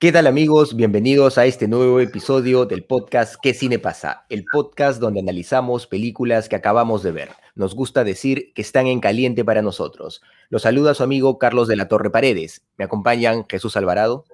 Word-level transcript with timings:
¿Qué 0.00 0.12
tal 0.12 0.28
amigos? 0.28 0.76
Bienvenidos 0.76 1.38
a 1.38 1.46
este 1.46 1.66
nuevo 1.66 1.98
episodio 1.98 2.66
del 2.66 2.84
podcast 2.84 3.34
¿Qué 3.42 3.52
cine 3.52 3.80
pasa? 3.80 4.26
El 4.28 4.44
podcast 4.44 5.00
donde 5.00 5.18
analizamos 5.18 5.88
películas 5.88 6.48
que 6.48 6.54
acabamos 6.54 7.02
de 7.02 7.10
ver. 7.10 7.30
Nos 7.56 7.74
gusta 7.74 8.04
decir 8.04 8.52
que 8.54 8.62
están 8.62 8.86
en 8.86 9.00
caliente 9.00 9.44
para 9.44 9.60
nosotros. 9.60 10.22
Los 10.50 10.62
saluda 10.62 10.94
su 10.94 11.02
amigo 11.02 11.36
Carlos 11.40 11.66
de 11.66 11.74
la 11.74 11.88
Torre 11.88 12.10
Paredes. 12.10 12.64
Me 12.76 12.84
acompañan 12.84 13.44
Jesús 13.48 13.76
Alvarado. 13.76 14.24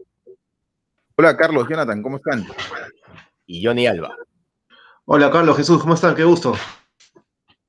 Hola 1.16 1.34
Carlos, 1.34 1.66
Jonathan, 1.66 2.02
¿cómo 2.02 2.16
están? 2.16 2.46
Y 3.46 3.64
Johnny 3.64 3.86
Alba. 3.86 4.14
Hola 5.06 5.30
Carlos, 5.30 5.56
Jesús, 5.56 5.80
¿cómo 5.80 5.94
están? 5.94 6.14
Qué 6.14 6.24
gusto. 6.24 6.52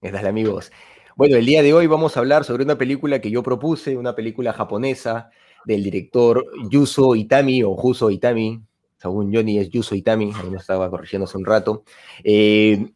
¿Qué 0.02 0.12
tal 0.12 0.28
amigos? 0.28 0.70
Bueno, 1.16 1.38
el 1.38 1.46
día 1.46 1.64
de 1.64 1.74
hoy 1.74 1.88
vamos 1.88 2.18
a 2.18 2.20
hablar 2.20 2.44
sobre 2.44 2.66
una 2.66 2.78
película 2.78 3.22
que 3.22 3.32
yo 3.32 3.42
propuse, 3.42 3.96
una 3.96 4.16
película 4.16 4.52
japonesa 4.52 5.32
del 5.66 5.84
director 5.84 6.46
Yuso 6.70 7.16
Itami 7.16 7.64
o 7.64 7.76
Juso 7.76 8.10
Itami, 8.10 8.62
según 8.98 9.34
Johnny 9.34 9.60
es 9.60 9.70
Yuso 9.70 9.96
Itami, 9.96 10.32
ahí 10.36 10.50
me 10.50 10.58
estaba 10.58 10.90
corrigiendo 10.90 11.26
hace 11.26 11.38
un 11.38 11.46
rato. 11.46 11.84
Eh, 12.24 12.92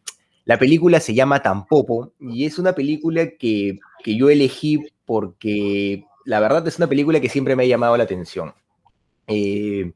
la 0.46 0.58
película 0.58 1.00
se 1.00 1.14
llama 1.14 1.42
Tampopo 1.42 2.14
y 2.20 2.46
es 2.46 2.58
una 2.58 2.74
película 2.74 3.30
que, 3.38 3.78
que, 4.04 4.18
yo 4.18 4.30
elegí 4.30 4.80
porque 5.06 6.04
la 6.26 6.40
verdad 6.40 6.68
es 6.68 6.78
una 6.78 6.88
película 6.88 7.20
que 7.20 7.30
siempre 7.30 7.56
me 7.56 7.64
ha 7.64 7.68
llamado 7.68 7.98
la 7.98 8.04
atención. 8.04 8.54
Eh, 9.28 9.92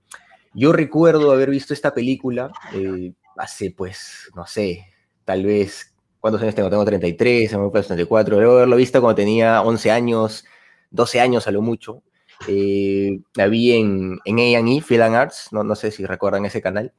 yo 0.53 0.72
recuerdo 0.72 1.31
haber 1.31 1.50
visto 1.50 1.73
esta 1.73 1.94
película 1.94 2.52
eh, 2.73 3.14
hace, 3.38 3.72
pues, 3.72 4.30
no 4.36 4.45
sé, 4.45 4.86
tal 5.25 5.45
vez, 5.45 5.95
¿cuántos 6.19 6.42
años 6.42 6.53
tengo? 6.53 6.69
Tengo 6.69 6.86
33, 6.86 7.58
me 7.58 7.69
34, 7.69 8.38
debo 8.38 8.52
haberlo 8.53 8.75
visto 8.75 9.02
cuando 9.02 9.16
tenía 9.16 9.64
11 9.64 9.92
años, 9.92 10.45
12 10.92 11.19
años 11.19 11.47
a 11.47 11.52
lo 11.52 11.62
mucho. 11.62 12.03
Eh, 12.47 13.19
la 13.36 13.47
vi 13.47 13.73
en, 13.73 14.19
en 14.25 14.39
A&E, 14.39 14.81
Film 14.81 15.03
and 15.03 15.16
Arts, 15.16 15.49
no, 15.52 15.63
no 15.63 15.75
sé 15.75 15.91
si 15.91 16.05
recuerdan 16.05 16.45
ese 16.45 16.61
canal. 16.61 16.94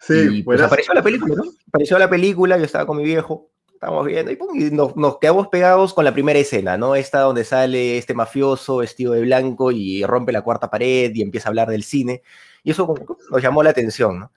Sí, 0.00 0.38
y 0.38 0.42
pues 0.42 0.60
apareció 0.60 0.94
la 0.94 1.02
película, 1.02 1.34
¿no? 1.36 1.44
Apareció 1.68 1.98
la 1.98 2.08
película, 2.08 2.56
yo 2.56 2.64
estaba 2.64 2.86
con 2.86 2.96
mi 2.96 3.04
viejo, 3.04 3.50
estábamos 3.74 4.06
viendo, 4.06 4.30
y, 4.30 4.36
pum, 4.36 4.58
y 4.58 4.70
nos, 4.70 4.96
nos, 4.96 5.18
quedamos 5.18 5.48
pegados 5.48 5.92
con 5.92 6.04
la 6.04 6.12
primera 6.14 6.38
escena, 6.38 6.78
¿no? 6.78 6.94
Esta 6.94 7.20
donde 7.20 7.44
sale 7.44 7.98
este 7.98 8.14
mafioso 8.14 8.78
vestido 8.78 9.12
de 9.12 9.20
blanco 9.20 9.70
y 9.72 10.02
rompe 10.04 10.32
la 10.32 10.42
cuarta 10.42 10.70
pared 10.70 11.12
y 11.14 11.20
empieza 11.20 11.48
a 11.48 11.50
hablar 11.50 11.68
del 11.68 11.82
cine, 11.82 12.22
y 12.62 12.70
eso 12.70 12.94
nos 13.30 13.42
llamó 13.42 13.62
la 13.62 13.70
atención, 13.70 14.20
¿no? 14.20 14.32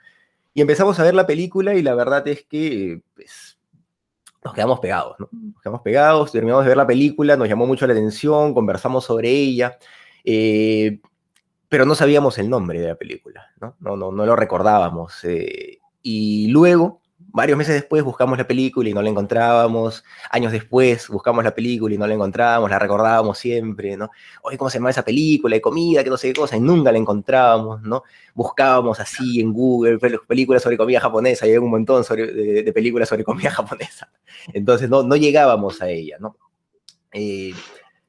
Y 0.53 0.61
empezamos 0.61 0.99
a 0.99 1.03
ver 1.03 1.15
la 1.15 1.25
película 1.25 1.73
y 1.73 1.81
la 1.81 1.95
verdad 1.95 2.27
es 2.27 2.43
que, 2.43 3.01
pues, 3.15 3.57
nos 4.43 4.53
quedamos 4.53 4.79
pegados, 4.79 5.15
¿no? 5.19 5.29
Nos 5.31 5.61
quedamos 5.61 5.81
pegados, 5.81 6.31
terminamos 6.31 6.65
de 6.65 6.69
ver 6.69 6.77
la 6.77 6.87
película, 6.87 7.37
nos 7.37 7.47
llamó 7.47 7.65
mucho 7.65 7.87
la 7.87 7.93
atención, 7.93 8.53
conversamos 8.53 9.05
sobre 9.05 9.29
ella, 9.29 9.77
eh, 10.23 10.99
pero 11.69 11.85
no 11.85 11.95
sabíamos 11.95 12.37
el 12.37 12.49
nombre 12.49 12.79
de 12.79 12.89
la 12.89 12.95
película, 12.95 13.51
¿no? 13.59 13.75
No, 13.79 13.97
no, 13.97 14.11
no 14.11 14.25
lo 14.25 14.35
recordábamos. 14.35 15.23
Eh, 15.23 15.79
y 16.03 16.47
luego, 16.49 17.01
varios 17.17 17.57
meses 17.57 17.73
después, 17.73 18.03
buscamos 18.03 18.37
la 18.37 18.45
película 18.45 18.87
y 18.87 18.93
no 18.93 19.01
la 19.01 19.09
encontrábamos. 19.09 20.03
Años 20.29 20.51
después, 20.51 21.07
buscamos 21.09 21.43
la 21.43 21.55
película 21.55 21.95
y 21.95 21.97
no 21.97 22.05
la 22.05 22.13
encontrábamos, 22.13 22.69
la 22.69 22.77
recordábamos 22.77 23.39
siempre, 23.39 23.97
¿no? 23.97 24.11
Oye, 24.43 24.55
¿cómo 24.55 24.69
se 24.69 24.77
llama 24.77 24.91
esa 24.91 25.03
película? 25.03 25.55
De 25.55 25.61
comida, 25.61 26.03
que 26.03 26.11
no 26.11 26.17
sé 26.17 26.27
qué 26.27 26.39
cosa, 26.39 26.57
y 26.57 26.59
nunca 26.59 26.91
la 26.91 26.99
encontrábamos, 26.99 27.81
¿no? 27.81 28.03
Buscábamos 28.35 28.99
así 28.99 29.39
en 29.41 29.51
Google 29.51 29.97
películas 30.27 30.61
sobre 30.61 30.77
comida 30.77 30.99
japonesa, 30.99 31.47
y 31.47 31.51
hay 31.51 31.57
un 31.57 31.71
montón 31.71 32.03
sobre, 32.03 32.31
de, 32.31 32.63
de, 32.63 32.73
películas 32.73 33.09
sobre 33.09 33.23
comida 33.23 33.49
japonesa. 33.51 34.11
Entonces, 34.53 34.89
no, 34.89 35.01
no 35.01 35.15
llegábamos 35.15 35.81
a 35.81 35.89
ella, 35.89 36.17
¿no? 36.19 36.37
Eh, 37.13 37.53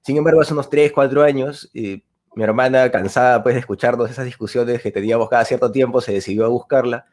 sin 0.04 0.18
embargo, 0.18 0.42
hace 0.42 0.52
unos 0.52 0.68
3, 0.68 0.92
4 0.92 1.22
años, 1.22 1.70
eh, 1.72 2.02
mi 2.34 2.44
hermana, 2.44 2.90
cansada 2.90 3.42
pues, 3.42 3.54
de 3.54 3.60
escucharnos 3.60 4.10
esas 4.10 4.26
discusiones 4.26 4.82
que 4.82 4.90
teníamos 4.90 5.30
cada 5.30 5.46
cierto 5.46 5.72
tiempo, 5.72 6.02
se 6.02 6.12
decidió 6.12 6.44
a 6.44 6.48
buscarla 6.48 7.06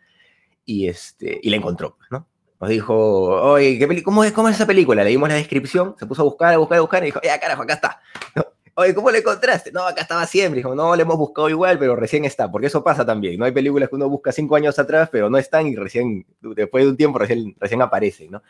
y, 0.66 0.90
este, 0.90 1.40
y 1.42 1.50
la 1.50 1.56
encontró, 1.56 1.98
¿no? 2.10 2.28
Nos 2.60 2.70
dijo, 2.70 2.94
oye, 2.94 3.80
¿qué 3.80 4.04
¿cómo, 4.04 4.24
es, 4.26 4.34
¿cómo 4.34 4.50
es 4.50 4.56
esa 4.56 4.68
película? 4.68 5.04
Le 5.04 5.10
dimos 5.10 5.30
la 5.30 5.36
descripción, 5.36 5.96
se 5.98 6.06
puso 6.06 6.22
a 6.22 6.26
buscar, 6.26 6.54
a 6.54 6.58
buscar, 6.58 6.78
a 6.78 6.82
buscar, 6.82 7.04
y 7.04 7.08
dijo, 7.08 7.22
ya 7.24 7.40
carajo, 7.40 7.64
acá 7.64 7.76
está. 7.76 8.02
¿No? 8.36 8.46
Oye, 8.76 8.94
¿cómo 8.94 9.10
la 9.10 9.20
encontraste? 9.20 9.72
No, 9.72 9.88
acá 9.88 10.02
estaba 10.02 10.26
siempre. 10.26 10.60
Dijo, 10.60 10.76
no, 10.76 10.96
la 10.96 11.02
hemos 11.02 11.18
buscado 11.18 11.50
igual, 11.50 11.80
pero 11.80 11.96
recién 11.96 12.26
está, 12.26 12.52
porque 12.52 12.68
eso 12.68 12.84
pasa 12.84 13.06
también. 13.06 13.40
No 13.40 13.46
hay 13.46 13.52
películas 13.52 13.90
que 13.90 13.96
uno 13.96 14.10
busca 14.10 14.32
cinco 14.32 14.56
años 14.56 14.78
atrás, 14.78 15.10
pero 15.12 15.30
no 15.30 15.38
están 15.38 15.68
y 15.68 15.76
recién, 15.76 16.26
después 16.42 16.84
de 16.84 16.90
un 16.92 16.98
tiempo, 16.98 17.20
recién, 17.20 17.56
recién 17.60 17.82
aparecen, 17.82 18.32
¿no? 18.32 18.44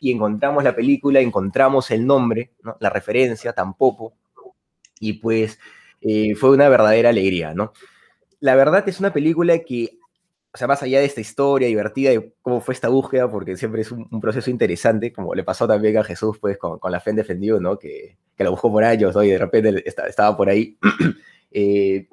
Y 0.00 0.12
encontramos 0.12 0.62
la 0.62 0.74
película, 0.74 1.20
encontramos 1.20 1.90
el 1.90 2.06
nombre, 2.06 2.52
¿no? 2.62 2.76
la 2.80 2.90
referencia, 2.90 3.52
tampoco, 3.52 4.14
y 5.00 5.14
pues 5.14 5.58
eh, 6.00 6.34
fue 6.34 6.50
una 6.50 6.68
verdadera 6.68 7.10
alegría, 7.10 7.54
¿no? 7.54 7.72
La 8.40 8.54
verdad 8.54 8.86
es 8.88 9.00
una 9.00 9.12
película 9.12 9.58
que, 9.60 9.98
o 10.52 10.58
sea, 10.58 10.68
más 10.68 10.82
allá 10.82 11.00
de 11.00 11.06
esta 11.06 11.20
historia 11.20 11.68
divertida 11.68 12.10
de 12.10 12.34
cómo 12.42 12.60
fue 12.60 12.74
esta 12.74 12.88
búsqueda, 12.88 13.30
porque 13.30 13.56
siempre 13.56 13.82
es 13.82 13.90
un, 13.92 14.20
proceso 14.20 14.50
interesante, 14.50 15.12
como 15.12 15.34
le 15.34 15.44
pasó 15.44 15.66
también 15.66 15.96
a 15.98 16.04
Jesús, 16.04 16.38
pues, 16.38 16.58
con, 16.58 16.78
con 16.78 16.92
la 16.92 17.00
fe 17.00 17.10
en 17.10 17.16
defendido, 17.16 17.60
¿no? 17.60 17.78
Que, 17.78 18.16
que 18.36 18.44
la 18.44 18.50
buscó 18.50 18.70
por 18.70 18.84
años, 18.84 19.14
¿no? 19.14 19.22
Y 19.22 19.30
de 19.30 19.38
repente 19.38 19.82
estaba, 19.86 20.08
estaba 20.08 20.36
por 20.36 20.48
ahí. 20.48 20.78
eh, 21.50 22.08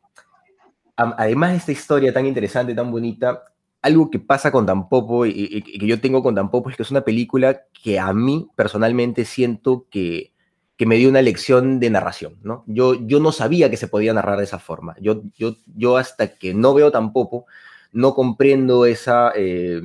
además 0.96 1.52
de 1.52 1.58
esta 1.58 1.72
historia 1.72 2.14
tan 2.14 2.26
interesante, 2.26 2.74
tan 2.74 2.92
bonita, 2.92 3.44
algo 3.84 4.10
que 4.10 4.18
pasa 4.18 4.52
con 4.52 4.66
Tampopo 4.66 5.26
y, 5.28 5.62
que 5.62 5.86
yo 5.86 6.02
tengo 6.02 6.24
con 6.24 6.34
Tampopo 6.34 6.70
es 6.70 6.76
que 6.76 6.84
es 6.84 6.92
una 6.92 7.04
película 7.06 7.66
que 7.84 8.00
a 8.00 8.12
mí 8.14 8.50
personalmente 8.56 9.26
siento 9.26 9.86
que 9.92 10.34
que 10.78 10.86
me 10.86 10.96
dio 10.96 11.10
una 11.10 11.22
lección 11.22 11.80
de 11.80 11.90
narración, 11.90 12.40
¿no? 12.42 12.64
Yo, 12.66 12.96
yo 12.96 13.20
no 13.20 13.32
sabía 13.32 13.70
que 13.70 13.78
se 13.78 13.88
podía 13.88 14.14
narrar 14.14 14.38
de 14.40 14.46
esa 14.46 14.60
forma. 14.60 14.96
Yo, 15.00 15.22
yo, 15.38 15.56
yo 15.76 15.98
hasta 15.98 16.36
que 16.36 16.54
no 16.54 16.74
veo 16.74 16.92
tampoco, 16.92 17.46
no 17.92 18.16
comprendo 18.16 18.86
esa, 18.86 19.32
eh, 19.36 19.82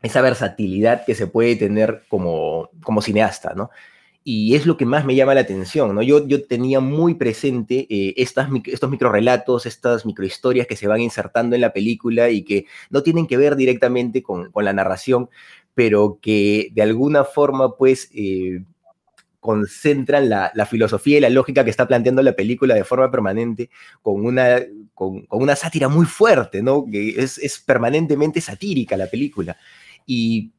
esa 0.00 0.20
versatilidad 0.22 1.04
que 1.04 1.14
se 1.14 1.26
puede 1.26 1.56
tener 1.56 2.04
como, 2.08 2.70
como 2.84 3.02
cineasta, 3.02 3.54
¿no? 3.54 3.70
Y 4.22 4.54
es 4.54 4.66
lo 4.66 4.76
que 4.76 4.84
más 4.84 5.06
me 5.06 5.14
llama 5.14 5.34
la 5.34 5.40
atención, 5.40 5.94
¿no? 5.94 6.02
Yo, 6.02 6.26
yo 6.26 6.44
tenía 6.44 6.80
muy 6.80 7.14
presente 7.14 7.86
eh, 7.88 8.12
estas, 8.18 8.50
estos 8.66 8.90
microrelatos, 8.90 9.64
estas 9.64 10.04
microhistorias 10.04 10.66
que 10.66 10.76
se 10.76 10.86
van 10.86 11.00
insertando 11.00 11.54
en 11.54 11.62
la 11.62 11.72
película 11.72 12.28
y 12.28 12.42
que 12.42 12.66
no 12.90 13.02
tienen 13.02 13.26
que 13.26 13.38
ver 13.38 13.56
directamente 13.56 14.22
con, 14.22 14.52
con 14.52 14.66
la 14.66 14.74
narración, 14.74 15.30
pero 15.74 16.18
que 16.20 16.70
de 16.74 16.82
alguna 16.82 17.24
forma, 17.24 17.76
pues, 17.76 18.10
eh, 18.14 18.62
concentran 19.40 20.28
la, 20.28 20.52
la, 20.54 20.66
filosofía 20.66 21.16
y 21.16 21.20
la 21.20 21.30
lógica 21.30 21.64
que 21.64 21.70
está 21.70 21.88
planteando 21.88 22.22
la 22.22 22.34
película 22.36 22.74
de 22.74 22.84
forma 22.84 23.10
permanente 23.10 23.70
con 24.02 24.26
una, 24.26 24.60
con, 24.92 25.26
una 25.30 25.56
sátira 25.56 25.88
muy 25.88 26.04
fuerte, 26.04 26.62
¿no? 26.62 26.84
Que 26.84 27.10
es, 27.10 27.38
es, 27.38 27.58
permanentemente 27.58 28.42
satírica 28.42 28.98
la 28.98 29.06
película. 29.06 29.56
Y, 30.06 30.52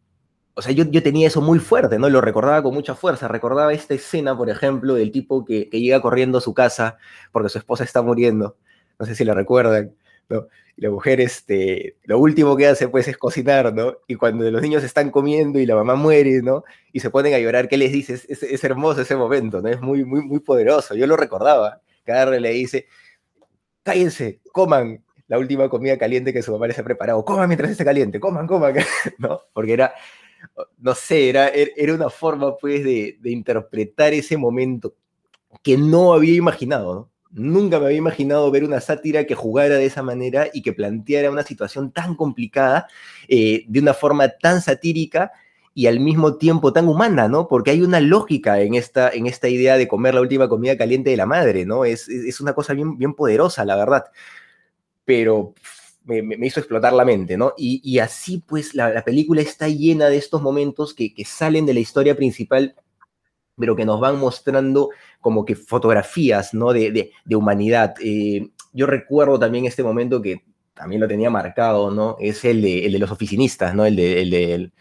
o 0.62 0.64
sea, 0.64 0.74
yo, 0.74 0.84
yo, 0.84 1.02
tenía 1.02 1.26
eso 1.26 1.42
muy 1.42 1.58
fuerte, 1.58 1.98
¿no? 1.98 2.08
Lo 2.08 2.22
recordaba 2.22 2.62
con 2.62 2.76
mucha 2.76 2.94
fuerza. 2.94 3.28
Recordaba 3.28 3.74
esta 3.74 3.96
escena, 3.96 4.38
por 4.38 4.48
ejemplo, 4.48 4.94
del 4.94 5.12
tipo 5.12 5.44
que, 5.44 5.70
que 5.70 5.82
llega 5.82 6.00
corriendo 6.04 6.38
a 6.38 6.42
su 6.42 6.54
casa 6.54 7.00
porque 7.32 7.50
su 7.50 7.58
esposa 7.58 7.84
está 7.84 8.04
muriendo. 8.04 8.58
No 9.00 9.08
sé 9.08 9.16
si 9.16 9.26
la 9.26 9.34
recuerdan. 9.34 9.96
¿no? 10.30 10.48
Y 10.78 10.82
la 10.84 10.92
mujer, 10.92 11.20
este, 11.20 11.98
lo 12.04 12.20
último 12.20 12.56
que 12.56 12.68
hace, 12.68 12.88
pues, 12.90 13.08
es 13.08 13.18
cocinar, 13.18 13.74
¿no? 13.74 13.98
Y 14.06 14.14
cuando 14.14 14.52
los 14.52 14.62
niños 14.62 14.84
están 14.84 15.10
comiendo 15.10 15.58
y 15.58 15.66
la 15.66 15.74
mamá 15.74 15.96
muere, 15.96 16.44
¿no? 16.44 16.64
Y 16.94 17.00
se 17.00 17.10
ponen 17.10 17.34
a 17.34 17.40
llorar, 17.40 17.68
¿qué 17.68 17.78
les 17.78 17.92
dice? 17.92 18.14
Es, 18.14 18.30
es, 18.30 18.44
es 18.44 18.64
hermoso 18.64 19.02
ese 19.02 19.16
momento, 19.16 19.64
¿no? 19.64 19.70
Es 19.70 19.82
muy, 19.82 20.06
muy, 20.06 20.22
muy 20.22 20.42
poderoso. 20.42 20.94
Yo 20.94 21.08
lo 21.08 21.18
recordaba. 21.18 21.82
Cada 22.06 22.40
le 22.40 22.52
dice, 22.52 22.86
cállense, 23.82 24.42
coman 24.52 25.04
la 25.28 25.40
última 25.40 25.70
comida 25.70 25.98
caliente 25.98 26.34
que 26.34 26.44
su 26.44 26.52
mamá 26.52 26.68
les 26.68 26.78
ha 26.78 26.84
preparado. 26.84 27.26
Coman 27.26 27.48
mientras 27.48 27.72
esté 27.72 27.84
caliente, 27.84 28.20
coman, 28.20 28.46
coman, 28.46 28.76
¿no? 29.18 29.42
Porque 29.54 29.74
era, 29.74 29.96
no 30.78 30.96
sé, 30.96 31.30
era, 31.30 31.50
era 31.50 31.94
una 31.94 32.10
forma, 32.10 32.58
pues, 32.58 32.84
de, 32.84 33.18
interpretar 33.26 34.14
ese 34.14 34.38
momento 34.38 34.96
que 35.64 35.78
no 35.78 36.14
había 36.14 36.36
imaginado. 36.36 37.10
Nunca 37.32 37.80
me 37.80 37.86
había 37.86 37.98
imaginado 37.98 38.52
ver 38.52 38.64
una 38.64 38.82
sátira 38.82 39.26
que 39.26 39.36
jugara 39.36 39.76
de 39.76 39.86
esa 39.86 40.04
manera 40.04 40.48
y 40.54 40.62
que 40.62 40.74
planteara 40.74 41.32
una 41.32 41.44
situación 41.44 41.92
tan 41.92 42.16
complicada 42.16 42.88
eh, 43.28 43.64
de 43.68 43.80
una 43.80 43.94
forma 43.94 44.30
tan 44.30 44.62
satírica 44.62 45.32
y 45.74 45.88
al 45.88 46.02
mismo 46.02 46.36
tiempo 46.38 46.74
tan 46.74 46.88
humana, 46.90 47.30
¿no? 47.30 47.48
Porque 47.48 47.72
hay 47.72 47.82
una 47.82 48.02
lógica 48.02 48.60
en 48.62 48.74
esta, 48.74 49.10
en 49.10 49.28
esta 49.28 49.48
idea 49.48 49.78
de 49.78 49.88
comer 49.88 50.16
la 50.16 50.22
última 50.22 50.50
comida 50.50 50.78
caliente 50.78 51.12
de 51.12 51.18
la 51.18 51.26
madre, 51.26 51.66
¿no? 51.66 51.86
Es, 51.86 52.10
es 52.10 52.42
una 52.42 52.54
cosa 52.54 52.74
bien, 52.74 52.98
bien 52.98 53.14
poderosa, 53.14 53.64
la 53.64 53.78
verdad. 53.78 54.06
Pero 55.06 55.54
me, 56.04 56.48
hizo 56.48 56.60
explotar 56.60 56.94
la 56.94 57.06
mente, 57.06 57.38
¿no? 57.38 57.54
Y, 57.58 58.00
así, 58.00 58.44
pues, 58.46 58.74
la, 58.76 58.90
la, 58.90 59.04
película 59.04 59.42
está 59.42 59.68
llena 59.68 60.08
de 60.08 60.18
estos 60.18 60.42
momentos 60.42 60.94
que, 60.94 61.14
que 61.14 61.26
salen 61.26 61.66
de 61.66 61.74
la 61.74 61.80
historia 61.80 62.16
principal 62.16 62.76
pero 63.62 63.76
que 63.76 63.86
nos 63.86 64.00
van 64.00 64.20
mostrando 64.20 64.90
como 65.22 65.46
que 65.46 65.56
fotografías, 65.56 66.54
¿no? 66.54 66.74
De, 66.74 67.12
de, 67.24 67.36
humanidad. 67.36 67.96
Eh, 68.04 68.50
yo 68.74 68.88
recuerdo 68.88 69.40
también 69.40 69.66
este 69.66 69.84
momento 69.84 70.22
que 70.22 70.44
también 70.74 71.00
lo 71.00 71.08
tenía 71.08 71.30
marcado, 71.30 71.92
¿no? 71.92 72.18
Es 72.20 72.44
el 72.44 72.62
de, 72.62 72.86
el 72.86 72.94
de 72.94 73.00
los 73.00 73.12
oficinistas, 73.12 73.76
¿no? 73.76 73.86
El 73.86 73.96
de, 73.96 74.22
el 74.22 74.30
de, 74.32 74.54
el 74.56 74.72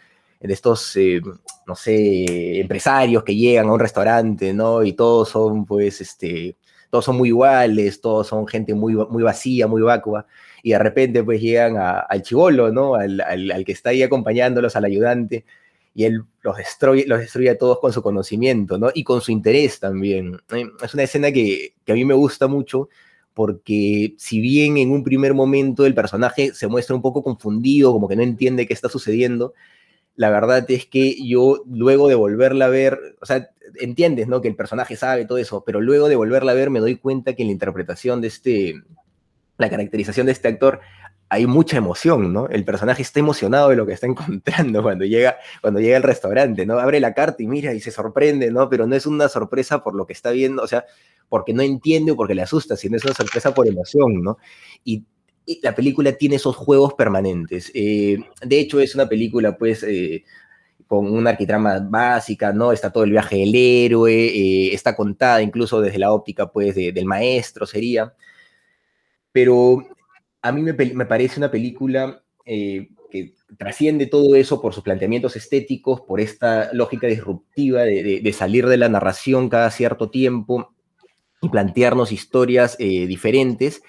de 0.40 0.55
estos, 0.55 0.96
eh, 0.96 1.20
no 1.67 1.76
sé, 1.76 2.61
empresarios 2.61 3.22
que 3.22 3.37
llegan 3.37 3.69
a 3.69 3.72
un 3.72 3.81
restaurante, 3.81 4.52
¿no? 4.55 4.82
Y 4.82 4.94
todos 4.94 5.28
son, 5.28 5.67
pues, 5.67 6.00
este, 6.00 6.56
todos 6.88 7.05
son 7.05 7.17
muy 7.17 7.28
iguales, 7.28 8.00
todos 8.00 8.28
son 8.28 8.46
gente 8.46 8.75
muy, 8.75 8.94
muy 8.94 9.22
vacía, 9.22 9.67
muy 9.67 9.82
vacua, 9.82 10.26
y 10.62 10.70
de 10.72 10.78
repente, 10.78 11.22
pues, 11.24 11.40
llegan 11.40 11.76
al 11.76 12.22
chivolo, 12.22 12.72
¿no? 12.72 12.94
Al, 12.94 13.20
al, 13.20 13.50
al 13.50 13.64
que 13.64 13.72
está 13.72 13.90
ahí 13.90 14.02
acompañándolos, 14.02 14.76
al 14.76 14.84
ayudante, 14.84 15.44
y 15.94 16.04
él 16.04 16.22
los 16.42 16.56
destruye, 16.56 17.04
los 17.06 17.20
destruye 17.20 17.50
a 17.50 17.58
todos 17.58 17.80
con 17.80 17.92
su 17.92 18.02
conocimiento, 18.02 18.78
¿no? 18.78 18.90
Y 18.94 19.04
con 19.04 19.20
su 19.20 19.32
interés 19.32 19.80
también. 19.80 20.40
Es 20.82 20.94
una 20.94 21.02
escena 21.02 21.32
que, 21.32 21.74
que, 21.84 21.92
a 21.92 21.94
mí 21.94 22.04
me 22.04 22.14
gusta 22.14 22.46
mucho 22.46 22.88
porque 23.34 24.14
si 24.18 24.40
bien 24.40 24.76
en 24.76 24.90
un 24.90 25.04
primer 25.04 25.34
momento 25.34 25.86
el 25.86 25.94
personaje 25.94 26.52
se 26.52 26.66
muestra 26.66 26.94
un 26.94 27.02
poco 27.02 27.22
confundido, 27.22 27.92
como 27.92 28.08
que 28.08 28.16
no 28.16 28.22
entiende 28.22 28.66
qué 28.66 28.74
está 28.74 28.88
sucediendo, 28.88 29.54
la 30.16 30.30
verdad 30.30 30.68
es 30.70 30.86
que 30.86 31.16
yo 31.26 31.62
luego 31.66 32.08
de 32.08 32.14
volverla 32.14 32.66
a 32.66 32.68
ver, 32.68 32.98
o 33.20 33.26
sea, 33.26 33.50
entiendes, 33.80 34.28
¿no? 34.28 34.40
Que 34.40 34.48
el 34.48 34.56
personaje 34.56 34.96
sabe 34.96 35.24
todo 35.24 35.38
eso, 35.38 35.64
pero 35.64 35.80
luego 35.80 36.08
de 36.08 36.16
volverla 36.16 36.52
a 36.52 36.56
ver 36.56 36.70
me 36.70 36.80
doy 36.80 36.96
cuenta 36.96 37.34
que 37.34 37.44
la 37.44 37.52
interpretación 37.52 38.20
de 38.20 38.28
este, 38.28 38.82
la 39.60 39.70
caracterización 39.70 40.26
de 40.26 40.32
este 40.32 40.48
actor, 40.48 40.80
hay 41.28 41.46
mucha 41.46 41.76
emoción, 41.76 42.32
¿no? 42.32 42.48
El 42.48 42.64
personaje 42.64 43.02
está 43.02 43.20
emocionado 43.20 43.68
de 43.68 43.76
lo 43.76 43.86
que 43.86 43.92
está 43.92 44.06
encontrando 44.08 44.82
cuando 44.82 45.04
llega, 45.04 45.38
cuando 45.60 45.80
llega 45.80 45.96
al 45.96 46.02
restaurante, 46.02 46.66
¿no? 46.66 46.78
Abre 46.78 46.98
la 46.98 47.14
carta 47.14 47.42
y 47.42 47.46
mira 47.46 47.72
y 47.72 47.80
se 47.80 47.92
sorprende, 47.92 48.50
¿no? 48.50 48.68
Pero 48.68 48.86
no 48.86 48.96
es 48.96 49.06
una 49.06 49.28
sorpresa 49.28 49.82
por 49.84 49.94
lo 49.94 50.06
que 50.06 50.12
está 50.12 50.32
viendo, 50.32 50.62
o 50.62 50.66
sea, 50.66 50.84
porque 51.28 51.54
no 51.54 51.62
entiende 51.62 52.12
o 52.12 52.16
porque 52.16 52.34
le 52.34 52.42
asusta, 52.42 52.76
sino 52.76 52.96
es 52.96 53.04
una 53.04 53.14
sorpresa 53.14 53.54
por 53.54 53.68
emoción, 53.68 54.22
¿no? 54.22 54.38
Y, 54.84 55.04
la 55.62 55.74
película 55.74 56.12
tiene 56.12 56.36
esos 56.36 56.54
juegos 56.54 56.94
permanentes. 56.94 57.72
Eh, 57.74 58.18
de 58.40 58.60
hecho, 58.60 58.78
es 58.78 58.94
una 58.94 59.08
película, 59.08 59.56
pues, 59.58 59.82
eh, 59.82 60.22
con 60.86 61.10
una 61.12 61.30
arquitrama 61.30 61.80
básica, 61.80 62.52
¿no? 62.52 62.70
Está 62.70 62.92
todo 62.92 63.02
el 63.02 63.10
viaje 63.10 63.38
del 63.38 63.54
héroe, 63.56 64.12
eh, 64.12 64.74
está 64.74 64.94
contada 64.94 65.42
incluso 65.42 65.80
desde 65.80 65.98
la 65.98 66.12
óptica, 66.12 66.52
pues, 66.52 66.76
de, 66.76 66.92
del 66.92 67.04
maestro, 67.04 67.66
sería. 67.66 68.14
Pero 69.32 69.87
a 70.43 70.53
mí 70.53 70.62
me, 70.62 70.73
me 70.73 71.06
parece 71.06 71.38
una 71.38 71.50
película 71.50 72.23
eh, 72.47 72.88
que 73.11 73.35
trasciende 73.59 74.06
todo 74.06 74.37
eso 74.37 74.61
por 74.61 74.73
sus 74.73 74.85
planteamientos 74.85 75.37
estéticos, 75.37 76.00
por 76.00 76.21
esta 76.21 76.73
lógica 76.73 77.09
disruptiva 77.09 77.82
de, 77.82 78.32
salir 78.32 78.67
de 78.67 78.77
la 78.77 78.88
narración 78.88 79.49
cada 79.49 79.71
cierto 79.71 80.11
tiempo 80.11 80.73
y 81.43 81.49
plantearnos 81.49 82.12
historias 82.12 82.77
eh, 82.79 83.06
diferentes, 83.06 83.82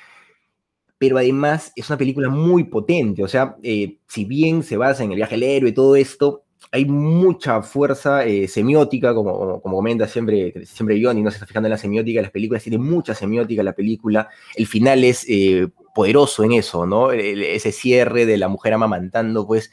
pero 0.98 1.18
además 1.18 1.72
es 1.76 1.90
una 1.90 1.98
película 1.98 2.30
muy 2.30 2.64
potente, 2.64 3.24
o 3.24 3.28
sea, 3.28 3.56
eh, 3.62 4.00
si 4.08 4.26
bien 4.26 4.64
se 4.64 4.78
basa 4.78 5.04
en 5.04 5.12
el 5.12 5.18
viaje 5.18 5.36
del 5.36 5.44
héroe 5.44 5.70
y 5.70 5.74
todo 5.74 5.96
esto, 5.96 6.44
hay 6.70 6.86
mucha 6.86 7.62
fuerza 7.62 8.26
eh, 8.26 8.48
semiótica, 8.48 9.14
como, 9.14 9.62
como, 9.62 9.76
comenta 9.78 10.08
siempre, 10.08 10.66
siempre 10.66 11.02
Johnny, 11.04 11.22
no 11.22 11.32
se 11.32 11.36
está 11.36 11.48
fijando 11.48 11.68
en 11.68 11.72
la 11.72 11.78
semiótica 11.78 12.20
de 12.20 12.24
las 12.24 12.32
películas, 12.32 12.64
tiene 12.64 12.78
mucha 12.78 13.16
semiótica 13.16 13.64
la 13.64 13.74
película, 13.74 14.30
el 14.56 14.68
final 14.68 15.04
es 15.04 15.26
eh, 15.28 15.68
poderoso 15.96 16.44
en 16.44 16.54
eso, 16.54 16.86
¿no? 16.86 17.12
Ese 17.12 17.72
cierre 17.72 18.26
de 18.26 18.38
la 18.38 18.48
mujer 18.48 18.74
amamantando, 18.74 19.46
pues, 19.48 19.72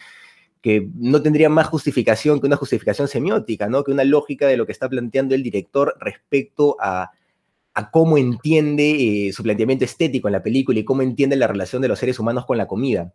que 0.62 0.88
no 0.94 1.22
tendría 1.22 1.48
más 1.48 1.68
justificación 1.68 2.40
que 2.40 2.46
una 2.46 2.56
justificación 2.56 3.06
semiótica, 3.06 3.68
¿no? 3.68 3.84
Que 3.84 3.92
una 3.92 4.04
lógica 4.04 4.46
de 4.46 4.56
lo 4.56 4.66
que 4.66 4.72
está 4.72 4.88
planteando 4.88 5.34
el 5.34 5.44
director 5.44 5.94
respecto 6.00 6.76
a, 6.80 7.12
a 7.74 7.90
cómo 7.92 8.18
entiende 8.18 9.28
eh, 9.28 9.32
su 9.32 9.44
planteamiento 9.44 9.84
estético 9.84 10.26
en 10.26 10.32
la 10.32 10.42
película 10.42 10.80
y 10.80 10.84
cómo 10.84 11.02
entiende 11.02 11.36
la 11.36 11.46
relación 11.46 11.80
de 11.80 11.86
los 11.86 12.00
seres 12.00 12.18
humanos 12.18 12.44
con 12.44 12.58
la 12.58 12.66
comida 12.66 13.12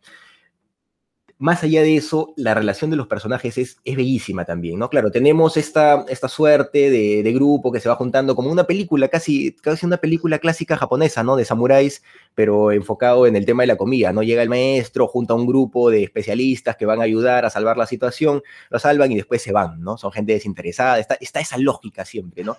más 1.43 1.61
allá 1.61 1.81
de 1.81 1.97
eso, 1.97 2.33
la 2.37 2.53
relación 2.53 2.89
de 2.89 2.95
los 2.95 3.07
personajes 3.07 3.57
es, 3.57 3.77
bellísima 3.83 4.45
también, 4.45 4.79
¿no? 4.79 4.89
Claro, 4.89 5.11
tenemos 5.11 5.57
esta, 5.57 6.05
esta 6.07 6.29
suerte 6.29 6.89
de, 6.89 7.33
grupo 7.33 7.69
que 7.69 7.81
se 7.81 7.89
va 7.89 7.95
juntando 7.95 8.33
como 8.33 8.49
una 8.49 8.63
película, 8.63 9.09
casi, 9.09 9.51
casi 9.57 9.85
una 9.85 9.97
película 9.97 10.39
clásica 10.39 10.77
japonesa, 10.77 11.21
¿no? 11.21 11.35
De 11.35 11.43
samuráis, 11.43 12.01
pero 12.33 12.71
enfocado 12.71 13.27
en 13.27 13.35
el 13.35 13.45
tema 13.45 13.63
de 13.63 13.67
la 13.67 13.75
comida, 13.75 14.13
¿no? 14.13 14.23
Llega 14.23 14.41
el 14.41 14.47
maestro, 14.47 15.05
junto 15.05 15.33
a 15.33 15.35
un 15.35 15.45
grupo 15.45 15.89
de 15.89 16.03
especialistas 16.03 16.77
que 16.77 16.85
van 16.85 17.01
a 17.01 17.03
ayudar 17.03 17.43
a 17.43 17.49
salvar 17.49 17.75
la 17.75 17.87
situación, 17.87 18.41
lo 18.69 18.79
salvan 18.79 19.11
y 19.11 19.15
después 19.15 19.41
se 19.41 19.51
van, 19.51 19.81
¿no? 19.81 19.97
Son 19.97 20.13
gente 20.13 20.31
desinteresada, 20.31 20.97
está, 20.97 21.17
está 21.19 21.41
esa 21.41 21.57
lógica 21.57 22.05
siempre, 22.05 22.45
¿no? 22.45 22.55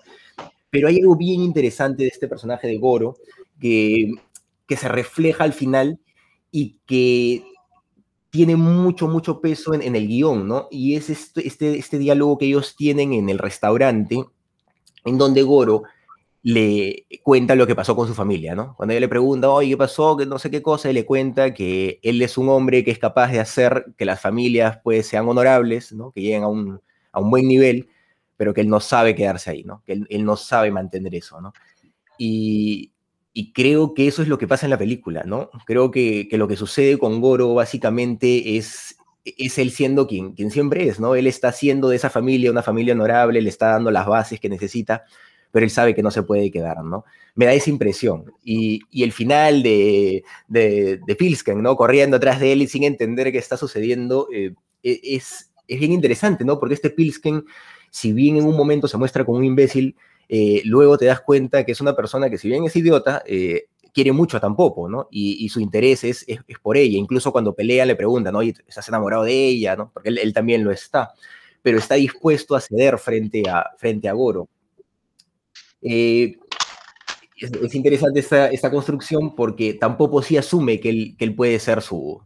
Pero 0.68 0.88
hay 0.88 0.98
algo 0.98 1.16
bien 1.16 1.40
interesante 1.40 2.02
de 2.02 2.10
este 2.10 2.28
personaje 2.28 2.68
de 2.68 2.76
Goro 2.76 3.16
que, 3.58 4.10
que 4.66 4.76
se 4.76 4.90
refleja 4.90 5.42
al 5.42 5.54
final 5.54 6.00
y 6.50 6.80
que 6.84 7.53
tiene 8.34 8.56
mucho, 8.56 9.06
mucho 9.06 9.40
peso 9.40 9.74
en, 9.74 9.82
en 9.82 9.94
el 9.94 10.08
guion, 10.08 10.48
¿no? 10.48 10.66
Y 10.68 10.96
es 10.96 11.08
este, 11.08 11.46
este, 11.46 11.78
este, 11.78 11.98
diálogo 11.98 12.36
que 12.36 12.46
ellos 12.46 12.74
tienen 12.74 13.12
en 13.12 13.28
el 13.28 13.38
restaurante, 13.38 14.24
en 15.04 15.18
donde 15.18 15.44
Goro 15.44 15.84
le 16.42 17.06
cuenta 17.22 17.54
lo 17.54 17.64
que 17.64 17.76
pasó 17.76 17.94
con 17.94 18.08
su 18.08 18.14
familia, 18.14 18.56
¿no? 18.56 18.74
Cuando 18.76 18.92
ella 18.92 19.02
le 19.02 19.08
pregunta, 19.08 19.48
oye, 19.50 19.68
¿qué 19.68 19.76
pasó? 19.76 20.16
Que 20.16 20.26
no 20.26 20.40
sé 20.40 20.50
qué 20.50 20.62
cosa, 20.62 20.88
él 20.88 20.96
le 20.96 21.06
cuenta 21.06 21.54
que 21.54 22.00
él 22.02 22.20
es 22.22 22.36
un 22.36 22.48
hombre 22.48 22.82
que 22.82 22.90
es 22.90 22.98
capaz 22.98 23.30
de 23.30 23.38
hacer 23.38 23.94
que 23.96 24.04
las 24.04 24.20
familias, 24.20 24.80
pues, 24.82 25.06
sean 25.06 25.28
honorables, 25.28 25.92
¿no? 25.92 26.10
Que 26.10 26.20
lleguen 26.20 26.42
a 26.42 26.48
un, 26.48 26.80
a 27.12 27.20
un 27.20 27.30
buen 27.30 27.46
nivel, 27.46 27.88
pero 28.36 28.52
que 28.52 28.62
él 28.62 28.68
no 28.68 28.80
sabe 28.80 29.14
quedarse 29.14 29.50
ahí, 29.50 29.62
¿no? 29.62 29.84
Que 29.86 29.92
él, 29.92 30.08
él 30.10 30.24
no 30.24 30.36
sabe 30.36 30.72
mantener 30.72 31.14
eso, 31.14 31.40
¿no? 31.40 31.52
Y, 32.18 32.93
y 33.36 33.52
creo 33.52 33.94
que 33.94 34.06
eso 34.06 34.22
es 34.22 34.28
lo 34.28 34.38
que 34.38 34.46
pasa 34.46 34.64
en 34.64 34.70
la 34.70 34.78
película, 34.78 35.24
¿no? 35.26 35.50
Creo 35.66 35.90
que, 35.90 36.28
que 36.30 36.38
lo 36.38 36.46
que 36.46 36.56
sucede 36.56 36.98
con 36.98 37.20
Goro 37.20 37.52
básicamente 37.52 38.56
es, 38.56 38.96
es 39.24 39.58
él 39.58 39.72
siendo 39.72 40.06
quien, 40.06 40.34
quien 40.34 40.52
siempre 40.52 40.86
es, 40.86 41.00
¿no? 41.00 41.16
Él 41.16 41.26
está 41.26 41.48
haciendo 41.48 41.88
de 41.88 41.96
esa 41.96 42.10
familia 42.10 42.52
una 42.52 42.62
familia 42.62 42.94
honorable, 42.94 43.42
le 43.42 43.48
está 43.48 43.72
dando 43.72 43.90
las 43.90 44.06
bases 44.06 44.38
que 44.38 44.48
necesita, 44.48 45.02
pero 45.50 45.64
él 45.64 45.70
sabe 45.70 45.96
que 45.96 46.02
no 46.02 46.12
se 46.12 46.22
puede 46.22 46.52
quedar, 46.52 46.84
¿no? 46.84 47.04
Me 47.34 47.46
da 47.46 47.52
esa 47.54 47.70
impresión. 47.70 48.32
Y, 48.44 48.82
y 48.92 49.02
el 49.02 49.10
final 49.10 49.64
de, 49.64 50.22
de, 50.46 51.00
de, 51.04 51.16
Pilsken, 51.16 51.60
¿no? 51.60 51.74
Corriendo 51.74 52.18
atrás 52.18 52.38
de 52.38 52.52
él 52.52 52.62
y 52.62 52.68
sin 52.68 52.84
entender 52.84 53.32
qué 53.32 53.38
está 53.38 53.56
sucediendo, 53.56 54.28
eh, 54.32 54.54
es, 54.84 55.50
es 55.66 55.80
bien 55.80 55.90
interesante, 55.90 56.44
¿no? 56.44 56.60
Porque 56.60 56.74
este 56.74 56.90
Pilsken, 56.90 57.44
si 57.90 58.12
bien 58.12 58.36
en 58.36 58.46
un 58.46 58.56
momento 58.56 58.86
se 58.86 58.96
muestra 58.96 59.24
como 59.24 59.38
un 59.38 59.44
imbécil, 59.44 59.96
eh, 60.28 60.62
luego 60.64 60.98
te 60.98 61.06
das 61.06 61.20
cuenta 61.20 61.64
que 61.64 61.72
es 61.72 61.80
una 61.80 61.94
persona 61.94 62.30
que 62.30 62.38
si 62.38 62.48
bien 62.48 62.64
es 62.64 62.74
idiota, 62.76 63.22
eh, 63.26 63.66
quiere 63.94 64.12
mucho 64.12 64.36
a 64.36 64.40
Tampopo, 64.40 64.88
¿no? 64.88 65.08
Y, 65.10 65.44
y 65.44 65.48
su 65.48 65.60
interés 65.60 66.04
es, 66.04 66.26
por 66.62 66.76
ella. 66.76 66.98
Incluso 66.98 67.32
cuando 67.32 67.54
pelea 67.54 67.86
le 67.86 67.96
preguntan, 67.96 68.34
oye, 68.34 68.54
¿estás 68.66 68.88
enamorado 68.88 69.22
de 69.22 69.32
ella? 69.32 69.76
¿no? 69.76 69.90
Porque 69.92 70.08
él, 70.08 70.18
él, 70.18 70.32
también 70.32 70.64
lo 70.64 70.72
está. 70.72 71.12
Pero 71.62 71.78
está 71.78 71.94
dispuesto 71.94 72.56
a 72.56 72.60
ceder 72.60 72.98
frente 72.98 73.44
a, 73.48 73.70
frente 73.78 74.08
a 74.08 74.12
Goro. 74.12 74.48
Eh, 75.80 76.36
es, 77.36 77.52
es, 77.52 77.74
interesante 77.74 78.20
esta, 78.20 78.48
esta, 78.48 78.70
construcción 78.70 79.34
porque 79.34 79.74
Tampopo 79.74 80.22
sí 80.22 80.36
asume 80.36 80.80
que 80.80 80.88
él, 80.88 81.14
que 81.16 81.24
él 81.24 81.34
puede 81.34 81.58
ser 81.58 81.82
su, 81.82 82.22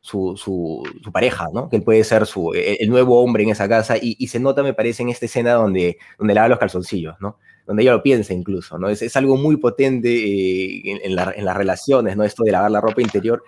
su, 0.00 0.82
pareja, 1.12 1.48
¿no? 1.52 1.68
Que 1.68 1.76
él 1.76 1.82
puede 1.82 2.04
ser 2.04 2.26
su, 2.26 2.52
el 2.54 2.88
nuevo 2.88 3.22
hombre 3.22 3.42
en 3.42 3.50
esa 3.50 3.68
casa 3.68 3.96
y, 4.00 4.26
se 4.28 4.40
nota, 4.40 4.62
me 4.62 4.74
parece, 4.74 5.02
en 5.02 5.08
esta 5.08 5.26
escena 5.26 5.54
donde, 5.54 5.98
donde 6.18 6.34
lava 6.34 6.48
los 6.48 6.58
calzoncillos, 6.58 7.16
¿no? 7.20 7.38
Donde 7.66 7.82
ella 7.82 7.92
lo 7.92 8.02
piensa 8.02 8.32
incluso, 8.32 8.78
¿no? 8.78 8.88
Es, 8.88 9.02
es 9.02 9.14
algo 9.16 9.36
muy 9.36 9.56
potente 9.56 10.08
eh, 10.08 11.00
en, 11.04 11.14
la, 11.14 11.32
en, 11.36 11.44
las 11.44 11.56
relaciones, 11.56 12.16
¿no? 12.16 12.24
Esto 12.24 12.44
de 12.44 12.52
lavar 12.52 12.70
la 12.70 12.80
ropa 12.80 13.02
interior. 13.02 13.42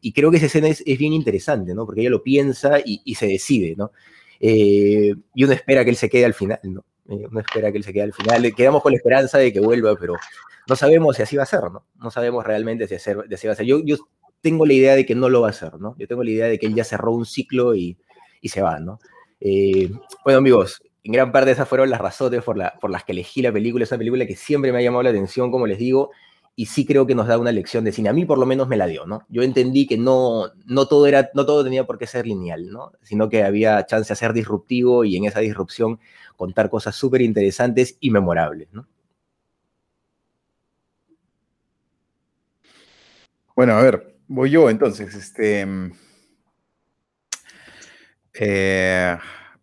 Y 0.00 0.12
creo 0.12 0.30
que 0.30 0.36
esa 0.38 0.46
escena 0.46 0.68
es, 0.68 0.84
bien 0.84 1.12
interesante, 1.12 1.74
¿no? 1.74 1.84
Porque 1.84 2.00
ella 2.02 2.10
lo 2.10 2.22
piensa 2.22 2.78
y, 2.84 3.14
se 3.14 3.26
decide, 3.26 3.74
¿no? 3.76 3.90
Eh, 4.40 5.14
y 5.34 5.44
uno 5.44 5.52
espera 5.52 5.84
que 5.84 5.90
él 5.90 5.96
se 5.96 6.08
quede 6.08 6.24
al 6.24 6.34
final, 6.34 6.60
¿no? 6.62 6.84
Eh, 7.08 7.26
uno 7.30 7.40
espera 7.40 7.70
que 7.72 7.78
él 7.78 7.84
se 7.84 7.92
quede 7.92 8.04
al 8.04 8.12
final. 8.12 8.54
Quedamos 8.54 8.82
con 8.82 8.92
la 8.92 8.96
esperanza 8.96 9.38
de 9.38 9.52
que 9.52 9.60
vuelva, 9.60 9.96
pero 9.96 10.14
no 10.68 10.76
sabemos 10.76 11.16
si 11.16 11.22
así 11.22 11.36
va 11.36 11.44
a 11.44 11.46
ser, 11.46 11.62
¿no? 11.70 11.84
No 11.96 12.10
sabemos 12.10 12.44
realmente 12.44 12.86
si, 12.88 12.94
así 12.94 13.46
va 13.46 13.52
a 13.52 13.56
ser. 13.56 13.66
Yo 13.66 13.80
tengo 14.46 14.64
la 14.64 14.74
idea 14.74 14.94
de 14.94 15.04
que 15.04 15.16
no 15.16 15.28
lo 15.28 15.40
va 15.40 15.48
a 15.48 15.50
hacer, 15.50 15.74
¿no? 15.80 15.96
Yo 15.98 16.06
tengo 16.06 16.22
la 16.22 16.30
idea 16.30 16.46
de 16.46 16.56
que 16.56 16.66
él 16.66 16.74
ya 16.76 16.84
cerró 16.84 17.10
un 17.10 17.26
ciclo 17.26 17.74
y, 17.74 17.98
y 18.40 18.48
se 18.48 18.62
va, 18.62 18.78
¿no? 18.78 19.00
Eh, 19.40 19.90
bueno, 20.24 20.38
amigos, 20.38 20.80
en 21.02 21.10
gran 21.10 21.32
parte 21.32 21.50
esas 21.50 21.68
fueron 21.68 21.90
las 21.90 22.00
razones 22.00 22.44
por, 22.44 22.56
la, 22.56 22.78
por, 22.80 22.90
las 22.90 23.02
que 23.02 23.10
elegí 23.10 23.42
la 23.42 23.50
película. 23.50 23.82
Es 23.82 23.90
una 23.90 23.98
película 23.98 24.24
que 24.24 24.36
siempre 24.36 24.70
me 24.70 24.78
ha 24.78 24.82
llamado 24.82 25.02
la 25.02 25.10
atención, 25.10 25.50
como 25.50 25.66
les 25.66 25.78
digo, 25.78 26.12
y 26.54 26.66
sí 26.66 26.86
creo 26.86 27.08
que 27.08 27.16
nos 27.16 27.26
da 27.26 27.38
una 27.38 27.50
lección 27.50 27.82
de 27.82 27.90
cine. 27.90 28.08
A 28.08 28.12
mí 28.12 28.24
por 28.24 28.38
lo 28.38 28.46
menos 28.46 28.68
me 28.68 28.76
la 28.76 28.86
dio, 28.86 29.04
¿no? 29.04 29.26
Yo 29.28 29.42
entendí 29.42 29.88
que 29.88 29.98
no, 29.98 30.52
no, 30.64 30.86
todo, 30.86 31.08
era, 31.08 31.28
no 31.34 31.44
todo 31.44 31.64
tenía 31.64 31.84
por 31.84 31.98
qué 31.98 32.06
ser 32.06 32.24
lineal, 32.24 32.70
¿no? 32.70 32.92
Sino 33.02 33.28
que 33.28 33.42
había 33.42 33.84
chance 33.84 34.08
de 34.12 34.16
ser 34.16 34.32
disruptivo 34.32 35.02
y 35.04 35.16
en 35.16 35.24
esa 35.24 35.40
disrupción 35.40 35.98
contar 36.36 36.70
cosas 36.70 36.94
súper 36.94 37.20
interesantes 37.20 37.96
y 37.98 38.10
memorables, 38.10 38.68
¿no? 38.70 38.86
Bueno, 43.56 43.72
a 43.72 43.82
ver, 43.82 44.15
voy 44.28 44.50
yo 44.50 44.70
entonces. 44.70 45.14
Este, 45.14 45.66
eh, 48.34 49.16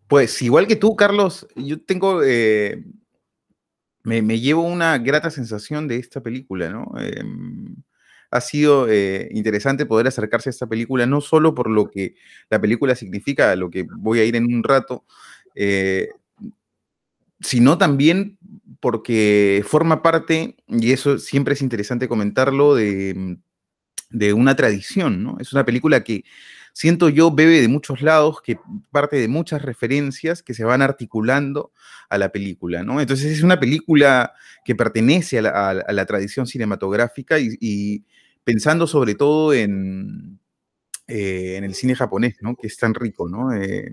pues 0.08 0.42
igual 0.42 0.66
que 0.66 0.76
tú, 0.76 0.96
Carlos, 0.96 1.46
yo 1.56 1.80
tengo 1.80 2.22
eh, 2.22 2.84
me, 4.02 4.22
llevo 4.40 4.62
una 4.62 4.98
grata 4.98 5.30
sensación 5.30 5.88
de 5.88 5.96
esta 5.96 6.22
película, 6.22 6.70
¿no? 6.70 6.92
Em, 6.98 7.76
ha 8.30 8.40
sido 8.40 8.88
eh, 8.88 9.28
interesante 9.32 9.86
poder 9.86 10.08
acercarse 10.08 10.48
a 10.48 10.50
esta 10.50 10.66
película, 10.66 11.06
no 11.06 11.20
solo 11.20 11.54
por 11.54 11.70
lo 11.70 11.90
que 11.90 12.16
la 12.50 12.60
película 12.60 12.96
significa, 12.96 13.54
lo 13.54 13.70
que 13.70 13.86
voy 13.96 14.18
a 14.18 14.24
ir 14.24 14.34
en 14.34 14.52
un 14.52 14.64
rato, 14.64 15.04
sino 17.40 17.78
también 17.78 18.38
porque 18.80 19.64
forma 19.66 20.02
parte, 20.02 20.56
y 20.66 20.92
eso 20.92 21.18
siempre 21.18 21.54
es 21.54 21.62
interesante 21.62 22.08
comentarlo, 22.08 22.74
de, 22.74 23.38
de 24.10 24.32
una 24.32 24.56
tradición, 24.56 25.22
¿no? 25.22 25.36
Es 25.40 25.52
una 25.52 25.64
película 25.64 26.04
que 26.04 26.24
siento 26.72 27.08
yo, 27.08 27.30
bebe 27.30 27.60
de 27.60 27.68
muchos 27.68 28.02
lados, 28.02 28.42
que 28.42 28.58
parte 28.90 29.16
de 29.16 29.28
muchas 29.28 29.62
referencias 29.62 30.42
que 30.42 30.54
se 30.54 30.64
van 30.64 30.82
articulando 30.82 31.72
a 32.10 32.18
la 32.18 32.30
película, 32.30 32.82
¿no? 32.82 33.00
Entonces 33.00 33.32
es 33.32 33.42
una 33.42 33.58
película 33.58 34.32
que 34.64 34.74
pertenece 34.74 35.38
a 35.38 35.72
la, 35.72 36.06
tradición 36.06 36.46
cinematográfica 36.46 37.38
y, 37.38 38.04
pensando 38.42 38.86
sobre 38.86 39.14
todo 39.14 39.54
en, 39.54 40.38
eh, 41.06 41.54
en 41.56 41.64
el 41.64 41.74
cine 41.74 41.94
japonés, 41.94 42.36
¿no? 42.40 42.56
Que 42.56 42.66
es 42.66 42.76
tan 42.76 42.92
rico, 42.92 43.28
¿no? 43.28 43.54
Eh, 43.54 43.90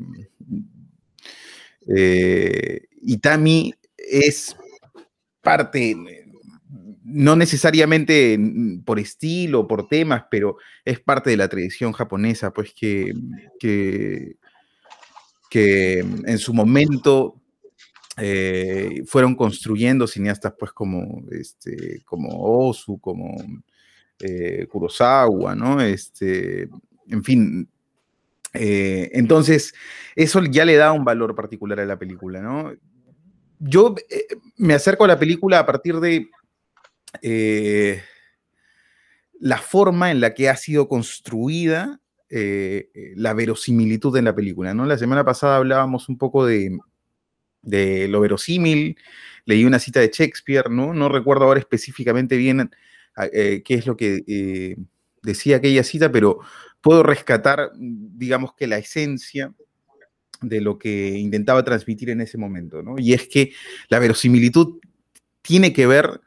eh, 1.88 2.88
Itami 3.02 3.74
es 3.98 4.56
parte, 5.42 5.96
no 7.12 7.36
necesariamente 7.36 8.40
por 8.86 9.00
estilo, 9.00 9.68
por 9.68 9.88
temas, 9.88 10.26
pero 10.32 10.58
es 10.86 11.00
parte 11.00 11.30
de 11.30 11.38
la 11.38 11.50
tradición 11.50 11.92
japonesa, 11.92 12.52
pues 12.54 12.74
que, 12.74 13.14
que, 13.60 14.38
en 16.00 16.38
su 16.38 16.54
momento 16.54 17.42
eh, 18.18 19.04
fueron 19.06 19.36
construyendo 19.36 20.08
cineastas 20.08 20.54
pues 20.58 20.72
como, 20.72 21.24
este, 21.32 22.02
como 22.06 22.30
Osu, 22.68 23.00
como 23.00 23.36
eh, 24.20 24.66
Kurosawa, 24.70 25.56
¿no? 25.56 25.82
Este, 25.82 26.70
en 27.08 27.24
fin. 27.24 27.70
Eh, 28.54 29.10
entonces, 29.14 29.74
eso 30.16 30.42
ya 30.44 30.66
le 30.66 30.76
da 30.76 30.92
un 30.94 31.04
valor 31.04 31.36
particular 31.36 31.80
a 31.80 31.86
la 31.86 32.00
película, 32.00 32.42
¿no? 32.42 32.74
Yo 33.60 33.96
me 34.58 34.74
acerco 34.74 35.04
a 35.06 35.10
la 35.10 35.20
película 35.20 35.60
a 35.60 35.66
partir 35.66 36.00
de 36.00 36.30
eh, 37.22 38.02
la 39.40 39.58
forma 39.58 40.12
en 40.12 40.22
la 40.22 40.34
que 40.34 40.50
ha 40.50 40.56
sido 40.56 40.88
construida 40.88 42.00
eh, 42.30 42.90
eh, 42.94 43.14
la 43.16 43.34
verosimilitud 43.34 44.16
en 44.18 44.26
la 44.26 44.36
película. 44.36 44.74
¿no? 44.74 44.86
La 44.86 44.98
semana 44.98 45.26
pasada 45.26 45.58
hablábamos 45.58 46.10
un 46.10 46.18
poco 46.18 46.46
de, 46.46 46.78
lo 47.64 48.22
verosímil, 48.22 48.98
leí 49.46 49.66
una 49.66 49.80
cita 49.80 50.00
de 50.00 50.12
Shakespeare, 50.14 50.70
no, 50.70 50.94
no 50.94 51.10
recuerdo 51.10 51.46
ahora 51.46 51.60
específicamente 51.60 52.38
bien 52.38 52.72
qué 53.16 53.64
es 53.68 53.86
lo 53.86 53.98
que 53.98 54.78
decía 55.22 55.58
aquella 55.58 55.84
cita, 55.84 56.12
pero 56.12 56.40
puedo 56.80 57.04
rescatar, 57.04 57.72
digamos 57.76 58.54
que 58.56 58.68
la 58.68 58.78
esencia 58.78 59.54
de 60.42 60.62
lo 60.62 60.80
que 60.80 61.10
intentaba 61.20 61.64
transmitir 61.64 62.10
en 62.10 62.22
ese 62.22 62.38
momento, 62.38 62.82
¿no? 62.82 62.96
Y 62.98 63.14
es 63.14 63.28
que 63.28 63.54
la 63.90 64.00
verosimilitud 64.00 64.80
tiene 65.44 65.72
que 65.74 65.86
ver 65.86 66.22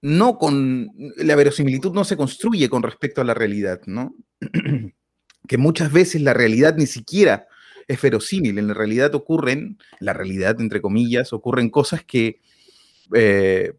no 0.00 0.38
con, 0.38 0.90
la 1.16 1.36
verosimilitud 1.36 1.92
no 1.92 2.04
se 2.04 2.16
construye 2.16 2.68
con 2.68 2.82
respecto 2.82 3.20
a 3.20 3.24
la 3.24 3.34
realidad, 3.34 3.80
¿no? 3.86 4.14
que 5.48 5.58
muchas 5.58 5.92
veces 5.92 6.20
la 6.22 6.34
realidad 6.34 6.76
ni 6.76 6.86
siquiera 6.86 7.46
es 7.88 8.00
verosímil, 8.00 8.58
en 8.58 8.68
la 8.68 8.74
realidad 8.74 9.14
ocurren, 9.14 9.78
la 9.98 10.12
realidad 10.12 10.60
entre 10.60 10.82
comillas, 10.82 11.32
ocurren 11.32 11.70
cosas 11.70 12.04
que, 12.04 12.40
eh, 13.14 13.72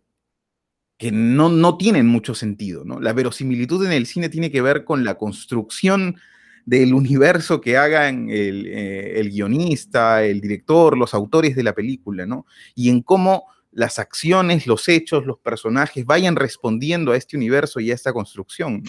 que 0.97 1.11
no, 1.11 1.49
no, 1.49 1.77
tienen 1.77 2.07
mucho 2.07 2.33
sentido, 2.33 2.83
¿no? 2.83 2.99
La 2.99 3.13
verosimilitud 3.13 3.85
en 3.85 3.91
el 3.91 4.07
cine 4.07 4.29
tiene 4.29 4.51
que 4.51 4.63
ver 4.63 4.83
con 4.83 5.05
la 5.05 5.15
construcción 5.15 6.17
del 6.65 6.93
universo 6.93 7.61
que 7.61 7.77
hagan 7.77 8.29
el, 8.29 8.65
eh, 8.65 9.19
el 9.19 9.29
guionista, 9.29 10.23
el 10.23 10.41
director, 10.41 10.97
los 10.97 11.13
autores 11.13 11.55
de 11.55 11.63
la 11.63 11.73
película, 11.73 12.25
¿no? 12.25 12.45
Y 12.75 12.89
en 12.89 13.01
cómo 13.03 13.45
las 13.71 13.99
acciones, 13.99 14.67
los 14.67 14.88
hechos, 14.88 15.25
los 15.25 15.39
personajes 15.39 16.05
vayan 16.05 16.35
respondiendo 16.35 17.11
a 17.11 17.17
este 17.17 17.38
universo 17.38 17.79
y 17.79 17.91
a 17.91 17.95
esta 17.95 18.13
construcción. 18.13 18.83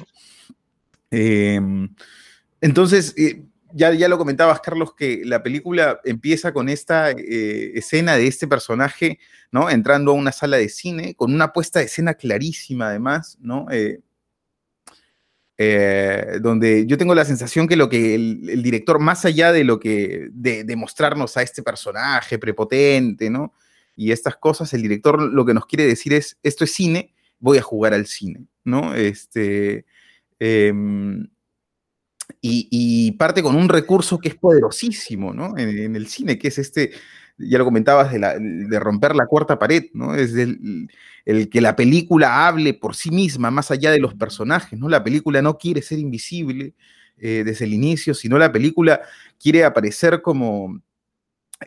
Em, 1.10 1.94
entonces, 2.60 3.14
eh, 3.16 3.42
ya, 3.72 3.92
ya 3.92 4.08
lo 4.08 4.18
comentabas, 4.18 4.60
Carlos, 4.60 4.94
que 4.94 5.22
la 5.25 5.42
película 5.42 6.00
empieza 6.04 6.52
con 6.52 6.68
esta 6.68 7.10
eh, 7.10 7.72
escena 7.75 8.16
de 8.16 8.26
este 8.26 8.49
personaje, 8.49 9.18
¿no? 9.52 9.70
Entrando 9.70 10.12
a 10.12 10.14
una 10.14 10.32
sala 10.32 10.56
de 10.56 10.68
cine, 10.68 11.14
con 11.14 11.32
una 11.34 11.52
puesta 11.52 11.78
de 11.78 11.87
escena 11.87 12.14
clarísima, 12.14 12.88
además, 12.88 13.38
¿no? 13.40 13.66
Eh, 15.62 16.38
donde 16.40 16.87
yo 16.87 16.96
tengo 16.96 17.14
la 17.14 17.26
sensación 17.26 17.68
que 17.68 17.76
lo 17.76 17.90
que 17.90 18.14
el, 18.14 18.62
director, 18.62 18.99
más 18.99 19.26
allá 19.26 19.52
de 19.52 19.62
lo 19.62 19.78
que, 19.78 20.28
de, 20.32 20.64
de, 20.64 20.76
mostrarnos 20.76 21.37
a 21.37 21.42
este 21.42 21.62
personaje 21.62 22.38
prepotente, 22.38 23.28
¿no? 23.28 23.52
Y 24.00 24.12
estas 24.12 24.37
cosas, 24.37 24.73
el 24.73 24.80
director 24.80 25.21
lo 25.21 25.45
que 25.45 25.52
nos 25.52 25.66
quiere 25.66 25.85
decir 25.85 26.14
es, 26.14 26.38
esto 26.42 26.64
es 26.64 26.73
cine, 26.73 27.12
voy 27.38 27.59
a 27.59 27.62
jugar 27.62 27.92
al 27.92 28.07
cine, 28.07 28.47
¿no? 28.64 28.95
Este, 28.95 29.85
em, 30.38 31.28
y, 32.40 33.12
parte 33.19 33.42
con 33.42 33.57
un 33.57 33.69
recurso 33.69 34.19
que 34.19 34.30
es 34.30 34.37
poderosísimo, 34.37 35.35
¿no? 35.35 35.59
En, 35.59 35.95
el 35.95 36.07
cine, 36.07 36.38
que 36.38 36.49
es 36.49 36.57
este, 36.57 36.92
ya 37.37 37.59
lo 37.59 37.66
comentabas, 37.66 38.11
de, 38.11 38.80
romper 38.80 39.14
la 39.14 39.26
cuarta 39.26 39.59
pared, 39.59 39.90
¿no? 39.92 40.14
Es 40.14 40.35
el, 40.35 40.88
que 41.50 41.61
la 41.61 41.76
película 41.76 42.49
hable 42.49 42.73
por 42.73 42.97
sí 42.97 43.11
misma, 43.11 43.50
más 43.50 43.71
allá 43.71 43.90
de 43.90 44.00
los 44.00 44.14
personajes, 44.14 44.78
¿no? 44.78 44.88
La 44.88 45.04
película 45.04 45.42
no 45.42 45.59
quiere 45.59 45.83
ser 45.83 45.99
invisible 45.99 46.73
eh, 47.19 47.42
desde 47.45 47.66
el 47.66 47.75
inicio, 47.75 48.14
sino 48.14 48.38
la 48.38 48.50
película 48.50 49.02
quiere 49.38 49.62
aparecer 49.62 50.23
como... 50.23 50.80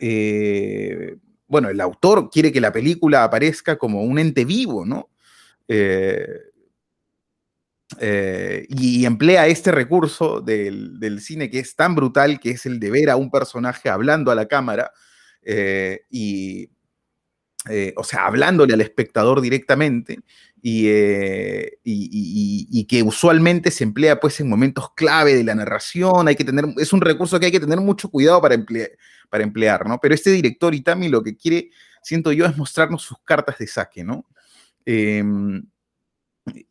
Eh, 0.00 1.16
bueno, 1.54 1.68
el 1.68 1.80
autor 1.80 2.30
quiere 2.30 2.50
que 2.50 2.60
la 2.60 2.72
película 2.72 3.22
aparezca 3.22 3.78
como 3.78 4.02
un 4.02 4.18
ente 4.18 4.44
vivo, 4.44 4.84
¿no? 4.84 5.10
Eh, 5.68 6.26
eh, 8.00 8.66
y, 8.68 9.04
emplea 9.06 9.46
este 9.46 9.70
recurso 9.70 10.40
del, 10.40 11.20
cine 11.20 11.48
que 11.50 11.60
es 11.60 11.76
tan 11.76 11.94
brutal, 11.94 12.40
que 12.40 12.50
es 12.50 12.66
el 12.66 12.80
de 12.80 12.90
ver 12.90 13.08
a 13.08 13.14
un 13.14 13.30
personaje 13.30 13.88
hablando 13.88 14.32
a 14.32 14.34
la 14.34 14.48
cámara 14.48 14.90
eh, 15.42 16.00
y, 16.10 16.70
o 17.94 18.02
sea, 18.02 18.26
hablándole 18.26 18.74
al 18.74 18.80
espectador 18.80 19.40
directamente 19.40 20.18
y, 20.60 20.88
y, 21.84 22.84
que 22.88 23.04
usualmente 23.04 23.70
se 23.70 23.84
emplea 23.84 24.18
pues 24.18 24.40
en 24.40 24.48
momentos 24.48 24.92
clave 24.96 25.36
de 25.36 25.44
la 25.44 25.54
narración, 25.54 26.26
hay 26.26 26.34
que 26.34 26.44
tener, 26.44 26.64
es 26.78 26.92
un 26.92 27.00
recurso 27.00 27.38
que 27.38 27.46
hay 27.46 27.52
que 27.52 27.60
tener 27.60 27.80
mucho 27.80 28.10
cuidado 28.10 28.42
para 28.42 28.56
emplear 28.56 28.90
para 29.34 29.42
emplear, 29.42 29.84
¿no? 29.88 29.98
Pero 30.00 30.14
este 30.14 30.30
director 30.30 30.72
Itami 30.76 31.08
lo 31.08 31.20
que 31.20 31.36
quiere, 31.36 31.70
siento 32.04 32.30
yo, 32.30 32.46
es 32.46 32.56
mostrarnos 32.56 33.02
sus 33.02 33.18
cartas 33.24 33.58
de 33.58 33.66
saque, 33.66 34.04
¿no? 34.04 34.26
Em, 34.86 35.60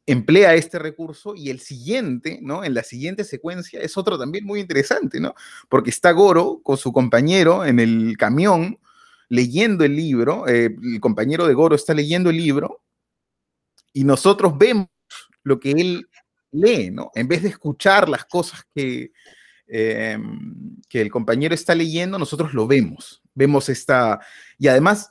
emplea 0.06 0.56
este 0.56 0.80
recurso 0.80 1.36
y 1.36 1.50
el 1.50 1.60
siguiente, 1.60 2.40
¿no? 2.42 2.64
En 2.64 2.74
la 2.74 2.84
siguiente 2.84 3.26
secuencia 3.26 3.82
es 3.82 3.98
otro 3.98 4.18
también 4.18 4.46
muy 4.46 4.62
interesante, 4.62 5.20
¿no? 5.20 5.36
Porque 5.68 5.90
está 5.90 6.14
Goro 6.14 6.62
con 6.64 6.78
su 6.78 6.94
compañero 6.94 7.66
en 7.66 7.82
el 7.82 8.16
camión 8.18 8.80
leyendo 9.28 9.84
el 9.84 9.98
libro, 9.98 10.48
eh, 10.48 10.74
el 10.82 11.02
compañero 11.02 11.46
de 11.46 11.56
Goro 11.56 11.76
está 11.76 11.94
leyendo 11.94 12.30
el 12.30 12.38
libro 12.38 12.82
y 13.92 14.06
nosotros 14.06 14.58
vemos 14.58 14.88
lo 15.44 15.60
que 15.60 15.72
él 15.72 16.08
lee, 16.52 16.92
¿no? 16.92 17.12
En 17.14 17.28
vez 17.28 17.44
de 17.44 17.50
escuchar 17.50 18.08
las 18.08 18.24
cosas 18.24 18.66
que, 18.74 19.12
Em, 19.76 20.78
que 20.88 21.02
el 21.02 21.10
compañero 21.10 21.56
está 21.56 21.74
leyendo, 21.74 22.20
nosotros 22.20 22.54
lo 22.54 22.68
vemos. 22.68 23.24
Vemos 23.34 23.70
esta. 23.70 24.20
Y 24.60 24.68
además 24.68 25.10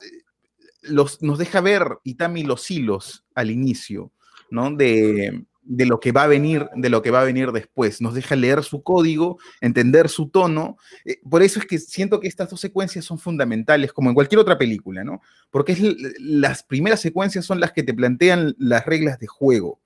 nos 0.89 1.37
deja 1.37 1.59
ver 1.59 1.83
Itami 2.05 2.43
los 2.43 2.71
hilos 2.71 3.25
al 3.35 3.51
inicio, 3.51 4.13
¿no? 4.49 4.71
De, 4.73 5.43
de 5.63 5.85
lo 5.85 5.99
que 5.99 6.13
va 6.13 6.23
a 6.23 6.27
venir, 6.27 6.69
de 6.77 6.89
lo 6.89 7.01
que 7.01 7.11
va 7.11 7.19
a 7.19 7.25
venir 7.25 7.51
después. 7.51 7.99
Nos 7.99 8.13
deja 8.13 8.37
leer 8.37 8.63
su 8.63 8.83
código, 8.83 9.37
entender 9.59 10.07
su 10.07 10.29
tono. 10.29 10.77
Eh, 11.03 11.19
por 11.29 11.43
eso 11.43 11.59
es 11.59 11.65
que 11.65 11.77
siento 11.77 12.21
que 12.21 12.29
estas 12.29 12.49
dos 12.49 12.61
secuencias 12.61 13.03
son 13.03 13.19
fundamentales, 13.19 13.91
como 13.91 14.11
en 14.11 14.15
cualquier 14.15 14.39
otra 14.39 14.57
película, 14.57 15.03
¿no? 15.03 15.21
Porque 15.51 15.75
las 16.19 16.63
primeras 16.63 17.01
secuencias 17.01 17.43
son 17.43 17.59
las 17.59 17.73
que 17.73 17.83
te 17.83 17.93
plantean 17.93 18.55
las 18.57 18.85
reglas 18.85 19.19
de 19.19 19.27
juego, 19.27 19.81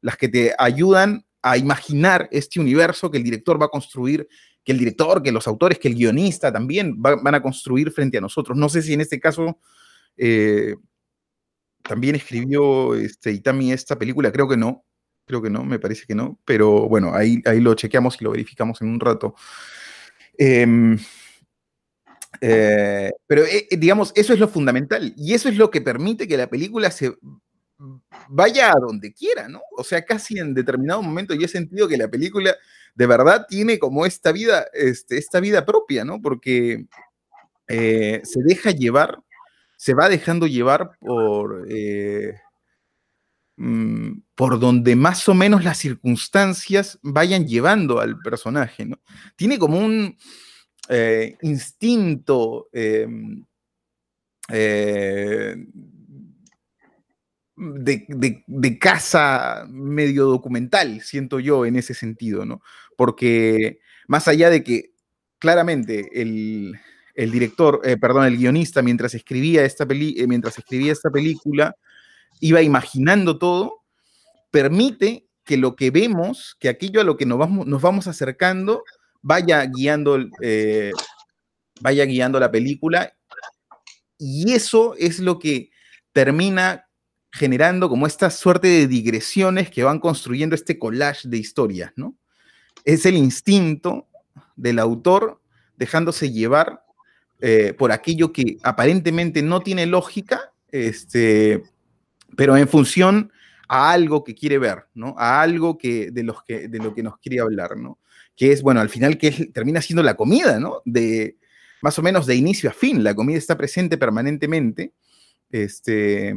las 0.00 0.16
que 0.16 0.28
te 0.28 0.54
ayudan 0.58 1.26
a 1.42 1.56
imaginar 1.56 2.28
este 2.30 2.60
universo 2.60 3.10
que 3.10 3.18
el 3.18 3.24
director 3.24 3.60
va 3.60 3.66
a 3.66 3.70
construir, 3.70 4.28
que 4.64 4.72
el 4.72 4.78
director, 4.78 5.22
que 5.22 5.32
los 5.32 5.46
autores, 5.48 5.78
que 5.78 5.88
el 5.88 5.94
guionista 5.94 6.52
también 6.52 6.94
van 7.00 7.34
a 7.34 7.42
construir 7.42 7.90
frente 7.90 8.18
a 8.18 8.20
nosotros. 8.20 8.56
No 8.56 8.68
sé 8.68 8.80
si 8.82 8.94
en 8.94 9.00
este 9.00 9.18
caso 9.18 9.58
eh, 10.16 10.76
también 11.82 12.14
escribió 12.14 12.94
este, 12.94 13.32
Itami 13.32 13.72
esta 13.72 13.98
película, 13.98 14.30
creo 14.30 14.48
que 14.48 14.56
no, 14.56 14.84
creo 15.26 15.42
que 15.42 15.50
no, 15.50 15.64
me 15.64 15.78
parece 15.78 16.06
que 16.06 16.14
no, 16.14 16.38
pero 16.44 16.88
bueno, 16.88 17.12
ahí, 17.14 17.42
ahí 17.44 17.60
lo 17.60 17.74
chequeamos 17.74 18.20
y 18.20 18.24
lo 18.24 18.30
verificamos 18.30 18.80
en 18.82 18.88
un 18.88 19.00
rato. 19.00 19.34
Em, 20.38 20.96
eh, 22.40 23.10
pero 23.26 23.44
eh, 23.44 23.68
digamos, 23.72 24.12
eso 24.14 24.32
es 24.32 24.38
lo 24.38 24.48
fundamental 24.48 25.12
y 25.16 25.34
eso 25.34 25.48
es 25.48 25.56
lo 25.56 25.70
que 25.70 25.80
permite 25.80 26.26
que 26.26 26.36
la 26.36 26.48
película 26.48 26.90
se 26.90 27.14
vaya 28.28 28.70
a 28.70 28.80
donde 28.80 29.12
quiera, 29.12 29.48
¿no? 29.48 29.60
O 29.76 29.84
sea, 29.84 30.04
casi 30.04 30.38
en 30.38 30.54
determinado 30.54 31.02
momento 31.02 31.34
yo 31.34 31.46
he 31.46 31.48
sentido 31.48 31.88
que 31.88 31.96
la 31.96 32.08
película 32.08 32.56
de 32.94 33.06
verdad 33.06 33.46
tiene 33.48 33.78
como 33.78 34.06
esta 34.06 34.32
vida, 34.32 34.66
este, 34.74 35.18
esta 35.18 35.40
vida 35.40 35.64
propia, 35.64 36.04
¿no? 36.04 36.20
Porque 36.20 36.86
eh, 37.68 38.20
se 38.24 38.40
deja 38.42 38.70
llevar 38.70 39.22
se 39.82 39.94
va 39.94 40.08
dejando 40.08 40.46
llevar 40.46 40.96
por, 41.00 41.66
eh, 41.68 42.36
mm, 43.56 44.12
por 44.36 44.60
donde 44.60 44.94
más 44.94 45.28
o 45.28 45.34
menos 45.34 45.64
las 45.64 45.76
circunstancias 45.78 47.00
vayan 47.02 47.48
llevando 47.48 47.98
al 47.98 48.16
personaje, 48.20 48.86
¿no? 48.86 49.00
Tiene 49.34 49.58
como 49.58 49.80
un 49.80 50.16
eh, 50.88 51.36
instinto 51.42 52.68
eh, 57.62 58.04
de, 58.08 58.44
de, 58.46 58.78
casa 58.78 59.66
medio 59.68 60.26
documental, 60.26 61.00
siento 61.00 61.40
yo, 61.40 61.66
en 61.66 61.76
ese 61.76 61.94
sentido, 61.94 62.44
¿no? 62.44 62.62
Porque 62.96 63.78
más 64.08 64.28
allá 64.28 64.50
de 64.50 64.64
que 64.64 64.92
claramente 65.38 66.20
el, 66.20 66.78
el 67.14 67.30
director, 67.30 67.80
eh, 67.84 67.96
perdón, 67.96 68.26
el 68.26 68.36
guionista, 68.36 68.82
mientras 68.82 69.14
escribía, 69.14 69.64
esta 69.64 69.86
peli 69.86 70.14
eh, 70.18 70.26
mientras 70.26 70.58
escribía 70.58 70.92
esta 70.92 71.10
película, 71.10 71.76
iba 72.40 72.62
imaginando 72.62 73.38
todo, 73.38 73.82
permite 74.50 75.26
que 75.44 75.56
lo 75.56 75.76
que 75.76 75.90
vemos, 75.90 76.56
que 76.58 76.68
aquello 76.68 77.00
a 77.00 77.04
lo 77.04 77.16
que 77.16 77.26
nos 77.26 77.38
vamos, 77.38 77.66
nos 77.66 77.82
vamos 77.82 78.06
acercando, 78.06 78.84
vaya 79.20 79.64
guiando, 79.66 80.18
eh, 80.40 80.92
vaya 81.80 82.04
guiando 82.04 82.40
la 82.40 82.50
película. 82.50 83.12
Y 84.18 84.52
eso 84.52 84.94
es 84.98 85.18
lo 85.18 85.38
que 85.38 85.70
termina 86.12 86.86
generando 87.32 87.88
como 87.88 88.06
esta 88.06 88.30
suerte 88.30 88.68
de 88.68 88.86
digresiones 88.86 89.70
que 89.70 89.82
van 89.82 89.98
construyendo 89.98 90.54
este 90.54 90.78
collage 90.78 91.28
de 91.28 91.38
historias, 91.38 91.92
¿no? 91.96 92.14
Es 92.84 93.06
el 93.06 93.16
instinto 93.16 94.06
del 94.54 94.78
autor 94.78 95.40
dejándose 95.76 96.30
llevar 96.30 96.84
eh, 97.40 97.74
por 97.76 97.90
aquello 97.90 98.32
que 98.32 98.58
aparentemente 98.62 99.42
no 99.42 99.60
tiene 99.60 99.86
lógica, 99.86 100.52
este, 100.70 101.62
pero 102.36 102.56
en 102.56 102.68
función 102.68 103.32
a 103.66 103.90
algo 103.90 104.22
que 104.22 104.34
quiere 104.34 104.58
ver, 104.58 104.86
¿no? 104.94 105.14
A 105.16 105.40
algo 105.40 105.78
que, 105.78 106.10
de, 106.10 106.22
los 106.22 106.44
que, 106.44 106.68
de 106.68 106.78
lo 106.78 106.94
que 106.94 107.02
nos 107.02 107.18
quiere 107.18 107.40
hablar, 107.40 107.78
¿no? 107.78 107.98
Que 108.36 108.52
es, 108.52 108.60
bueno, 108.62 108.80
al 108.80 108.90
final 108.90 109.16
que 109.16 109.30
termina 109.52 109.80
siendo 109.80 110.02
la 110.02 110.14
comida, 110.14 110.60
¿no? 110.60 110.82
De 110.84 111.38
más 111.80 111.98
o 111.98 112.02
menos 112.02 112.26
de 112.26 112.36
inicio 112.36 112.68
a 112.68 112.74
fin, 112.74 113.02
la 113.02 113.14
comida 113.14 113.38
está 113.38 113.56
presente 113.56 113.96
permanentemente, 113.96 114.92
este, 115.50 116.34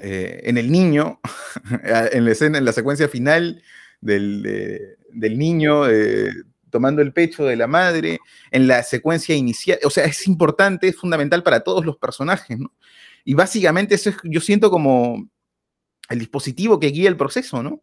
eh, 0.00 0.40
en 0.44 0.58
el 0.58 0.70
niño, 0.70 1.20
en 2.12 2.24
la 2.24 2.30
escena, 2.30 2.58
en 2.58 2.64
la 2.64 2.72
secuencia 2.72 3.08
final 3.08 3.62
del, 4.00 4.96
del 5.12 5.38
niño, 5.38 5.88
eh, 5.88 6.30
tomando 6.70 7.02
el 7.02 7.12
pecho 7.12 7.44
de 7.44 7.56
la 7.56 7.66
madre, 7.66 8.20
en 8.50 8.66
la 8.68 8.82
secuencia 8.82 9.34
inicial, 9.34 9.78
o 9.84 9.90
sea, 9.90 10.04
es 10.04 10.26
importante, 10.26 10.88
es 10.88 10.96
fundamental 10.96 11.42
para 11.42 11.60
todos 11.60 11.84
los 11.84 11.96
personajes, 11.96 12.58
¿no? 12.58 12.72
Y 13.24 13.34
básicamente 13.34 13.96
eso 13.96 14.10
es, 14.10 14.16
yo 14.24 14.40
siento 14.40 14.70
como 14.70 15.28
el 16.08 16.18
dispositivo 16.18 16.80
que 16.80 16.88
guía 16.88 17.08
el 17.08 17.16
proceso, 17.16 17.62
¿no? 17.62 17.82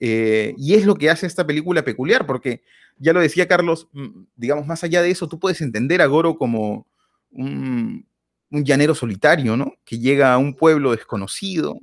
Eh, 0.00 0.54
y 0.58 0.74
es 0.74 0.84
lo 0.84 0.96
que 0.96 1.10
hace 1.10 1.26
esta 1.26 1.46
película 1.46 1.84
peculiar, 1.84 2.26
porque 2.26 2.62
ya 2.98 3.12
lo 3.12 3.20
decía 3.20 3.46
Carlos, 3.46 3.88
mm, 3.92 4.24
digamos, 4.34 4.66
más 4.66 4.82
allá 4.82 5.02
de 5.02 5.10
eso, 5.10 5.28
tú 5.28 5.38
puedes 5.38 5.60
entender 5.60 6.02
a 6.02 6.06
Goro 6.06 6.36
como 6.36 6.88
un, 7.30 8.06
llanero 8.52 8.94
solitario, 8.94 9.56
¿no? 9.56 9.74
Que 9.84 9.98
llega 9.98 10.32
a 10.32 10.38
un 10.38 10.54
pueblo 10.54 10.92
desconocido, 10.92 11.78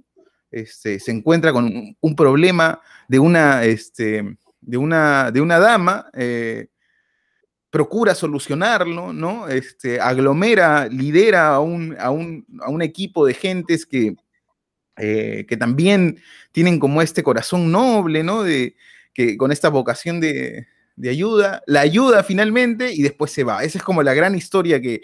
este, 0.51 0.99
se 0.99 1.11
encuentra 1.11 1.51
con 1.51 1.65
un, 1.65 1.97
un 1.99 2.15
problema 2.15 2.81
de 3.07 3.19
una, 3.19 3.63
este, 3.63 4.37
de 4.61 4.77
una, 4.77 5.31
de 5.31 5.41
una 5.41 5.59
dama, 5.59 6.09
eh, 6.13 6.67
procura 7.69 8.15
solucionarlo, 8.15 9.13
¿no? 9.13 9.47
Este, 9.47 9.99
aglomera, 9.99 10.87
lidera 10.87 11.49
a 11.49 11.59
un, 11.59 11.95
a 11.99 12.09
un, 12.09 12.81
equipo 12.81 13.25
de 13.25 13.33
gentes 13.33 13.85
que, 13.85 14.15
eh, 14.97 15.45
que 15.47 15.57
también 15.57 16.19
tienen 16.51 16.79
como 16.79 17.01
este 17.01 17.23
corazón 17.23 17.71
noble, 17.71 18.23
¿no? 18.23 18.43
De, 18.43 18.75
que, 19.13 19.37
con 19.37 19.51
esta 19.51 19.69
vocación 19.69 20.19
de, 20.19 20.67
ayuda, 21.07 21.61
la 21.67 21.81
ayuda 21.81 22.23
finalmente 22.23 22.91
y 22.93 23.03
después 23.03 23.31
se 23.31 23.43
va. 23.43 23.63
Esa 23.63 23.77
es 23.77 23.83
como 23.83 24.03
la 24.03 24.13
gran 24.13 24.35
historia 24.35 24.81
que, 24.81 25.01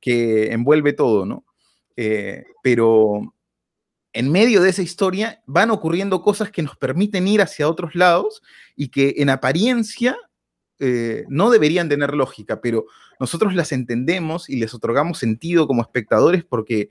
que 0.00 0.52
envuelve 0.52 0.92
todo, 0.92 1.26
¿no? 1.26 1.44
Eh, 1.96 2.44
pero 2.62 3.34
en 4.12 4.30
medio 4.30 4.62
de 4.62 4.70
esa 4.70 4.82
historia 4.82 5.42
van 5.46 5.70
ocurriendo 5.70 6.22
cosas 6.22 6.50
que 6.50 6.62
nos 6.62 6.76
permiten 6.76 7.28
ir 7.28 7.42
hacia 7.42 7.68
otros 7.68 7.94
lados 7.94 8.42
y 8.76 8.88
que 8.88 9.14
en 9.18 9.30
apariencia 9.30 10.16
eh, 10.80 11.24
no 11.28 11.50
deberían 11.50 11.88
tener 11.88 12.14
lógica, 12.14 12.60
pero 12.60 12.86
nosotros 13.18 13.54
las 13.54 13.72
entendemos 13.72 14.48
y 14.48 14.56
les 14.56 14.74
otorgamos 14.74 15.18
sentido 15.18 15.66
como 15.66 15.82
espectadores 15.82 16.44
porque, 16.44 16.90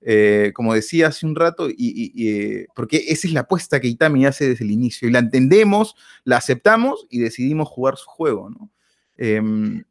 eh, 0.00 0.52
como 0.54 0.72
decía 0.72 1.08
hace 1.08 1.26
un 1.26 1.36
rato, 1.36 1.68
y, 1.70 2.66
porque 2.74 3.04
esa 3.08 3.26
es 3.26 3.34
la 3.34 3.40
apuesta 3.40 3.80
que 3.80 3.88
Itami 3.88 4.24
hace 4.24 4.48
desde 4.48 4.64
el 4.64 4.70
inicio, 4.70 5.08
y 5.08 5.12
la 5.12 5.18
entendemos, 5.18 5.94
la 6.24 6.38
aceptamos 6.38 7.06
y 7.10 7.18
decidimos 7.18 7.68
jugar 7.68 7.98
su 7.98 8.06
juego, 8.06 8.48
¿no? 8.48 8.70
Em, 9.18 9.84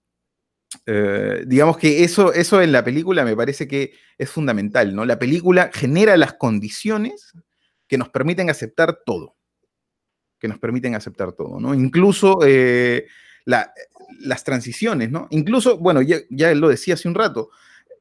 eh, 0.86 1.44
digamos 1.48 1.78
que 1.78 2.04
eso, 2.04 2.34
eso 2.34 2.62
en 2.62 2.72
la 2.72 2.84
película 2.84 3.24
me 3.24 3.36
parece 3.36 3.68
que 3.68 3.94
es 4.18 4.30
fundamental, 4.30 4.96
¿no? 4.96 5.06
La 5.06 5.20
película 5.20 5.70
genera 5.74 6.18
las 6.18 6.34
condiciones 6.34 7.34
que 7.88 7.98
nos 7.98 8.10
permiten 8.10 8.50
aceptar 8.50 9.00
todo, 9.06 9.38
que 10.40 10.48
nos 10.48 10.60
permiten 10.60 10.96
aceptar 10.96 11.34
todo, 11.34 11.60
¿no? 11.60 11.74
Incluso 11.74 12.40
eh, 12.46 13.08
las 13.46 14.44
transiciones, 14.44 15.10
¿no? 15.10 15.28
Incluso, 15.32 15.78
bueno, 15.78 16.02
ya, 16.02 16.18
ya, 16.30 16.54
lo 16.54 16.68
decía 16.70 16.96
hace 16.96 17.08
un 17.08 17.16
rato, 17.16 17.50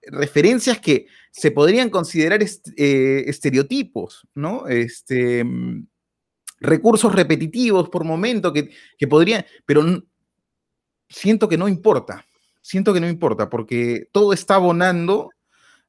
referencias 0.09 0.81
que 0.81 1.07
se 1.31 1.53
podrían 1.53 1.91
considerar 1.91 2.43
eh, 2.43 3.25
estereotipos, 3.27 4.27
¿no? 4.35 4.67
Este, 4.67 5.45
mm, 5.45 5.87
recursos 6.61 7.15
repetitivos 7.15 7.89
por 7.91 8.03
momento 8.03 8.53
que, 8.53 8.71
que 8.99 9.07
podrían, 9.07 9.45
pero 9.65 9.85
siento 11.09 11.49
que 11.49 11.59
no 11.59 11.69
importa, 11.69 12.27
siento 12.67 12.93
que 12.93 13.01
no 13.01 13.09
importa, 13.09 13.49
porque 13.49 14.09
todo 14.11 14.33
está 14.33 14.57
abonando 14.57 15.31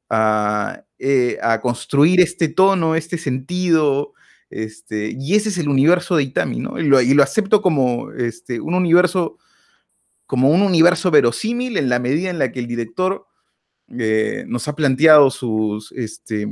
a, 0.08 0.84
eh, 1.00 1.36
construir 1.60 2.20
este 2.20 2.48
tono, 2.48 2.94
este 2.94 3.18
sentido, 3.18 4.14
este, 4.48 5.12
y 5.18 5.34
ese 5.34 5.48
es 5.48 5.58
el 5.58 5.68
universo 5.68 6.16
de 6.16 6.22
Itami, 6.22 6.60
¿no? 6.60 6.78
Y 6.78 6.84
lo, 6.84 7.22
acepto 7.22 7.62
como 7.62 8.12
este, 8.12 8.60
un 8.60 8.74
universo, 8.74 9.38
como 10.26 10.50
un 10.50 10.62
universo 10.62 11.10
verosímil 11.10 11.76
en 11.78 11.88
la 11.88 11.98
medida 11.98 12.30
en 12.30 12.38
la 12.38 12.52
que 12.52 12.60
el 12.60 12.68
director 12.68 13.26
eh, 13.98 14.44
nos 14.46 14.68
ha 14.68 14.76
planteado 14.76 15.30
sus, 15.30 15.90
este, 15.92 16.46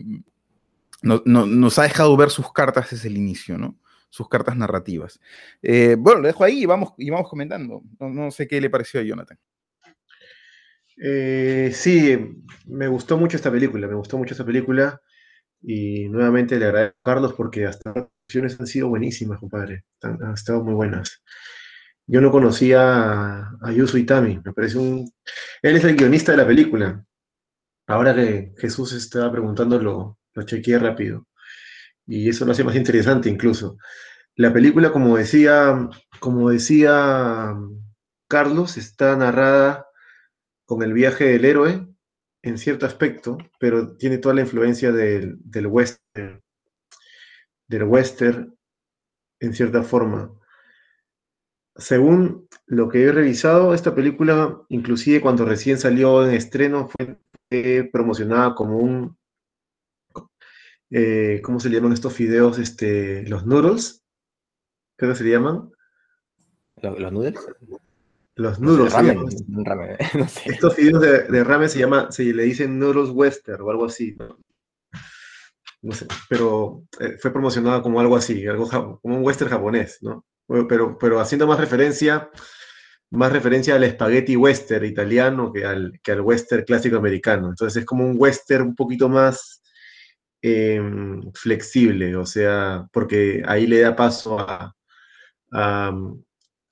nos 1.02 1.78
ha 1.78 1.82
dejado 1.84 2.16
ver 2.16 2.30
sus 2.30 2.52
cartas 2.52 2.90
desde 2.90 3.08
el 3.08 3.16
inicio, 3.16 3.58
¿no? 3.58 3.78
Sus 4.10 4.28
cartas 4.28 4.56
narrativas. 4.56 5.20
Eh, 5.62 5.96
bueno, 5.96 6.20
lo 6.22 6.26
dejo 6.26 6.42
ahí 6.42 6.62
y 6.62 6.66
vamos, 6.66 6.94
y 6.98 7.10
vamos 7.10 7.30
comentando. 7.30 7.82
No, 8.00 8.08
no 8.08 8.30
sé 8.32 8.48
qué 8.48 8.60
le 8.60 8.70
pareció 8.70 9.00
a 9.00 9.04
Jonathan. 9.04 9.38
Eh, 10.96 11.70
sí, 11.74 12.42
me 12.66 12.88
gustó 12.88 13.18
mucho 13.18 13.36
esta 13.36 13.50
película, 13.50 13.86
me 13.86 13.94
gustó 13.94 14.16
mucho 14.18 14.34
esta 14.34 14.46
película 14.46 15.00
y 15.62 16.08
nuevamente 16.08 16.58
le 16.58 16.66
agradezco 16.66 16.98
a 17.00 17.12
Carlos 17.14 17.34
porque 17.34 17.62
las 17.62 17.80
opciones 17.84 18.58
han 18.60 18.66
sido 18.66 18.88
buenísimas, 18.88 19.38
compadre, 19.40 19.84
han, 20.02 20.32
estado 20.34 20.62
muy 20.64 20.74
buenas. 20.74 21.22
Yo 22.06 22.20
no 22.20 22.30
conocía 22.30 22.80
a, 22.82 23.58
a 23.62 23.72
Yusu 23.72 23.98
Itami, 23.98 24.40
me 24.44 24.52
parece 24.52 24.78
un... 24.78 25.10
Él 25.62 25.76
es 25.76 25.84
el 25.84 25.96
guionista 25.96 26.32
de 26.32 26.38
la 26.38 26.46
película. 26.46 27.04
Ahora 27.88 28.14
que 28.14 28.52
Jesús 28.58 28.92
estaba 28.92 29.30
preguntando, 29.32 29.78
lo, 29.80 30.18
lo 30.34 30.42
chequeé 30.44 30.78
rápido. 30.78 31.26
Y 32.06 32.28
eso 32.28 32.44
lo 32.44 32.52
hace 32.52 32.64
más 32.64 32.76
interesante 32.76 33.28
incluso. 33.28 33.78
la 34.36 34.52
película, 34.52 34.92
como 34.92 35.16
decía, 35.16 35.88
como 36.20 36.50
decía 36.50 37.54
Carlos, 38.28 38.76
está 38.76 39.16
narrada 39.16 39.85
con 40.66 40.82
el 40.82 40.92
viaje 40.92 41.24
del 41.24 41.44
héroe 41.44 41.88
en 42.42 42.58
cierto 42.58 42.86
aspecto, 42.86 43.38
pero 43.58 43.96
tiene 43.96 44.18
toda 44.18 44.34
la 44.34 44.42
influencia 44.42 44.92
del, 44.92 45.38
del 45.40 45.66
western, 45.66 46.42
del 47.66 47.84
western 47.84 48.56
en 49.40 49.54
cierta 49.54 49.82
forma. 49.82 50.32
Según 51.76 52.48
lo 52.66 52.88
que 52.88 53.04
he 53.04 53.12
revisado, 53.12 53.74
esta 53.74 53.94
película, 53.94 54.62
inclusive 54.68 55.20
cuando 55.20 55.44
recién 55.44 55.78
salió 55.78 56.26
en 56.26 56.34
estreno, 56.34 56.88
fue 56.88 57.88
promocionada 57.92 58.54
como 58.54 58.78
un, 58.78 59.16
eh, 60.90 61.40
¿cómo 61.44 61.60
se 61.60 61.68
llaman 61.68 61.92
estos 61.92 62.14
fideos? 62.14 62.58
Este, 62.58 63.26
los 63.28 63.44
noodles, 63.44 64.04
¿qué 64.96 65.14
se 65.14 65.24
llaman? 65.24 65.70
¿Los, 66.82 67.12
noodles? 67.12 67.34
Los 68.36 68.60
noodles. 68.60 68.92
Ramen, 68.92 69.26
ramen, 69.64 69.96
no 70.14 70.28
sé. 70.28 70.50
Estos 70.50 70.74
fideos 70.74 71.00
de, 71.00 71.22
de, 71.24 71.44
ramen 71.44 71.68
se 71.68 71.80
llama, 71.80 72.12
se 72.12 72.22
le 72.24 72.44
dicen 72.44 72.78
noodles 72.78 73.10
western 73.10 73.62
o 73.62 73.70
algo 73.70 73.86
así. 73.86 74.14
¿no? 74.18 74.38
no 75.86 75.92
sé, 75.92 76.06
pero 76.28 76.82
eh, 76.98 77.16
fue 77.20 77.32
promocionado 77.32 77.80
como 77.80 78.00
algo 78.00 78.16
así, 78.16 78.46
algo 78.46 78.68
como 78.68 79.16
un 79.16 79.24
western 79.24 79.50
japonés, 79.50 79.98
¿no? 80.02 80.24
Pero, 80.68 80.98
pero 80.98 81.20
haciendo 81.20 81.46
más 81.46 81.60
referencia, 81.60 82.30
más 83.10 83.32
referencia 83.32 83.76
al 83.76 83.88
spaghetti 83.88 84.36
western 84.36 84.84
italiano 84.84 85.52
que 85.52 85.64
al, 85.64 86.00
que 86.02 86.12
al 86.12 86.20
western 86.20 86.64
clásico 86.64 86.96
americano. 86.96 87.48
Entonces 87.48 87.80
es 87.80 87.86
como 87.86 88.04
un 88.04 88.16
western 88.18 88.68
un 88.68 88.74
poquito 88.76 89.08
más 89.08 89.62
em, 90.42 91.20
flexible, 91.34 92.16
o 92.16 92.26
sea, 92.26 92.86
porque 92.92 93.42
ahí 93.46 93.66
le 93.66 93.80
da 93.80 93.94
paso 93.94 94.38
a, 94.40 94.72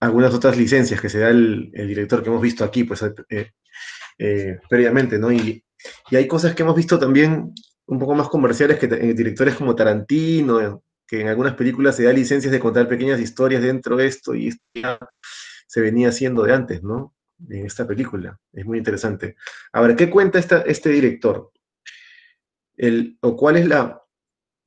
algunas 0.04 0.34
otras 0.34 0.56
licencias 0.56 1.00
que 1.00 1.08
se 1.08 1.20
da 1.20 1.30
el, 1.30 1.70
director 1.72 2.22
que 2.22 2.28
hemos 2.28 2.42
visto 2.42 2.64
aquí, 2.64 2.84
pues 2.84 3.02
eh, 3.02 3.52
eh, 4.18 4.58
previamente, 4.68 5.18
¿no? 5.18 5.32
Y, 5.32 5.64
y 6.10 6.16
hay 6.16 6.26
cosas 6.26 6.54
que 6.54 6.62
hemos 6.62 6.76
visto 6.76 6.98
también 6.98 7.52
un 7.86 7.98
poco 7.98 8.14
más 8.14 8.28
comerciales 8.28 8.78
que 8.78 8.86
eh, 8.86 9.14
directores 9.14 9.54
como 9.54 9.74
Tarantino, 9.74 10.82
que 11.06 11.20
en 11.20 11.28
algunas 11.28 11.54
películas 11.54 11.96
se 11.96 12.04
da 12.04 12.12
licencias 12.12 12.52
de 12.52 12.60
contar 12.60 12.88
pequeñas 12.88 13.20
historias 13.20 13.62
dentro 13.62 13.96
de 13.96 14.06
esto 14.06 14.34
y 14.34 14.48
esto 14.48 14.62
ya 14.74 14.98
se 15.66 15.80
venía 15.80 16.08
haciendo 16.08 16.42
de 16.44 16.54
antes, 16.54 16.82
¿no? 16.82 17.14
En 17.48 17.66
esta 17.66 17.86
película. 17.86 18.38
Es 18.52 18.64
muy 18.64 18.78
interesante. 18.78 19.36
Ahora, 19.72 19.96
¿qué 19.96 20.08
cuenta 20.08 20.38
esta, 20.38 20.62
este 20.62 20.90
director? 20.90 21.50
El, 22.76 23.18
¿O 23.20 23.36
cuál 23.36 23.56
es, 23.56 23.66
la, 23.66 24.02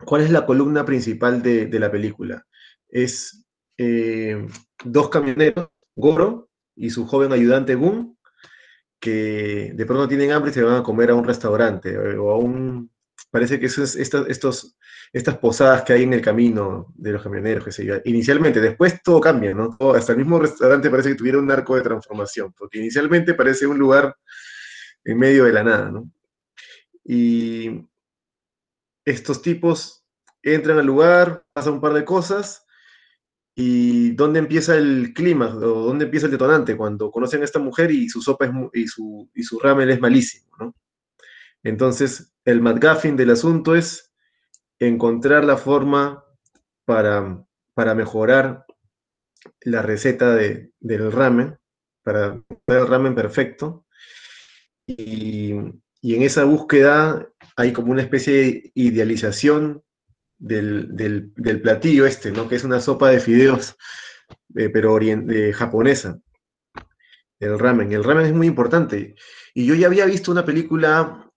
cuál 0.05 0.21
es 0.21 0.31
la 0.31 0.45
columna 0.45 0.85
principal 0.85 1.41
de, 1.41 1.79
la 1.79 1.91
película? 1.91 2.45
Es 2.89 3.46
eh, 3.77 4.47
dos 4.83 5.09
camioneros, 5.09 5.69
Goro 5.95 6.49
y 6.75 6.89
su 6.89 7.05
joven 7.07 7.31
ayudante 7.31 7.75
Gun, 7.75 8.17
que 8.99 9.71
de 9.73 9.85
pronto 9.85 10.07
tienen 10.07 10.31
hambre 10.31 10.51
y 10.51 10.53
se 10.53 10.63
van 10.63 10.75
a 10.75 10.83
comer 10.83 11.11
a 11.11 11.15
un 11.15 11.25
restaurante 11.25 11.91
eh, 11.91 12.17
o 12.17 12.31
a 12.31 12.37
un 12.37 12.89
Parece 13.29 13.59
que 13.59 13.65
eso 13.65 13.83
es 13.83 13.95
estos, 13.95 14.77
estas 15.11 15.37
posadas 15.37 15.83
que 15.83 15.93
hay 15.93 16.03
en 16.03 16.13
el 16.13 16.21
camino 16.21 16.87
de 16.95 17.11
los 17.11 17.21
camioneros, 17.21 17.65
que 17.65 17.71
se 17.71 18.01
Inicialmente, 18.05 18.61
después 18.61 19.01
todo 19.03 19.19
cambia, 19.19 19.53
¿no? 19.53 19.77
hasta 19.93 20.13
el 20.13 20.19
mismo 20.19 20.39
restaurante 20.39 20.89
parece 20.89 21.09
que 21.09 21.15
tuviera 21.15 21.37
un 21.37 21.51
arco 21.51 21.75
de 21.75 21.81
transformación, 21.81 22.53
porque 22.57 22.79
inicialmente 22.79 23.33
parece 23.33 23.67
un 23.67 23.77
lugar 23.77 24.15
en 25.03 25.17
medio 25.17 25.43
de 25.43 25.53
la 25.53 25.63
nada. 25.63 26.03
Y 27.03 27.85
estos 29.03 29.41
tipos 29.41 30.05
entran 30.41 30.79
al 30.79 30.85
lugar, 30.85 31.43
pasan 31.53 31.73
un 31.73 31.81
par 31.81 31.93
de 31.93 32.05
cosas, 32.05 32.65
y 33.59 34.11
dónde 34.11 34.37
empieza 34.37 34.75
el 34.77 35.13
clima, 35.15 35.47
o 35.47 35.87
dónde 35.87 36.05
empieza 36.05 36.27
el 36.27 36.31
detonante, 36.31 36.77
cuando 36.77 37.09
conocen 37.09 37.41
a 37.41 37.45
esta 37.45 37.57
mujer 37.57 37.89
y 37.89 38.07
su 38.07 38.21
sopa 38.21 38.45
es, 38.45 38.51
y, 38.73 38.87
su, 38.87 39.31
y 39.33 39.41
su 39.41 39.57
ramen 39.57 39.89
es 39.89 39.99
malísimo, 39.99 40.55
¿no? 40.59 40.75
Entonces, 41.63 42.35
el 42.45 42.61
McGuffin 42.61 43.17
del 43.17 43.31
asunto 43.31 43.75
es 43.75 44.13
encontrar 44.77 45.43
la 45.43 45.57
forma 45.57 46.23
para, 46.85 47.43
para 47.73 47.95
mejorar 47.95 48.63
la 49.61 49.81
receta 49.81 50.35
de, 50.35 50.71
del 50.79 51.11
ramen, 51.11 51.57
para 52.03 52.43
hacer 52.67 52.81
el 52.81 52.87
ramen 52.87 53.15
perfecto. 53.15 53.87
Y, 54.85 55.49
en 55.49 56.21
esa 56.21 56.43
búsqueda 56.43 57.27
hay 57.55 57.73
como 57.73 57.91
una 57.91 58.03
especie 58.03 58.33
de 58.33 58.71
idealización 58.75 59.83
del, 60.37 61.31
platillo 61.61 62.05
este, 62.05 62.31
¿no? 62.31 62.47
que 62.47 62.55
es 62.55 62.63
una 62.63 62.79
sopa 62.79 63.09
de 63.09 63.19
fideos, 63.19 63.75
eh, 64.55 64.69
pero 64.69 64.99
japonesa, 65.53 66.19
el 67.39 67.59
ramen. 67.59 67.91
El 67.91 68.03
ramen 68.03 68.25
es 68.25 68.33
muy 68.33 68.47
importante. 68.47 69.15
Y 69.53 69.65
yo 69.65 69.75
ya 69.75 69.87
había 69.87 70.05
visto 70.05 70.31
una 70.31 70.45
película 70.45 71.29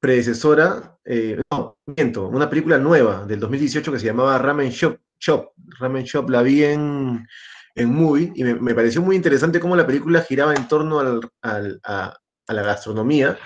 predecesora, 0.00 0.98
eh, 1.04 1.40
no, 1.50 1.78
miento, 1.86 2.28
una 2.28 2.48
película 2.48 2.78
nueva 2.78 3.24
del 3.26 3.40
2018 3.40 3.92
que 3.92 3.98
se 3.98 4.06
llamaba 4.06 4.38
Ramen 4.38 4.70
Shop. 4.70 4.98
Shop. 5.18 5.52
Ramen 5.78 6.04
Shop 6.04 6.28
la 6.28 6.42
vi 6.42 6.64
en, 6.64 7.26
en 7.74 7.94
Movie 7.94 8.32
y 8.34 8.44
me, 8.44 8.74
pareció 8.74 9.00
muy 9.00 9.16
interesante 9.16 9.60
cómo 9.60 9.76
la 9.76 9.86
película 9.86 10.20
giraba 10.20 10.54
en 10.54 10.68
torno 10.68 11.00
al, 11.00 11.20
a, 11.42 12.18
la 12.48 12.62
gastronomía. 12.62 13.38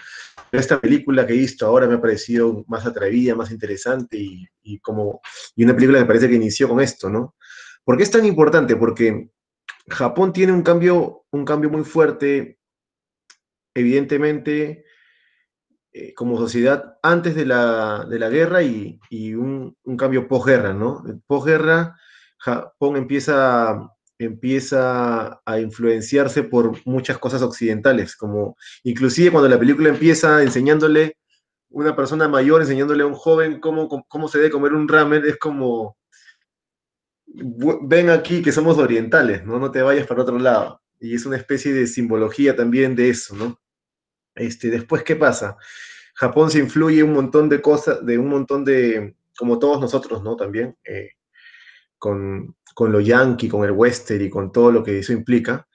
Esta 0.50 0.80
película 0.80 1.26
que 1.26 1.34
he 1.34 1.38
visto 1.38 1.66
ahora 1.66 1.86
me 1.86 1.94
ha 1.94 2.00
parecido 2.00 2.64
más 2.68 2.86
atrevida, 2.86 3.34
más 3.34 3.50
interesante 3.50 4.16
y, 4.16 4.46
y, 4.62 4.78
como, 4.80 5.20
y 5.56 5.64
una 5.64 5.74
película 5.74 6.00
me 6.00 6.06
parece 6.06 6.28
que 6.28 6.36
inició 6.36 6.68
con 6.68 6.80
esto, 6.80 7.10
¿no? 7.10 7.34
¿Por 7.84 7.96
qué 7.96 8.02
es 8.02 8.10
tan 8.10 8.24
importante? 8.24 8.76
Porque 8.76 9.30
Japón 9.88 10.32
tiene 10.32 10.52
un 10.52 10.62
cambio, 10.62 11.24
un 11.30 11.44
cambio 11.44 11.70
muy 11.70 11.84
fuerte, 11.84 12.58
evidentemente, 13.74 14.84
eh, 15.92 16.12
como 16.14 16.36
sociedad 16.36 16.98
antes 17.02 17.34
de 17.34 17.46
la, 17.46 18.06
guerra 18.30 18.62
y, 18.62 19.00
un, 19.34 19.76
cambio 19.96 20.28
posguerra, 20.28 20.74
¿no? 20.74 21.02
Posguerra, 21.26 21.98
Japón 22.36 22.96
empieza, 22.96 23.90
empieza 24.18 25.40
a 25.44 25.60
influenciarse 25.60 26.42
por 26.42 26.84
muchas 26.86 27.18
cosas 27.18 27.42
occidentales, 27.42 28.16
como 28.16 28.56
inclusive 28.82 29.30
cuando 29.30 29.48
la 29.48 29.58
película 29.58 29.88
empieza 29.88 30.42
enseñándole 30.42 31.16
una 31.70 31.94
persona 31.94 32.28
mayor, 32.28 32.62
enseñándole 32.62 33.02
a 33.02 33.06
un 33.06 33.14
joven 33.14 33.60
cómo, 33.60 33.88
cómo 34.08 34.28
se 34.28 34.38
debe 34.38 34.50
comer 34.50 34.72
un 34.72 34.88
ramen, 34.88 35.24
es 35.24 35.36
como, 35.36 35.96
ven 37.26 38.10
aquí 38.10 38.42
que 38.42 38.52
somos 38.52 38.78
orientales, 38.78 39.44
¿no? 39.44 39.58
No 39.58 39.70
te 39.70 39.82
vayas 39.82 40.06
para 40.06 40.22
otro 40.22 40.38
lado. 40.38 40.80
Y 41.00 41.14
es 41.14 41.26
una 41.26 41.36
especie 41.36 41.72
de 41.72 41.86
simbología 41.86 42.56
también 42.56 42.96
de 42.96 43.10
eso, 43.10 43.36
¿no? 43.36 43.60
Este, 44.34 44.70
después, 44.70 45.02
¿qué 45.02 45.16
pasa? 45.16 45.56
Japón 46.14 46.50
se 46.50 46.58
influye 46.58 47.02
un 47.02 47.12
montón 47.12 47.48
de 47.48 47.60
cosas, 47.60 48.04
de 48.04 48.18
un 48.18 48.28
montón 48.28 48.64
de, 48.64 49.14
como 49.36 49.58
todos 49.58 49.80
nosotros, 49.80 50.22
¿no? 50.22 50.36
También, 50.36 50.76
eh, 50.84 51.10
con, 51.98 52.54
con, 52.74 52.92
lo 52.92 53.00
yankee, 53.00 53.48
con 53.48 53.64
el 53.64 53.72
western 53.72 54.24
y 54.24 54.30
con 54.30 54.52
todo 54.52 54.72
lo 54.72 54.82
que 54.82 54.98
eso 54.98 55.12
implica. 55.12 55.66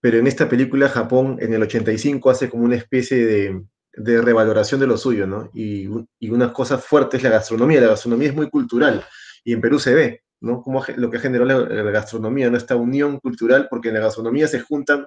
Pero 0.00 0.18
en 0.18 0.26
esta 0.26 0.48
película, 0.48 0.88
Japón 0.88 1.36
en 1.40 1.54
el 1.54 1.62
85 1.62 2.30
hace 2.30 2.50
como 2.50 2.64
una 2.64 2.76
especie 2.76 3.24
de, 3.24 3.62
de 3.94 4.20
revaloración 4.20 4.80
de 4.80 4.86
lo 4.86 4.96
suyo, 4.96 5.26
¿no? 5.26 5.50
Y, 5.54 5.88
y 6.18 6.30
una 6.30 6.52
cosa 6.52 6.78
fuerte 6.78 7.16
es 7.16 7.22
la 7.22 7.30
gastronomía. 7.30 7.80
La 7.80 7.88
gastronomía 7.88 8.28
es 8.28 8.34
muy 8.34 8.50
cultural 8.50 9.04
y 9.44 9.52
en 9.52 9.60
Perú 9.60 9.78
se 9.78 9.94
ve, 9.94 10.22
¿no? 10.40 10.62
Como 10.62 10.84
lo 10.96 11.10
que 11.10 11.18
generó 11.18 11.44
la, 11.44 11.58
la 11.58 11.90
gastronomía, 11.90 12.50
¿no? 12.50 12.56
Esta 12.56 12.76
unión 12.76 13.18
cultural, 13.20 13.68
porque 13.70 13.88
en 13.88 13.94
la 13.94 14.00
gastronomía 14.00 14.48
se 14.48 14.60
juntan 14.60 15.06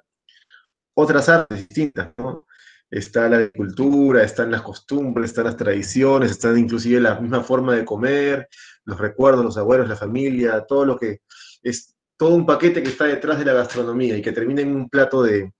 otras 0.95 1.27
artes 1.29 1.67
distintas, 1.67 2.13
¿no? 2.17 2.45
Está 2.89 3.28
la 3.30 3.38
agricultura, 3.38 4.24
están 4.24 4.52
las 4.52 4.62
costumbres, 4.62 5.32
están 5.32 5.45
las 5.45 5.58
tradiciones, 5.58 6.32
están 6.32 6.58
inclusive 6.58 7.02
la 7.02 7.19
misma 7.19 7.43
forma 7.43 7.76
de 7.76 7.86
comer, 7.86 8.48
los 8.86 9.00
recuerdos, 9.00 9.43
los 9.43 9.58
abuelos, 9.58 9.89
la 9.89 9.95
familia, 9.95 10.65
todo 10.67 10.86
lo 10.86 10.98
que 10.98 11.21
es 11.63 11.95
todo 12.17 12.36
un 12.36 12.45
paquete 12.45 12.82
que 12.82 12.89
está 12.89 13.06
detrás 13.06 13.39
de 13.39 13.45
la 13.45 13.54
gastronomía 13.54 14.17
y 14.17 14.21
que 14.21 14.32
termina 14.32 14.62
en 14.62 14.76
un 14.76 14.89
plato 14.89 15.24
de, 15.24 15.52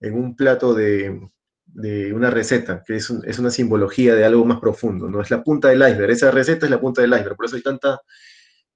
en 0.00 0.14
un 0.14 0.36
plato 0.36 0.74
de, 0.74 1.30
una 2.12 2.30
receta, 2.30 2.82
que 2.84 2.96
es, 2.96 3.10
es, 3.24 3.38
una 3.38 3.50
simbología 3.50 4.14
de 4.14 4.24
algo 4.24 4.44
más 4.44 4.58
profundo, 4.58 5.08
¿no? 5.08 5.20
Es 5.20 5.30
la 5.30 5.42
punta 5.42 5.68
del 5.68 5.82
iceberg, 5.82 6.10
esa 6.10 6.30
receta 6.30 6.66
es 6.66 6.70
la 6.70 6.80
punta 6.80 7.02
del 7.02 7.12
iceberg, 7.12 7.36
por 7.36 7.46
eso 7.46 7.56
hay 7.56 7.62
tanta 7.62 8.00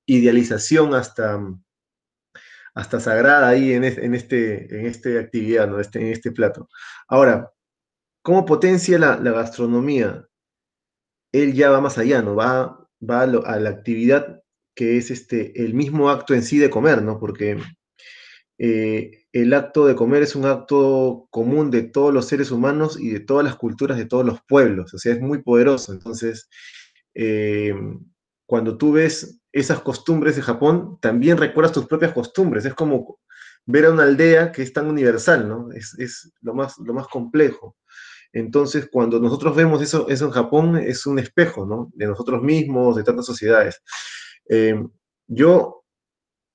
idealización 0.07 0.95
hasta, 0.95 1.40
hasta 2.75 3.01
sagrada 3.01 3.49
ahí 3.49 3.73
en, 3.73 3.85
este, 3.85 4.05
en 4.05 4.87
este 4.87 5.18
actividad, 5.18 5.68
¿no? 5.68 5.81
este, 5.81 6.01
en 6.01 6.09
este 6.09 6.33
plato. 6.33 6.68
Ahora, 7.09 7.51
¿Cómo 8.22 8.46
potencia 8.46 8.98
la, 8.98 9.16
gastronomía? 9.16 10.28
Él 11.32 11.54
ya 11.54 11.70
va 11.70 11.80
más 11.80 11.98
allá, 11.98 12.22
¿no? 12.22 12.37
Va, 12.37 12.88
va 13.00 13.22
a, 13.22 13.26
la 13.26 13.70
actividad 13.70 14.42
que 14.74 14.96
es 14.96 15.11
este, 15.11 15.64
el 15.64 15.74
mismo 15.74 16.08
acto 16.08 16.35
en 16.35 16.42
sí 16.42 16.58
de 16.58 16.70
comer, 16.70 17.02
¿no? 17.02 17.18
Porque 17.18 17.58
eh, 18.58 19.26
el 19.32 19.52
acto 19.54 19.87
de 19.87 19.96
comer 19.96 20.22
es 20.22 20.37
un 20.37 20.46
acto 20.46 21.26
común 21.30 21.70
de 21.70 21.82
todos 21.82 22.14
los 22.14 22.26
seres 22.28 22.50
humanos 22.50 22.98
y 23.00 23.11
de 23.11 23.20
todas 23.20 23.44
las 23.44 23.56
culturas 23.56 23.98
de 23.98 24.06
todos 24.06 24.24
los 24.24 24.40
pueblos, 24.42 24.94
o 24.94 24.98
sea, 24.98 25.12
es 25.14 25.20
muy 25.20 25.42
poderoso. 25.42 25.92
Entonces, 25.92 26.48
eh, 27.14 27.74
cuando 28.46 28.78
tú 28.78 28.92
ves 28.92 29.40
esas 29.52 29.80
costumbres 29.80 30.37
de 30.37 30.42
Japón, 30.42 30.98
también 31.00 31.38
recuerdas 31.38 31.72
tus 31.72 31.87
propias 31.87 32.12
costumbres. 32.12 32.64
Es 32.64 32.74
como 32.74 33.18
ver 33.66 33.87
a 33.87 33.90
una 33.90 34.04
aldea 34.04 34.52
que 34.52 34.62
es 34.62 34.72
tan 34.72 34.88
universal, 34.88 35.48
¿no? 35.48 35.72
Es, 35.72 35.98
es 35.98 36.32
lo, 36.40 36.54
más, 36.54 36.78
lo 36.78 36.94
más 36.94 37.08
complejo. 37.08 37.76
Entonces, 38.33 38.88
cuando 38.90 39.21
nosotros 39.21 39.55
vemos 39.55 39.83
eso, 39.83 40.09
eso 40.09 40.27
en 40.27 40.31
Japón, 40.31 40.77
es 40.77 41.07
un 41.07 41.18
espejo, 41.18 41.66
¿no? 41.66 41.90
De 41.95 42.07
nosotros 42.07 42.42
mismos, 42.42 42.97
de 42.97 43.05
tantas 43.05 43.27
sociedades. 43.27 43.83
Eh, 44.49 44.75
yo, 45.27 45.85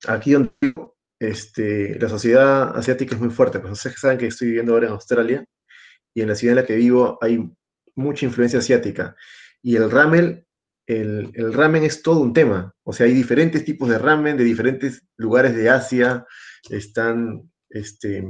aquí 0.07 0.33
donde 0.33 0.51
vivo, 0.59 0.97
este, 1.19 1.99
la 1.99 2.09
sociedad 2.09 2.77
asiática 2.77 3.15
es 3.15 3.21
muy 3.21 3.29
fuerte, 3.29 3.59
pues 3.59 3.73
ustedes 3.73 3.99
saben 3.99 4.17
que 4.17 4.27
estoy 4.27 4.49
viviendo 4.49 4.73
ahora 4.73 4.87
en 4.87 4.93
Australia 4.93 5.45
y 6.13 6.21
en 6.21 6.29
la 6.29 6.35
ciudad 6.35 6.53
en 6.53 6.63
la 6.63 6.65
que 6.65 6.75
vivo 6.75 7.17
hay 7.21 7.49
mucha 7.95 8.25
influencia 8.25 8.59
asiática. 8.59 9.15
Y 9.61 9.75
el 9.75 9.89
ramen, 9.89 10.45
el, 10.87 11.31
el 11.33 11.53
ramen 11.53 11.83
es 11.83 12.01
todo 12.01 12.21
un 12.21 12.33
tema. 12.33 12.73
O 12.83 12.93
sea, 12.93 13.05
hay 13.05 13.13
diferentes 13.13 13.65
tipos 13.65 13.89
de 13.89 13.99
ramen 13.99 14.37
de 14.37 14.43
diferentes 14.43 15.03
lugares 15.17 15.55
de 15.55 15.69
Asia. 15.69 16.25
Están, 16.69 17.51
este, 17.69 18.23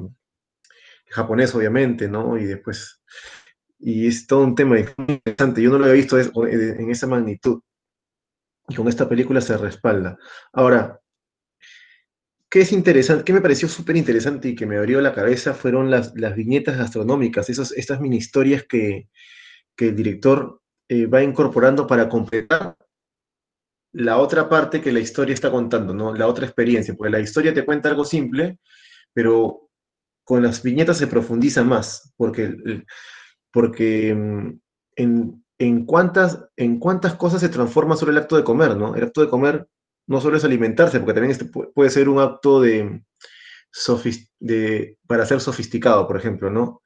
japonés 1.10 1.54
obviamente, 1.56 2.08
¿no? 2.08 2.38
Y 2.38 2.46
después, 2.46 3.02
y 3.80 4.08
es 4.08 4.28
todo 4.28 4.42
un 4.44 4.56
tema 4.56 4.80
interesante. 4.80 5.62
Yo 5.62 5.70
no 5.70 5.80
lo 5.80 5.86
había 5.86 6.02
visto 6.02 6.18
en 6.20 6.92
esa 6.92 7.08
magnitud. 7.08 7.62
Y 8.70 8.76
con 8.76 8.88
esta 8.88 9.08
película 9.08 9.40
se 9.40 9.58
respalda. 9.58 10.18
Ahora, 10.52 11.00
¿qué 12.50 12.62
es 12.62 12.72
interesante? 12.72 13.24
¿Qué 13.24 13.34
me 13.34 13.42
pareció 13.42 13.68
súper 13.70 13.96
interesante 13.96 14.50
y 14.50 14.56
que 14.56 14.66
me 14.66 14.78
abrió 14.78 15.00
la 15.00 15.13
cabeza 15.13 15.54
fueron 15.54 15.90
las, 15.90 16.13
las 16.16 16.36
viñetas 16.36 16.78
gastronómicas, 16.78 17.50
esos, 17.50 17.72
estas 17.74 18.02
mini 18.02 18.18
historias 18.18 18.63
que, 18.68 19.10
que 19.76 19.90
el 19.90 19.96
director 19.96 20.62
eh, 20.90 21.06
va 21.06 21.24
incorporando 21.24 21.88
para 21.88 22.10
completar 22.10 22.76
la 23.94 24.18
otra 24.18 24.50
parte 24.50 24.82
que 24.82 24.92
la 24.92 25.00
historia 25.00 25.34
está 25.34 25.50
contando, 25.50 25.94
¿no? 25.94 26.13
La 26.13 26.28
otra 26.28 26.46
experiencia, 26.46 26.94
porque 26.94 27.12
la 27.12 27.20
historia 27.20 27.54
te 27.54 27.66
cuenta 27.66 27.90
algo 27.90 28.06
simple, 28.06 28.60
pero 29.13 29.70
con 30.24 30.44
las 30.44 30.62
viñetas 30.62 30.98
se 30.98 31.08
profundiza 31.08 31.63
más, 31.63 32.13
porque, 32.18 32.54
porque 33.58 34.13
mm, 34.13 34.60
en, 34.98 35.43
en, 35.58 35.86
cuántas, 35.88 36.46
en 36.58 36.78
cuántas 36.78 37.15
cosas 37.15 37.41
se 37.41 37.50
transforma 37.50 37.96
sobre 37.96 38.12
el 38.12 38.20
acto 38.20 38.38
de 38.38 38.43
comer, 38.43 38.78
¿no? 38.78 38.96
El 38.96 39.06
acto 39.06 39.22
de 39.22 39.30
comer 39.30 39.67
no 40.06 40.22
solo 40.22 40.38
es 40.38 40.43
alimentarse, 40.43 41.00
porque 41.00 41.15
también 41.15 41.32
este 41.32 41.46
puede 41.46 41.89
ser 41.89 42.08
un 42.08 42.20
acto 42.20 42.62
de, 42.62 43.02
de 44.39 44.98
para 45.08 45.26
ser 45.26 45.41
sofisticado, 45.41 46.06
por 46.06 46.17
ejemplo, 46.17 46.52
¿no? 46.52 46.84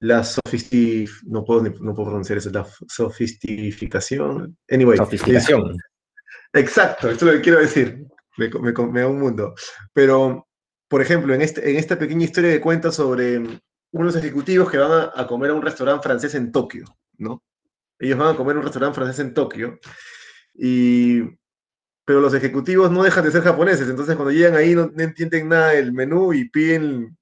La 0.00 0.24
sofistic... 0.24 1.08
no 1.22 1.44
puedo, 1.44 1.62
no 1.62 1.94
puedo 1.94 2.08
pronunciar 2.08 2.38
eso, 2.38 2.50
la 2.50 2.66
sofistificación. 2.88 4.58
Anyway. 4.68 4.98
Sofisticación. 4.98 5.76
exacto, 6.52 7.10
esto 7.10 7.26
es 7.26 7.32
lo 7.32 7.38
que 7.38 7.44
quiero 7.44 7.60
decir. 7.60 8.04
Me, 8.38 8.48
me, 8.48 8.72
me, 8.72 9.00
da 9.02 9.06
un 9.06 9.20
mundo. 9.20 9.54
Pero, 9.92 10.48
por 10.88 11.00
ejemplo, 11.00 11.32
en, 11.32 11.42
este, 11.42 11.70
en 11.70 11.76
esta 11.76 11.96
pequeña 11.96 12.24
historia 12.24 12.50
de 12.50 12.60
cuenta 12.60 12.90
sobre 12.90 13.60
unos 13.92 14.16
ejecutivos 14.16 14.70
que 14.70 14.78
van 14.78 14.92
a, 14.92 15.12
a 15.14 15.26
comer 15.26 15.50
a 15.50 15.54
un 15.54 15.62
restaurante 15.62 16.02
francés 16.02 16.34
en 16.34 16.52
Tokio, 16.52 16.84
¿no? 17.16 17.42
Ellos 17.98 18.18
van 18.18 18.34
a 18.34 18.36
comer 18.36 18.56
a 18.56 18.58
un 18.60 18.64
restaurante 18.64 18.96
francés 18.96 19.18
en 19.20 19.34
Tokio 19.34 19.78
y 20.54 21.22
pero 22.04 22.22
los 22.22 22.32
ejecutivos 22.32 22.90
no 22.90 23.02
dejan 23.02 23.22
de 23.22 23.30
ser 23.30 23.42
japoneses, 23.42 23.86
entonces 23.86 24.16
cuando 24.16 24.32
llegan 24.32 24.54
ahí 24.54 24.74
no, 24.74 24.90
no 24.94 25.02
entienden 25.02 25.48
nada 25.48 25.72
del 25.72 25.92
menú 25.92 26.32
y 26.32 26.48
piden 26.48 27.18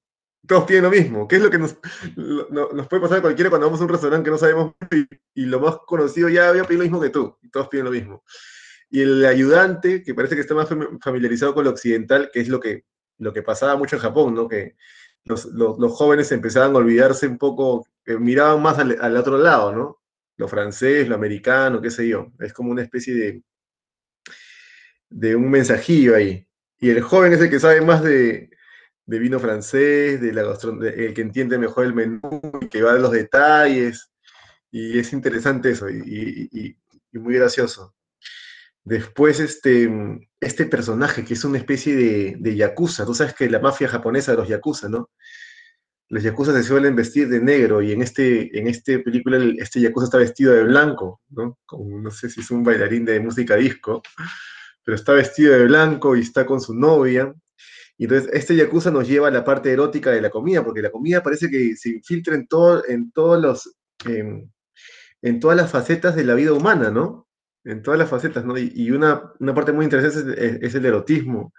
todos 0.47 0.65
piden 0.65 0.85
lo 0.85 0.91
mismo. 0.91 1.27
¿Qué 1.27 1.37
es 1.37 1.43
lo 1.43 1.51
que 1.51 1.59
nos, 1.59 1.77
lo, 2.15 2.73
nos 2.73 2.87
puede 2.87 3.03
pasar 3.03 3.19
a 3.19 3.23
cualquiera 3.23 3.51
cuando 3.51 3.67
vamos 3.67 3.81
a 3.81 3.85
un 3.85 3.89
restaurante 3.89 4.25
que 4.25 4.31
no 4.31 4.39
sabemos 4.39 4.75
y, 4.93 5.43
y 5.43 5.47
lo 5.47 5.61
más 5.61 5.79
conocido 5.87 6.29
ya 6.29 6.49
había 6.49 6.63
pedido 6.65 6.83
lo 6.83 6.85
mismo 6.85 7.01
que 7.01 7.11
tú, 7.11 7.37
y 7.43 7.51
todos 7.51 7.69
piden 7.69 7.87
lo 7.87 7.91
mismo. 7.91 8.23
Y 8.89 9.01
el 9.01 9.27
ayudante, 9.27 10.03
que 10.03 10.15
parece 10.15 10.37
que 10.37 10.43
está 10.43 10.55
más 10.55 10.69
familiarizado 11.03 11.53
con 11.53 11.65
lo 11.65 11.71
occidental, 11.71 12.31
que 12.33 12.41
es 12.41 12.49
lo 12.49 12.61
que, 12.61 12.85
lo 13.19 13.33
que 13.33 13.43
pasaba 13.43 13.77
mucho 13.77 13.97
en 13.97 14.03
Japón, 14.03 14.35
¿no? 14.35 14.47
Que 14.47 14.77
los, 15.27 15.45
los, 15.47 15.79
los 15.79 15.93
jóvenes 15.93 16.33
empezaban 16.33 16.75
a 16.75 16.79
olvidarse 16.79 17.27
un 17.27 17.39
poco, 17.39 17.87
eh, 18.07 18.17
miraban 18.17 18.63
más 18.63 18.79
al, 18.79 18.97
al, 19.01 19.17
otro 19.17 19.39
lado, 19.39 19.75
¿no? 19.75 19.99
Lo 20.37 20.49
francés, 20.49 21.09
lo 21.09 21.17
americano, 21.17 21.83
qué 21.83 21.91
sé 21.91 22.09
yo. 22.09 22.33
Es 22.41 22.53
como 22.53 22.71
una 22.71 22.83
especie 22.83 23.15
de, 23.15 23.43
de 25.11 25.37
un 25.37 25.51
mensajillo 25.51 26.15
ahí. 26.15 26.47
Y 26.79 26.91
el 26.91 27.01
joven 27.03 27.33
es 27.33 27.41
el 27.41 27.51
que 27.51 27.61
sabe 27.61 27.81
más 27.81 28.03
de, 28.03 28.51
de 29.07 29.19
vino 29.19 29.41
francés, 29.41 30.21
de 30.21 30.33
la 30.33 30.43
el 30.43 31.15
que 31.15 31.23
entiende 31.23 31.59
mejor 31.59 31.87
el 31.87 31.95
menú, 31.95 32.21
que 32.71 32.83
va 32.83 32.93
a 32.93 32.99
los 32.99 33.13
detalles, 33.13 34.11
y 34.71 34.99
es 34.99 35.13
interesante 35.13 35.71
eso, 35.71 35.89
y, 35.89 36.49
y, 36.53 36.77
y, 37.13 37.19
muy 37.19 37.35
gracioso. 37.35 37.96
Después, 38.87 39.41
este, 39.41 39.91
este 40.41 40.65
personaje, 40.65 41.25
que 41.25 41.35
es 41.35 41.45
una 41.45 41.59
especie 41.59 41.97
de, 41.97 42.37
de 42.39 42.55
yakuza, 42.55 43.05
tú 43.05 43.15
sabes 43.15 43.35
que 43.35 43.51
la 43.51 43.59
mafia 43.59 43.89
japonesa 43.89 44.31
de 44.31 44.39
los 44.39 44.49
yakuza, 44.49 44.89
¿no? 44.89 45.11
Los 46.09 46.23
yakuza 46.23 46.53
se 46.53 46.63
suelen 46.63 46.95
vestir 46.95 47.29
de 47.29 47.41
negro, 47.41 47.83
y 47.83 47.91
en 47.91 48.03
este, 48.03 48.57
en 48.57 48.69
este 48.69 49.01
película 49.01 49.39
este 49.59 49.81
yakuza 49.81 50.05
está 50.05 50.19
vestido 50.19 50.53
de 50.53 50.63
blanco, 50.63 51.21
¿no? 51.31 51.59
No 51.73 52.11
sé 52.13 52.31
si 52.31 52.43
es 52.43 52.51
un 52.53 52.63
bailarín 52.63 53.05
de 53.05 53.19
música 53.19 53.57
disco, 53.57 54.03
pero 54.85 54.95
está 54.95 55.15
vestido 55.15 55.59
de 55.59 55.65
blanco 55.65 56.15
y 56.15 56.21
está 56.21 56.47
con 56.47 56.61
su 56.61 56.73
novia, 56.73 57.35
y 57.99 58.05
entonces 58.05 58.31
este 58.33 58.55
Yakuza 58.55 58.93
nos 58.93 59.09
lleva 59.09 59.27
a 59.29 59.33
la 59.33 59.45
parte 59.45 59.73
erótica 59.73 60.13
de 60.13 60.21
la 60.21 60.31
comida, 60.31 60.65
porque 60.65 60.83
la 60.83 60.93
comida 60.93 61.25
parece 61.25 61.51
que 61.51 61.75
se 61.75 61.89
infiltra 61.89 62.37
en, 62.37 62.47
todo, 62.47 62.85
en, 62.87 63.11
todos 63.11 63.43
los, 63.43 63.77
en 64.05 65.41
todas 65.41 65.57
las 65.57 65.73
facetas 65.73 66.15
de 66.15 66.25
la 66.25 66.35
vida 66.35 66.53
humana, 66.53 66.91
¿no? 66.91 67.26
En 67.67 67.83
todas 67.83 67.99
las 67.99 68.09
facetas, 68.09 68.45
¿no? 68.45 68.57
Y, 68.57 68.91
una, 68.91 69.33
una, 69.41 69.55
parte 69.55 69.73
muy 69.73 69.85
interesante 69.85 70.65
es, 70.65 70.75
el 70.75 70.87
erotismo. 70.87 71.53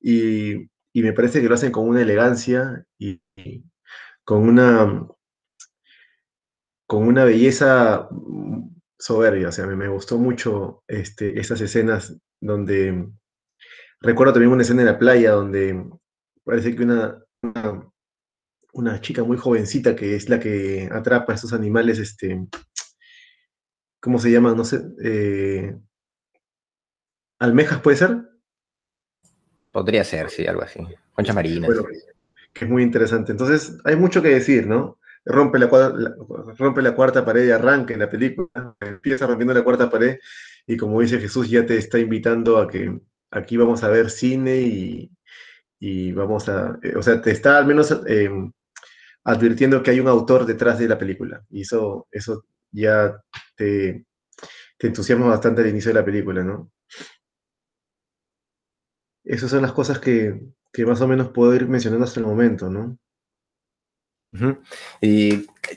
Y, 0.00 0.68
y, 0.92 1.02
me 1.02 1.12
parece 1.12 1.40
que 1.40 1.48
lo 1.48 1.54
hacen 1.54 1.72
con 1.72 1.88
una 1.88 2.02
elegancia 2.02 2.84
y, 2.98 3.20
y 3.36 3.64
con 4.24 4.48
una 4.48 5.06
con 6.86 7.08
una 7.08 7.24
belleza 7.24 8.08
soberbia, 8.98 9.48
o 9.48 9.52
sea, 9.52 9.66
me, 9.66 9.74
me 9.74 9.88
gustó 9.88 10.18
mucho 10.18 10.84
este, 10.86 11.40
estas 11.40 11.60
escenas 11.60 12.16
donde 12.40 13.08
Recuerdo 14.00 14.34
también 14.34 14.52
una 14.52 14.62
escena 14.62 14.82
en 14.82 14.86
la 14.86 14.98
playa 14.98 15.32
donde 15.32 15.84
parece 16.44 16.76
que 16.76 16.82
una, 16.82 17.18
una, 17.42 17.90
una, 18.72 19.00
chica 19.00 19.24
muy 19.24 19.36
jovencita 19.38 19.96
que 19.96 20.14
es 20.14 20.28
la 20.28 20.38
que 20.38 20.88
atrapa 20.92 21.32
a 21.32 21.34
estos 21.34 21.52
animales, 21.52 21.98
este, 21.98 22.46
¿cómo 24.00 24.18
se 24.18 24.30
llaman? 24.30 24.56
No 24.56 24.64
sé, 24.64 24.82
eh, 25.02 25.76
almejas 27.38 27.80
puede 27.80 27.96
ser. 27.96 28.16
Podría 29.72 30.04
ser, 30.04 30.30
sí, 30.30 30.46
algo 30.46 30.62
así. 30.62 30.80
Concha 31.12 31.32
marina. 31.32 31.66
Bueno, 31.66 31.84
que 32.52 32.64
es 32.64 32.70
muy 32.70 32.82
interesante. 32.82 33.32
Entonces, 33.32 33.78
hay 33.84 33.96
mucho 33.96 34.22
que 34.22 34.30
decir, 34.30 34.66
¿no? 34.66 34.98
Rompe 35.24 35.58
la, 35.58 35.66
la, 35.66 36.14
rompe 36.56 36.82
la 36.82 36.94
cuarta 36.94 37.24
pared 37.24 37.46
y 37.46 37.50
arranca 37.50 37.92
en 37.92 38.00
la 38.00 38.08
película, 38.08 38.76
empieza 38.80 39.26
rompiendo 39.26 39.52
la 39.52 39.64
cuarta 39.64 39.90
pared 39.90 40.18
y 40.66 40.76
como 40.76 41.00
dice 41.00 41.18
Jesús, 41.18 41.50
ya 41.50 41.66
te 41.66 41.76
está 41.76 41.98
invitando 41.98 42.58
a 42.58 42.68
que 42.68 43.00
aquí 43.30 43.56
vamos 43.56 43.82
a 43.82 43.88
ver 43.88 44.10
cine 44.10 44.60
y, 44.60 45.10
y 45.78 46.12
vamos 46.12 46.48
a, 46.48 46.78
eh, 46.82 46.94
o 46.96 47.02
sea, 47.02 47.20
te 47.20 47.30
está 47.30 47.58
al 47.58 47.66
menos 47.66 47.90
eh, 48.06 48.30
advirtiendo 49.24 49.82
que 49.82 49.90
hay 49.90 50.00
un 50.00 50.08
autor 50.08 50.46
detrás 50.46 50.78
de 50.78 50.88
la 50.88 50.98
película. 50.98 51.44
Y 51.50 51.62
eso, 51.62 52.06
eso 52.10 52.44
ya 52.72 53.20
te, 53.56 54.04
te 54.78 54.86
entusiasma 54.86 55.26
bastante 55.28 55.62
al 55.62 55.68
inicio 55.68 55.90
de 55.90 56.00
la 56.00 56.04
película, 56.04 56.44
¿no? 56.44 56.70
Esas 59.24 59.50
son 59.50 59.62
las 59.62 59.72
cosas 59.72 59.98
que, 59.98 60.40
que 60.72 60.86
más 60.86 61.00
o 61.00 61.08
menos 61.08 61.30
puedo 61.30 61.54
ir 61.54 61.66
mencionando 61.68 62.04
hasta 62.04 62.20
el 62.20 62.26
momento, 62.26 62.70
¿no? 62.70 62.98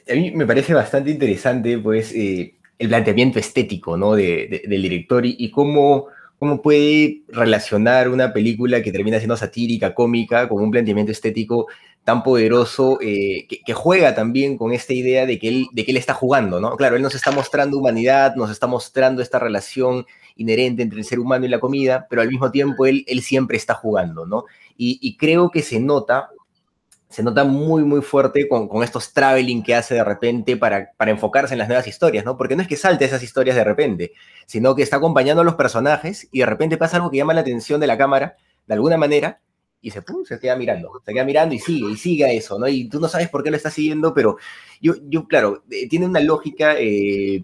A 0.10 0.14
mí 0.14 0.32
me 0.32 0.46
parece 0.46 0.74
bastante 0.74 1.12
interesante, 1.12 1.78
pues, 1.80 2.14
eh, 2.14 2.56
el 2.78 2.88
planteamiento 2.90 3.40
estético, 3.40 3.98
¿no? 3.98 4.16
De, 4.16 4.48
de, 4.50 4.64
del 4.68 4.82
director 4.82 5.26
y, 5.26 5.36
y 5.40 5.52
cómo 5.52 6.08
cómo 6.40 6.62
puede 6.62 7.24
relacionar 7.28 8.08
una 8.10 8.32
película 8.32 8.82
que 8.82 8.94
termina 8.94 9.18
siendo 9.18 9.36
satírica, 9.36 9.94
cómica, 9.94 10.48
con 10.48 10.64
un 10.64 10.72
planteamiento 10.72 11.12
estético 11.12 11.68
tan 12.10 12.24
poderoso 12.24 12.98
eh, 13.04 13.46
que, 13.48 13.74
juega 13.76 14.16
también 14.16 14.58
con 14.58 14.74
esta 14.74 14.94
idea 14.94 15.28
de 15.28 15.38
que, 15.38 15.48
él, 15.48 15.68
de 15.74 15.86
que 15.86 15.92
él 15.92 15.98
está 15.98 16.16
jugando, 16.16 16.60
¿no? 16.60 16.76
Claro, 16.76 16.96
él 16.96 17.04
nos 17.04 17.14
está 17.14 17.30
mostrando 17.30 17.78
humanidad, 17.78 18.34
nos 18.36 18.50
está 18.50 18.66
mostrando 18.66 19.22
esta 19.22 19.38
relación 19.38 20.08
inherente 20.36 20.82
entre 20.82 20.98
el 20.98 21.06
ser 21.06 21.20
humano 21.20 21.46
y 21.46 21.50
la 21.50 21.60
comida, 21.60 22.08
pero 22.10 22.24
al 22.24 22.28
mismo 22.28 22.50
tiempo 22.50 22.88
él, 22.88 23.06
él 23.08 23.22
siempre 23.22 23.58
está 23.58 23.76
jugando, 23.76 24.26
¿no? 24.26 24.46
Y, 24.76 24.98
y 25.04 25.18
creo 25.18 25.52
que 25.52 25.62
se 25.62 25.80
nota 25.80 26.32
se 27.10 27.22
nota 27.22 27.44
muy, 27.44 27.84
muy 27.84 28.02
fuerte 28.02 28.48
con, 28.48 28.68
con, 28.68 28.84
estos 28.84 29.14
traveling 29.14 29.62
que 29.62 29.76
hace 29.76 29.94
de 29.94 30.04
repente 30.04 30.58
para, 30.58 30.92
para 30.98 31.12
enfocarse 31.12 31.54
en 31.54 31.60
las 31.60 31.68
nuevas 31.68 31.86
historias, 31.86 32.26
¿no? 32.26 32.38
Porque 32.38 32.56
no 32.56 32.64
es 32.64 32.68
que 32.68 32.76
salte 32.76 33.06
esas 33.06 33.22
historias 33.22 33.56
de 33.56 33.64
repente, 33.64 34.14
sino 34.48 34.76
que 34.76 34.82
está 34.82 34.98
acompañando 34.98 35.42
a 35.42 35.46
los 35.46 35.56
personajes 35.56 36.28
y 36.32 36.40
de 36.40 36.48
repente 36.48 36.76
pasa 36.78 36.98
algo 36.98 37.12
que 37.12 37.18
llama 37.18 37.36
la 37.36 37.42
atención 37.42 37.80
de 37.80 37.86
la 37.86 38.00
cámara, 38.00 38.36
de 38.66 38.74
alguna 38.74 38.98
manera, 38.98 39.42
y 39.82 39.92
se, 39.92 40.02
pum, 40.02 40.26
se 40.26 40.40
queda 40.40 40.56
mirando, 40.56 40.92
se 41.06 41.14
queda 41.14 41.24
mirando 41.24 41.56
y 41.56 41.60
sigue, 41.60 41.92
y 41.92 41.96
sigue 41.98 42.36
eso, 42.36 42.60
¿no? 42.60 42.68
Y 42.68 42.90
tú 42.90 43.00
no 43.00 43.08
sabes 43.08 43.30
por 43.30 43.44
qué 43.44 43.50
lo 43.52 43.58
está 43.58 43.70
siguiendo, 43.72 44.14
pero 44.14 44.38
yo, 44.82 44.96
yo 45.08 45.26
claro, 45.28 45.64
eh, 45.72 45.88
tiene 45.88 46.06
una 46.06 46.20
lógica 46.20 46.76
eh, 46.78 47.44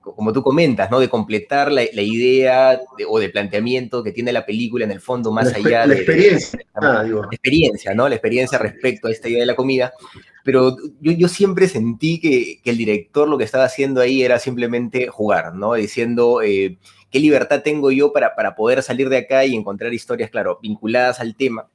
como 0.00 0.32
tú 0.32 0.42
comentas, 0.42 0.90
¿no? 0.90 0.98
De 0.98 1.08
completar 1.08 1.70
la, 1.70 1.82
la 1.92 2.02
idea 2.02 2.80
o 3.08 3.20
de 3.20 3.28
planteamiento 3.28 4.02
que 4.02 4.10
tiene 4.10 4.32
la 4.32 4.44
película 4.44 4.84
en 4.84 4.90
el 4.90 5.00
fondo, 5.00 5.30
más 5.30 5.52
La, 5.52 5.58
allá 5.58 5.86
la 5.86 5.94
de, 5.94 6.00
experiencia. 6.00 6.58
de- 6.58 6.66
Ah, 6.74 7.04
digo. 7.04 7.22
la 7.22 7.28
experiencia, 7.30 7.94
¿no? 7.94 8.08
La 8.08 8.16
experiencia 8.16 8.58
respecto 8.58 9.06
a 9.06 9.12
esta 9.12 9.28
idea 9.28 9.40
de 9.40 9.46
la 9.46 9.54
comida. 9.54 9.92
Pero 10.44 10.76
yo, 11.00 11.12
yo 11.12 11.28
siempre 11.28 11.68
sentí 11.68 12.18
que, 12.20 12.60
que 12.64 12.70
el 12.70 12.78
director 12.78 13.28
lo 13.28 13.38
que 13.38 13.44
estaba 13.44 13.62
haciendo 13.64 14.00
ahí 14.00 14.24
era 14.24 14.40
simplemente 14.40 15.06
jugar, 15.06 15.54
¿no? 15.54 15.74
Diciendo, 15.74 16.42
eh, 16.42 16.78
¿qué 17.12 17.20
libertad 17.20 17.62
tengo 17.62 17.92
yo 17.92 18.12
para, 18.12 18.34
para 18.34 18.56
poder 18.56 18.82
salir 18.82 19.08
de 19.08 19.18
acá 19.18 19.44
y 19.44 19.54
encontrar 19.54 19.92
historias, 19.94 20.30
claro, 20.30 20.58
vinculadas 20.62 21.20
al 21.20 21.36
tema? 21.36 21.68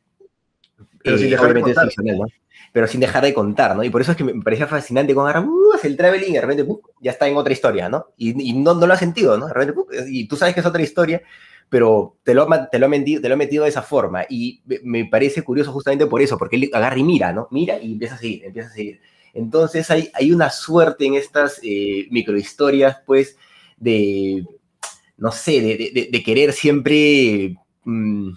Pero 1.04 1.17
sin 1.17 1.28
Eh, 1.28 1.30
dejar 1.32 1.54
de 1.54 1.62
contar. 1.62 1.88
¿no? 2.04 2.26
Pero 2.73 2.88
sin 2.88 3.00
dejar 3.00 3.23
de 3.23 3.34
contar, 3.34 3.76
¿no? 3.76 3.84
Y 3.84 3.89
por 3.89 4.02
eso 4.02 4.12
es 4.12 4.17
que 4.17 4.23
me 4.23 4.41
parecía 4.43 4.67
fascinante 4.67 5.13
con 5.15 5.26
agarra, 5.28 5.45
uh, 5.47 5.73
hace 5.73 5.88
el 5.88 5.95
traveling 5.95 6.32
y 6.32 6.34
de 6.34 6.41
repente 6.41 6.65
¡pum! 6.65 6.80
ya 7.00 7.12
está 7.12 7.28
en 7.28 7.38
otra 7.38 7.54
historia, 7.54 7.88
¿no? 7.88 8.08
Y, 8.17 8.50
y 8.50 8.54
no, 8.54 8.73
no 8.73 8.86
lo 8.86 8.93
has 8.93 9.00
sentido, 9.00 9.38
¿no? 9.38 9.47
De 9.47 9.54
repente, 9.54 9.73
¡pum! 9.73 9.86
y 10.10 10.28
tú 10.28 10.36
sabes 10.36 10.54
que 10.54 10.60
es 10.60 10.65
otra 10.65 10.82
historia, 10.82 11.21
pero 11.69 12.17
te 12.23 12.34
lo, 12.34 12.47
te, 12.69 12.78
lo 12.80 12.86
ha 12.88 12.89
mentido, 12.89 13.21
te 13.21 13.30
lo 13.30 13.36
ha 13.36 13.38
metido 13.38 13.63
de 13.63 13.69
esa 13.69 13.82
forma. 13.84 14.26
Y 14.30 14.62
me- 14.65 14.80
me 14.84 15.06
parece 15.06 15.43
curioso 15.43 15.71
justamente 15.71 16.06
por 16.08 16.21
eso, 16.21 16.38
porque 16.38 16.56
él 16.58 16.69
agarra 16.73 16.97
y 17.00 17.04
mira, 17.04 17.32
¿no? 17.32 17.47
Mira 17.52 17.80
y 17.82 17.93
empieza 17.93 18.15
a 18.15 18.17
seguir, 18.17 18.43
empieza 18.45 18.69
a 18.69 18.73
seguir. 18.73 19.00
Entonces 19.34 19.89
hay, 19.91 20.10
hay 20.13 20.32
una 20.32 20.50
suerte 20.50 21.06
en 21.06 21.13
estas 21.15 21.60
eh, 21.63 22.08
microhistorias, 22.10 22.97
pues, 23.06 23.38
de, 23.78 24.45
no 25.17 25.32
sé, 25.32 25.62
de, 25.62 25.77
de- 25.93 26.10
de- 26.12 26.23
querer 26.23 26.53
siempre 26.53 27.56
mm, 27.86 28.32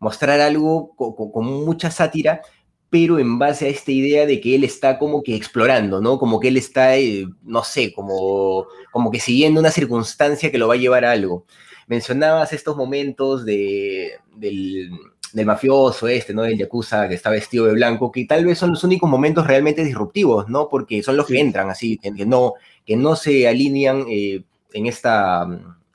mostrar 0.00 0.40
algo 0.40 0.94
co- 0.96 1.14
co- 1.16 1.32
con, 1.32 1.46
mucha 1.64 1.90
sátira, 1.90 2.42
pero 2.90 3.18
en 3.18 3.38
base 3.38 3.66
a 3.66 3.68
esta 3.68 3.90
idea 3.92 4.26
de 4.26 4.40
que 4.40 4.54
él 4.54 4.64
está 4.64 4.98
como 4.98 5.22
que 5.22 5.34
explorando, 5.34 6.00
¿no? 6.00 6.18
Como 6.18 6.38
que 6.40 6.48
él 6.48 6.56
está, 6.56 6.96
eh, 6.96 7.26
no 7.42 7.64
sé, 7.64 7.92
como, 7.92 8.66
como 8.92 9.10
que 9.10 9.20
siguiendo 9.20 9.60
una 9.60 9.70
circunstancia 9.70 10.50
que 10.52 10.58
lo 10.58 10.68
va 10.68 10.74
a 10.74 10.76
llevar 10.76 11.04
a 11.04 11.12
algo. 11.12 11.44
Mencionabas 11.88 12.52
estos 12.52 12.76
momentos 12.76 13.44
de, 13.44 14.12
del, 14.36 14.90
del 15.32 15.46
mafioso 15.46 16.06
este, 16.08 16.32
¿no? 16.34 16.42
Del 16.42 16.56
Yakuza 16.58 17.08
que 17.08 17.14
está 17.14 17.30
vestido 17.30 17.66
de 17.66 17.72
blanco, 17.74 18.12
que 18.12 18.24
tal 18.26 18.44
vez 18.44 18.58
son 18.58 18.70
los 18.70 18.84
únicos 18.84 19.10
momentos 19.10 19.46
realmente 19.46 19.84
disruptivos, 19.84 20.48
¿no? 20.48 20.68
Porque 20.68 21.02
son 21.02 21.16
los 21.16 21.26
que 21.26 21.38
entran 21.40 21.70
así, 21.70 21.98
que, 21.98 22.12
que 22.14 22.26
no, 22.26 22.54
que 22.86 22.96
no 22.96 23.16
se 23.16 23.48
alinean 23.48 24.04
eh, 24.08 24.44
en, 24.72 24.86
esta, 24.86 25.46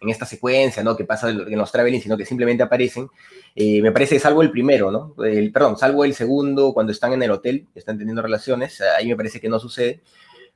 en 0.02 0.10
esta 0.10 0.26
secuencia, 0.26 0.84
¿no? 0.84 0.96
Que 0.96 1.04
pasa 1.04 1.30
en 1.30 1.58
los 1.58 1.72
traveling, 1.72 2.02
sino 2.02 2.16
que 2.18 2.26
simplemente 2.26 2.64
aparecen. 2.64 3.08
Eh, 3.56 3.82
me 3.82 3.92
parece, 3.92 4.18
salvo 4.20 4.42
el 4.42 4.52
primero, 4.52 4.92
¿no? 4.92 5.14
El, 5.24 5.52
perdón, 5.52 5.78
salvo 5.78 6.06
el 6.06 6.14
segundo, 6.14 6.74
cuando 6.74 6.92
están 6.92 7.14
en 7.14 7.24
el 7.24 7.32
hotel, 7.32 7.68
están 7.76 7.98
teniendo 7.98 8.22
relaciones, 8.22 8.82
ahí 8.98 9.08
me 9.08 9.16
parece 9.16 9.40
que 9.42 9.50
no 9.50 9.60
sucede. 9.60 10.02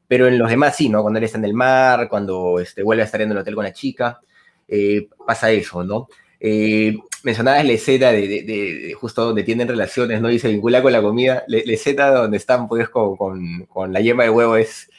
Pero 0.08 0.28
en 0.28 0.38
los 0.38 0.50
demás 0.50 0.76
sí, 0.76 0.90
¿no? 0.90 1.02
Cuando 1.02 1.18
él 1.18 1.24
está 1.26 1.38
en 1.38 1.46
el 1.46 1.54
mar, 1.54 2.08
cuando 2.10 2.60
este, 2.60 2.84
vuelve 2.84 3.02
a 3.04 3.06
estar 3.06 3.22
en 3.22 3.32
el 3.32 3.38
hotel 3.38 3.56
con 3.56 3.64
la 3.64 3.74
chica, 3.74 4.20
eh, 4.68 5.08
pasa 5.26 5.50
eso, 5.52 5.84
¿no? 5.84 6.08
Eh, 6.40 6.96
mencionabas 7.24 7.66
la 7.66 7.72
escena 7.74 8.12
de, 8.12 8.28
de- 8.28 8.44
de- 8.44 8.94
justo 8.94 9.24
donde 9.26 9.44
tienen 9.44 9.68
relaciones, 9.68 10.20
¿no? 10.22 10.30
Y 10.30 10.40
se 10.40 10.50
vincula 10.50 10.82
con 10.82 10.92
la 10.92 11.02
comida. 11.02 11.44
La, 11.48 11.58
la 11.66 11.74
escena 11.74 12.12
donde 12.12 12.38
están, 12.38 12.68
pues, 12.68 12.90
con, 12.90 13.16
con- 13.16 13.66
con 13.66 13.94
la 13.94 14.02
yema 14.02 14.24
de 14.24 14.30
huevo 14.30 14.58
es, 14.58 14.90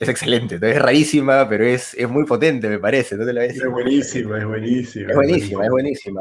es 0.00 0.08
excelente. 0.08 0.56
Es 0.56 0.78
rarísima, 0.82 1.48
pero 1.48 1.64
es, 1.64 1.94
es 1.94 2.08
muy 2.08 2.24
potente, 2.24 2.68
me 2.68 2.78
parece, 2.78 3.16
¿no 3.16 3.24
te 3.26 3.32
la 3.32 3.42
ves? 3.42 3.54
Es 3.56 3.70
buenísima, 3.70 4.38
es 4.38 4.46
buenísima. 4.46 5.10
Es 5.10 5.14
buenísima, 5.16 5.64
es 5.64 5.70
buenísima. 5.70 6.20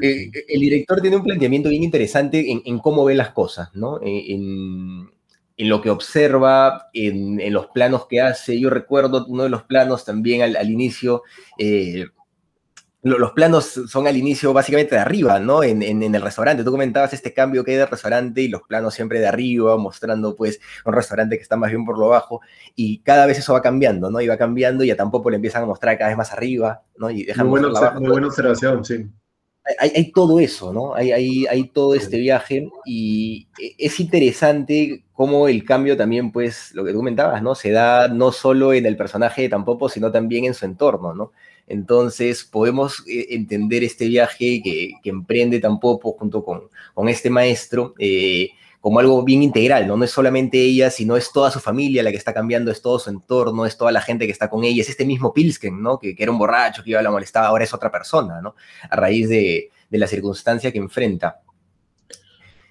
Eh, 0.00 0.30
el 0.48 0.60
director 0.60 1.00
tiene 1.00 1.16
un 1.16 1.22
planteamiento 1.24 1.68
bien 1.70 1.82
interesante 1.84 2.50
en, 2.52 2.62
en 2.64 2.78
cómo 2.78 3.04
ve 3.04 3.14
las 3.14 3.30
cosas, 3.30 3.70
¿no? 3.74 4.00
En, 4.02 4.08
en- 4.42 5.10
en 5.56 5.68
lo 5.68 5.80
que 5.80 5.88
observa, 5.90 6.88
en, 6.92 7.38
en 7.40 7.52
los 7.52 7.68
planos 7.68 8.06
que 8.08 8.20
hace. 8.20 8.58
Yo 8.58 8.70
recuerdo 8.70 9.24
uno 9.28 9.44
de 9.44 9.48
los 9.50 9.62
planos 9.62 10.04
también 10.04 10.42
al, 10.42 10.56
al 10.56 10.68
inicio. 10.70 11.22
eh, 11.58 12.06
los 13.18 13.32
planos 13.32 13.66
son 13.88 14.06
al 14.06 14.16
inicio 14.16 14.52
básicamente 14.52 14.94
de 14.94 15.00
arriba, 15.02 15.38
¿no? 15.38 15.62
En, 15.62 15.82
en- 15.82 16.02
en 16.02 16.14
el 16.14 16.22
restaurante. 16.22 16.64
Tú 16.64 16.70
comentabas 16.70 17.12
este 17.12 17.32
cambio 17.34 17.62
que 17.64 17.72
hay 17.72 17.76
del 17.78 17.88
restaurante 17.88 18.40
y 18.42 18.48
los 18.48 18.62
planos 18.62 18.94
siempre 18.94 19.20
de 19.20 19.26
arriba, 19.28 19.76
mostrando 19.76 20.34
pues 20.36 20.60
un 20.86 20.92
restaurante 20.94 21.36
que 21.36 21.42
está 21.42 21.56
más 21.56 21.70
bien 21.70 21.84
por 21.84 21.98
lo 21.98 22.08
bajo. 22.08 22.40
Y 22.74 22.98
cada 23.00 23.26
vez 23.26 23.38
eso 23.38 23.52
va 23.52 23.62
cambiando, 23.62 24.10
¿no? 24.10 24.20
Y 24.20 24.26
va 24.28 24.36
cambiando 24.38 24.84
y 24.84 24.90
a 24.90 24.96
tampoco 24.96 25.30
le 25.30 25.36
empiezan 25.36 25.62
a 25.64 25.66
mostrar 25.66 25.98
cada 25.98 26.08
vez 26.08 26.16
más 26.18 26.32
arriba, 26.32 26.82
¿no? 26.96 27.10
Y 27.10 27.24
dejan 27.24 27.46
Muy, 27.46 27.60
buena, 27.60 27.68
abajo. 27.68 28.00
muy 28.00 28.10
buena 28.10 28.26
observación, 28.28 28.84
sí. 28.84 29.06
hay, 29.78 29.92
hay 29.96 30.12
todo 30.12 30.40
eso, 30.40 30.72
¿no? 30.72 30.94
Hay, 30.94 31.10
hay, 31.12 31.46
hay 31.46 31.68
todo 31.70 31.94
este 31.94 32.18
viaje 32.18 32.68
y 32.84 33.48
e- 33.58 33.74
es 33.78 33.98
interesante 34.00 35.04
cómo 35.12 35.48
el 35.48 35.64
cambio 35.64 35.96
también, 35.96 36.32
pues, 36.32 36.72
lo 36.74 36.84
que 36.84 36.90
tú 36.92 36.98
comentabas, 36.98 37.42
¿no? 37.42 37.54
Se 37.54 37.70
da 37.70 38.08
no 38.08 38.30
solo 38.32 38.72
en 38.74 38.84
el 38.86 38.96
personaje 38.96 39.42
de 39.42 39.48
Tampopo, 39.48 39.88
sino 39.88 40.12
también 40.12 40.44
en 40.44 40.54
su 40.54 40.66
entorno, 40.66 41.14
¿no? 41.14 41.32
Entonces 41.66 42.44
podemos 42.44 43.02
eh, 43.06 43.26
entender 43.30 43.84
este 43.84 44.06
viaje 44.06 44.60
que, 44.62 44.92
emprende 45.04 45.60
Tampopo 45.60 46.12
junto 46.18 46.44
con, 46.44 46.64
con 46.92 47.08
este 47.08 47.30
maestro 47.30 47.94
eh, 47.98 48.50
como 48.80 49.00
algo 49.00 49.24
bien 49.24 49.42
integral, 49.42 49.86
¿no? 49.86 49.96
No 49.96 50.04
es 50.04 50.10
solamente 50.10 50.60
ella, 50.60 50.90
sino 50.90 51.16
es 51.16 51.32
toda 51.32 51.50
su 51.50 51.58
familia 51.58 52.02
la 52.02 52.10
que 52.10 52.18
está 52.18 52.34
cambiando, 52.34 52.70
es 52.70 52.82
todo 52.82 52.98
su 52.98 53.08
entorno, 53.08 53.64
es 53.64 53.78
toda 53.78 53.90
la 53.92 54.02
gente 54.02 54.26
que 54.26 54.32
está 54.32 54.50
con 54.50 54.62
ella, 54.62 54.82
es 54.82 54.90
este 54.90 55.06
mismo 55.06 55.32
Pilsken, 55.32 55.80
¿no? 55.80 55.98
Que, 55.98 56.14
que 56.14 56.22
era 56.22 56.30
un 56.30 56.36
borracho, 56.36 56.84
que 56.84 56.90
iba 56.90 57.00
a 57.00 57.02
la 57.02 57.10
molestaba, 57.10 57.46
ahora 57.46 57.64
es 57.64 57.72
otra 57.72 57.90
persona, 57.90 58.42
¿no? 58.42 58.56
A 58.90 58.96
raíz 58.96 59.30
de, 59.30 59.70
de 59.88 59.98
la 59.98 60.06
circunstancia 60.06 60.70
que 60.70 60.78
enfrenta. 60.78 61.40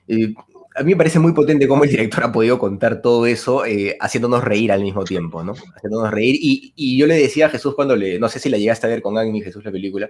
Eh, 0.07 0.33
a 0.75 0.83
mí 0.83 0.91
me 0.91 0.97
parece 0.97 1.19
muy 1.19 1.33
potente 1.33 1.67
cómo 1.67 1.83
el 1.83 1.89
director 1.89 2.23
ha 2.23 2.31
podido 2.31 2.57
contar 2.57 3.01
todo 3.01 3.25
eso 3.25 3.65
eh, 3.65 3.97
haciéndonos 3.99 4.43
reír 4.43 4.71
al 4.71 4.81
mismo 4.81 5.03
tiempo, 5.03 5.43
¿no? 5.43 5.53
Haciéndonos 5.75 6.11
reír. 6.11 6.37
Y, 6.39 6.97
yo 6.97 7.07
le 7.07 7.15
decía 7.15 7.47
a 7.47 7.49
Jesús 7.49 7.75
cuando 7.75 7.95
le, 7.95 8.19
no 8.19 8.29
sé 8.29 8.39
si 8.39 8.49
la 8.49 8.57
llegaste 8.57 8.87
a 8.87 8.89
ver 8.89 9.01
con 9.01 9.17
Agni, 9.17 9.41
Jesús, 9.41 9.63
la 9.63 9.71
película, 9.71 10.09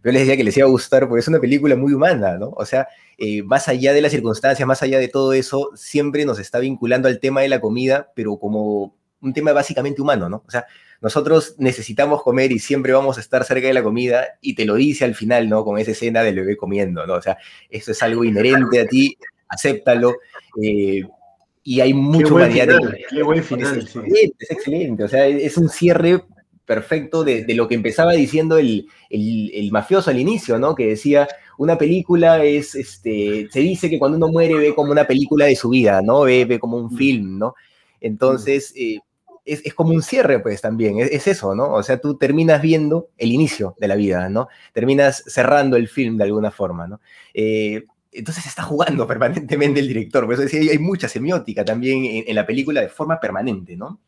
pero 0.00 0.12
les 0.12 0.22
decía 0.22 0.36
que 0.36 0.44
les 0.44 0.56
iba 0.56 0.66
a 0.66 0.70
gustar 0.70 1.08
porque 1.08 1.20
es 1.20 1.28
una 1.28 1.40
película 1.40 1.76
muy 1.76 1.92
humana, 1.92 2.38
¿no? 2.38 2.50
O 2.56 2.64
sea, 2.64 2.88
eh, 3.18 3.42
más 3.42 3.68
allá 3.68 3.92
de 3.92 4.00
las 4.00 4.12
circunstancias, 4.12 4.66
más 4.66 4.82
allá 4.82 4.98
de 4.98 5.08
todo 5.08 5.32
eso, 5.32 5.70
siempre 5.74 6.24
nos 6.24 6.38
está 6.38 6.58
vinculando 6.58 7.08
al 7.08 7.20
tema 7.20 7.42
de 7.42 7.48
la 7.48 7.60
comida, 7.60 8.10
pero 8.14 8.38
como 8.38 8.94
un 9.20 9.32
tema 9.32 9.52
básicamente 9.52 10.00
humano, 10.00 10.28
¿no? 10.28 10.44
O 10.46 10.50
sea, 10.50 10.66
nosotros 11.00 11.54
necesitamos 11.58 12.22
comer 12.22 12.50
y 12.52 12.58
siempre 12.58 12.92
vamos 12.92 13.18
a 13.18 13.20
estar 13.20 13.44
cerca 13.44 13.66
de 13.66 13.74
la 13.74 13.82
comida 13.82 14.38
y 14.40 14.54
te 14.54 14.64
lo 14.64 14.74
dice 14.74 15.04
al 15.04 15.14
final, 15.14 15.48
¿no? 15.48 15.64
Con 15.64 15.78
esa 15.78 15.92
escena 15.92 16.22
del 16.22 16.36
bebé 16.36 16.56
comiendo, 16.56 17.06
¿no? 17.06 17.14
O 17.14 17.22
sea, 17.22 17.36
eso 17.68 17.92
es 17.92 18.02
algo 18.02 18.24
inherente 18.24 18.80
a 18.80 18.86
ti, 18.86 19.16
acéptalo. 19.48 20.14
eh, 20.62 21.02
y 21.64 21.80
hay 21.80 21.92
mucha 21.92 22.32
humanidad. 22.32 22.70
en- 22.70 22.76
final, 22.78 22.98
qué 23.10 23.22
buen 23.22 23.38
es 23.40 23.46
final, 23.46 23.74
sí. 23.74 23.98
excelente, 23.98 24.36
es 24.38 24.50
excelente. 24.50 25.04
O 25.04 25.08
sea, 25.08 25.26
es 25.26 25.56
un 25.58 25.68
cierre 25.68 26.22
perfecto 26.64 27.24
de, 27.24 27.44
de 27.44 27.54
lo 27.54 27.66
que 27.68 27.74
empezaba 27.74 28.12
diciendo 28.12 28.58
el, 28.58 28.86
el- 29.10 29.50
el 29.54 29.70
mafioso 29.72 30.10
al 30.10 30.18
inicio, 30.18 30.58
¿no? 30.58 30.74
Que 30.74 30.86
decía, 30.88 31.28
una 31.58 31.76
película 31.76 32.42
es, 32.44 32.74
este, 32.74 33.48
se 33.50 33.60
dice 33.60 33.90
que 33.90 33.98
cuando 33.98 34.16
uno 34.16 34.28
muere 34.28 34.54
ve 34.54 34.74
como 34.74 34.92
una 34.92 35.04
película 35.06 35.46
de 35.46 35.56
su 35.56 35.70
vida, 35.70 36.00
¿no? 36.02 36.22
Ve, 36.22 36.44
ve 36.46 36.58
como 36.58 36.76
un 36.78 36.86
Mm. 36.92 36.96
film, 36.96 37.38
¿no? 37.38 37.54
Entonces, 38.00 38.72
eh, 38.76 38.98
es, 39.44 39.62
es 39.64 39.74
como 39.74 39.92
un 39.92 40.02
cierre, 40.02 40.40
pues, 40.40 40.60
también. 40.60 40.98
Es, 41.00 41.10
es 41.10 41.26
eso, 41.26 41.54
¿no? 41.54 41.72
O 41.74 41.82
sea, 41.82 41.98
tú 42.00 42.16
terminas 42.16 42.60
viendo 42.62 43.08
el 43.16 43.32
inicio 43.32 43.74
de 43.78 43.88
la 43.88 43.96
vida, 43.96 44.28
¿no? 44.28 44.48
Terminas 44.72 45.24
cerrando 45.26 45.76
el 45.76 45.88
film 45.88 46.16
de 46.18 46.24
alguna 46.24 46.50
forma, 46.50 46.86
¿no? 46.86 47.00
Eh, 47.34 47.84
entonces 48.12 48.46
está 48.46 48.62
jugando 48.62 49.06
permanentemente 49.08 49.80
el 49.80 49.88
director. 49.88 50.24
Por 50.24 50.34
eso 50.34 50.42
decía, 50.42 50.60
hay- 50.72 50.78
mucha 50.78 51.08
semiótica 51.08 51.64
también 51.64 52.04
en, 52.04 52.24
en 52.28 52.34
la 52.34 52.46
película 52.46 52.80
de 52.80 52.88
forma 52.88 53.20
permanente, 53.20 53.76
¿no? 53.76 54.00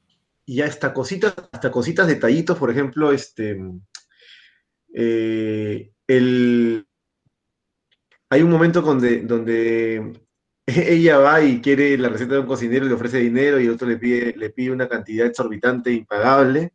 Y 0.46 0.62
hasta 0.62 0.92
cositas, 0.92 1.34
hasta 1.52 1.70
cositas, 1.70 2.06
detallitos, 2.08 2.58
por 2.58 2.70
ejemplo, 2.70 3.12
este. 3.12 3.60
eh, 4.94 5.90
el, 6.06 6.86
hay 8.28 8.42
un 8.42 8.50
momento 8.50 8.80
donde, 8.80 9.20
donde 9.20 10.12
ella 10.66 11.18
va 11.18 11.42
y 11.42 11.60
quiere 11.60 11.96
la 11.98 12.08
receta 12.08 12.34
de 12.34 12.40
un 12.40 12.46
cocinero 12.46 12.86
y 12.86 12.88
le 12.88 12.94
ofrece 12.94 13.18
dinero 13.18 13.60
y 13.60 13.66
el 13.66 13.72
otro 13.72 13.88
le 13.88 13.96
pide, 13.96 14.34
le 14.36 14.50
pide 14.50 14.70
una 14.72 14.88
cantidad 14.88 15.26
exorbitante, 15.26 15.92
impagable, 15.92 16.72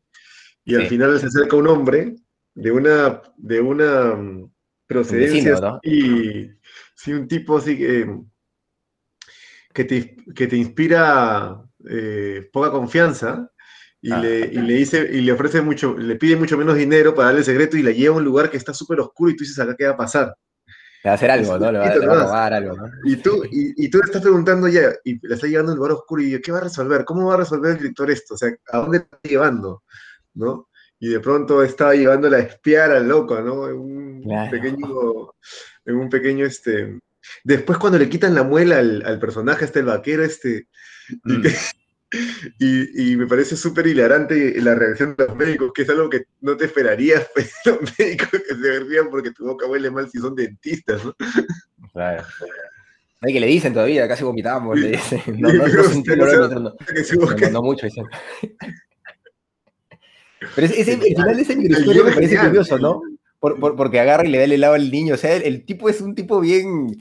y 0.64 0.76
al 0.76 0.88
final 0.88 1.20
se 1.20 1.28
acerca 1.28 1.56
un 1.58 1.68
hombre 1.68 2.16
de 2.56 2.72
una, 2.72 3.22
de 3.38 3.62
una 3.62 4.16
mm, 4.16 4.52
procedencia 4.88 5.52
vecino, 5.52 5.70
¿no? 5.72 5.80
y 5.84 6.50
sí, 6.96 7.14
un 7.14 7.28
tipo 7.28 7.58
así 7.58 7.78
que, 7.78 8.10
que, 9.74 9.84
te, 9.84 10.16
que 10.34 10.48
te 10.48 10.56
inspira 10.56 11.62
eh, 11.88 12.50
poca 12.52 12.72
confianza 12.72 13.52
y, 14.02 14.12
Ah. 14.12 14.22
le, 14.22 14.40
y 14.40 14.58
le 14.58 14.74
dice 14.76 15.08
y 15.12 15.22
le 15.22 15.32
ofrece 15.32 15.62
mucho, 15.62 15.98
le 15.98 16.16
pide 16.16 16.36
mucho 16.36 16.58
menos 16.58 16.76
dinero 16.76 17.14
para 17.14 17.28
darle 17.28 17.40
el 17.40 17.46
secreto 17.46 17.76
y 17.78 17.84
la 17.84 17.92
lleva 17.92 18.16
a 18.16 18.18
un 18.20 18.24
lugar 18.26 18.50
que 18.50 18.58
está 18.58 18.74
súper 18.74 19.00
oscuro 19.00 19.32
y 19.32 19.36
tú 19.36 19.44
dices 19.44 19.60
acá 19.60 19.76
qué 19.78 19.86
va 19.86 19.92
a 19.94 19.98
pasar. 19.98 20.36
Le 21.04 21.10
va 21.10 21.12
a 21.12 21.16
hacer 21.16 21.30
algo, 21.32 21.58
¿no? 21.60 21.72
Le 21.72 21.78
va, 21.78 21.86
poquito 21.86 22.00
le 22.02 22.08
va 22.08 22.14
a 22.22 22.24
robar 22.26 22.54
algo, 22.54 22.76
¿no? 22.76 22.92
Y 23.04 23.16
tú, 23.18 23.44
y, 23.52 23.86
y 23.86 23.90
tú 23.90 24.00
le 24.00 24.06
estás 24.06 24.22
preguntando 24.24 24.68
ya, 24.68 24.92
y 25.04 25.20
le 25.28 25.36
está 25.36 25.46
llevando 25.48 25.72
a 25.72 25.74
un 25.74 25.78
lugar 25.78 25.92
oscuro, 25.94 26.22
y 26.24 26.32
yo, 26.32 26.42
¿qué 26.42 26.52
va 26.52 26.58
a 26.60 26.62
resolver? 26.62 27.06
¿Cómo 27.06 27.28
va 27.28 27.36
a 27.36 27.38
resolver 27.38 27.72
el 27.72 27.78
director 27.78 28.10
esto? 28.10 28.34
O 28.34 28.38
sea, 28.38 28.50
¿a 28.72 28.78
dónde 28.80 28.98
está 29.00 29.20
llevando? 29.24 29.84
¿No? 30.34 30.70
Y 31.00 31.10
de 31.10 31.20
pronto 31.20 31.62
estaba 31.64 31.94
llevándola 31.94 32.38
a 32.38 32.42
espiar 32.42 32.92
al 32.92 33.08
loco, 33.08 33.40
¿no? 33.42 33.62
Un 33.66 34.24
Claro. 34.24 34.50
pequeño, 34.50 34.88
en 35.86 35.96
un 35.96 36.10
pequeño, 36.10 36.46
este... 36.46 37.00
Después 37.44 37.80
cuando 37.80 37.98
le 37.98 38.08
quitan 38.08 38.36
la 38.36 38.44
muela 38.44 38.78
al, 38.78 39.04
al 39.06 39.18
personaje, 39.20 39.66
este, 39.66 39.80
el 39.80 39.86
vaquero, 39.86 40.24
este, 40.24 40.68
y 41.26 41.34
Mm. 41.34 41.42
que, 41.42 41.56
Y, 42.60 43.12
y 43.12 43.18
me 43.18 43.26
parece 43.28 43.58
súper 43.58 43.88
hilarante 43.88 44.62
la 44.62 44.74
reacción 44.76 45.16
de 45.18 45.26
los 45.26 45.36
médicos, 45.36 45.72
que 45.74 45.82
es 45.82 45.90
algo 45.90 46.10
que 46.10 46.26
no 46.40 46.56
te 46.56 46.66
esperarías, 46.66 47.28
pues, 47.34 47.52
los 47.66 47.80
médicos 48.00 48.30
que 48.30 48.56
se 48.56 48.80
rían 48.82 49.10
porque 49.10 49.32
tu 49.32 49.46
boca 49.46 49.66
huele 49.66 49.90
mal 49.92 50.10
si 50.10 50.20
son 50.20 50.36
dentistas, 50.36 51.04
¿no? 51.04 51.14
Claro. 51.92 52.24
Hay 53.22 53.34
que 53.34 53.40
le 53.40 53.48
dicen 53.48 53.74
todavía, 53.74 54.08
casi 54.08 54.24
vomitamos, 54.24 54.80
le 54.80 54.92
dicen. 54.92 55.22
No, 55.40 55.52
no, 55.52 55.66
no 55.68 57.50
no 57.52 57.62
mucho, 57.64 57.86
dicen. 57.88 58.06
Pero 60.56 60.68
ese, 60.68 60.82
ese- 60.82 60.94
el 60.94 61.02
final 61.02 61.36
de 61.36 61.56
microhistoria 61.56 62.04
me 62.04 62.12
parece 62.12 62.38
curioso, 62.38 62.78
¿no? 62.78 63.02
Por- 63.46 63.60
por- 63.60 63.76
porque 63.76 64.00
agarra 64.00 64.26
y 64.26 64.32
le 64.32 64.40
da 64.40 64.46
el 64.46 64.54
helado 64.54 64.74
al 64.74 64.90
niño. 64.90 65.14
O 65.14 65.18
sea, 65.18 65.36
el, 65.36 65.44
el 65.44 65.66
tipo 65.66 65.88
es 65.88 66.02
un 66.02 66.16
tipo 66.16 66.40
bien, 66.40 66.98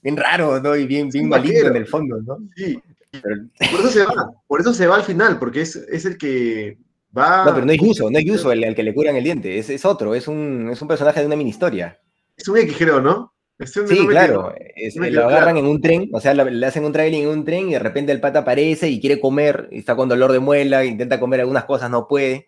bien 0.00 0.16
raro, 0.16 0.60
¿no? 0.60 0.76
Y 0.76 0.86
bien, 0.86 1.08
bien 1.08 1.28
maligno 1.28 1.68
en 1.70 1.76
el 1.76 1.86
fondo, 1.86 2.20
¿no? 2.22 2.38
Sí, 2.54 2.78
Pero- 3.10 3.36
por 3.72 3.80
eso 3.80 3.88
se 3.90 4.04
va, 4.04 4.30
por 4.46 4.60
eso 4.60 4.72
se 4.72 4.86
va 4.86 4.94
al 4.96 5.02
final, 5.02 5.38
porque 5.40 5.62
es, 5.62 5.74
es 5.74 6.04
el 6.04 6.16
que 6.16 6.78
va... 7.16 7.44
no, 7.46 7.52
pero 7.54 7.66
no 7.66 7.72
es 7.72 7.78
Yuso, 7.80 8.08
no 8.10 8.16
es 8.18 8.24
Yuso 8.24 8.52
el, 8.52 8.62
al 8.62 8.76
que 8.76 8.84
le 8.84 8.94
curan 8.94 9.16
el 9.16 9.24
diente. 9.24 9.58
Es, 9.58 9.70
es 9.70 9.84
otro, 9.84 10.14
es 10.14 10.28
un, 10.28 10.68
es 10.70 10.80
un 10.80 10.86
personaje 10.88 11.18
de 11.20 11.26
una 11.26 11.34
mini 11.36 11.50
historia. 11.50 11.98
Es 12.36 12.46
un 12.46 12.56
X, 12.58 12.76
creo, 12.78 13.00
¿no? 13.00 13.32
Sí, 13.64 13.80
no 13.98 14.06
claro. 14.06 14.54
es- 14.76 14.94
no 14.94 15.10
lo 15.10 15.22
agarran 15.26 15.54
claro. 15.54 15.58
en 15.58 15.66
un 15.66 15.80
tren, 15.80 16.08
o 16.12 16.20
sea, 16.20 16.32
le 16.32 16.64
hacen 16.64 16.84
un 16.84 16.92
trailer 16.92 17.22
en 17.22 17.28
un 17.28 17.44
tren 17.44 17.68
y 17.68 17.72
de 17.72 17.80
repente 17.80 18.12
el 18.12 18.20
pata 18.20 18.38
aparece 18.40 18.88
y 18.88 19.00
quiere 19.00 19.18
comer, 19.20 19.68
y 19.72 19.78
está 19.78 19.96
con 19.96 20.08
dolor 20.08 20.30
de 20.30 20.38
muela, 20.38 20.84
intenta 20.84 21.18
comer 21.18 21.40
algunas 21.40 21.64
cosas, 21.64 21.90
no 21.90 22.06
puede. 22.06 22.46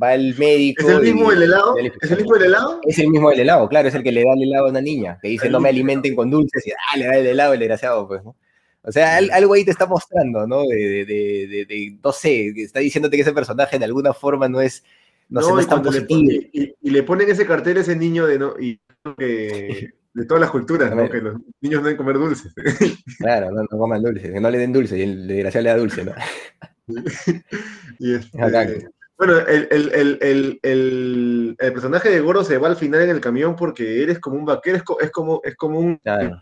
Va 0.00 0.14
el 0.14 0.36
médico. 0.38 0.82
¿Es 0.88 0.94
el 0.96 1.02
mismo 1.02 1.26
y- 1.32 1.34
del 1.34 1.42
helado? 1.44 1.74
y 1.80 1.86
¿Es 1.86 2.10
el 2.10 2.16
mismo 2.18 2.34
del 2.34 2.44
helado? 2.44 2.80
Es 2.86 2.98
el 2.98 3.08
mismo 3.08 3.30
del 3.30 3.40
helado, 3.40 3.68
claro, 3.68 3.88
es 3.88 3.94
el 3.94 4.02
que 4.02 4.12
le 4.12 4.22
da 4.24 4.32
el 4.36 4.42
helado 4.44 4.66
a 4.66 4.70
una 4.70 4.80
niña, 4.80 5.18
que 5.20 5.28
dice 5.28 5.46
El 5.46 5.52
no 5.52 5.60
me 5.60 5.68
alimenten 5.70 6.14
con 6.14 6.30
dulces 6.30 6.66
y 6.66 6.70
ah, 6.70 6.96
le 6.96 7.06
da 7.06 7.16
el 7.16 7.26
helado 7.26 7.52
el 7.54 7.58
desgraciado, 7.60 8.06
pues, 8.06 8.22
¿no? 8.24 8.36
O 8.82 8.92
sea, 8.92 9.16
al- 9.16 9.30
algo 9.32 9.54
ahí 9.54 9.64
te 9.64 9.70
está 9.72 9.86
mostrando, 9.86 10.46
¿no? 10.46 10.62
De, 10.62 11.04
de, 11.04 11.66
de, 11.66 11.98
no 12.02 12.12
sé, 12.12 12.52
está 12.56 12.80
diciéndote 12.80 13.16
que 13.16 13.22
ese 13.22 13.32
personaje 13.32 13.78
de 13.78 13.84
alguna 13.84 14.14
forma 14.14 14.48
no 14.48 14.60
es, 14.60 14.84
no, 15.28 15.42
sé, 15.42 15.50
no 15.50 15.58
y 15.58 15.60
es 15.60 15.68
tan 15.68 15.78
le 15.78 15.84
positivo. 15.84 16.30
y, 16.52 16.74
y 16.80 16.90
le 16.90 17.02
ponen 17.02 17.28
ese 17.28 17.44
cartel 17.46 17.76
a 17.78 17.80
ese 17.80 17.96
niño 17.96 18.26
de 18.26 18.38
no 18.38 18.54
y 18.58 18.80
que- 19.18 19.90
de 20.14 20.24
todas 20.24 20.40
las 20.40 20.50
culturas, 20.50 20.94
¿no? 20.94 21.08
Que 21.08 21.18
los 21.20 21.34
niños 21.60 21.80
no 21.80 21.84
deben 21.88 21.96
comer 21.98 22.16
dulces. 22.18 22.52
Claro, 23.18 23.50
no, 23.50 23.62
no 23.62 23.78
coman 23.78 24.02
dulces, 24.02 24.32
que 24.32 24.40
no 24.40 24.50
le 24.50 24.58
den 24.58 24.72
dulce 24.72 24.98
y 24.98 25.02
el 25.02 25.26
desgraciado 25.28 25.64
le 25.64 25.70
da 25.70 25.76
dulce, 25.76 26.04
¿no? 26.04 26.12
Y 27.98 28.14
este. 28.14 28.38
Bueno, 29.18 29.36
el, 29.38 29.68
el, 29.70 29.92
el, 29.92 30.18
el, 30.22 30.60
el, 30.62 31.56
el 31.58 31.72
personaje 31.72 32.08
de 32.08 32.20
Goro 32.20 32.44
se 32.44 32.56
va 32.56 32.68
al 32.68 32.76
final 32.76 33.02
en 33.02 33.10
el 33.10 33.20
camión 33.20 33.56
porque 33.56 34.02
eres 34.02 34.20
como 34.20 34.36
un 34.36 34.44
vaquero, 34.44 34.76
es, 34.76 34.82
co- 34.84 35.00
es 35.00 35.10
como, 35.10 35.40
es 35.44 35.56
como 35.56 35.80
un 35.80 35.98
Claro. 35.98 36.40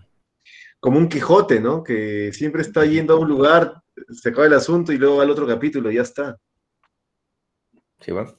como 0.79 0.99
un 0.99 1.09
Quijote, 1.09 1.59
¿no? 1.59 1.83
Que 1.83 2.33
siempre 2.33 2.63
está 2.63 2.85
yendo 2.85 3.15
a 3.15 3.19
un 3.19 3.29
lugar, 3.29 3.83
se 4.13 4.29
acaba 4.29 4.47
el 4.47 4.53
asunto 4.55 4.93
y 4.93 4.99
luego 4.99 5.17
va 5.17 5.23
al 5.23 5.31
otro 5.31 5.47
capítulo 5.47 5.91
y 5.91 5.95
ya 5.97 6.03
está. 6.03 6.37
Sí, 8.01 8.13
bueno. 8.13 8.37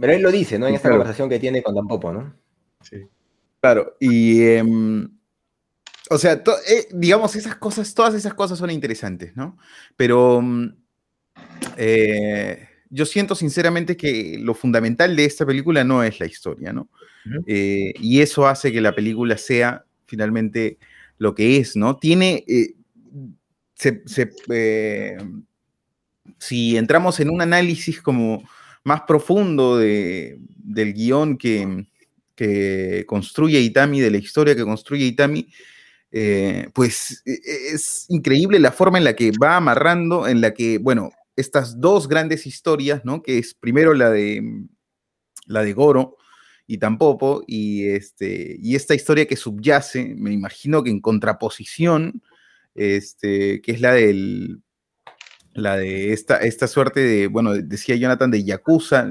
Pero 0.00 0.12
él 0.12 0.22
lo 0.22 0.30
dice, 0.30 0.58
¿no? 0.58 0.66
En 0.68 0.74
esta 0.74 0.88
claro. 0.88 1.00
conversación 1.00 1.28
que 1.28 1.38
tiene 1.40 1.62
con 1.62 1.74
Tampopo, 1.74 2.12
¿no? 2.12 2.34
Sí. 2.80 2.96
Claro, 3.60 3.96
y 4.00 4.42
em, 4.42 5.18
o 6.10 6.18
sea, 6.18 6.42
to- 6.42 6.56
eh, 6.68 6.88
digamos, 6.92 7.36
esas 7.36 7.56
cosas, 7.56 7.92
todas 7.94 8.14
esas 8.14 8.34
cosas 8.34 8.58
son 8.58 8.70
interesantes, 8.70 9.36
¿no? 9.36 9.58
Pero 9.96 10.40
mm, 10.40 10.68
eh, 11.76 12.68
yo 12.94 13.06
siento 13.06 13.34
sinceramente 13.34 13.96
que 13.96 14.36
lo 14.38 14.54
fundamental 14.54 15.16
de 15.16 15.24
esta 15.24 15.44
película 15.46 15.82
no 15.82 16.02
es 16.04 16.20
la 16.20 16.26
historia, 16.26 16.72
¿no? 16.72 16.88
Eh, 17.46 17.92
y 18.00 18.20
eso 18.20 18.46
hace 18.46 18.70
que 18.70 18.80
la 18.80 18.94
película 18.94 19.36
sea 19.38 19.84
finalmente 20.06 20.78
lo 21.18 21.34
que 21.34 21.56
es, 21.56 21.74
¿no? 21.74 21.96
Tiene, 21.96 22.44
eh, 22.46 22.74
se- 23.74 24.02
se, 24.06 24.30
eh, 24.50 25.16
si 26.38 26.76
entramos 26.76 27.20
en 27.20 27.30
un 27.30 27.40
análisis 27.42 28.00
como 28.00 28.42
más 28.84 29.02
profundo 29.02 29.78
de- 29.78 30.38
del 30.56 30.92
guion 30.92 31.36
que, 31.38 31.86
que 32.34 33.04
construye 33.06 33.60
Itami, 33.60 34.00
de 34.00 34.10
la 34.10 34.18
historia 34.18 34.54
que 34.56 34.64
construye 34.64 35.04
Itami, 35.06 35.48
eh, 36.10 36.68
pues 36.74 37.22
e- 37.24 37.32
e- 37.32 37.74
es 37.74 38.06
increíble 38.08 38.58
la 38.58 38.72
forma 38.72 38.98
en 38.98 39.04
la 39.04 39.14
que 39.14 39.30
va 39.42 39.56
amarrando, 39.56 40.26
en 40.28 40.40
la 40.40 40.52
que, 40.52 40.78
bueno, 40.78 41.12
estas 41.36 41.80
dos 41.80 42.08
grandes 42.08 42.46
historias, 42.46 43.04
¿no? 43.04 43.22
Que 43.22 43.38
es 43.38 43.54
primero 43.54 43.94
la 43.94 44.10
de, 44.10 44.42
la 45.46 45.62
de 45.62 45.72
Goro 45.72 46.16
y 46.66 46.78
Tampopo, 46.78 47.42
y, 47.46 47.88
este, 47.88 48.56
y 48.60 48.76
esta 48.76 48.94
historia 48.94 49.26
que 49.26 49.36
subyace, 49.36 50.14
me 50.16 50.32
imagino 50.32 50.82
que 50.82 50.90
en 50.90 51.00
contraposición, 51.00 52.22
este, 52.74 53.60
que 53.60 53.72
es 53.72 53.80
la 53.80 53.92
del 53.92 54.62
la 55.54 55.76
de 55.76 56.12
esta, 56.12 56.38
esta 56.38 56.66
suerte 56.66 57.00
de, 57.00 57.26
bueno, 57.26 57.54
decía 57.54 57.96
Jonathan, 57.96 58.30
de 58.30 58.44
Yakuza. 58.44 59.06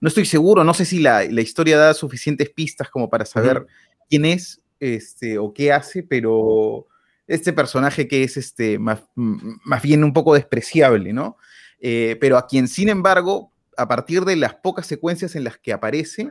No 0.00 0.08
estoy 0.08 0.24
seguro, 0.24 0.64
no 0.64 0.74
sé 0.74 0.84
si 0.84 0.98
la, 0.98 1.24
la 1.24 1.40
historia 1.40 1.78
da 1.78 1.94
suficientes 1.94 2.50
pistas 2.50 2.90
como 2.90 3.08
para 3.08 3.24
saber 3.24 3.66
quién 4.10 4.24
es 4.24 4.60
este, 4.80 5.38
o 5.38 5.52
qué 5.54 5.72
hace, 5.72 6.02
pero 6.02 6.86
este 7.26 7.52
personaje 7.52 8.08
que 8.08 8.24
es 8.24 8.36
este, 8.36 8.78
más, 8.78 9.02
más 9.14 9.82
bien 9.82 10.04
un 10.04 10.12
poco 10.12 10.34
despreciable, 10.34 11.12
¿no? 11.12 11.36
Eh, 11.86 12.16
pero 12.18 12.38
a 12.38 12.46
quien, 12.46 12.66
sin 12.66 12.88
embargo, 12.88 13.52
a 13.76 13.86
partir 13.86 14.24
de 14.24 14.36
las 14.36 14.54
pocas 14.54 14.86
secuencias 14.86 15.36
en 15.36 15.44
las 15.44 15.58
que 15.58 15.70
aparece, 15.70 16.30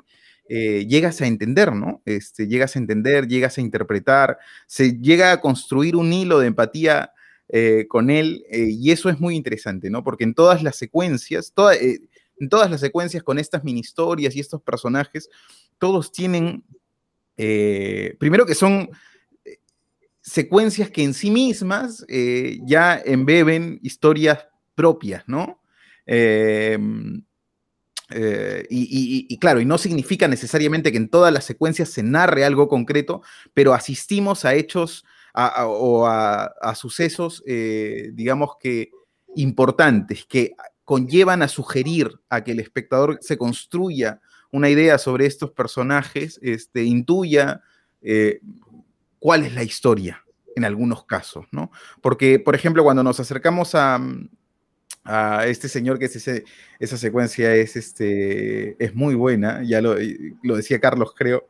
eh, 0.49 0.87
llegas 0.87 1.21
a 1.21 1.27
entender, 1.27 1.75
¿no? 1.75 2.01
Este, 2.05 2.47
llegas 2.47 2.75
a 2.75 2.79
entender, 2.79 3.27
llegas 3.27 3.59
a 3.59 3.61
interpretar, 3.61 4.39
se 4.65 4.97
llega 4.99 5.31
a 5.31 5.41
construir 5.41 5.95
un 5.95 6.11
hilo 6.11 6.39
de 6.39 6.47
empatía 6.47 7.11
eh, 7.49 7.85
con 7.87 8.09
él, 8.09 8.43
y 8.49 8.89
eso 8.89 9.09
es 9.09 9.19
muy 9.19 9.35
interesante, 9.35 9.91
¿no? 9.91 10.03
Porque 10.03 10.23
en 10.23 10.33
todas 10.33 10.63
las 10.63 10.75
secuencias, 10.75 11.53
en 12.39 12.49
todas 12.49 12.71
las 12.71 12.81
secuencias 12.81 13.21
con 13.21 13.37
estas 13.37 13.63
mini 13.63 13.81
historias 13.81 14.35
y 14.35 14.39
estos 14.39 14.59
personajes, 14.59 15.29
todos 15.77 16.11
tienen, 16.11 16.63
primero 17.35 18.47
que 18.47 18.55
son 18.55 18.89
secuencias 20.19 20.89
que 20.89 21.03
en 21.03 21.13
sí 21.13 21.29
mismas 21.29 22.03
ya 22.65 22.99
embeben 23.05 23.77
historias 23.83 24.47
propias, 24.75 25.23
¿no? 25.27 25.61
Eh, 26.05 26.77
eh, 28.09 28.67
y, 28.69 29.37
claro, 29.39 29.59
y 29.59 29.65
no 29.65 29.77
significa 29.77 30.27
necesariamente 30.27 30.91
que 30.91 30.97
en 30.97 31.09
todas 31.09 31.33
las 31.33 31.45
secuencias 31.45 31.89
se 31.89 32.03
narre 32.03 32.45
algo 32.45 32.67
concreto, 32.67 33.21
pero 33.53 33.73
asistimos 33.73 34.45
a 34.45 34.53
hechos 34.53 35.05
o 35.33 36.05
a, 36.05 36.45
a 36.61 36.75
sucesos, 36.75 37.43
eh, 37.47 38.11
digamos 38.13 38.51
que 38.59 38.91
importantes, 39.35 40.25
que 40.25 40.53
conllevan 40.85 41.41
a 41.41 41.47
sugerir 41.47 42.19
a 42.29 42.43
que 42.43 42.51
el 42.51 42.59
espectador 42.59 43.17
se 43.21 43.37
construya 43.37 44.21
una 44.51 44.69
idea 44.69 44.99
sobre 44.99 45.25
estos 45.25 45.51
personajes, 45.51 46.39
este, 46.43 46.83
intuya 46.83 47.63
eh, 48.01 48.41
cuál 49.17 49.43
es 49.43 49.55
la 49.55 49.63
historia 49.63 50.23
en 50.55 50.65
algunos 50.65 51.05
casos, 51.05 51.47
¿no? 51.51 51.71
Porque, 52.01 52.37
por 52.37 52.53
ejemplo, 52.53 52.83
cuando 52.83 53.01
nos 53.01 53.19
acercamos 53.19 53.73
a, 53.73 53.99
a 55.03 55.47
este 55.47 55.67
señor 55.67 55.99
que 55.99 56.05
es 56.05 56.15
ese, 56.15 56.45
esa 56.79 56.97
secuencia 56.97 57.53
es, 57.55 57.75
este, 57.75 58.83
es 58.83 58.95
muy 58.95 59.15
buena, 59.15 59.61
ya 59.63 59.81
lo, 59.81 59.95
lo 60.43 60.55
decía 60.55 60.79
Carlos, 60.79 61.13
creo, 61.15 61.47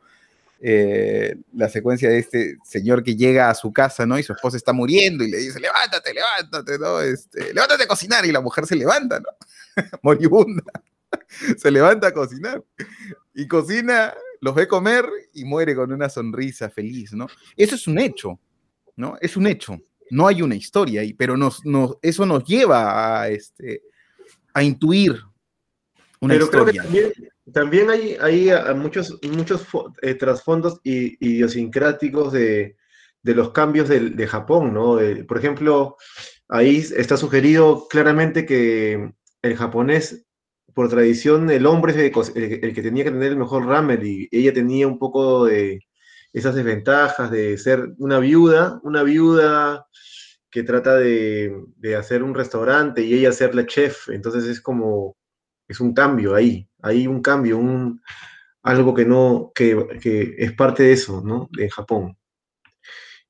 eh, 0.60 1.36
la 1.52 1.68
secuencia 1.68 2.08
de 2.08 2.18
este 2.18 2.56
señor 2.64 3.04
que 3.04 3.16
llega 3.16 3.50
a 3.50 3.54
su 3.54 3.72
casa, 3.72 4.06
¿no? 4.06 4.18
Y 4.18 4.22
su 4.22 4.32
esposa 4.32 4.56
está 4.56 4.72
muriendo 4.72 5.22
y 5.22 5.30
le 5.30 5.36
dice, 5.36 5.60
levántate, 5.60 6.14
levántate, 6.14 6.78
¿no? 6.78 7.00
Este, 7.00 7.52
levántate 7.52 7.82
a 7.84 7.86
cocinar 7.88 8.24
y 8.24 8.32
la 8.32 8.40
mujer 8.40 8.66
se 8.66 8.76
levanta, 8.76 9.20
¿no? 9.20 9.28
Moribunda. 10.02 10.62
se 11.58 11.70
levanta 11.70 12.08
a 12.08 12.12
cocinar 12.12 12.62
y 13.34 13.46
cocina, 13.48 14.14
los 14.40 14.54
ve 14.54 14.68
comer 14.68 15.04
y 15.32 15.44
muere 15.44 15.74
con 15.74 15.92
una 15.92 16.08
sonrisa 16.08 16.70
feliz, 16.70 17.12
¿no? 17.12 17.26
Eso 17.56 17.74
es 17.74 17.86
un 17.86 17.98
hecho, 17.98 18.38
¿no? 18.96 19.16
Es 19.20 19.36
un 19.36 19.46
hecho. 19.46 19.80
No 20.14 20.28
hay 20.28 20.42
una 20.42 20.54
historia 20.54 21.00
ahí, 21.00 21.12
pero 21.12 21.36
nos, 21.36 21.64
nos, 21.66 21.96
eso 22.00 22.24
nos 22.24 22.44
lleva 22.44 23.20
a, 23.22 23.28
este, 23.28 23.82
a 24.52 24.62
intuir 24.62 25.16
una 26.20 26.34
Pero 26.34 26.48
creo 26.48 26.64
que 26.66 26.70
historia. 26.70 26.82
también, 26.84 27.12
también 27.52 27.90
hay, 27.90 28.16
hay 28.20 28.50
a- 28.50 28.74
muchos, 28.74 29.18
muchos 29.36 29.66
eh, 30.02 30.14
trasfondos 30.14 30.80
idiosincráticos 30.84 32.32
de, 32.32 32.76
de 33.22 33.34
los 33.34 33.50
cambios 33.50 33.88
del- 33.88 34.14
de, 34.14 34.26
Japón, 34.28 34.72
¿no? 34.72 34.96
De- 34.96 35.24
por 35.24 35.38
ejemplo, 35.38 35.96
ahí 36.48 36.76
está 36.96 37.16
sugerido 37.16 37.88
claramente 37.88 38.46
que 38.46 39.12
el 39.42 39.56
japonés, 39.56 40.24
por 40.74 40.88
tradición, 40.88 41.50
el 41.50 41.66
hombre 41.66 41.92
es 41.92 41.98
el- 42.36 42.64
el 42.64 42.72
que 42.72 42.82
tenía 42.82 43.02
que 43.02 43.10
tener 43.10 43.32
el 43.32 43.36
mejor 43.38 43.66
ramen 43.66 44.00
y 44.04 44.28
ella 44.30 44.52
tenía 44.52 44.86
un 44.86 44.98
poco 45.00 45.46
de 45.46 45.80
esas 46.34 46.54
desventajas 46.54 47.30
de 47.30 47.56
ser 47.56 47.94
una 47.98 48.18
viuda, 48.18 48.80
una 48.82 49.02
viuda 49.02 49.86
que 50.50 50.62
trata 50.62 50.96
de, 50.96 51.56
de 51.76 51.96
hacer 51.96 52.22
un 52.22 52.34
restaurante 52.34 53.02
y 53.02 53.14
ella 53.14 53.32
ser 53.32 53.54
la 53.54 53.66
chef, 53.66 54.10
entonces 54.10 54.44
es 54.44 54.60
como 54.60 55.16
es 55.68 55.80
un 55.80 55.94
cambio 55.94 56.34
ahí, 56.34 56.68
hay 56.82 57.06
un 57.06 57.22
cambio, 57.22 57.58
un, 57.58 58.02
algo 58.62 58.94
que 58.94 59.04
no, 59.04 59.52
que, 59.54 59.98
que 60.00 60.34
es 60.38 60.52
parte 60.52 60.82
de 60.82 60.92
eso, 60.92 61.22
¿no? 61.24 61.48
En 61.58 61.68
Japón. 61.70 62.16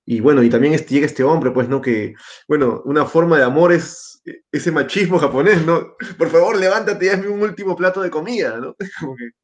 y 0.07 0.20
bueno, 0.20 0.42
y 0.42 0.50
también 0.50 0.76
llega 0.76 1.07
este 1.07 1.24
hombre, 1.24 1.50
pues, 1.50 1.68
¿no? 1.68 1.80
Que, 1.80 2.14
bueno, 2.48 2.82
una 2.84 3.07
forma 3.07 3.38
de 3.38 3.44
amor 3.44 3.72
es 3.72 4.22
ese 4.52 4.72
machismo 4.72 5.18
japonés, 5.18 5.64
¿no? 5.64 5.96
Por 6.18 6.30
favor, 6.30 6.59
levántate 6.59 7.07
y 7.07 7.09
hazme 7.11 7.28
un 7.28 7.42
último 7.42 7.76
plato 7.76 8.02
de 8.02 8.11
comida, 8.11 8.59
¿no? 8.59 8.76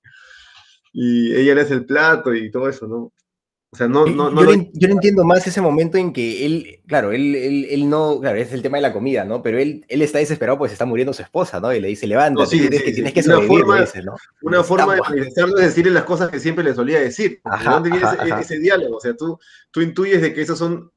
y 0.93 1.35
ella 1.35 1.55
le 1.55 1.61
hace 1.63 1.75
el 1.75 1.87
plato 1.87 2.35
y 2.35 2.51
todo 2.51 2.69
eso, 2.69 2.87
¿no? 2.87 3.13
O 3.73 3.77
sea, 3.77 3.87
no, 3.87 4.05
no, 4.05 4.31
no 4.31 4.43
yo, 4.43 4.57
no, 4.57 4.69
yo, 4.73 4.89
no, 4.89 4.95
entiendo 4.95 5.25
más 5.25 5.47
ese 5.47 5.61
momento 5.61 5.97
en 5.97 6.13
que 6.13 6.45
él, 6.45 6.81
claro, 6.89 7.13
él, 7.13 7.37
él, 7.37 7.67
él, 7.71 7.89
no, 7.89 8.19
claro, 8.21 8.37
es 8.37 8.53
el 8.53 8.63
tema 8.63 8.79
de 8.79 8.83
la 8.83 8.93
comida, 8.93 9.25
¿no? 9.25 9.43
Pero 9.45 9.61
él, 9.61 9.87
él 9.89 10.03
está 10.03 10.19
desesperado 10.19 10.59
porque 10.59 10.71
se 10.71 10.75
está 10.75 10.87
muriendo 10.87 11.13
su 11.13 11.23
esposa, 11.23 11.61
¿no? 11.61 11.73
Y 11.73 11.79
le 11.79 11.87
dice, 11.87 12.09
levántate, 12.09 12.51
sí, 12.51 12.59
tienes, 12.59 12.81
sí, 12.81 12.85
que, 12.87 12.93
tienes 12.93 13.13
que 13.13 13.23
sobrevivir, 13.23 13.63
una 13.63 13.67
forma, 13.67 13.81
dice, 13.81 14.03
¿no? 14.03 14.17
Una 14.43 14.65
forma 14.65 14.95
de 14.97 15.01
manifestarlo 15.03 15.57
es 15.59 15.67
decirle 15.67 15.93
las 15.93 16.03
cosas 16.03 16.31
que 16.31 16.41
siempre 16.41 16.65
le 16.65 16.75
solía 16.75 16.99
decir. 16.99 17.41
Ajá, 17.45 17.63
¿De 17.63 17.71
dónde 17.71 17.91
viene 17.91 18.05
ajá, 18.05 18.15
ese, 18.15 18.33
ajá. 18.33 18.41
ese, 18.41 18.59
diálogo? 18.59 18.97
O 18.97 19.01
sea, 19.01 19.15
tú, 19.15 19.39
tú 19.71 19.81
intuyes 19.83 20.21
de 20.21 20.35
que 20.35 20.43
esas 20.43 20.59
son, 20.59 20.91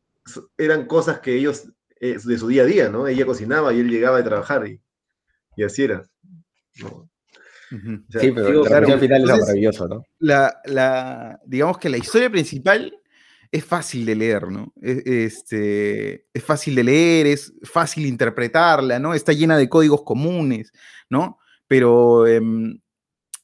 eran 0.57 0.87
cosas 0.87 1.19
que 1.19 1.35
ellos, 1.35 1.69
eh, 1.99 2.17
de 2.23 2.37
su 2.39 2.47
día 2.47 2.63
a 2.63 2.65
día, 2.65 2.89
¿no? 2.89 3.07
Ella 3.07 3.27
cocinaba 3.27 3.71
y 3.71 3.81
él 3.81 3.89
llegaba 3.91 4.17
de 4.17 4.23
trabajar 4.23 4.67
y, 4.67 4.81
y 5.55 5.63
así 5.63 5.83
era. 5.83 6.09
¿no? 6.81 7.07
O 7.73 8.11
sea, 8.11 8.21
sí, 8.21 8.31
pero 8.31 8.47
digo, 8.47 8.65
la 8.65 8.79
versión 8.79 8.99
final 8.99 9.23
es 9.23 9.39
maravilloso, 9.39 9.87
¿no? 9.87 10.03
La, 10.19 10.61
la, 10.65 11.41
digamos 11.45 11.77
que 11.77 11.89
la 11.89 11.97
historia 11.97 12.29
principal 12.29 12.93
es 13.51 13.65
fácil 13.65 14.05
de 14.05 14.15
leer, 14.15 14.47
¿no? 14.49 14.73
Es, 14.81 15.05
este, 15.05 16.25
es 16.33 16.43
fácil 16.43 16.75
de 16.75 16.83
leer, 16.83 17.27
es 17.27 17.53
fácil 17.63 18.05
interpretarla, 18.05 18.97
¿no? 18.99 19.13
Está 19.13 19.31
llena 19.31 19.57
de 19.57 19.69
códigos 19.69 20.03
comunes, 20.03 20.71
¿no? 21.09 21.37
Pero, 21.67 22.25
eh, 22.27 22.41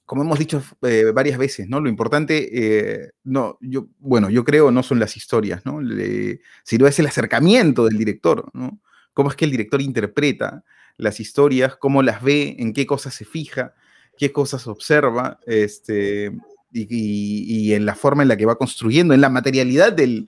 como 0.06 0.24
hemos 0.24 0.40
dicho 0.40 0.64
eh, 0.82 1.12
varias 1.14 1.38
veces, 1.38 1.70
¿no? 1.70 1.80
Lo 1.80 1.90
importante, 1.90 2.50
eh, 2.52 3.12
no, 3.24 3.60
yo, 3.62 3.90
bueno, 4.00 4.32
yo 4.32 4.44
creo 4.44 4.72
no 4.72 4.82
son 4.82 5.00
las 5.00 5.16
historias, 5.16 5.64
¿no? 5.68 5.80
Le, 5.80 6.42
sino 6.64 6.88
es 6.88 6.98
el 6.98 7.06
acercamiento 7.06 7.86
del 7.86 8.00
director, 8.00 8.50
¿no? 8.54 8.82
Cómo 9.14 9.30
es 9.30 9.36
que 9.36 9.46
el 9.46 9.52
director 9.52 9.80
interpreta 9.80 10.64
las 10.98 11.20
historias, 11.20 11.76
cómo 11.76 12.02
las 12.02 12.24
ve, 12.24 12.56
en 12.58 12.74
qué 12.74 12.88
cosas 12.88 13.14
se 13.14 13.26
fija, 13.26 13.76
qué 14.20 14.34
cosas 14.34 14.68
observa, 14.68 15.40
este, 15.48 16.32
y, 16.72 17.74
en 17.74 17.86
la 17.86 17.96
forma 17.96 18.22
en 18.22 18.28
la 18.28 18.36
que 18.36 18.46
va 18.46 18.58
construyendo, 18.58 19.14
en 19.14 19.22
la 19.22 19.30
materialidad 19.30 19.94
de, 19.94 20.26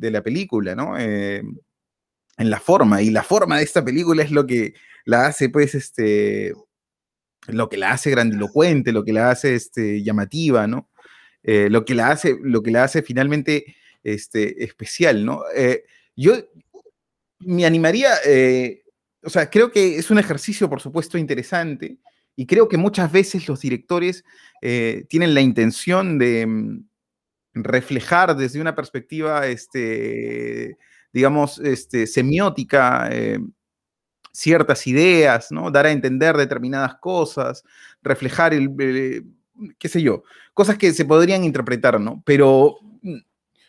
la 0.00 0.22
película, 0.22 0.76
¿no? 0.76 0.96
Eh, 0.96 1.42
en 2.38 2.50
la 2.50 2.60
forma, 2.60 3.02
y 3.02 3.10
la 3.10 3.24
forma 3.24 3.58
de 3.58 3.64
esta 3.64 3.84
película 3.84 4.22
es 4.22 4.30
lo 4.30 4.46
que 4.46 4.74
la 5.04 5.26
hace, 5.26 5.48
pues, 5.48 5.74
este, 5.74 6.54
lo 7.48 7.68
que 7.68 7.76
la 7.76 7.90
hace 7.90 8.10
grandilocuente, 8.10 8.92
lo 8.92 9.04
que 9.04 9.12
la 9.12 9.30
hace 9.30 9.56
este, 9.56 10.02
llamativa, 10.04 10.68
¿no? 10.68 10.88
Eh, 11.42 11.68
lo, 11.70 11.84
que 11.84 11.94
la 11.94 12.10
hace, 12.10 12.36
lo 12.40 12.62
que 12.62 12.70
la 12.70 12.84
hace 12.84 13.02
finalmente 13.02 13.76
este, 14.04 14.62
especial, 14.62 15.24
¿no? 15.24 15.42
Eh, 15.56 15.82
yo 16.14 16.34
me 17.40 17.66
animaría, 17.66 18.12
o 19.24 19.30
sea, 19.30 19.50
creo 19.50 19.72
que 19.72 19.96
es 19.96 20.08
un 20.10 20.20
ejercicio, 20.20 20.70
por 20.70 20.80
supuesto, 20.80 21.18
interesante, 21.18 21.98
y 22.36 22.46
creo 22.46 22.68
que 22.68 22.76
muchas 22.76 23.10
veces 23.10 23.48
los 23.48 23.60
directores 23.60 24.24
eh, 24.60 25.06
tienen 25.08 25.34
la 25.34 25.40
intención 25.40 26.18
de 26.18 26.46
mm, 26.46 26.84
reflejar 27.54 28.36
desde 28.36 28.60
una 28.60 28.74
perspectiva, 28.74 29.46
este, 29.46 30.76
digamos, 31.12 31.58
este, 31.58 32.06
semiótica, 32.06 33.08
eh, 33.10 33.38
ciertas 34.32 34.86
ideas, 34.86 35.50
¿no? 35.50 35.70
Dar 35.70 35.86
a 35.86 35.90
entender 35.90 36.36
determinadas 36.36 36.96
cosas, 36.96 37.64
reflejar 38.02 38.52
el, 38.52 38.70
eh, 38.78 39.22
qué 39.78 39.88
sé 39.88 40.02
yo, 40.02 40.22
cosas 40.52 40.76
que 40.76 40.92
se 40.92 41.06
podrían 41.06 41.42
interpretar, 41.42 41.98
¿no? 41.98 42.22
Pero 42.26 42.76
mm, 43.00 43.16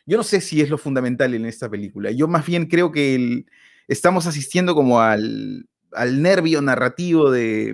yo 0.06 0.18
no 0.18 0.24
sé 0.24 0.42
si 0.42 0.60
es 0.62 0.70
lo 0.70 0.78
fundamental 0.78 1.34
en 1.34 1.46
esta 1.46 1.70
película. 1.70 2.12
Yo 2.12 2.28
más 2.28 2.46
bien 2.46 2.66
creo 2.66 2.92
que 2.92 3.46
estamos 3.88 4.28
asistiendo 4.28 4.76
como 4.76 5.00
al, 5.00 5.70
al 5.94 6.22
nervio 6.22 6.62
narrativo 6.62 7.32
de, 7.32 7.74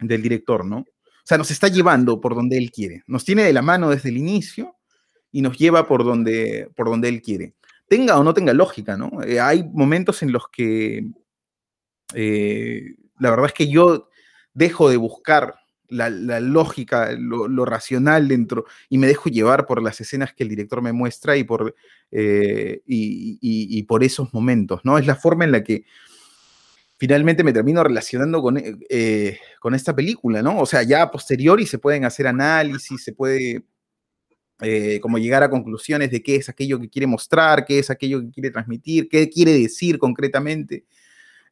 del 0.00 0.22
director, 0.22 0.64
¿no? 0.64 0.78
O 0.78 1.28
sea, 1.28 1.38
nos 1.38 1.50
está 1.50 1.68
llevando 1.68 2.20
por 2.20 2.34
donde 2.34 2.56
él 2.56 2.70
quiere. 2.70 3.02
Nos 3.06 3.24
tiene 3.24 3.42
de 3.42 3.52
la 3.52 3.62
mano 3.62 3.90
desde 3.90 4.10
el 4.10 4.16
inicio 4.16 4.76
y 5.32 5.42
nos 5.42 5.58
lleva 5.58 5.88
por 5.88 6.04
donde, 6.04 6.70
por 6.76 6.88
donde 6.88 7.08
él 7.08 7.20
quiere. 7.20 7.54
Tenga 7.88 8.18
o 8.18 8.24
no 8.24 8.32
tenga 8.32 8.52
lógica, 8.52 8.96
¿no? 8.96 9.22
Eh, 9.22 9.40
hay 9.40 9.64
momentos 9.64 10.22
en 10.22 10.32
los 10.32 10.44
que 10.48 11.04
eh, 12.14 12.94
la 13.18 13.30
verdad 13.30 13.46
es 13.46 13.52
que 13.52 13.68
yo 13.68 14.08
dejo 14.54 14.88
de 14.88 14.96
buscar 14.96 15.56
la, 15.88 16.10
lógica, 16.40 17.12
lo, 17.18 17.64
racional 17.64 18.28
dentro, 18.28 18.64
y 18.88 18.98
me 18.98 19.06
dejo 19.06 19.28
llevar 19.28 19.66
por 19.66 19.82
las 19.82 20.00
escenas 20.00 20.32
que 20.32 20.42
el 20.42 20.48
director 20.48 20.82
me 20.82 20.92
muestra 20.92 21.36
y 21.36 21.44
por, 21.44 21.74
eh, 22.10 22.82
y 22.86 23.82
por 23.84 24.02
esos 24.02 24.32
momentos, 24.34 24.80
¿no? 24.84 24.98
Es 24.98 25.06
la 25.06 25.14
forma 25.14 25.44
en 25.44 25.52
la 25.52 25.62
que 25.62 25.84
finalmente 26.98 27.44
me 27.44 27.52
termino 27.52 27.82
relacionando 27.82 28.42
con, 28.42 28.56
eh, 28.56 28.76
eh, 28.88 29.38
con, 29.60 29.74
esta 29.74 29.94
película, 29.94 30.42
¿no? 30.42 30.58
O 30.60 30.66
sea, 30.66 30.82
ya 30.82 31.02
a 31.02 31.10
posteriori 31.10 31.66
se 31.66 31.78
pueden 31.78 32.04
hacer 32.04 32.26
análisis, 32.26 33.02
se 33.02 33.12
puede 33.12 33.64
eh, 34.62 35.00
como 35.00 35.18
llegar 35.18 35.42
a 35.42 35.50
conclusiones 35.50 36.10
de 36.10 36.22
qué 36.22 36.36
es 36.36 36.48
aquello 36.48 36.80
que 36.80 36.88
quiere 36.88 37.06
mostrar, 37.06 37.64
qué 37.64 37.78
es 37.78 37.90
aquello 37.90 38.20
que 38.22 38.30
quiere 38.30 38.50
transmitir, 38.50 39.08
qué 39.08 39.28
quiere 39.28 39.52
decir 39.52 39.98
concretamente. 39.98 40.84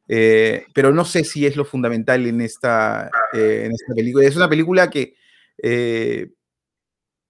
Eh, 0.08 0.66
pero 0.74 0.92
no 0.92 1.04
sé 1.04 1.24
si 1.24 1.46
es 1.46 1.56
lo 1.56 1.64
fundamental 1.64 2.26
en 2.26 2.40
esta, 2.40 3.10
en 3.32 3.72
esta 3.72 3.94
película. 3.94 4.26
Es 4.26 4.36
una 4.36 4.48
película 4.48 4.90
que, 4.90 5.14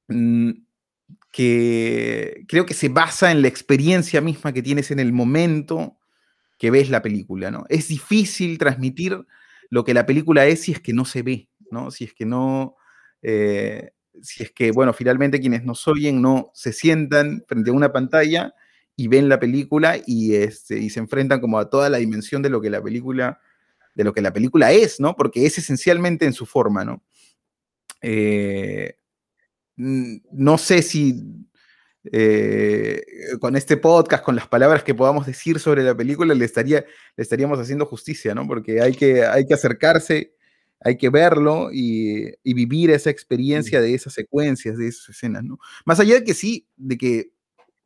mm, 0.09 0.51
que 1.33 2.45
creo 2.47 2.67
que 2.67 2.75
se 2.75 2.89
basa 2.89 3.33
en 3.33 3.43
la 3.43 3.49
experiencia 3.49 4.21
misma 4.21 4.53
que 4.53 4.63
tienes 4.63 4.91
en 4.93 5.01
el 5.01 5.13
momento, 5.13 5.99
que 6.65 6.71
ves 6.71 6.89
la 6.89 7.03
película, 7.03 7.51
¿no? 7.51 7.67
Es 7.69 7.89
difícil 7.89 8.57
transmitir 8.57 9.23
lo 9.69 9.85
que 9.85 9.93
la 9.93 10.07
película 10.07 10.47
es 10.47 10.63
si 10.63 10.73
es 10.73 10.81
que 10.81 10.95
no 10.95 11.05
se 11.05 11.21
ve, 11.21 11.51
¿no? 11.71 11.91
Si 11.91 12.05
es 12.05 12.15
que 12.15 12.25
no, 12.25 12.77
eh, 13.21 13.91
si 14.23 14.45
es 14.45 14.51
que, 14.51 14.71
bueno, 14.71 14.95
finalmente 14.95 15.41
quienes 15.41 15.63
nos 15.63 15.87
oyen 15.87 16.23
no 16.23 16.51
se 16.55 16.73
sientan 16.73 17.45
frente 17.47 17.69
a 17.69 17.75
una 17.75 17.93
pantalla 17.93 18.55
y 18.97 19.09
ven 19.09 19.29
la 19.29 19.39
película 19.39 19.99
y, 20.07 20.37
este, 20.37 20.79
y 20.79 20.89
se 20.89 21.01
enfrentan 21.01 21.39
como 21.39 21.59
a 21.59 21.69
toda 21.69 21.91
la 21.91 21.99
dimensión 21.99 22.41
de 22.41 22.49
lo 22.49 22.63
que 22.63 22.71
la 22.71 22.83
película, 22.83 23.39
de 23.95 24.05
lo 24.05 24.15
que 24.15 24.23
la 24.23 24.33
película 24.33 24.73
es, 24.73 25.01
¿no? 25.01 25.17
Porque 25.17 25.45
es 25.45 25.59
esencialmente 25.59 26.25
en 26.25 26.33
su 26.33 26.47
forma, 26.47 26.83
¿no? 26.83 27.03
Eh, 28.01 28.97
no 29.77 30.57
sé 30.57 30.81
si 30.81 31.23
eh, 32.13 33.03
con 33.41 33.57
este 33.57 33.77
podcast, 33.77 34.25
con 34.25 34.37
las 34.37 34.47
palabras 34.47 34.83
que 34.83 34.95
podamos 34.95 35.27
decir 35.27 35.59
sobre 35.59 35.83
la 35.83 35.97
película, 35.97 36.35
le, 36.35 36.45
estaría, 36.45 36.85
le 37.17 37.23
estaríamos 37.23 37.59
haciendo 37.59 37.87
justicia, 37.87 38.35
¿no? 38.35 38.47
Porque 38.47 38.81
hay 38.81 38.95
que, 38.95 39.25
hay 39.25 39.47
que 39.47 39.55
acercarse, 39.55 40.35
hay 40.81 40.99
que 40.99 41.09
verlo 41.09 41.71
y, 41.73 42.31
y 42.43 42.55
vivir 42.55 42.91
esa 42.91 43.11
experiencia 43.11 43.81
de 43.81 43.95
esas 43.95 44.13
secuencias, 44.13 44.77
de 44.77 44.89
esas 44.89 45.11
escenas, 45.11 45.45
¿no? 45.45 45.59
Más 45.87 45.99
allá 45.99 46.15
de 46.15 46.25
que 46.25 46.35
sí, 46.35 46.67
de 46.77 46.99
que 46.99 47.31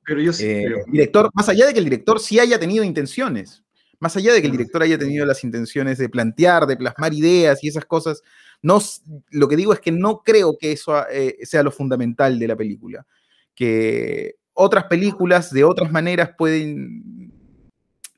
pero 0.04 0.20
yo 0.20 0.32
sí, 0.32 0.46
eh, 0.46 0.66
director, 0.88 1.30
más 1.34 1.48
allá 1.48 1.66
de 1.66 1.74
que 1.74 1.78
el 1.80 1.84
director 1.84 2.18
sí 2.18 2.40
haya 2.40 2.58
tenido 2.58 2.82
intenciones, 2.82 3.62
más 4.00 4.16
allá 4.16 4.32
de 4.32 4.40
que 4.40 4.46
el 4.46 4.52
director 4.52 4.82
haya 4.82 4.98
tenido 4.98 5.26
las 5.26 5.44
intenciones 5.44 5.98
de 5.98 6.08
plantear, 6.08 6.66
de 6.66 6.76
plasmar 6.76 7.12
ideas 7.12 7.62
y 7.62 7.68
esas 7.68 7.84
cosas, 7.84 8.22
no, 8.62 8.80
lo 9.30 9.48
que 9.48 9.56
digo 9.56 9.72
es 9.72 9.80
que 9.80 9.92
no 9.92 10.22
creo 10.22 10.56
que 10.58 10.72
eso 10.72 11.06
eh, 11.10 11.36
sea 11.42 11.62
lo 11.62 11.70
fundamental 11.70 12.38
de 12.38 12.48
la 12.48 12.56
película 12.56 13.06
que 13.58 14.36
otras 14.54 14.84
películas 14.84 15.52
de 15.52 15.64
otras 15.64 15.90
maneras 15.90 16.30
pueden, 16.38 17.32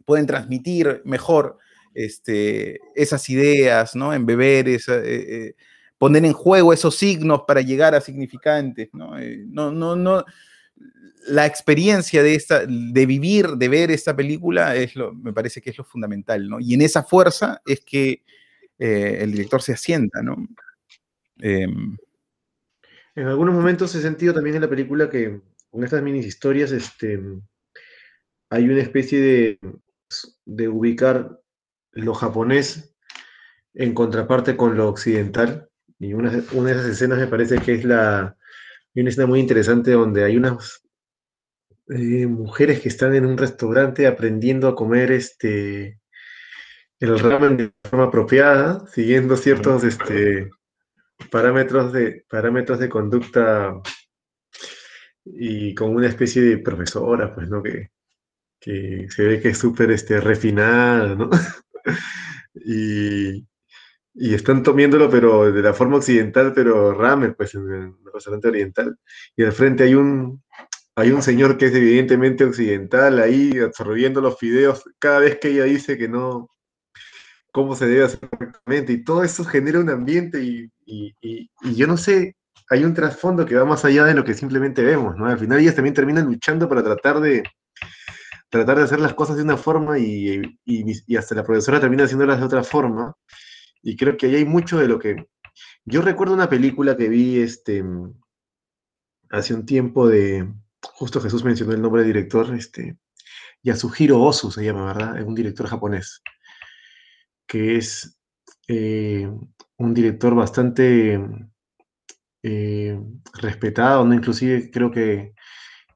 pueden 0.04 0.26
transmitir 0.26 1.00
mejor 1.06 1.56
este, 1.94 2.78
esas 2.94 3.26
ideas, 3.30 3.96
¿no? 3.96 4.12
Embeber, 4.12 4.68
esa, 4.68 4.96
eh, 4.96 5.02
eh, 5.06 5.54
poner 5.96 6.26
en 6.26 6.34
juego 6.34 6.74
esos 6.74 6.94
signos 6.94 7.44
para 7.48 7.62
llegar 7.62 7.94
a 7.94 8.02
significantes, 8.02 8.90
¿no? 8.92 9.18
Eh, 9.18 9.42
no, 9.48 9.72
no, 9.72 9.96
no. 9.96 10.26
La 11.26 11.46
experiencia 11.46 12.22
de, 12.22 12.34
esta, 12.34 12.66
de 12.66 13.06
vivir, 13.06 13.52
de 13.52 13.68
ver 13.70 13.90
esta 13.90 14.14
película, 14.14 14.76
es 14.76 14.94
lo, 14.94 15.14
me 15.14 15.32
parece 15.32 15.62
que 15.62 15.70
es 15.70 15.78
lo 15.78 15.84
fundamental, 15.84 16.50
¿no? 16.50 16.60
Y 16.60 16.74
en 16.74 16.82
esa 16.82 17.02
fuerza 17.02 17.62
es 17.64 17.80
que 17.80 18.22
eh, 18.78 19.20
el 19.22 19.32
director 19.32 19.62
se 19.62 19.72
asienta, 19.72 20.20
¿no? 20.20 20.36
En 23.20 23.28
algunos 23.28 23.54
momentos 23.54 23.94
he 23.94 24.00
sentido 24.00 24.32
también 24.32 24.56
en 24.56 24.62
la 24.62 24.70
película 24.70 25.10
que 25.10 25.42
con 25.68 25.84
estas 25.84 26.02
mini 26.02 26.20
historias 26.20 26.72
este, 26.72 27.20
hay 28.48 28.64
una 28.64 28.80
especie 28.80 29.20
de, 29.20 29.58
de 30.46 30.68
ubicar 30.68 31.38
lo 31.92 32.14
japonés 32.14 32.96
en 33.74 33.92
contraparte 33.92 34.56
con 34.56 34.74
lo 34.74 34.88
occidental. 34.88 35.68
Y 35.98 36.14
una, 36.14 36.32
una, 36.52 36.70
de 36.70 36.76
esas 36.76 36.92
escenas 36.92 37.18
me 37.18 37.26
parece 37.26 37.58
que 37.58 37.74
es 37.74 37.84
la, 37.84 38.38
una 38.94 39.10
escena 39.10 39.26
muy 39.26 39.40
interesante 39.40 39.90
donde 39.90 40.24
hay 40.24 40.38
unas 40.38 40.80
eh, 41.90 42.26
mujeres 42.26 42.80
que 42.80 42.88
están 42.88 43.14
en 43.14 43.26
un 43.26 43.36
restaurante 43.36 44.06
aprendiendo 44.06 44.66
a 44.66 44.74
comer 44.74 45.12
este, 45.12 46.00
el 47.00 47.18
ramen 47.18 47.58
de 47.58 47.72
forma 47.84 48.06
apropiada, 48.06 48.86
siguiendo 48.86 49.36
ciertos, 49.36 49.84
este, 49.84 50.48
parámetros 51.30 51.92
de, 51.92 52.24
parámetros 52.28 52.78
de 52.78 52.88
conducta 52.88 53.80
y 55.24 55.74
con 55.74 55.94
una 55.94 56.08
especie 56.08 56.42
de 56.42 56.58
profesora, 56.58 57.34
pues, 57.34 57.48
¿no? 57.48 57.62
Que, 57.62 57.90
que 58.58 59.06
se 59.10 59.24
ve 59.24 59.40
que 59.40 59.50
es 59.50 59.58
súper 59.58 59.90
este, 59.90 60.20
refinada, 60.20 61.14
¿no? 61.14 61.30
y, 62.54 63.46
y 64.14 64.34
están 64.34 64.62
tomiéndolo, 64.62 65.10
pero 65.10 65.52
de 65.52 65.62
la 65.62 65.74
forma 65.74 65.96
occidental, 65.96 66.52
pero 66.54 66.92
ramen, 66.92 67.34
pues, 67.34 67.54
en 67.54 67.72
el 67.72 67.94
restaurante 68.12 68.48
oriental. 68.48 68.96
Y 69.36 69.44
al 69.44 69.52
frente 69.52 69.84
hay 69.84 69.94
un, 69.94 70.42
hay 70.96 71.10
un 71.12 71.22
señor 71.22 71.56
que 71.56 71.66
es 71.66 71.74
evidentemente 71.74 72.44
occidental 72.44 73.18
ahí 73.20 73.58
absorbiendo 73.58 74.20
los 74.20 74.38
fideos 74.38 74.84
cada 74.98 75.20
vez 75.20 75.38
que 75.38 75.48
ella 75.48 75.64
dice 75.64 75.96
que 75.96 76.08
no, 76.08 76.50
cómo 77.52 77.74
se 77.74 77.86
debe 77.86 78.04
hacer 78.04 78.20
correctamente. 78.28 78.92
Y 78.92 79.04
todo 79.04 79.24
eso 79.24 79.44
genera 79.44 79.80
un 79.80 79.90
ambiente 79.90 80.42
y, 80.42 80.70
y, 80.86 81.50
yo 81.74 81.86
no 81.86 81.96
sé, 81.96 82.36
hay 82.68 82.84
un 82.84 82.94
trasfondo 82.94 83.46
que 83.46 83.56
va 83.56 83.64
más 83.64 83.84
allá 83.84 84.04
de 84.04 84.14
lo 84.14 84.24
que 84.24 84.34
simplemente 84.34 84.82
vemos, 84.82 85.16
¿no? 85.16 85.26
Al 85.26 85.38
final 85.38 85.58
ellas 85.60 85.74
también 85.74 85.94
terminan 85.94 86.26
luchando 86.26 86.68
para 86.68 86.82
tratar 86.82 87.20
de 87.20 87.42
tratar 88.48 88.78
de 88.78 88.84
hacer 88.84 88.98
las 88.98 89.14
cosas 89.14 89.36
de 89.36 89.44
una 89.44 89.56
forma 89.56 89.98
y, 89.98 90.42
y 90.64 91.16
hasta 91.16 91.36
la 91.36 91.44
profesora 91.44 91.80
termina 91.80 92.04
haciéndolas 92.04 92.40
de 92.40 92.46
otra 92.46 92.64
forma. 92.64 93.14
Y 93.82 93.96
creo 93.96 94.16
que 94.16 94.26
ahí 94.26 94.36
hay 94.36 94.44
mucho 94.44 94.78
de 94.78 94.88
lo 94.88 94.98
que... 94.98 95.28
Yo 95.84 96.02
recuerdo 96.02 96.34
una 96.34 96.48
película 96.48 96.96
que 96.96 97.08
vi 97.08 97.40
este, 97.40 97.84
hace 99.30 99.54
un 99.54 99.66
tiempo 99.66 100.08
de... 100.08 100.52
Justo 100.82 101.20
Jesús 101.20 101.44
mencionó 101.44 101.72
el 101.72 101.82
nombre 101.82 102.02
del 102.02 102.12
director, 102.12 102.54
este, 102.54 102.96
Yasuhiro 103.62 104.20
Ozu 104.20 104.50
se 104.50 104.64
llama, 104.64 104.86
¿verdad? 104.86 105.18
Es 105.18 105.26
un 105.26 105.34
director 105.34 105.66
japonés, 105.66 106.22
que 107.50 107.76
es 107.76 108.16
eh, 108.68 109.28
un 109.76 109.92
director 109.92 110.36
bastante 110.36 111.20
eh, 112.44 112.96
respetado, 113.34 114.04
¿no? 114.04 114.14
Inclusive 114.14 114.70
creo 114.70 114.92
que 114.92 115.34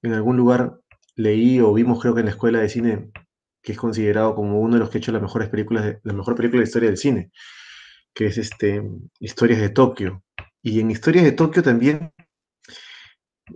en 0.03 0.13
algún 0.13 0.37
lugar 0.37 0.81
leí 1.15 1.61
o 1.61 1.73
vimos, 1.73 2.01
creo 2.01 2.13
que 2.13 2.21
en 2.21 2.27
la 2.27 2.33
escuela 2.33 2.59
de 2.59 2.69
cine, 2.69 3.11
que 3.63 3.71
es 3.71 3.79
considerado 3.79 4.35
como 4.35 4.59
uno 4.61 4.75
de 4.75 4.81
los 4.81 4.91
que 4.91 4.99
ha 4.99 5.01
hecho 5.01 5.13
las 5.13 5.23
mejores 5.23 5.49
películas, 5.49 5.85
de, 5.85 6.01
la 6.03 6.13
mejor 6.13 6.35
película 6.35 6.61
de 6.61 6.67
historia 6.67 6.89
del 6.89 6.99
cine 6.99 7.31
que 8.15 8.27
es 8.27 8.39
este, 8.39 8.83
Historias 9.21 9.61
de 9.61 9.69
Tokio. 9.71 10.23
Y 10.63 10.81
en 10.81 10.91
Historias 10.91 11.25
de 11.25 11.33
Tokio 11.33 11.63
también 11.63 12.13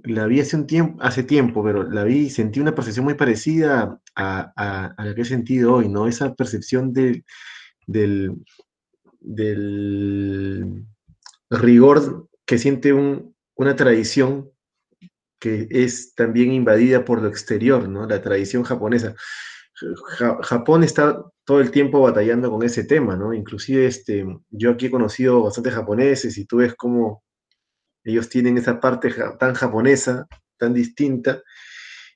la 0.04 0.26
vi 0.26 0.40
hace 0.40 0.56
un 0.56 0.66
tiempo, 0.66 1.02
hace 1.02 1.22
tiempo, 1.22 1.64
pero 1.64 1.84
la 1.84 2.04
vi 2.04 2.26
y 2.26 2.30
sentí 2.30 2.60
una 2.60 2.74
percepción 2.74 3.04
muy 3.04 3.14
parecida 3.14 3.98
a, 4.14 4.94
la 4.98 5.14
que 5.14 5.22
he 5.22 5.24
sentido 5.24 5.74
hoy, 5.74 5.88
¿no? 5.88 6.06
Esa 6.06 6.34
percepción 6.34 6.92
del, 7.88 8.44
del 9.18 10.84
rigor 11.50 12.28
que 12.46 12.58
siente 12.58 12.92
una 12.92 13.76
tradición 13.76 14.52
que 15.40 15.66
es 15.70 16.14
también 16.14 16.52
invadida 16.52 17.04
por 17.04 17.22
lo 17.22 17.28
exterior, 17.28 17.88
¿no? 17.88 18.06
La 18.06 18.20
tradición 18.22 18.62
japonesa. 18.62 19.14
Japón 20.42 20.82
está 20.82 21.22
todo 21.44 21.60
el 21.60 21.70
tiempo 21.70 22.00
batallando 22.00 22.50
con 22.50 22.64
ese 22.64 22.84
tema, 22.84 23.16
¿no? 23.16 23.32
Inclusive 23.32 23.86
este, 23.86 24.26
yo 24.50 24.70
aquí 24.70 24.86
he 24.86 24.90
conocido 24.90 25.42
bastantes 25.42 25.74
japoneses 25.74 26.36
y 26.36 26.44
tú 26.44 26.56
ves 26.56 26.74
cómo 26.74 27.22
ellos 28.02 28.28
tienen 28.28 28.58
esa 28.58 28.80
parte 28.80 29.14
tan 29.38 29.54
japonesa, 29.54 30.26
tan 30.56 30.74
distinta, 30.74 31.42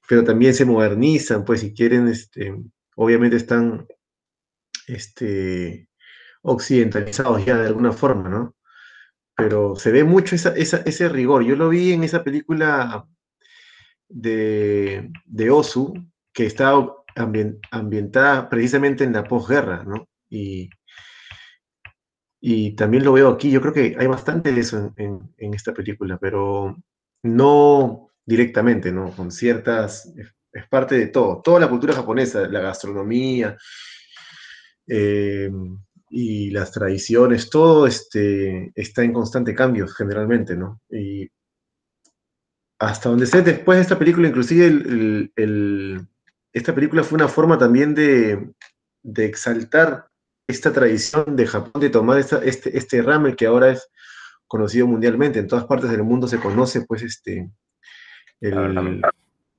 pero 0.08 0.24
también 0.24 0.54
se 0.54 0.64
modernizan, 0.64 1.44
pues 1.44 1.60
si 1.60 1.72
quieren, 1.72 2.08
este, 2.08 2.52
obviamente 2.96 3.36
están 3.36 3.86
este, 4.86 5.88
occidentalizados 6.42 7.44
ya 7.44 7.58
de 7.58 7.68
alguna 7.68 7.92
forma, 7.92 8.28
¿no? 8.28 8.54
Pero 9.36 9.76
se 9.76 9.92
ve 9.92 10.04
mucho 10.04 10.36
ese 10.36 11.08
rigor. 11.08 11.44
Yo 11.44 11.56
lo 11.56 11.68
vi 11.68 11.92
en 11.92 12.04
esa 12.04 12.22
película 12.22 13.06
de, 14.08 15.10
de 15.24 15.50
Osu, 15.50 15.94
que 16.32 16.46
está 16.46 16.72
ambientada 17.70 18.48
precisamente 18.48 19.04
en 19.04 19.12
la 19.12 19.24
posguerra, 19.24 19.84
¿no? 19.84 20.08
Y, 20.28 20.70
y 22.44 22.74
también 22.74 23.04
lo 23.04 23.12
veo 23.12 23.28
aquí, 23.28 23.52
yo 23.52 23.60
creo 23.60 23.72
que 23.72 23.96
hay 23.96 24.06
bastante 24.08 24.52
de 24.52 24.60
eso 24.60 24.92
en, 24.96 25.54
esta 25.54 25.72
película, 25.72 26.18
pero 26.18 26.76
no 27.22 28.08
directamente, 28.26 28.90
¿no? 28.90 29.12
Con 29.12 29.30
ciertas, 29.30 30.12
es, 30.16 30.66
parte 30.68 30.96
de 30.98 31.06
todo, 31.06 31.40
toda 31.40 31.60
la 31.60 31.68
cultura 31.68 31.94
japonesa, 31.94 32.48
la 32.48 32.60
gastronomía 32.60 33.56
eh, 34.86 35.50
y 36.10 36.50
las 36.50 36.72
tradiciones, 36.72 37.50
todo 37.50 37.86
este, 37.86 38.72
está 38.74 39.02
en 39.02 39.12
constante 39.12 39.54
cambio 39.54 39.88
generalmente, 39.88 40.56
¿no? 40.56 40.80
Y 40.90 41.30
hasta 42.78 43.08
donde 43.08 43.26
sé, 43.26 43.42
después 43.42 43.76
de 43.78 43.82
esta 43.82 43.98
película, 43.98 44.28
inclusive 44.28 44.66
el 44.66 46.06
esta 46.52 46.74
película 46.74 47.02
fue 47.02 47.16
una 47.16 47.28
forma 47.28 47.58
también 47.58 47.94
de, 47.94 48.52
exaltar 49.16 50.08
esta 50.46 50.72
tradición 50.72 51.34
de 51.34 51.46
Japón 51.46 51.80
de 51.80 51.90
tomar 51.90 52.18
este, 52.18 52.76
este 52.76 53.02
ramen 53.02 53.34
que 53.34 53.46
ahora 53.46 53.70
es 53.70 53.88
conocido 54.46 54.86
mundialmente. 54.86 55.38
En 55.38 55.46
todas 55.46 55.64
partes 55.64 55.90
del 55.90 56.02
mundo 56.02 56.28
se 56.28 56.38
conoce, 56.38 56.82
pues, 56.82 57.02
este, 57.02 57.50
el, 58.40 59.02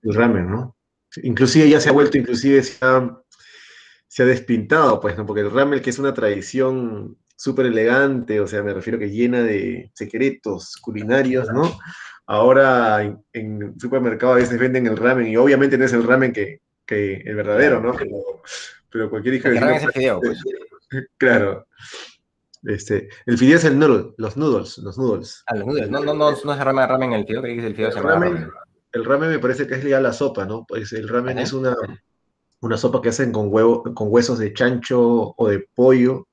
ramen. 0.03 0.51
¿no? 0.51 0.75
Inclusive 1.23 1.67
ya 1.67 1.79
se 1.79 1.89
ha 1.89 1.93
vuelto, 1.93 2.17
inclusive 2.17 2.61
se 2.61 2.77
ha, 2.85 3.17
se 4.13 4.21
ha 4.21 4.27
despintado, 4.27 4.99
pues, 4.99 5.17
¿no? 5.17 5.25
Porque 5.25 5.41
el 5.41 5.49
ramen, 5.49 5.81
que 5.81 5.89
es 5.89 5.97
una 5.97 6.13
tradición 6.13 7.17
súper 7.35 7.65
elegante, 7.65 8.39
o 8.39 8.45
sea, 8.45 8.61
me 8.61 8.71
refiero 8.71 8.99
que 8.99 9.09
llena 9.09 9.41
de 9.41 9.89
secretos 9.95 10.77
culinarios, 10.79 11.51
¿no? 11.51 11.79
Ahora 12.27 13.01
en, 13.01 13.25
en 13.33 13.79
supermercado 13.79 14.33
a 14.33 14.35
veces 14.35 14.59
venden 14.59 14.85
el 14.85 14.97
ramen 14.97 15.29
y 15.29 15.35
obviamente 15.35 15.79
no 15.79 15.85
es 15.85 15.93
el 15.93 16.03
ramen 16.03 16.31
que, 16.31 16.61
que 16.85 17.23
el 17.25 17.35
verdadero, 17.35 17.81
¿no? 17.81 17.95
Pero, 18.91 19.09
cualquier 19.09 19.33
hijo 19.33 19.49
de 19.49 19.55
es 19.57 19.83
el 19.83 19.91
fideo, 19.91 20.19
pues. 20.21 20.39
Claro. 21.17 21.65
Este, 22.65 23.09
el 23.25 23.39
fideo 23.39 23.57
es 23.57 23.63
el 23.63 23.79
noodle, 23.79 24.13
los 24.17 24.37
noodles, 24.37 24.77
los 24.77 24.95
noodles. 24.95 25.43
Ah, 25.47 25.55
los 25.55 25.65
noodles. 25.65 25.89
No, 25.89 26.01
no, 26.01 26.13
no, 26.13 26.29
no 26.31 26.53
es 26.53 26.59
ramen, 26.59 26.87
ramen 26.87 27.13
el 27.13 27.25
fideo, 27.25 27.41
que 27.41 27.57
es 27.57 27.63
el 27.63 27.75
fideo. 27.75 27.89
El 27.89 28.03
ramen, 28.03 28.47
el 28.91 29.05
ramen 29.05 29.31
me 29.31 29.39
parece 29.39 29.65
que 29.65 29.73
es 29.73 29.83
ya 29.83 29.99
la 29.99 30.13
sopa, 30.13 30.45
¿no? 30.45 30.67
Pues 30.67 30.93
el 30.93 31.09
ramen 31.09 31.39
es 31.39 31.51
una, 31.51 31.75
una 32.63 32.77
sopa 32.77 33.01
que 33.01 33.09
hacen 33.09 33.31
con 33.31 33.47
huevo, 33.51 33.83
con 33.93 34.07
huesos 34.09 34.39
de 34.39 34.53
chancho 34.53 35.33
o 35.37 35.47
de 35.49 35.67
pollo 35.75 36.27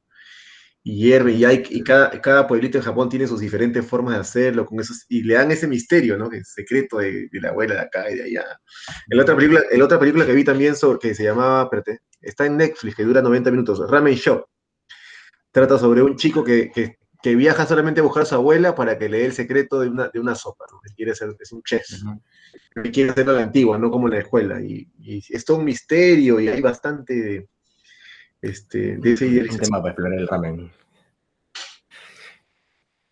y 0.82 0.96
hierve, 0.96 1.32
y, 1.32 1.44
hay, 1.44 1.62
y 1.68 1.82
cada, 1.82 2.10
cada, 2.22 2.46
pueblito 2.46 2.78
en 2.78 2.84
Japón 2.84 3.10
tiene 3.10 3.26
sus 3.26 3.40
diferentes 3.40 3.84
formas 3.84 4.14
de 4.14 4.20
hacerlo, 4.20 4.64
con 4.64 4.80
esos, 4.80 5.04
y 5.08 5.22
le 5.22 5.34
dan 5.34 5.50
ese 5.50 5.66
misterio, 5.66 6.16
¿no? 6.16 6.30
El 6.32 6.44
secreto 6.46 6.98
de, 6.98 7.28
la 7.32 7.50
abuela 7.50 7.74
de 7.74 7.80
acá 7.80 8.10
y 8.10 8.14
de 8.14 8.22
allá. 8.24 8.60
El 9.08 9.20
otra 9.20 9.36
película, 9.36 9.60
el 9.70 9.82
otra 9.82 9.98
película 9.98 10.24
que 10.24 10.32
vi 10.32 10.42
también, 10.42 10.74
sobre, 10.74 10.98
que 10.98 11.14
se 11.14 11.24
llamaba, 11.24 11.64
espérate, 11.64 11.98
está 12.22 12.46
en 12.46 12.56
Netflix, 12.56 12.94
que 12.94 13.04
dura 13.04 13.20
90 13.20 13.50
minutos, 13.50 13.90
Ramen 13.90 14.14
Shop. 14.14 14.46
Trata 15.52 15.78
sobre 15.78 16.02
un 16.02 16.16
chico 16.16 16.42
que, 16.42 16.70
que, 16.70 16.96
que, 17.22 17.34
viaja 17.34 17.66
solamente 17.66 18.00
a 18.00 18.04
buscar 18.04 18.22
a 18.22 18.26
su 18.26 18.36
abuela 18.36 18.74
para 18.74 18.96
que 18.96 19.08
le 19.08 19.18
dé 19.18 19.26
el 19.26 19.32
secreto 19.32 19.80
de 19.80 19.88
una, 19.88 20.08
de 20.08 20.18
una 20.18 20.34
sopa, 20.34 20.64
¿no? 20.72 20.78
Quiere 20.96 21.14
ser, 21.14 21.36
es 21.38 21.52
un 21.52 21.62
chef. 21.62 21.86
Que 22.82 22.90
quiere 22.90 23.10
hacerlo 23.10 23.32
a 23.32 23.36
la 23.36 23.42
antigua, 23.42 23.78
no 23.78 23.90
como 23.90 24.08
en 24.08 24.14
la 24.14 24.20
escuela. 24.20 24.60
Y, 24.60 24.88
y 24.98 25.22
es 25.28 25.44
todo 25.44 25.58
un 25.58 25.64
misterio 25.64 26.40
y 26.40 26.48
hay 26.48 26.60
bastante 26.60 27.48
este, 28.42 28.96
de 28.96 29.12
ese 29.12 29.70
para 29.70 29.88
explorar 29.88 30.18
el 30.18 30.28
ramen. 30.28 30.70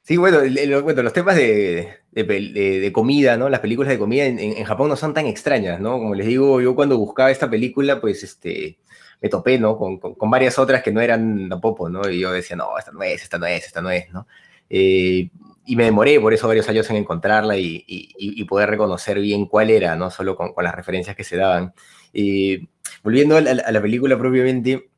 Sí, 0.03 0.17
bueno, 0.17 0.39
bueno 0.83 1.03
los 1.03 1.13
temas 1.13 1.37
de, 1.37 1.99
de, 2.13 2.91
comida, 2.95 3.37
¿no? 3.37 3.51
Las 3.51 3.61
películas 3.61 3.91
de 3.91 3.99
comida 3.99 4.25
en, 4.25 4.39
en, 4.39 4.65
Japón 4.65 4.89
no 4.89 4.97
son 4.97 5.13
tan 5.13 5.27
extrañas, 5.27 5.81
¿no? 5.81 5.99
Como 5.99 6.15
les 6.15 6.27
digo, 6.27 6.63
yo 6.63 6.75
cuando 6.75 6.97
buscaba 6.97 7.31
esta 7.31 7.51
película, 7.51 8.01
pues, 8.01 8.23
este, 8.23 8.79
me 9.21 9.29
topé, 9.29 9.59
¿no? 9.59 9.77
Con, 9.77 9.99
con, 9.99 10.15
con 10.15 10.31
varias 10.31 10.59
otras 10.59 10.83
que 10.83 10.93
no 10.93 11.03
eran 11.03 11.51
tampoco, 11.51 11.91
¿no? 11.91 12.09
Y 12.09 12.21
yo 12.21 12.33
decía, 12.33 12.57
no, 12.57 12.79
esta 12.79 12.91
no 12.91 13.03
es, 13.03 13.23
esta 13.23 13.37
no 13.39 13.45
es, 13.47 13.67
esta 13.67 13.83
no 13.83 13.91
es, 13.91 14.11
¿no? 14.11 14.27
Eh, 14.71 15.29
y 15.69 15.77
me 15.77 15.85
demoré 15.85 16.19
por 16.19 16.33
eso 16.33 16.49
varios 16.49 16.67
años 16.71 16.89
en 16.89 16.97
encontrarla 16.97 17.59
y, 17.59 17.85
y, 17.87 18.45
poder 18.47 18.71
reconocer 18.71 19.21
bien 19.21 19.45
cuál 19.45 19.69
era, 19.69 19.97
¿no? 19.97 20.11
Solo 20.11 20.35
con, 20.35 20.55
con 20.55 20.65
las 20.65 20.75
referencias 20.75 21.15
que 21.15 21.25
se 21.25 21.37
daban. 21.37 21.75
Eh, 22.15 22.69
volviendo 23.03 23.37
a 23.37 23.43
la, 23.43 23.83
película 23.83 24.17
propiamente, 24.17 24.89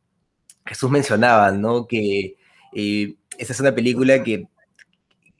Jesús 0.64 0.89
mencionaba, 0.89 1.51
¿no? 1.51 1.89
Que 1.89 2.37
eh, 2.73 3.16
esta 3.37 3.53
es 3.53 3.59
una 3.59 3.75
película 3.75 4.23
que, 4.23 4.47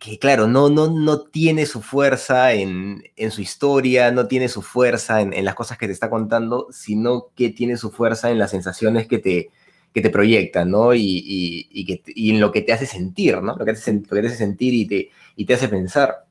que 0.01 0.19
claro, 0.19 0.49
no, 0.49 0.69
no, 0.69 0.91
no 0.91 1.21
tiene 1.21 1.65
su 1.65 1.81
fuerza 1.81 2.53
en, 2.53 3.05
en 3.15 3.31
su 3.31 3.41
historia, 3.41 4.11
no 4.11 4.27
tiene 4.27 4.49
su 4.49 4.63
fuerza 4.63 5.21
en, 5.21 5.45
las 5.45 5.55
cosas 5.55 5.79
que 5.79 5.87
te 5.87 5.93
está 5.93 6.11
contando, 6.11 6.67
sino 6.73 7.29
que 7.37 7.51
tiene 7.51 7.77
su 7.77 7.93
fuerza 7.93 8.33
en 8.33 8.39
las 8.41 8.51
sensaciones 8.51 9.07
que 9.07 9.19
te, 9.19 9.51
que 9.93 10.01
te 10.01 10.11
proyectan, 10.11 10.71
¿no? 10.71 10.95
Y, 10.95 11.69
y, 11.71 11.85
que, 11.85 12.03
y 12.07 12.31
en 12.31 12.41
lo 12.41 12.53
que 12.53 12.63
te 12.63 12.73
hace 12.73 12.87
sentir, 12.87 13.41
¿no? 13.43 13.57
Lo 13.57 13.65
que 13.65 13.73
te 13.75 13.93
lo 13.93 14.03
que 14.03 14.21
te 14.23 14.27
hace 14.29 14.37
sentir 14.37 14.75
y 14.75 14.87
te, 14.87 15.11
y 15.37 15.45
te 15.45 15.55
hace 15.55 15.69
pensar. 15.69 16.27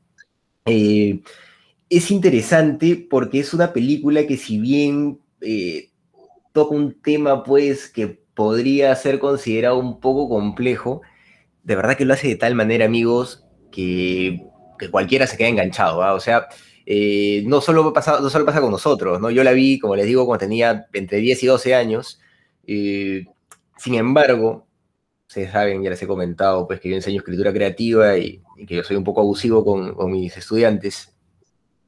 Eh, 0.66 1.22
es 1.90 2.12
interesante 2.12 2.96
porque 3.10 3.40
es 3.40 3.54
una 3.54 3.74
película 3.74 4.26
que 4.28 4.38
si 4.38 4.60
bien 4.60 5.20
eh, 5.42 5.90
toca 6.54 6.76
un 6.76 6.94
tema, 7.02 7.44
pues, 7.44 7.90
que 7.90 8.20
podría 8.34 8.96
ser 8.96 9.20
considerado 9.20 9.80
un 9.80 10.00
poco 10.00 10.30
complejo, 10.30 11.02
de 11.64 11.76
verdad 11.76 11.98
que 11.98 12.06
lo 12.06 12.14
hace 12.14 12.28
de 12.30 12.36
tal 12.36 12.56
manera, 12.56 12.86
amigos, 12.86 13.46
que, 13.72 14.42
que 14.80 14.90
cualquiera 14.90 15.28
se 15.28 15.38
queda 15.38 15.50
enganchado. 15.50 15.98
¿va? 16.00 16.14
O 16.14 16.20
sea, 16.20 16.48
eh, 16.86 17.44
no, 17.46 17.62
solo 17.62 17.92
pasa, 17.94 18.20
no 18.22 18.30
solo 18.30 18.46
pasa 18.46 18.62
con 18.62 18.72
nosotros, 18.72 19.20
¿no? 19.22 19.30
Yo 19.32 19.44
la 19.44 19.52
vi, 19.52 19.80
como 19.80 19.96
les 19.96 20.06
digo, 20.06 20.26
cuando 20.26 20.40
tenía 20.42 20.88
entre 20.94 21.18
10 21.20 21.44
y 21.44 21.48
12 21.48 21.76
años. 21.76 22.20
eh, 22.68 23.26
sin 23.80 23.96
embargo, 23.96 24.68
ustedes 25.28 25.52
saben, 25.52 25.82
ya 25.82 25.90
les 25.90 26.02
he 26.02 26.08
comentado, 26.08 26.68
pues 26.68 26.80
que 26.80 26.90
yo 26.90 26.96
enseño 26.96 27.20
escritura 27.20 27.54
creativa 27.54 28.18
y, 28.18 28.42
y 28.58 28.66
que 28.66 28.76
yo 28.76 28.84
soy 28.84 28.98
un 28.98 29.04
poco 29.04 29.22
abusivo 29.22 29.64
con, 29.64 29.94
con 29.94 30.12
mis 30.12 30.36
estudiantes, 30.36 31.16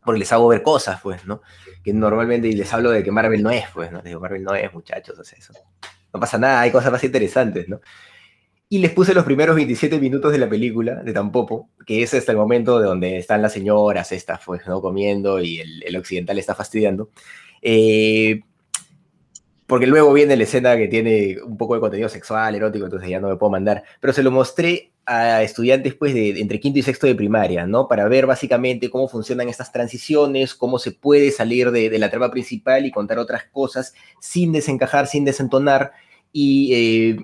porque 0.03 0.19
les 0.19 0.31
hago 0.31 0.47
ver 0.47 0.63
cosas, 0.63 1.01
pues, 1.01 1.25
¿no? 1.25 1.41
Que 1.83 1.93
normalmente 1.93 2.51
les 2.51 2.73
hablo 2.73 2.91
de 2.91 3.03
que 3.03 3.11
Marvel 3.11 3.43
no 3.43 3.51
es, 3.51 3.65
pues, 3.73 3.91
¿no? 3.91 3.97
Les 3.97 4.05
digo, 4.05 4.21
Marvel 4.21 4.43
no 4.43 4.55
es, 4.55 4.73
muchachos, 4.73 5.19
o 5.19 5.23
sea, 5.23 5.37
eso. 5.37 5.53
No 6.13 6.19
pasa 6.19 6.37
nada, 6.37 6.61
hay 6.61 6.71
cosas 6.71 6.91
más 6.91 7.03
interesantes, 7.03 7.67
¿no? 7.67 7.81
Y 8.69 8.79
les 8.79 8.91
puse 8.91 9.13
los 9.13 9.25
primeros 9.25 9.55
27 9.55 9.99
minutos 9.99 10.31
de 10.31 10.37
la 10.37 10.47
película, 10.47 11.03
de 11.03 11.11
Tampopo, 11.11 11.69
que 11.85 12.03
es 12.03 12.13
hasta 12.13 12.31
el 12.31 12.37
momento 12.37 12.79
de 12.79 12.85
donde 12.85 13.17
están 13.17 13.41
las 13.41 13.51
señoras 13.53 14.11
estas, 14.13 14.39
pues, 14.45 14.65
¿no? 14.65 14.81
Comiendo 14.81 15.41
y 15.41 15.59
el, 15.59 15.83
el 15.83 15.97
occidental 15.97 16.39
está 16.39 16.55
fastidiando. 16.55 17.09
Eh, 17.61 18.41
porque 19.71 19.87
luego 19.87 20.11
viene 20.11 20.35
la 20.35 20.43
escena 20.43 20.75
que 20.75 20.89
tiene 20.89 21.37
un 21.41 21.55
poco 21.55 21.75
de 21.75 21.79
contenido 21.79 22.09
sexual, 22.09 22.53
erótico, 22.53 22.83
entonces 22.83 23.07
ya 23.09 23.21
no 23.21 23.29
me 23.29 23.37
puedo 23.37 23.51
mandar. 23.51 23.85
Pero 24.01 24.11
se 24.11 24.21
lo 24.21 24.29
mostré 24.29 24.91
a 25.05 25.43
estudiantes 25.43 25.93
pues 25.95 26.13
de, 26.13 26.33
de 26.33 26.41
entre 26.41 26.59
quinto 26.59 26.79
y 26.79 26.81
sexto 26.81 27.07
de 27.07 27.15
primaria, 27.15 27.65
¿no? 27.65 27.87
Para 27.87 28.05
ver 28.09 28.25
básicamente 28.25 28.89
cómo 28.89 29.07
funcionan 29.07 29.47
estas 29.47 29.71
transiciones, 29.71 30.55
cómo 30.55 30.77
se 30.77 30.91
puede 30.91 31.31
salir 31.31 31.71
de, 31.71 31.89
de 31.89 31.99
la 31.99 32.09
trama 32.09 32.29
principal 32.31 32.85
y 32.85 32.91
contar 32.91 33.17
otras 33.17 33.45
cosas 33.45 33.93
sin 34.19 34.51
desencajar, 34.51 35.07
sin 35.07 35.23
desentonar 35.23 35.93
y... 36.33 36.73
eh, 36.73 37.23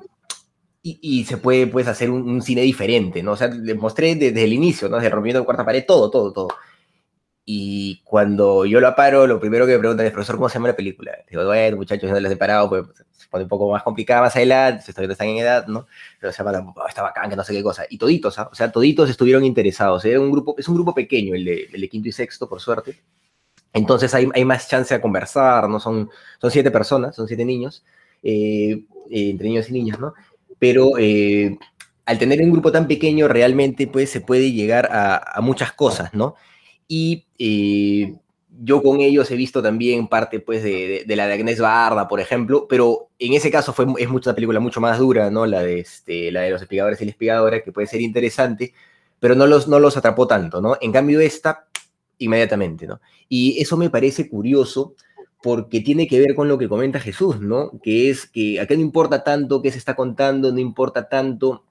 y, 0.84 1.00
y 1.02 1.26
se 1.26 1.36
puede 1.36 1.68
pues 1.68 1.86
hacer 1.89 2.10
un, 2.10 2.22
un 2.30 2.41
cine 2.41 2.62
diferente, 2.62 3.22
¿no? 3.22 3.34
O 3.34 3.36
sea, 3.36 3.50
les 3.50 3.76
mostré 3.76 4.16
desde 4.16 4.45
el 4.45 4.54
inicio, 4.54 4.88
¿no? 4.88 4.95
Desde 4.95 5.10
rompiendo 5.10 5.41
la 5.41 5.45
cuarta 5.45 5.66
pared, 5.66 5.84
todo, 5.86 6.10
todo, 6.10 6.32
todo. 6.32 6.48
Y 7.50 8.02
cuando 8.04 8.66
yo 8.66 8.82
lo 8.82 8.89
aparo, 8.89 9.26
lo 9.26 9.39
primero 9.39 9.66
que 9.66 9.72
me 9.72 9.80
preguntan 9.80 10.06
es, 10.06 10.12
profesor, 10.12 10.36
¿cómo 10.36 10.50
se 10.50 10.56
llama 10.56 10.68
la 10.68 10.76
película? 10.76 11.14
Digo, 11.30 11.45
bueno, 11.45 11.78
muchachos, 11.78 12.12
no 12.12 12.20
les 12.20 12.30
he 12.30 12.36
parado, 12.36 12.68
pues 12.68 12.84
se 13.14 13.30
pone 13.30 13.43
un 13.45 13.50
poco 13.50 13.72
más 13.72 13.84
complicada 13.84 14.20
más 14.20 14.36
adelante, 14.36 14.84
no 14.98 15.10
están 15.10 15.30
en 15.30 15.38
edad, 15.38 15.66
¿no? 15.66 15.88
Pero 16.20 16.34
se 16.34 16.43
llama, 16.43 16.74
oh, 16.76 16.88
está 16.89 17.04
bacán, 17.04 17.30
que 17.30 17.38
no 17.38 17.45
sé 17.45 17.54
qué 17.54 17.64
cosa. 17.64 17.86
Y 17.89 17.98
toditos, 17.98 18.38
¿ah? 18.38 18.50
O 18.52 18.54
sea, 18.54 18.70
toditos 18.70 19.10
estuvieron 19.10 19.45
interesados. 19.45 20.04
Era 20.04 20.20
un 20.20 20.30
grupo, 20.30 20.56
es 20.58 20.68
un 20.68 20.76
grupo 20.76 20.93
pequeño, 20.93 21.36
el 21.36 21.45
de, 21.45 21.70
el 21.72 21.80
de 21.80 21.88
quinto 21.88 22.10
y 22.10 22.12
sexto, 22.12 22.50
por 22.50 22.60
suerte. 22.60 23.00
Entonces 23.72 24.14
hay, 24.14 24.28
hay 24.34 24.43
más 24.43 24.68
chance 24.68 24.93
a 24.93 25.00
conversar, 25.00 25.70
¿no? 25.70 25.80
Son, 25.80 26.10
son 26.41 26.52
siete 26.52 26.70
personas, 26.70 27.16
son 27.16 27.30
siete 27.30 27.45
niños, 27.45 27.82
eh, 28.24 28.84
eh, 29.10 29.30
entre 29.30 29.48
niños 29.48 29.70
y 29.70 29.72
niñas, 29.72 30.02
¿no? 30.02 30.14
Pero 30.60 30.98
eh, 30.98 31.58
al 32.06 32.20
tener 32.20 32.41
un 32.41 32.52
grupo 32.52 32.74
tan 32.74 32.89
pequeño, 32.89 33.30
realmente 33.30 33.88
pues 33.88 34.10
se 34.10 34.20
puede 34.20 34.52
llegar 34.52 34.89
a, 34.91 35.38
a 35.38 35.39
muchas 35.39 35.72
cosas, 35.72 36.14
¿no? 36.14 36.36
Y 36.88 37.26
eh, 37.38 38.16
yo 38.60 38.82
con 38.82 39.02
ellos 39.02 39.30
he 39.30 39.36
visto 39.36 39.62
también 39.62 40.08
parte 40.08 40.40
pues 40.40 40.64
de, 40.64 40.88
de, 40.88 41.04
de, 41.06 41.16
la 41.16 41.28
de 41.28 41.34
Agnés 41.34 41.60
Barda, 41.60 42.08
por 42.08 42.20
ejemplo, 42.20 42.68
pero 42.68 43.10
en 43.20 43.34
ese 43.34 43.52
caso 43.52 43.74
fue, 43.74 43.86
es 44.00 44.10
mucha, 44.10 44.30
una 44.32 44.36
película 44.36 44.60
mucho 44.60 44.82
más 44.82 44.98
dura, 44.98 45.30
¿no? 45.30 45.46
La 45.46 45.62
de, 45.62 45.80
este, 45.80 46.32
la 46.32 46.42
de 46.42 46.52
los 46.52 46.62
espigadores 46.62 47.02
y 47.02 47.06
la 47.06 47.12
espigadora, 47.12 47.62
que 47.62 47.72
puede 47.72 47.88
ser 47.88 48.02
interesante, 48.02 48.74
pero 49.20 49.36
no 49.36 49.48
los, 49.48 49.68
no 49.68 49.80
los 49.80 49.98
atrapó 49.98 50.28
tanto, 50.28 50.62
¿no? 50.62 50.78
En 50.82 50.92
cambio 50.92 51.20
esta, 51.20 51.68
inmediatamente, 52.18 52.88
¿no? 52.88 53.00
Y 53.30 53.62
eso 53.62 53.78
me 53.78 53.90
parece 53.90 54.30
curioso 54.30 54.96
porque 55.42 55.82
tiene 55.82 56.08
que 56.08 56.20
ver 56.20 56.34
con 56.36 56.48
lo 56.48 56.58
que 56.58 56.68
comenta 56.68 57.00
Jesús, 57.00 57.40
¿no? 57.40 57.72
Que 57.84 58.10
es 58.10 58.26
que 58.26 58.60
acá 58.60 58.74
no 58.76 58.82
importa 58.82 59.24
tanto 59.24 59.62
qué 59.62 59.72
se 59.72 59.78
está 59.78 59.96
contando, 59.96 60.52
no 60.52 60.60
importa 60.60 61.08
tanto 61.08 61.64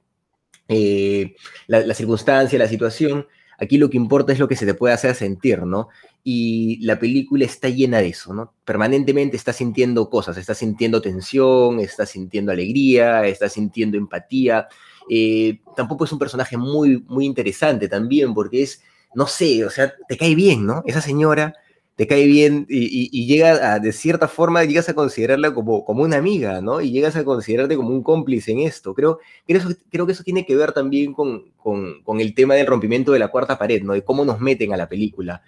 eh, 0.69 1.35
la, 1.67 1.81
la 1.81 1.95
circunstancia, 1.95 2.59
la 2.59 2.69
situación, 2.69 3.27
Aquí 3.59 3.79
lo 3.79 3.89
que 3.91 3.97
importa 3.97 4.33
es 4.33 4.39
lo 4.39 4.49
que 4.49 4.57
se 4.57 4.67
te 4.67 4.75
puede 4.75 4.95
hacer 4.95 5.15
sentir, 5.15 5.63
¿no? 5.65 5.89
Y 6.23 6.85
la 6.85 6.99
película 6.99 7.45
está 7.45 7.69
llena 7.69 7.99
de 7.99 8.09
eso, 8.09 8.35
¿no? 8.35 8.53
Permanentemente 8.65 9.37
estás 9.37 9.57
sintiendo 9.57 10.11
cosas, 10.11 10.37
estás 10.37 10.59
sintiendo 10.59 11.01
tensión, 11.01 11.81
estás 11.81 12.11
sintiendo 12.11 12.53
alegría, 12.53 13.27
estás 13.27 13.53
sintiendo 13.53 13.97
empatía. 13.97 14.69
Eh, 15.09 15.61
tampoco 15.77 16.05
es 16.05 16.13
un 16.13 16.19
personaje 16.19 16.57
muy, 16.57 17.05
muy 17.09 17.25
interesante 17.25 17.89
también, 17.89 18.35
porque 18.35 18.63
es, 18.63 18.83
no 19.15 19.27
sé, 19.27 19.65
o 19.65 19.71
sea, 19.71 19.95
te 20.09 20.17
cae 20.17 20.35
bien, 20.35 20.67
¿no? 20.67 20.83
Esa 20.87 21.01
señora 21.01 21.55
te 21.97 22.07
cae 22.07 22.27
bien 22.27 22.67
y, 22.69 23.09
y, 23.11 23.27
llega 23.27 23.73
a, 23.73 23.79
de 23.79 23.91
cierta 23.91 24.29
forma, 24.29 24.65
llegas 24.65 24.89
a 24.91 24.95
considerarla 24.95 25.55
como, 25.55 25.83
como 25.85 26.03
una 26.03 26.19
amiga, 26.19 26.61
¿no? 26.61 26.83
Y 26.83 26.91
llegas 26.91 27.17
a 27.17 27.25
considerarte 27.25 27.75
como 27.75 27.89
un 27.89 28.03
cómplice 28.03 28.53
en 28.53 28.61
esto. 28.61 28.95
Creo, 28.95 29.19
creo, 29.47 29.63
creo 29.91 30.07
que 30.07 30.13
eso 30.13 30.23
tiene 30.23 30.45
que 30.45 30.57
ver 30.57 30.73
también 30.73 31.15
con, 31.15 31.51
con, 31.57 32.21
el 32.21 32.35
tema 32.35 32.55
del 32.55 32.67
rompimiento 32.67 33.13
de 33.13 33.19
la 33.19 33.29
cuarta 33.29 33.59
pared, 33.59 33.83
¿no? 33.83 33.95
De 33.95 34.05
cómo 34.05 34.27
nos 34.27 34.41
meten 34.41 34.75
a 34.75 34.77
la 34.77 34.91
película. 34.91 35.43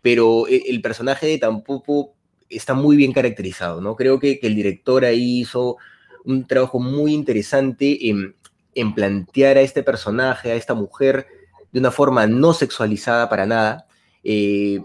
Pero 0.00 0.46
el, 0.46 0.62
el 0.68 0.80
personaje 0.80 1.26
de 1.26 1.38
Tampopo 1.38 2.14
está 2.48 2.72
muy 2.72 2.96
bien 2.96 3.12
caracterizado, 3.12 3.82
¿no? 3.82 3.94
Creo 3.94 4.18
que, 4.18 4.40
que 4.40 4.46
el 4.46 4.54
director 4.54 5.04
ahí 5.04 5.40
hizo 5.40 5.76
un 6.24 6.46
trabajo 6.46 6.80
muy 6.80 7.12
interesante 7.12 8.08
en, 8.08 8.34
en 8.74 8.94
plantear 8.94 9.58
a 9.58 9.60
este 9.60 9.82
personaje, 9.82 10.50
a 10.50 10.54
esta 10.54 10.72
mujer, 10.72 11.26
de 11.72 11.80
una 11.80 11.90
forma 11.90 12.26
no 12.26 12.54
sexualizada 12.54 13.28
para 13.28 13.44
nada, 13.44 13.86
eh, 14.24 14.80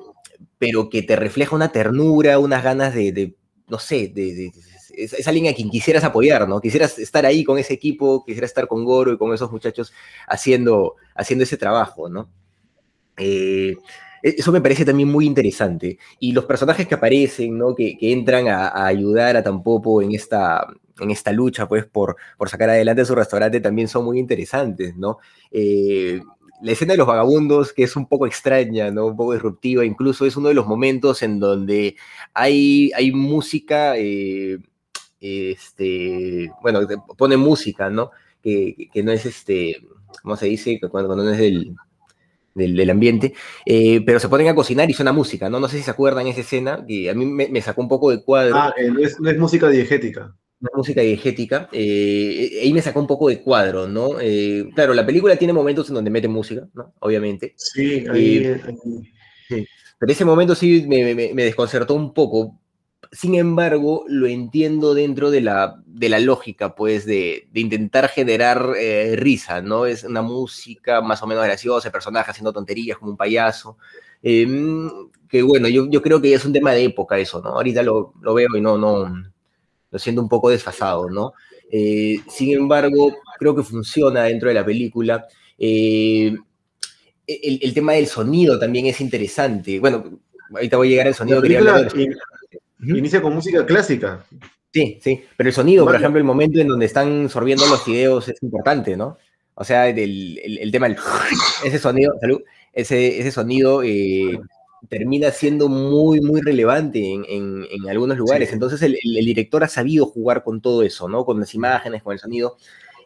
pero 0.57 0.89
que 0.89 1.03
te 1.03 1.15
refleja 1.15 1.55
una 1.55 1.71
ternura, 1.71 2.39
unas 2.39 2.63
ganas 2.63 2.93
de, 2.93 3.35
no 3.67 3.79
sé, 3.79 4.07
de, 4.07 4.33
de, 4.33 4.51
es, 4.95 5.13
es, 5.13 5.27
alguien 5.27 5.47
a 5.47 5.55
quien 5.55 5.69
quisieras 5.69 6.03
apoyar, 6.03 6.47
¿no? 6.47 6.61
Quisieras 6.61 6.99
estar 6.99 7.25
ahí 7.25 7.43
con 7.43 7.57
ese 7.57 7.73
equipo, 7.73 8.23
quisieras 8.25 8.51
estar 8.51 8.67
con 8.67 8.85
Goro 8.85 9.11
y 9.11 9.17
con 9.17 9.33
esos 9.33 9.51
muchachos 9.51 9.93
haciendo, 10.27 10.95
haciendo 11.15 11.43
ese 11.43 11.57
trabajo, 11.57 12.09
¿no? 12.09 12.29
Eh, 13.17 13.75
eso 14.21 14.51
me 14.51 14.61
parece 14.61 14.85
también 14.85 15.09
muy 15.09 15.25
interesante. 15.25 15.99
Y 16.19 16.31
los 16.31 16.45
personajes 16.45 16.87
que 16.87 16.95
aparecen, 16.95 17.57
¿no? 17.57 17.75
Que, 17.75 17.97
entran 18.01 18.47
a, 18.47 18.67
a, 18.69 18.87
ayudar 18.87 19.37
a 19.37 19.43
Tampopo 19.43 20.01
en 20.01 20.13
esta, 20.13 20.65
en 20.99 21.11
esta 21.11 21.31
lucha, 21.31 21.67
pues, 21.67 21.85
por, 21.85 22.15
por 22.37 22.49
sacar 22.49 22.69
adelante 22.69 23.05
su 23.05 23.15
restaurante, 23.15 23.59
también 23.59 23.87
son 23.87 24.05
muy 24.05 24.19
interesantes, 24.19 24.95
¿no? 24.95 25.19
Eh, 25.51 26.21
la 26.61 26.71
escena 26.71 26.93
de 26.93 26.97
los 26.97 27.07
vagabundos, 27.07 27.73
que 27.73 27.83
es 27.83 27.95
un 27.95 28.07
poco 28.07 28.25
extraña, 28.27 28.91
¿no? 28.91 29.07
Un 29.07 29.17
poco 29.17 29.33
disruptiva, 29.33 29.85
incluso 29.85 30.25
es 30.25 30.35
uno 30.37 30.49
de 30.49 30.53
los 30.53 30.67
momentos 30.67 31.21
en 31.23 31.39
donde 31.39 31.95
hay, 32.33 32.91
hay 32.95 33.11
música, 33.11 33.95
eh, 33.97 34.59
este, 35.19 36.51
bueno, 36.61 36.81
pone 37.17 37.37
música, 37.37 37.89
¿no? 37.89 38.11
Que, 38.41 38.89
no 39.03 39.11
es 39.11 39.25
este, 39.25 39.81
¿cómo 40.21 40.37
se 40.37 40.45
dice? 40.45 40.79
Cuando, 40.89 41.15
no 41.15 41.29
es 41.31 41.37
del, 41.37 41.75
del, 42.53 42.89
ambiente, 42.89 43.33
eh, 43.65 44.01
pero 44.05 44.19
se 44.19 44.29
ponen 44.29 44.47
a 44.47 44.55
cocinar 44.55 44.89
y 44.89 44.93
suena 44.93 45.11
música, 45.11 45.49
¿no? 45.49 45.59
No 45.59 45.67
sé 45.67 45.77
si 45.77 45.83
se 45.83 45.91
acuerdan 45.91 46.27
esa 46.27 46.41
escena, 46.41 46.85
que 46.87 47.09
a 47.09 47.13
mí 47.13 47.25
me, 47.25 47.47
me 47.49 47.61
sacó 47.61 47.81
un 47.81 47.89
poco 47.89 48.11
de 48.11 48.23
cuadro. 48.23 48.55
Ah, 48.55 48.73
eh, 48.77 48.91
no, 48.91 48.99
es, 48.99 49.19
no 49.19 49.29
es 49.29 49.37
música 49.37 49.67
diegética 49.69 50.35
música 50.73 51.01
diegética, 51.01 51.69
eh, 51.71 52.59
ahí 52.61 52.73
me 52.73 52.81
sacó 52.81 52.99
un 52.99 53.07
poco 53.07 53.29
de 53.29 53.41
cuadro, 53.41 53.87
¿no? 53.87 54.19
Eh, 54.19 54.69
claro, 54.73 54.93
la 54.93 55.05
película 55.05 55.35
tiene 55.35 55.53
momentos 55.53 55.89
en 55.89 55.95
donde 55.95 56.11
mete 56.11 56.27
música, 56.27 56.67
¿no? 56.73 56.93
Obviamente. 56.99 57.53
Sí, 57.57 58.05
ahí, 58.09 58.37
eh, 58.37 58.61
sí. 59.47 59.67
Pero 59.97 60.11
ese 60.11 60.25
momento 60.25 60.55
sí 60.55 60.85
me, 60.87 61.15
me, 61.15 61.33
me, 61.33 61.43
desconcertó 61.43 61.93
un 61.93 62.13
poco. 62.13 62.59
Sin 63.11 63.35
embargo, 63.35 64.03
lo 64.07 64.27
entiendo 64.27 64.93
dentro 64.93 65.31
de 65.31 65.41
la, 65.41 65.81
de 65.85 66.09
la 66.09 66.19
lógica, 66.19 66.75
pues, 66.75 67.05
de, 67.05 67.47
de 67.51 67.59
intentar 67.59 68.09
generar 68.09 68.71
eh, 68.77 69.15
risa, 69.15 69.61
¿no? 69.61 69.85
Es 69.85 70.03
una 70.03 70.21
música 70.21 71.01
más 71.01 71.21
o 71.21 71.27
menos 71.27 71.45
graciosa, 71.45 71.91
personaje 71.91 72.31
haciendo 72.31 72.51
tonterías 72.51 72.97
como 72.97 73.11
un 73.11 73.17
payaso. 73.17 73.77
que 74.21 75.41
bueno, 75.43 75.67
yo, 75.67 75.89
yo 75.89 76.01
creo 76.01 76.21
que 76.21 76.33
es 76.33 76.43
un 76.45 76.53
tema 76.53 76.71
de 76.73 76.85
época 76.85 77.17
eso, 77.17 77.41
¿no? 77.41 77.49
Ahorita 77.49 77.83
lo, 77.83 78.13
lo 78.21 78.33
veo 78.33 78.49
y 78.55 78.61
no, 78.61 78.77
no, 78.77 79.05
lo 79.95 79.99
siento 79.99 80.21
un 80.21 80.27
poco 80.27 80.49
desfasado, 80.49 81.09
¿no? 81.09 81.31
Eh, 81.71 82.17
sin 82.27 82.51
embargo, 82.51 83.15
creo 83.39 83.55
que 83.55 83.63
funciona 83.63 84.23
dentro 84.23 84.49
de 84.49 84.55
la 84.55 84.65
película. 84.65 85.25
Eh, 85.57 86.35
el, 87.25 87.59
el, 87.61 87.73
tema 87.73 87.93
del 87.93 88.07
sonido 88.07 88.59
también 88.59 88.87
es 88.87 88.99
interesante. 88.99 89.79
Bueno, 89.79 90.19
ahorita 90.53 90.75
voy 90.75 90.87
a 90.87 90.91
llegar 90.91 91.07
al 91.07 91.15
sonido. 91.15 91.41
Película 91.41 91.87
in, 91.95 92.13
inicia 92.97 93.21
con 93.21 93.35
música 93.35 93.65
clásica. 93.65 94.25
Sí, 94.73 94.99
sí, 95.01 95.23
pero 95.37 95.47
el 95.47 95.55
sonido, 95.55 95.85
por 95.85 95.95
ejemplo, 95.95 96.19
el 96.19 96.25
momento 96.25 96.59
en 96.59 96.67
donde 96.67 96.87
están 96.87 97.29
sorbiendo 97.29 97.65
los 97.67 97.81
fideos 97.81 98.27
es 98.27 98.43
importante, 98.43 98.97
¿no? 98.97 99.17
O 99.53 99.63
sea, 99.63 99.87
el, 99.87 100.37
el, 100.43 100.57
el 100.57 100.71
tema, 100.73 100.93
ese 101.63 101.79
sonido, 101.79 102.13
salud, 102.19 102.41
ese, 102.73 103.17
ese 103.21 103.31
sonido 103.31 103.81
eh, 103.81 104.37
termina 104.89 105.31
siendo 105.31 105.69
muy, 105.69 106.21
muy 106.21 106.41
relevante 106.41 107.13
en, 107.13 107.25
en, 107.27 107.65
en 107.69 107.89
algunos 107.89 108.17
lugares. 108.17 108.49
Sí. 108.49 108.53
Entonces 108.53 108.81
el, 108.81 108.97
el, 109.03 109.25
director 109.25 109.63
ha 109.63 109.67
sabido 109.67 110.05
jugar 110.05 110.43
con 110.43 110.61
todo 110.61 110.83
eso, 110.83 111.07
¿no? 111.07 111.25
Con 111.25 111.39
las 111.39 111.53
imágenes, 111.53 112.03
con 112.03 112.13
el 112.13 112.19
sonido. 112.19 112.57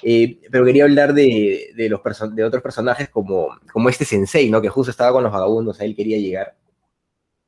Eh, 0.01 0.39
pero 0.49 0.65
quería 0.65 0.85
hablar 0.85 1.13
de, 1.13 1.71
de, 1.75 1.89
los 1.89 2.01
de 2.33 2.43
otros 2.43 2.63
personajes 2.63 3.09
como, 3.09 3.57
como 3.71 3.89
este 3.89 4.05
sensei, 4.05 4.49
¿no? 4.49 4.61
Que 4.61 4.69
justo 4.69 4.91
estaba 4.91 5.11
con 5.11 5.23
los 5.23 5.31
vagabundos, 5.31 5.79
a 5.79 5.85
él 5.85 5.95
quería 5.95 6.17
llegar. 6.17 6.55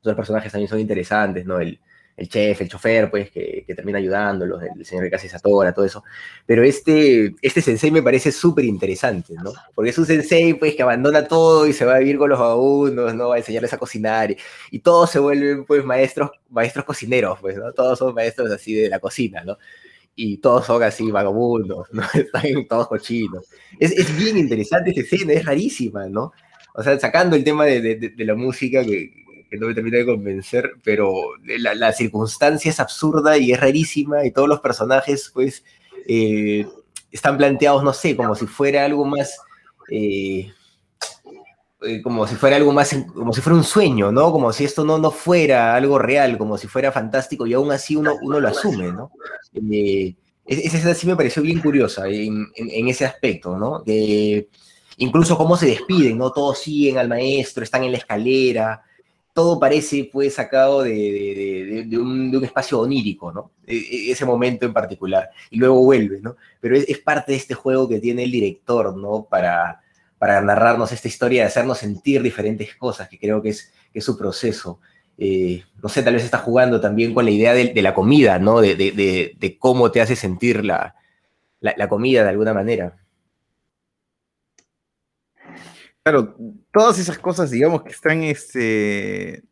Los 0.03 0.15
personajes 0.15 0.51
también 0.51 0.69
son 0.69 0.79
interesantes, 0.79 1.45
¿no? 1.45 1.59
El, 1.59 1.79
el 2.17 2.29
chef, 2.29 2.61
el 2.61 2.69
chofer, 2.69 3.09
pues, 3.09 3.31
que, 3.31 3.63
que 3.65 3.75
termina 3.75 3.97
ayudándolos, 3.97 4.61
el 4.63 4.85
señor 4.85 5.05
que 5.05 5.11
casi 5.11 5.27
se 5.29 5.35
atora, 5.35 5.73
todo 5.73 5.85
eso. 5.85 6.03
Pero 6.45 6.63
este, 6.63 7.33
este 7.41 7.61
sensei 7.61 7.91
me 7.91 8.03
parece 8.03 8.31
súper 8.31 8.65
interesante, 8.65 9.33
¿no? 9.43 9.53
Porque 9.73 9.91
es 9.91 9.97
un 9.97 10.05
sensei, 10.05 10.53
pues, 10.53 10.75
que 10.75 10.83
abandona 10.83 11.27
todo 11.27 11.67
y 11.67 11.73
se 11.73 11.85
va 11.85 11.95
a 11.95 11.99
vivir 11.99 12.17
con 12.17 12.29
los 12.29 12.39
vagabundos, 12.39 13.15
¿no? 13.15 13.29
Va 13.29 13.35
a 13.35 13.39
enseñarles 13.39 13.73
a 13.73 13.77
cocinar 13.77 14.31
y, 14.31 14.37
y 14.71 14.79
todos 14.79 15.09
se 15.09 15.19
vuelven, 15.19 15.65
pues, 15.65 15.83
maestros, 15.85 16.31
maestros 16.49 16.85
cocineros, 16.85 17.39
pues, 17.39 17.57
¿no? 17.57 17.71
Todos 17.73 17.99
son 17.99 18.13
maestros 18.13 18.51
así 18.51 18.73
de 18.75 18.89
la 18.89 18.99
cocina, 18.99 19.43
¿no? 19.43 19.57
y 20.15 20.37
todos 20.37 20.65
son 20.65 20.83
así 20.83 21.09
vagabundos, 21.09 21.87
¿no? 21.91 22.03
Están 22.13 22.67
todos 22.67 22.87
cochinos. 22.87 23.47
Es, 23.79 23.91
es 23.91 24.15
bien 24.17 24.37
interesante 24.37 24.91
esa 24.91 25.01
escena, 25.01 25.33
es 25.33 25.45
rarísima, 25.45 26.07
¿no? 26.07 26.33
O 26.73 26.83
sea, 26.83 26.99
sacando 26.99 27.35
el 27.35 27.43
tema 27.43 27.65
de, 27.65 27.81
de, 27.81 27.95
de 28.09 28.25
la 28.25 28.35
música 28.35 28.83
que, 28.83 29.20
que, 29.51 29.57
no 29.57 29.67
me 29.67 29.73
termina 29.73 29.97
de 29.97 30.05
convencer, 30.05 30.71
pero 30.83 31.13
la, 31.45 31.75
la, 31.75 31.91
circunstancia 31.91 32.69
es 32.69 32.79
absurda 32.79 33.37
y 33.37 33.51
es 33.51 33.59
rarísima 33.59 34.25
y 34.25 34.31
todos 34.31 34.47
los 34.47 34.61
personajes, 34.61 35.29
pues, 35.33 35.63
eh, 36.07 36.65
están 37.11 37.37
planteados, 37.37 37.83
no 37.83 37.93
sé, 37.93 38.15
como 38.15 38.35
si 38.35 38.47
fuera 38.47 38.85
algo 38.85 39.05
más... 39.05 39.37
Eh, 39.89 40.51
eh, 41.83 42.01
como 42.03 42.27
si 42.27 42.35
fuera 42.35 42.57
algo 42.57 42.71
más, 42.71 42.95
como 43.13 43.33
si 43.33 43.41
fuera 43.41 43.57
un 43.57 43.63
sueño, 43.63 44.11
¿no? 44.11 44.31
Como 44.31 44.53
si 44.53 44.63
esto 44.63 44.85
no, 44.85 44.99
no 44.99 45.09
fuera 45.09 45.75
algo 45.75 45.97
real, 45.97 46.37
como 46.37 46.55
si 46.55 46.67
fuera 46.67 46.91
fantástico 46.91 47.47
y 47.47 47.53
aún 47.53 47.71
así 47.71 47.95
uno, 47.95 48.17
uno 48.21 48.39
lo 48.39 48.47
asume, 48.47 48.91
¿no? 48.91 49.11
Eh, 49.55 50.15
esa 50.45 50.93
sí 50.93 51.07
me 51.07 51.15
pareció 51.15 51.41
bien 51.41 51.59
curiosa 51.59 52.07
en, 52.07 52.47
en, 52.55 52.69
en 52.69 52.87
ese 52.87 53.05
aspecto, 53.05 53.57
¿no? 53.57 53.83
Que 53.83 54.47
incluso 54.97 55.37
cómo 55.37 55.57
se 55.57 55.65
despiden, 55.65 56.19
¿no? 56.19 56.31
Todos 56.31 56.59
siguen 56.59 56.99
al 56.99 57.07
maestro, 57.09 57.63
están 57.63 57.83
en 57.83 57.93
la 57.93 57.97
escalera, 57.97 58.83
todo 59.33 59.59
parece 59.59 60.09
pues 60.11 60.35
sacado 60.35 60.83
de, 60.83 61.87
un, 61.93 62.43
espacio 62.43 62.79
onírico, 62.79 63.31
¿no? 63.31 63.51
E, 63.65 63.75
e, 63.75 64.11
ese 64.11 64.25
momento 64.25 64.65
en 64.65 64.73
particular, 64.73 65.29
y 65.49 65.57
luego 65.57 65.83
vuelve, 65.83 66.19
¿no? 66.21 66.35
Pero 66.59 66.75
es, 66.75 66.97
parte 66.99 67.31
de 67.31 67.37
este 67.37 67.53
juego 67.53 67.87
que 67.87 67.99
tiene 67.99 68.23
el 68.23 68.31
director, 68.31 68.95
¿no? 68.95 69.27
Para 69.29 69.81
narrarnos 70.41 70.91
esta 70.91 71.07
historia, 71.07 71.43
de 71.43 71.47
hacernos 71.47 71.77
sentir 71.77 72.21
diferentes 72.21 72.75
cosas, 72.75 73.07
que 73.09 73.17
creo 73.19 73.41
que 73.41 73.49
es, 73.49 73.71
su 73.99 74.17
proceso. 74.17 74.79
Eh, 75.17 75.63
no 75.81 75.89
sé, 75.89 76.03
tal 76.03 76.13
vez 76.15 76.23
está 76.23 76.37
jugando 76.39 76.79
también 76.81 77.13
con 77.13 77.25
la 77.25 77.31
idea 77.31 77.53
de, 77.53 77.81
la 77.81 77.93
comida, 77.93 78.39
¿no? 78.39 78.61
De, 78.61 79.57
cómo 79.59 79.91
te 79.91 80.01
hace 80.01 80.15
sentir 80.15 80.65
la, 80.65 80.95
comida 81.89 82.23
de 82.23 82.29
alguna 82.29 82.53
manera. 82.53 82.97
Claro, 86.03 86.35
todas 86.73 86.99
esas 86.99 87.17
cosas, 87.17 87.51
digamos, 87.51 87.83
que 87.83 87.91
están, 87.91 88.23
este, 88.23 89.43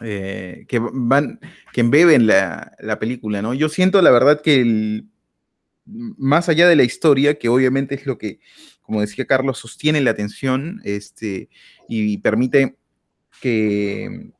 eh, 0.00 0.64
que 0.68 0.80
van, 0.80 1.40
que 1.72 1.80
embeben 1.80 2.26
la, 2.26 2.72
la, 2.80 2.98
película, 2.98 3.42
¿no? 3.42 3.54
Yo 3.54 3.68
siento, 3.68 4.02
la 4.02 4.10
verdad, 4.10 4.40
que 4.40 4.60
el, 4.60 5.06
más 5.86 6.48
allá 6.48 6.68
de 6.68 6.76
la 6.76 6.82
historia, 6.82 7.38
que 7.38 7.48
obviamente 7.48 7.94
es 7.94 8.06
lo 8.06 8.18
que 8.18 8.40
como 8.84 9.00
decía 9.00 9.24
Carlos, 9.26 9.58
sostiene 9.58 10.00
la 10.02 10.10
atención 10.10 10.80
este, 10.84 11.48
y 11.88 12.18
permite 12.18 12.76
que, 13.40 14.30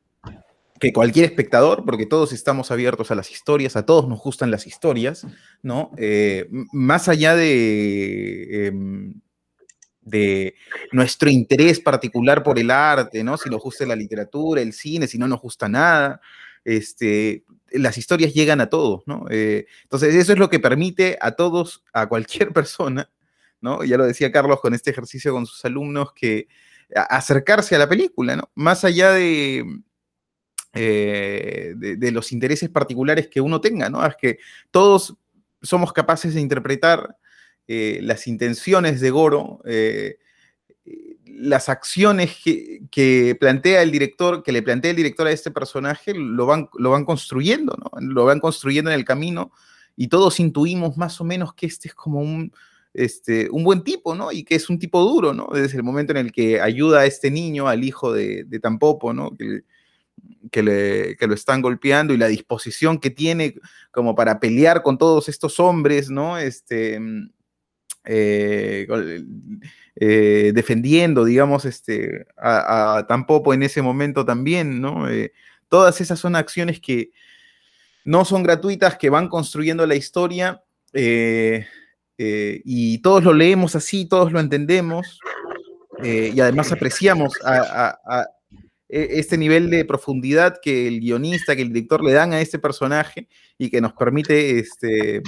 que 0.78 0.92
cualquier 0.92 1.24
espectador, 1.24 1.84
porque 1.86 2.04
todos 2.04 2.32
estamos 2.32 2.70
abiertos 2.70 3.10
a 3.10 3.14
las 3.14 3.30
historias, 3.30 3.74
a 3.74 3.86
todos 3.86 4.06
nos 4.06 4.20
gustan 4.20 4.50
las 4.50 4.66
historias, 4.66 5.26
¿no? 5.62 5.92
Eh, 5.96 6.46
más 6.72 7.08
allá 7.08 7.34
de, 7.34 8.66
eh, 8.68 8.72
de 10.04 10.54
nuestro 10.92 11.30
interés 11.30 11.80
particular 11.80 12.42
por 12.42 12.58
el 12.58 12.70
arte, 12.70 13.24
¿no? 13.24 13.36
Si 13.36 13.48
nos 13.48 13.62
gusta 13.62 13.86
la 13.86 13.96
literatura, 13.96 14.60
el 14.60 14.72
cine, 14.72 15.06
si 15.06 15.18
no 15.18 15.26
nos 15.26 15.40
gusta 15.40 15.68
nada, 15.68 16.20
este, 16.64 17.44
las 17.72 17.98
historias 17.98 18.34
llegan 18.34 18.60
a 18.60 18.68
todos, 18.68 19.02
¿no? 19.06 19.26
Eh, 19.30 19.66
entonces, 19.82 20.14
eso 20.14 20.32
es 20.32 20.38
lo 20.38 20.50
que 20.50 20.60
permite 20.60 21.18
a 21.20 21.32
todos, 21.32 21.82
a 21.92 22.06
cualquier 22.06 22.52
persona, 22.52 23.10
¿no? 23.60 23.84
Ya 23.84 23.96
lo 23.96 24.06
decía 24.06 24.32
Carlos 24.32 24.60
con 24.60 24.74
este 24.74 24.90
ejercicio 24.90 25.32
con 25.32 25.46
sus 25.46 25.64
alumnos, 25.64 26.12
que 26.12 26.48
acercarse 26.94 27.74
a 27.74 27.78
la 27.78 27.88
película, 27.88 28.36
¿no? 28.36 28.50
Más 28.54 28.84
allá 28.84 29.12
de, 29.12 29.64
eh, 30.74 31.72
de, 31.76 31.96
de, 31.96 32.12
los 32.12 32.30
intereses 32.30 32.68
particulares 32.68 33.28
que 33.28 33.40
uno 33.40 33.60
tenga, 33.60 33.88
¿no? 33.88 34.04
Es 34.04 34.16
que 34.16 34.38
todos 34.70 35.16
somos 35.62 35.92
capaces 35.92 36.34
de 36.34 36.40
interpretar 36.42 37.16
eh, 37.66 38.00
las 38.02 38.26
intenciones 38.26 39.00
de 39.00 39.10
Goro, 39.10 39.60
eh, 39.64 40.18
las 41.26 41.68
acciones 41.68 42.36
que, 42.42 43.36
plantea 43.38 43.82
el 43.82 43.90
director, 43.90 44.42
que 44.42 44.52
le 44.52 44.62
plantea 44.62 44.90
el 44.90 44.96
director 44.96 45.26
a 45.26 45.32
este 45.32 45.50
personaje, 45.50 46.14
lo 46.14 46.46
van, 46.46 46.66
construyendo. 47.04 47.76
Lo 48.00 48.24
van 48.24 48.40
construyendo 48.40 48.90
en 48.90 48.98
el 48.98 49.04
camino 49.04 49.52
y 49.96 50.08
todos 50.08 50.40
intuimos 50.40 50.96
más 50.96 51.20
o 51.20 51.24
menos 51.24 51.54
que 51.54 51.66
este 51.66 51.88
es 51.88 51.94
como 51.94 52.20
un, 52.20 52.52
este, 52.92 53.48
buen 53.48 53.82
tipo, 53.82 54.14
¿no? 54.14 54.30
Y 54.30 54.44
que 54.44 54.54
es 54.54 54.70
un 54.70 54.78
tipo 54.78 55.02
duro, 55.02 55.34
¿no? 55.34 55.48
Desde 55.52 55.76
el 55.76 55.82
momento 55.82 56.12
en 56.12 56.18
el 56.18 56.32
que 56.32 56.60
ayuda 56.60 57.00
a 57.00 57.06
este 57.06 57.30
niño, 57.30 57.68
al 57.68 57.82
hijo 57.82 58.12
de, 58.12 58.46
Tampopo, 58.62 59.12
que, 60.50 60.62
lo 60.62 61.34
están 61.34 61.60
golpeando 61.62 62.14
y 62.14 62.18
la 62.18 62.28
disposición 62.28 62.98
que 62.98 63.10
tiene 63.10 63.56
como 63.90 64.14
para 64.14 64.38
pelear 64.38 64.82
con 64.82 64.98
todos 64.98 65.28
estos 65.28 65.58
hombres, 65.58 66.10
¿no? 66.10 66.38
Este, 66.38 67.00
eh, 68.04 68.86
eh, 69.96 70.52
defendiendo, 70.54 71.24
digamos, 71.24 71.64
este, 71.64 72.26
a, 72.36 72.98
a, 72.98 73.54
en 73.54 73.62
ese 73.62 73.82
momento 73.82 74.24
también, 74.24 74.80
¿no? 74.80 75.08
Eh, 75.08 75.32
todas 75.68 76.00
esas 76.00 76.18
son 76.18 76.36
acciones 76.36 76.80
que 76.80 77.12
no 78.04 78.24
son 78.24 78.42
gratuitas, 78.42 78.98
que 78.98 79.10
van 79.10 79.28
construyendo 79.28 79.86
la 79.86 79.94
historia. 79.94 80.62
Y 82.16 82.98
todos 82.98 83.24
lo 83.24 83.32
leemos 83.32 83.74
así, 83.74 84.06
todos 84.06 84.30
lo 84.30 84.38
entendemos, 84.38 85.18
y 86.02 86.38
además 86.38 86.70
apreciamos 86.70 87.32
a, 87.44 87.98
a, 88.04 88.28
este 88.88 89.36
nivel 89.36 89.70
de 89.70 89.84
profundidad 89.84 90.60
que 90.62 90.86
el 90.86 91.00
guionista, 91.00 91.56
que 91.56 91.62
el 91.62 91.72
director 91.72 92.04
le 92.04 92.12
dan 92.12 92.32
a 92.32 92.40
este 92.40 92.60
personaje 92.60 93.26
y 93.58 93.70
que 93.70 93.80
nos 93.80 93.94
permite 93.94 94.60
este, 94.60 95.22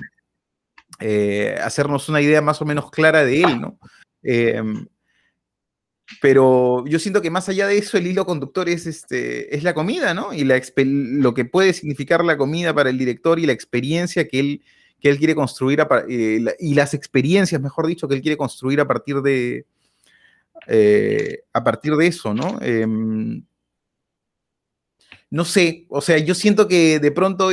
eh, 1.01 1.59
hacernos 1.63 2.09
una 2.09 2.21
idea 2.21 2.41
más 2.43 2.61
o 2.63 2.65
menos 2.65 2.91
clara 2.91 3.25
de 3.25 3.43
él, 3.43 3.61
¿no? 3.61 3.79
Em, 4.23 4.87
pero 6.21 6.85
yo 6.87 6.99
siento 6.99 7.21
que 7.21 7.31
más 7.31 7.49
allá 7.49 7.67
de 7.67 7.79
eso, 7.79 7.99
el 7.99 8.07
hilo 8.07 8.27
conductor 8.27 8.69
es, 8.69 8.87
este, 8.87 9.55
es 9.55 9.63
la 9.65 9.75
comida, 9.75 10.15
¿no? 10.15 10.33
Y 10.33 10.45
la, 10.45 10.61
lo 10.77 11.35
que 11.35 11.45
puede 11.45 11.73
significar 11.73 12.25
la 12.25 12.37
comida 12.37 12.73
para 12.75 12.91
el 12.91 12.99
director 12.99 13.39
y 13.39 13.47
la 13.47 13.53
experiencia 13.53 14.29
que 14.29 14.39
él 14.39 14.63
que 15.01 15.11
él 15.11 15.19
quiere 15.19 15.35
construir 15.35 15.81
a, 15.81 15.89
eh, 16.09 16.45
y 16.59 16.75
las 16.75 16.95
experiencias, 16.95 17.61
mejor 17.61 17.87
dicho, 17.87 18.09
que 18.09 18.15
él 18.15 18.23
quiere 18.23 18.37
construir 18.37 18.81
a 18.81 18.87
partir 18.87 19.21
de, 19.21 19.67
eh, 20.69 21.45
a 21.53 21.63
partir 21.63 21.95
de 21.97 22.07
eso, 22.07 22.33
¿no? 22.33 22.59
Eh, 22.63 22.87
no 25.29 25.45
sé, 25.45 25.87
o 25.89 26.01
sea, 26.01 26.19
yo 26.19 26.35
siento 26.35 26.69
que 26.69 26.99
de 27.01 27.11
pronto 27.11 27.51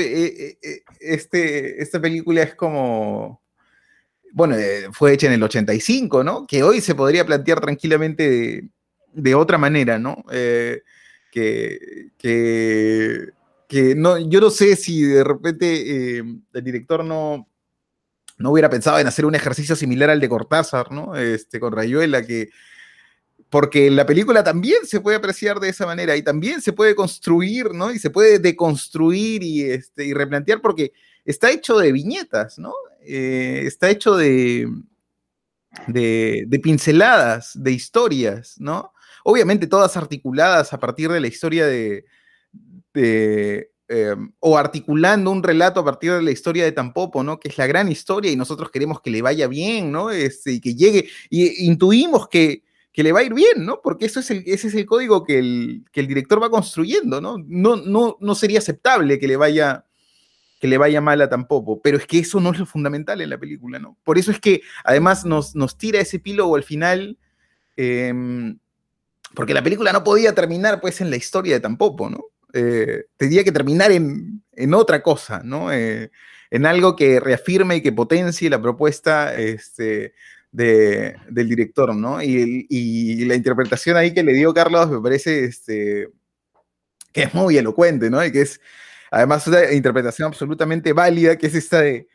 este, 1.04 1.82
esta 1.82 2.02
película 2.02 2.44
es 2.44 2.56
como, 2.56 3.42
bueno, 4.32 4.56
fue 4.92 5.14
hecha 5.14 5.28
en 5.28 5.34
el 5.34 5.44
85, 5.44 6.24
¿no? 6.24 6.48
Que 6.48 6.64
hoy 6.64 6.82
se 6.82 6.96
podría 6.96 7.26
plantear 7.26 7.60
tranquilamente 7.60 8.70
de, 9.14 9.36
otra 9.36 9.58
manera, 9.58 10.00
¿no? 10.00 10.24
que, 11.32 12.12
que 12.18 13.34
que 13.74 13.96
no, 13.96 14.20
yo 14.20 14.40
no 14.40 14.52
sé 14.52 14.76
si 14.76 15.02
de 15.02 15.24
repente 15.24 16.18
eh, 16.20 16.24
el 16.54 16.64
director 16.64 17.04
no, 17.04 17.48
no 18.38 18.52
hubiera 18.52 18.70
pensado 18.70 19.00
en 19.00 19.08
hacer 19.08 19.26
un 19.26 19.34
ejercicio 19.34 19.76
similar 19.76 20.12
al 20.12 20.20
de 20.20 20.30
Cortázar, 20.30 20.92
¿no? 20.92 21.16
Este, 21.16 21.60
con 21.60 21.74
Rayuela, 21.74 22.24
que, 22.24 22.52
porque 23.54 23.92
la 23.92 24.08
película 24.08 24.44
también 24.44 24.84
se 24.84 25.00
puede 25.00 25.18
apreciar 25.18 25.60
de 25.60 25.70
esa 25.70 25.86
manera 25.86 26.16
y 26.16 26.24
también 26.24 26.60
se 26.60 26.74
puede 26.74 26.96
construir, 26.96 27.72
¿no? 27.72 27.92
Y 27.92 28.00
se 28.00 28.10
puede 28.10 28.40
deconstruir 28.40 29.44
y, 29.44 29.62
este, 29.62 30.12
replantear 30.12 30.60
porque 30.60 30.92
está 31.24 31.52
hecho 31.52 31.78
de 31.78 31.92
viñetas, 31.92 32.58
¿no? 32.58 32.74
Eh, 33.06 33.62
está 33.66 33.92
hecho 33.92 34.16
de, 34.16 34.68
pinceladas, 36.64 37.52
de 37.54 37.72
historias, 37.72 38.56
¿no? 38.58 38.92
Obviamente 39.24 39.68
todas 39.68 39.98
articuladas 39.98 40.74
a 40.74 40.80
partir 40.80 41.12
de 41.12 41.20
la 41.20 41.28
historia 41.28 41.68
de, 41.68 42.06
eh, 42.96 44.16
o 44.40 44.58
articulando 44.58 45.30
un 45.30 45.44
relato 45.44 45.80
a 45.80 45.86
partir 45.86 46.14
de 46.14 46.24
la 46.24 46.32
historia 46.32 46.64
de 46.64 46.72
Tampopo, 46.72 47.24
¿no? 47.24 47.40
Que 47.40 47.50
es 47.50 47.58
la 47.60 47.68
gran 47.68 47.92
historia 47.92 48.32
y 48.32 48.36
nosotros 48.36 48.72
queremos 48.72 49.00
que 49.00 49.12
le 49.12 49.22
vaya 49.22 49.48
bien, 49.48 49.92
¿no? 49.92 50.10
Este, 50.10 50.54
y 50.54 50.60
que 50.60 50.74
llegue, 50.74 51.08
y 51.30 51.68
intuimos 51.68 52.28
que, 52.28 52.64
que 52.94 53.04
le 53.04 53.12
va 53.12 53.20
a 53.20 53.24
ir 53.24 53.34
bien, 53.34 53.66
¿no? 53.66 53.82
Porque 53.82 54.06
eso 54.06 54.20
es 54.20 54.30
el, 54.30 54.44
ese 54.46 54.68
es 54.68 54.76
el 54.76 54.86
código 54.86 55.24
que 55.24 55.40
el, 55.40 55.84
que 55.92 56.00
el 56.00 56.08
director 56.08 56.42
va 56.42 56.52
construyendo, 56.52 57.20
¿no? 57.20 57.38
No, 57.46 57.76
no, 57.76 58.18
no 58.22 58.36
sería 58.36 58.60
aceptable 58.60 59.20
que 59.20 59.28
le 59.28 59.36
vaya 59.36 59.86
que 60.62 60.68
le 60.70 60.78
vaya 60.78 61.02
mal 61.02 61.22
a 61.22 61.28
Tampopo, 61.28 61.82
pero 61.82 61.98
es 61.98 62.08
que 62.08 62.20
eso 62.20 62.40
no 62.40 62.52
es 62.52 62.60
lo 62.60 62.66
fundamental 62.66 63.20
en 63.20 63.30
la 63.30 63.38
película, 63.38 63.80
¿no? 63.80 63.98
Por 64.06 64.18
eso 64.18 64.32
es 64.32 64.40
que 64.40 64.62
además 64.86 65.26
nos, 65.26 65.56
nos 65.56 65.78
tira 65.78 66.00
ese 66.00 66.18
epílogo 66.18 66.56
al 66.56 66.64
final, 66.64 67.18
eh, 67.76 68.14
porque 69.34 69.54
la 69.54 69.62
película 69.62 69.92
no 69.92 70.06
podía 70.06 70.34
terminar 70.34 70.80
pues 70.80 71.02
en 71.02 71.10
la 71.10 71.18
historia 71.18 71.56
de 71.56 71.60
Tampopo, 71.60 72.10
¿no? 72.10 72.28
Eh, 72.54 73.08
tendría 73.18 73.44
que 73.44 73.52
terminar 73.52 73.92
en, 73.92 74.42
en 74.54 74.74
otra 74.74 75.04
cosa, 75.04 75.42
¿no? 75.44 75.74
Eh, 75.74 76.12
en 76.50 76.66
algo 76.66 76.96
que 76.96 77.20
reafirme 77.20 77.78
y 77.78 77.82
que 77.82 77.92
potencie 77.92 78.50
la 78.50 78.62
propuesta 78.62 79.36
este, 79.36 80.14
de, 80.54 81.16
del 81.30 81.50
director, 81.50 81.94
¿no? 81.94 82.22
Y, 82.22 83.26
la 83.26 83.36
interpretación 83.36 83.98
ahí 83.98 84.14
que 84.14 84.24
le 84.24 84.34
dio 84.34 84.54
Carlos 84.54 84.90
me 84.90 85.02
parece 85.02 85.46
este, 85.46 86.10
que 87.12 87.24
es 87.24 87.34
muy 87.34 87.58
elocuente, 87.58 88.10
¿no? 88.10 88.24
Y 88.24 88.32
que 88.32 88.42
es 88.42 88.62
además 89.12 89.46
una 89.48 89.72
interpretación 89.74 90.28
absolutamente 90.28 90.94
válida, 90.94 91.38
que 91.38 91.48
es 91.48 91.56
esta 91.56 91.82
de, 91.82 92.08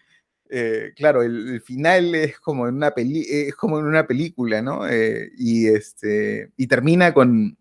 eh, 0.50 0.92
claro, 0.96 1.22
el, 1.22 1.60
final 1.62 2.14
es 2.14 2.38
como 2.40 2.68
en 2.68 2.76
una, 2.76 2.92
peli 2.92 3.26
es 3.28 3.54
como 3.54 3.78
en 3.78 3.86
una 3.86 4.06
película, 4.06 4.62
¿no? 4.62 4.88
Eh, 4.88 5.30
y, 5.36 5.66
este, 5.66 6.52
y 6.56 6.66
termina 6.68 7.12
con, 7.12 7.58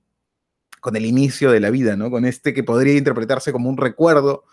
con 0.79 0.95
el 0.95 1.05
inicio 1.05 1.51
de 1.51 1.59
la 1.59 1.71
vida, 1.71 1.95
¿no? 1.95 2.11
Con 2.11 2.25
este 2.25 2.53
que 2.53 2.63
podría 2.63 2.97
interpretarse 2.97 3.51
como 3.51 3.69
un 3.69 3.77
recuerdo 3.77 4.45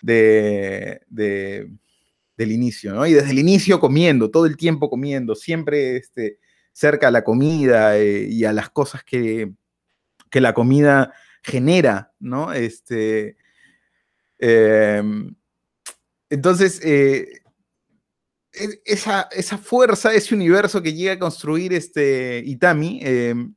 de, 0.00 1.00
del 2.36 2.52
inicio, 2.52 2.92
¿no? 2.92 3.06
Y 3.06 3.14
desde 3.14 3.30
el 3.30 3.38
inicio 3.38 3.80
comiendo, 3.80 4.30
todo 4.30 4.46
el 4.46 4.56
tiempo 4.56 4.90
comiendo, 4.90 5.34
siempre 5.34 5.96
este, 5.96 6.38
cerca 6.72 7.08
a 7.08 7.10
la 7.10 7.24
comida 7.24 7.96
eh, 7.96 8.26
y 8.28 8.44
a 8.44 8.52
las 8.52 8.70
cosas 8.70 9.02
que, 9.02 9.52
que, 10.30 10.40
la 10.40 10.52
comida 10.52 11.14
genera, 11.42 12.12
¿no? 12.18 12.52
Este, 12.52 13.36
em, 14.38 15.34
entonces, 16.28 16.80
eh, 16.84 17.40
e, 18.52 18.80
esa, 18.84 19.28
esa, 19.32 19.56
fuerza, 19.58 20.12
ese 20.12 20.34
universo 20.34 20.82
que 20.82 20.92
llega 20.92 21.14
a 21.14 21.18
construir 21.18 21.72
este 21.72 22.42
Itami, 22.44 23.00
em, 23.02 23.54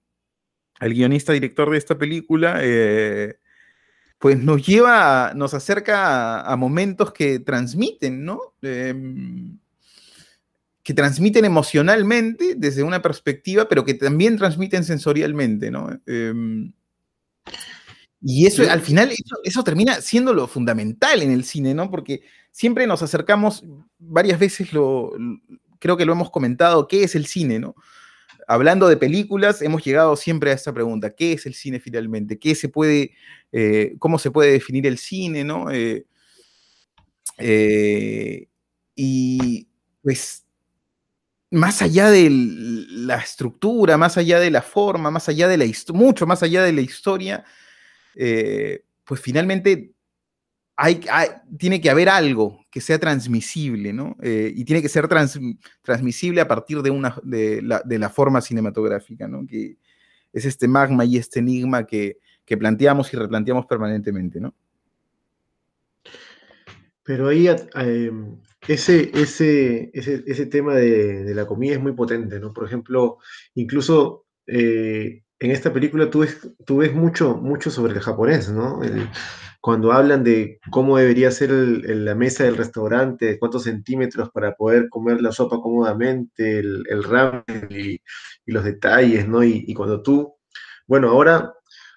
el 0.80 0.94
guionista 0.94 1.34
director 1.34 1.70
de 1.70 1.78
esta 1.78 1.98
película, 1.98 2.60
eh, 2.62 3.36
pues 4.20 4.38
nos 4.38 4.66
lleva, 4.68 5.34
nos 5.34 5.54
acerca 5.54 6.42
a, 6.42 6.56
momentos 6.58 7.14
que 7.14 7.40
transmiten, 7.40 8.26
¿no? 8.26 8.40
Em, 8.62 9.58
que 10.84 10.94
transmiten 10.94 11.46
emocionalmente 11.46 12.56
desde 12.58 12.84
una 12.84 13.02
perspectiva, 13.02 13.70
pero 13.70 13.86
que 13.86 13.94
también 13.94 14.38
transmiten 14.38 14.84
sensorialmente, 14.84 15.72
¿no? 15.72 15.90
Em, 16.06 16.74
y 18.22 18.46
eso, 18.46 18.70
al 18.70 18.82
final, 18.82 19.12
eso, 19.44 19.64
termina 19.64 20.02
siendo 20.02 20.34
lo 20.34 20.48
fundamental 20.48 21.22
en 21.22 21.32
el 21.32 21.46
cine, 21.46 21.74
¿no? 21.74 21.90
Porque 21.90 22.22
siempre 22.52 22.86
nos 22.86 23.02
acercamos, 23.02 23.64
varias 23.98 24.38
veces 24.38 24.74
lo, 24.74 25.14
creo 25.80 25.96
que 25.96 26.06
lo 26.06 26.12
hemos 26.12 26.30
comentado, 26.30 26.90
¿qué 26.90 27.04
es 27.04 27.16
el 27.16 27.26
cine, 27.26 27.60
no? 27.60 27.76
Hablando 28.50 28.88
de 28.88 28.98
películas, 28.98 29.62
hemos 29.62 29.86
llegado 29.86 30.16
siempre 30.16 30.50
a 30.50 30.56
esta 30.56 30.74
pregunta, 30.74 31.12
¿qué 31.12 31.34
es 31.34 31.46
el 31.46 31.54
cine 31.54 31.80
finalmente? 31.80 32.40
¿Qué 32.40 32.56
se 32.56 32.68
puede, 32.68 33.12
eh, 33.52 33.96
¿Cómo 34.00 34.18
se 34.18 34.32
puede 34.32 34.54
definir 34.54 34.88
el 34.88 34.98
cine? 34.98 35.44
¿no? 35.44 35.70
Eh, 35.70 36.08
eh, 37.38 38.48
y 38.96 39.68
pues, 40.02 40.46
más 41.52 41.84
allá 41.84 42.10
de 42.10 42.28
la 42.32 43.18
estructura, 43.18 43.98
más 43.98 44.18
allá 44.18 44.40
de 44.40 44.50
la 44.50 44.64
forma, 44.64 45.12
más 45.12 45.30
allá 45.30 45.48
de 45.48 45.58
la 45.58 45.66
mucho 45.94 46.26
más 46.26 46.42
allá 46.42 46.64
de 46.64 46.74
la 46.74 46.82
historia, 46.82 47.46
pues 48.16 49.22
finalmente 49.22 49.92
tiene 51.58 51.82
que 51.82 51.90
haber 51.90 52.10
algo 52.10 52.66
que 52.72 52.82
sea 52.82 53.00
transmisible, 53.00 53.92
¿no? 53.92 54.16
Eh, 54.22 54.52
y 54.56 54.64
tiene 54.64 54.82
que 54.82 54.90
ser 54.90 55.08
transmisible 55.82 56.42
a 56.42 56.48
partir 56.48 56.82
de, 56.82 56.90
una, 56.90 57.16
de, 57.24 57.62
la, 57.62 58.10
forma 58.10 58.42
cinematográfica, 58.42 59.28
¿no? 59.28 59.46
Que 59.46 59.78
es 60.32 60.46
este 60.46 60.68
magma 60.68 61.06
y 61.06 61.18
este 61.18 61.40
enigma 61.40 61.86
que, 61.86 62.18
planteamos 62.58 63.14
y 63.14 63.18
replanteamos 63.18 63.68
permanentemente, 63.68 64.40
¿no? 64.40 64.56
Pero 67.04 67.28
ahí 67.28 67.48
em, 67.76 68.38
ese, 68.68 69.12
ese, 69.14 69.92
ese, 69.94 70.46
tema 70.48 70.74
de, 70.76 71.32
la 71.36 71.46
comida 71.46 71.74
es 71.74 71.80
muy 71.80 71.92
potente, 71.92 72.40
¿no? 72.40 72.52
Por 72.52 72.66
ejemplo, 72.66 73.20
incluso 73.54 74.26
eh, 74.48 75.22
en 75.40 75.52
esta 75.52 75.72
película 75.72 76.10
tú 76.10 76.20
ves, 76.20 76.40
tú 76.66 76.78
ves 76.78 76.94
mucho, 76.94 77.36
mucho 77.36 77.70
sobre 77.70 77.94
el 77.94 78.00
japonés, 78.00 78.50
¿no? 78.50 78.82
Cuando 79.62 79.92
hablan 79.92 80.24
de 80.24 80.60
cómo 80.72 80.98
debería 80.98 81.32
ser 81.32 81.52
la 81.52 82.16
mesa 82.16 82.46
del 82.46 82.56
restaurante, 82.58 83.38
cuántos 83.40 83.64
centímetros 83.64 84.30
para 84.32 84.56
poder 84.56 84.90
comer 84.90 85.22
la 85.22 85.32
sopa 85.34 85.60
cómodamente, 85.62 86.60
el, 86.60 86.84
el 86.90 87.04
ramen 87.04 87.68
y, 87.70 88.00
los 88.46 88.64
detalles, 88.64 89.28
¿no? 89.28 89.44
Y, 89.44 89.74
cuando 89.76 90.02
tú, 90.02 90.34
bueno, 90.88 91.10
ahora, 91.10 91.54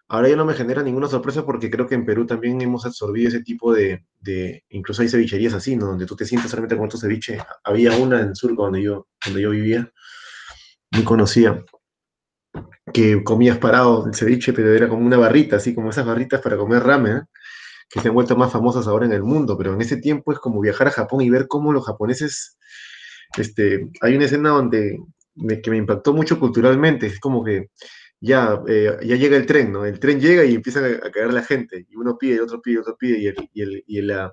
ahora 0.08 0.28
ya 0.28 0.36
no 0.36 0.44
me 0.44 0.54
genera 0.54 0.82
ninguna 0.82 1.08
sorpresa 1.08 1.46
porque 1.46 1.70
creo 1.70 1.86
que 1.86 1.94
en 1.94 2.04
Perú 2.04 2.26
también 2.26 2.60
hemos 2.60 2.84
absorbido 2.84 3.28
ese 3.28 3.42
tipo 3.42 3.72
de, 3.72 4.04
incluso 4.70 5.02
hay 5.02 5.08
cevicherías 5.08 5.54
así, 5.54 5.76
¿no? 5.76 5.86
Donde 5.86 6.06
tú 6.06 6.16
te 6.16 6.26
sientes 6.26 6.50
solamente 6.50 6.76
con 6.76 6.88
tu 6.88 6.98
ceviche. 6.98 7.38
Había 7.64 7.96
una 7.96 8.20
en 8.20 8.34
Surco 8.34 8.64
donde 8.64 8.82
yo, 8.82 9.06
donde 9.24 9.40
yo 9.40 9.50
vivía, 9.50 9.90
muy 10.90 11.04
conocida 11.04 11.64
que 12.92 13.22
comías 13.24 13.58
parado 13.58 14.06
el 14.06 14.14
ceviche, 14.14 14.52
pero 14.52 14.74
era 14.74 14.88
como 14.88 15.06
una 15.06 15.16
barrita, 15.16 15.56
así 15.56 15.74
como 15.74 15.90
esas 15.90 16.04
barritas 16.04 16.40
para 16.40 16.56
comer 16.56 16.82
ramen, 16.82 17.16
¿eh? 17.16 17.22
Que 17.92 18.00
se 18.00 18.08
han 18.08 18.14
vuelto 18.14 18.36
más 18.36 18.50
famosas 18.50 18.86
ahora 18.86 19.04
en 19.04 19.12
el 19.12 19.22
mundo, 19.22 19.56
pero 19.58 19.74
en 19.74 19.80
ese 19.82 19.98
tiempo 19.98 20.32
es 20.32 20.38
como 20.38 20.60
viajar 20.60 20.88
a 20.88 20.92
Japón 20.92 21.20
y 21.20 21.28
ver 21.28 21.46
cómo 21.46 21.72
los 21.72 21.84
japoneses, 21.84 22.56
este, 23.36 23.90
hay 24.00 24.16
una 24.16 24.24
escena 24.24 24.48
donde 24.48 24.98
que 25.62 25.70
me 25.70 25.76
impactó 25.76 26.12
mucho 26.14 26.38
culturalmente, 26.38 27.06
es 27.06 27.20
como 27.20 27.44
que 27.44 27.70
ya, 28.20 28.62
eh, 28.66 28.96
ya 29.04 29.16
llega 29.16 29.36
el 29.36 29.46
tren, 29.46 29.72
¿no? 29.72 29.84
El 29.84 29.98
tren 30.00 30.20
llega 30.20 30.44
y 30.44 30.54
empieza 30.54 30.80
a, 30.80 31.10
caer 31.10 31.32
la 31.32 31.42
gente, 31.42 31.86
y 31.88 31.96
uno 31.96 32.16
pide, 32.18 32.40
otro 32.40 32.62
pide, 32.62 32.78
otro 32.78 32.96
pide, 32.98 33.18
y 33.18 33.26
el, 33.26 33.36
y 33.52 33.62
el, 33.62 33.84
y 33.86 33.98
el, 33.98 34.30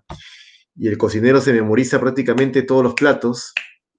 y 0.75 0.87
el 0.87 0.97
cocinero 0.97 1.41
se 1.41 1.53
memoriza 1.53 1.99
prácticamente 1.99 2.61
todos 2.63 2.83
los 2.83 2.93
platos 2.93 3.53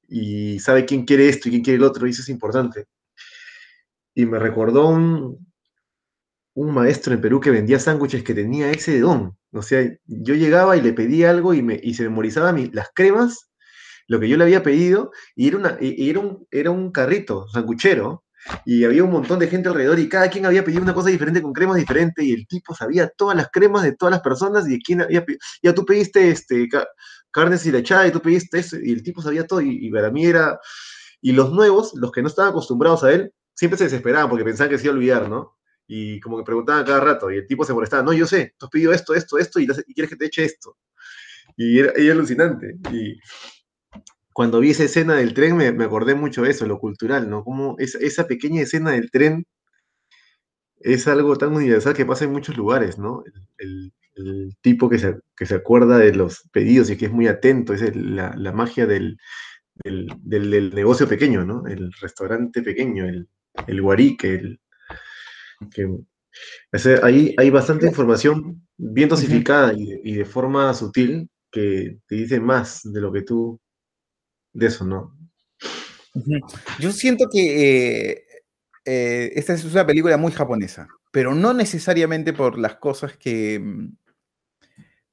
y 0.09 0.59
sabe 0.61 0.87
quién 0.87 1.05
quiere 1.05 1.29
esto 1.29 1.49
y 1.49 1.53
quién 1.53 1.63
quiere 1.63 1.77
el 1.77 1.85
otro, 1.85 2.07
y 2.07 2.11
eso 2.11 2.23
es 2.23 2.29
importante 2.31 2.87
y 4.15 4.27
me 4.27 4.39
recordó 4.39 4.89
un, 4.89 5.50
un 6.55 6.75
maestro 6.75 7.15
en 7.15 7.21
Perú 7.21 7.41
que 7.41 7.51
vendía 7.51 7.79
sándwiches 7.79 8.23
que 8.25 8.35
tenía 8.35 8.71
ese 8.71 9.01
don. 9.01 9.37
O 9.53 9.63
sea, 9.63 9.89
yo 10.07 10.35
llegaba 10.35 10.77
y 10.77 10.81
le 10.81 10.93
pedía 10.93 11.31
algo 11.31 11.55
y, 11.55 11.63
me, 11.63 11.81
y 11.83 11.95
se 11.95 12.05
memorizaba 12.05 12.53
las 12.73 12.89
cremas, 12.95 13.51
lo 14.07 14.21
que 14.21 14.29
yo 14.29 14.37
le 14.37 14.45
había 14.45 14.63
pedido, 14.63 15.13
y 15.37 15.49
era, 15.49 15.57
una, 15.57 15.79
era, 15.81 16.21
un, 16.21 16.47
era 16.51 16.71
un 16.71 16.91
carrito 16.93 17.49
sanguchero, 17.49 18.25
y 18.65 18.85
había 18.85 19.05
un 19.05 19.11
montón 19.11 19.39
de 19.39 19.49
gente 19.49 19.69
alrededor 19.69 19.99
y 19.99 20.09
cada 20.09 20.31
quien 20.31 20.47
había 20.47 20.65
pedido 20.65 20.83
una 20.83 20.95
cosa 20.95 21.11
diferente 21.11 21.43
con 21.43 21.53
cremas 21.53 21.77
diferentes 21.77 22.25
y 22.25 22.33
el 22.33 22.47
tipo 22.47 22.75
sabía 22.75 23.09
todas 23.09 23.37
las 23.37 23.51
cremas 23.51 23.83
de 23.83 23.93
todas 23.95 24.13
las 24.13 24.23
personas 24.23 24.67
y 24.67 24.73
de 24.73 24.79
quién 24.79 25.03
había 25.03 25.25
ya 25.63 25.75
tú 25.75 25.85
pediste 25.85 26.31
este 26.31 26.67
carne 27.31 27.59
silechada 27.59 28.07
y 28.07 28.11
tú 28.11 28.21
pediste 28.21 28.59
eso 28.59 28.79
y 28.83 28.93
el 28.93 29.03
tipo 29.03 29.21
sabía 29.21 29.47
todo 29.47 29.61
y, 29.61 29.87
y, 29.87 29.91
para 29.91 30.11
mí 30.11 30.25
era 30.25 30.59
y 31.21 31.33
los 31.33 31.53
nuevos 31.53 31.93
los 31.95 32.13
que 32.13 32.23
no 32.23 32.29
estaban 32.29 32.51
acostumbrados 32.51 33.05
a 33.05 33.13
él 33.13 33.33
siempre 33.55 33.77
se 33.77 33.85
desesperaban 33.85 34.31
porque 34.31 34.45
pensaban 34.45 34.71
que 34.71 34.79
se 34.79 34.85
iba 34.85 34.95
a 34.95 34.97
olvidar, 34.97 35.29
¿no? 35.29 35.60
Y 35.93 36.21
como 36.21 36.39
que 36.39 36.45
preguntaban 36.45 36.85
cada 36.85 37.01
rato 37.01 37.33
y 37.33 37.39
el 37.39 37.49
tipo 37.49 37.65
se 37.65 37.75
molestaba, 37.75 38.05
no, 38.05 38.13
yo 38.13 38.25
sé, 38.25 38.55
tú 38.57 38.67
has 38.67 38.71
pedido 38.71 38.93
esto, 38.93 39.13
esto, 39.13 39.39
esto 39.39 39.59
y, 39.59 39.67
quieres 39.67 40.09
que 40.09 40.15
te 40.15 40.27
eche 40.27 40.45
esto. 40.45 40.77
Y 41.57 41.81
era, 41.81 41.93
alucinante. 42.13 42.77
Y 42.93 43.19
cuando 44.33 44.61
vi 44.61 44.71
esa 44.71 44.85
escena 44.85 45.17
del 45.17 45.35
tren 45.35 45.57
me, 45.57 45.67
acordé 45.67 46.15
mucho 46.15 46.43
de 46.43 46.51
eso, 46.51 46.65
lo 46.65 46.79
cultural, 46.79 47.29
¿no? 47.29 47.43
Como 47.43 47.75
esa, 47.81 47.99
esa 47.99 48.29
pequeña 48.29 48.63
escena 48.63 48.93
del 48.93 49.11
tren 49.11 49.45
es 50.79 51.09
algo 51.09 51.35
tan 51.37 51.57
universal 51.57 51.95
que 51.95 52.07
pasa 52.07 52.25
en 52.25 52.33
muchos 52.33 52.57
lugares, 52.57 52.97
¿no? 52.97 53.25
El, 53.59 53.93
tipo 54.61 54.89
que 54.89 54.99
se, 54.99 55.17
que 55.37 55.47
se, 55.47 55.55
acuerda 55.57 55.99
de 55.99 56.15
los 56.15 56.43
pedidos 56.53 56.91
y 56.91 56.97
que 56.97 57.07
es 57.07 57.13
muy 57.13 57.27
atento, 57.27 57.73
es 57.73 57.97
la, 57.97 58.33
la, 58.37 58.53
magia 58.53 58.87
del, 58.87 59.17
del, 59.83 60.09
del, 60.23 60.75
negocio 60.75 61.09
pequeño, 61.09 61.45
¿no? 61.45 61.67
El 61.67 61.91
restaurante 62.01 62.63
pequeño, 62.63 63.07
el, 63.07 63.29
el 63.67 63.81
guarique, 63.81 64.35
el, 64.35 64.61
que, 65.69 65.89
ahí 67.03 67.35
hay 67.37 67.51
bastante 67.51 67.87
información 67.87 68.67
bien 68.77 69.09
dosificada 69.09 69.73
y, 69.77 70.15
de 70.15 70.25
forma 70.25 70.73
sutil 70.75 71.29
que 71.51 71.99
te 72.07 72.15
dice 72.15 72.41
más 72.41 72.81
de 72.85 73.01
lo 73.01 73.13
que 73.13 73.23
tú, 73.23 73.61
de 74.53 74.67
eso, 74.67 74.85
¿no? 74.85 75.17
Yo 76.79 76.93
siento 76.93 77.29
que 77.31 78.11
eh, 78.11 78.25
eh, 78.85 79.33
esta 79.35 79.55
es 79.55 79.65
una 79.65 79.87
película 79.87 80.17
muy 80.17 80.33
japonesa, 80.33 80.89
pero 81.11 81.35
no 81.35 81.53
necesariamente 81.53 82.33
por 82.33 82.59
las 82.59 82.77
cosas 82.77 83.17
que, 83.17 83.63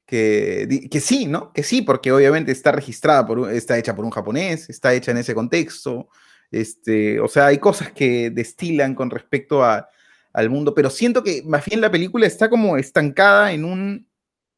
que, 0.05 0.87
que, 0.89 0.99
sí, 0.99 1.25
¿no? 1.25 1.51
Que 1.53 1.63
sí, 1.63 1.81
porque 1.81 2.11
obviamente 2.11 2.51
está 2.51 2.71
registrada, 2.71 3.25
por, 3.25 3.51
está 3.51 3.77
hecha 3.77 3.95
por 3.95 4.05
un 4.05 4.11
japonés, 4.11 4.69
está 4.69 4.93
hecha 4.93 5.11
en 5.11 5.17
ese 5.17 5.35
contexto, 5.35 6.09
este, 6.51 7.19
o 7.19 7.27
sea, 7.27 7.47
hay 7.47 7.57
cosas 7.57 7.91
que 7.91 8.29
destilan 8.29 8.95
con 8.95 9.09
respecto 9.09 9.63
al 10.37 10.51
mundo, 10.51 10.75
pero 10.75 10.91
siento 10.91 11.23
que 11.23 11.41
más 11.43 11.65
bien 11.65 11.81
la 11.81 11.89
película 11.89 12.27
está 12.27 12.47
como 12.47 12.77
estancada 12.77 13.51
en 13.53 13.65
un, 13.65 14.07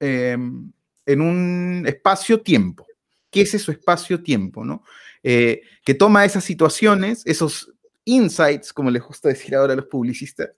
em, 0.02 0.70
en 1.06 1.22
un 1.22 1.86
espacio-tiempo. 1.88 2.86
¿Qué 3.32 3.42
es 3.42 3.54
eso 3.54 3.72
espacio-tiempo? 3.72 4.66
¿no? 4.66 4.84
Eh, 5.24 5.62
que 5.86 5.94
toma 5.94 6.26
esas 6.26 6.44
situaciones, 6.44 7.24
esos 7.26 7.72
insights, 8.04 8.74
como 8.74 8.92
les 8.92 9.02
gusta 9.02 9.30
decir 9.30 9.56
ahora 9.56 9.72
a 9.72 9.76
los 9.78 9.86
publicistas, 9.86 10.50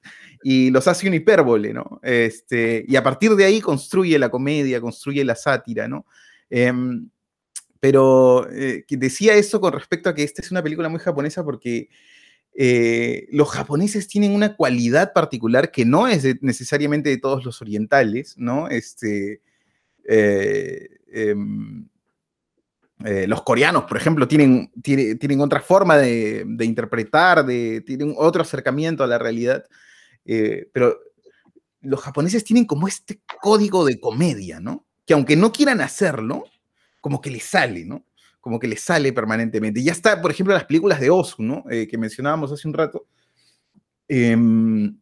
y 0.41 0.72
los 0.72 0.88
hace 0.88 1.07
un 1.07 1.13
hipérbole, 1.13 1.72
¿no? 1.72 1.99
Este, 2.01 2.84
y 2.88 2.95
a 2.95 3.03
partir 3.03 3.36
de 3.36 3.45
ahí 3.45 3.61
construye 3.61 4.17
la 4.17 4.32
comedia, 4.32 4.82
construye 4.82 5.24
la 5.24 5.36
sátira, 5.36 5.88
¿no? 5.88 6.07
Em, 6.49 7.07
pero 7.80 8.49
eh, 8.51 8.86
decía 8.89 9.36
eso 9.36 9.61
con 9.61 9.74
respecto 9.74 10.09
a 10.09 10.15
que 10.15 10.24
esta 10.24 10.41
es 10.41 10.49
una 10.49 10.63
película 10.63 10.89
muy 10.89 10.99
japonesa 10.99 11.43
porque 11.43 11.89
eh, 12.53 13.27
los 13.31 13.49
japoneses 13.49 14.07
tienen 14.07 14.33
una 14.33 14.55
cualidad 14.55 15.13
particular 15.13 15.71
que 15.71 15.85
no 15.85 16.07
es 16.07 16.25
necesariamente 16.41 17.09
de 17.09 17.17
todos 17.17 17.45
los 17.45 17.61
orientales, 17.61 18.35
¿no? 18.37 18.67
Este, 18.67 19.41
eh, 20.03 20.89
em, 21.11 21.87
eh, 23.05 23.25
los 23.27 23.41
coreanos, 23.43 23.85
por 23.85 23.97
ejemplo, 23.97 24.27
tienen, 24.27 24.71
tienen, 24.83 25.41
otra 25.41 25.61
forma 25.61 25.97
de, 25.97 26.45
interpretar, 26.59 27.45
de, 27.45 27.81
tienen 27.81 28.13
otro 28.17 28.41
acercamiento 28.41 29.03
a 29.03 29.07
la 29.07 29.17
realidad, 29.17 29.65
pero 30.71 30.99
los 31.81 31.99
japoneses 32.01 32.43
tienen 32.43 32.65
como 32.65 32.87
este 32.87 33.21
código 33.41 33.85
de 33.85 33.99
comedia, 33.99 34.59
¿no? 34.59 34.85
Que 35.05 35.13
aunque 35.13 35.35
no 35.35 35.51
quieran 35.51 35.81
hacerlo, 35.81 36.43
como 36.99 37.21
que 37.21 37.31
les 37.31 37.43
sale, 37.43 37.85
¿no? 37.85 38.05
Como 38.41 38.59
que 38.59 38.67
le 38.67 38.75
sale 38.75 39.13
permanentemente. 39.13 39.83
Ya 39.83 39.91
está, 39.91 40.19
por 40.19 40.31
ejemplo, 40.31 40.53
las 40.53 40.65
películas 40.65 40.99
de 40.99 41.11
Osu, 41.11 41.43
¿no? 41.43 41.63
Eh, 41.69 41.87
que 41.87 41.97
mencionábamos 41.97 42.51
hace 42.51 42.67
un 42.67 42.73
rato. 42.73 43.05
Em, 44.07 44.97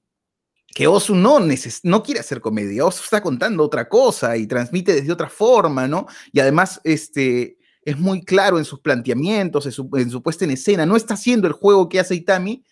que 0.68 0.86
Osu 0.86 1.16
no, 1.16 1.40
no 1.84 2.04
quiere 2.04 2.20
hacer 2.20 2.42
comedia, 2.42 2.86
Osu 2.86 3.02
está 3.04 3.24
contando 3.24 3.64
otra 3.64 3.90
cosa 3.90 4.38
y 4.38 4.46
transmite 4.46 4.94
desde 4.94 5.12
otra 5.12 5.30
forma, 5.30 5.88
¿no? 5.88 6.06
Y 6.32 6.42
además 6.42 6.80
este, 6.84 7.58
es 7.82 7.98
muy 7.98 8.22
claro 8.22 8.60
en 8.60 8.66
sus 8.66 8.82
planteamientos, 8.82 9.66
en 9.66 9.72
su, 9.72 10.22
puesta 10.22 10.46
en 10.46 10.52
escena, 10.52 10.86
no 10.86 10.96
está 10.96 11.16
haciendo 11.16 11.48
el 11.48 11.54
juego 11.54 11.90
que 11.90 12.00
hace 12.00 12.14
Itami, 12.14 12.64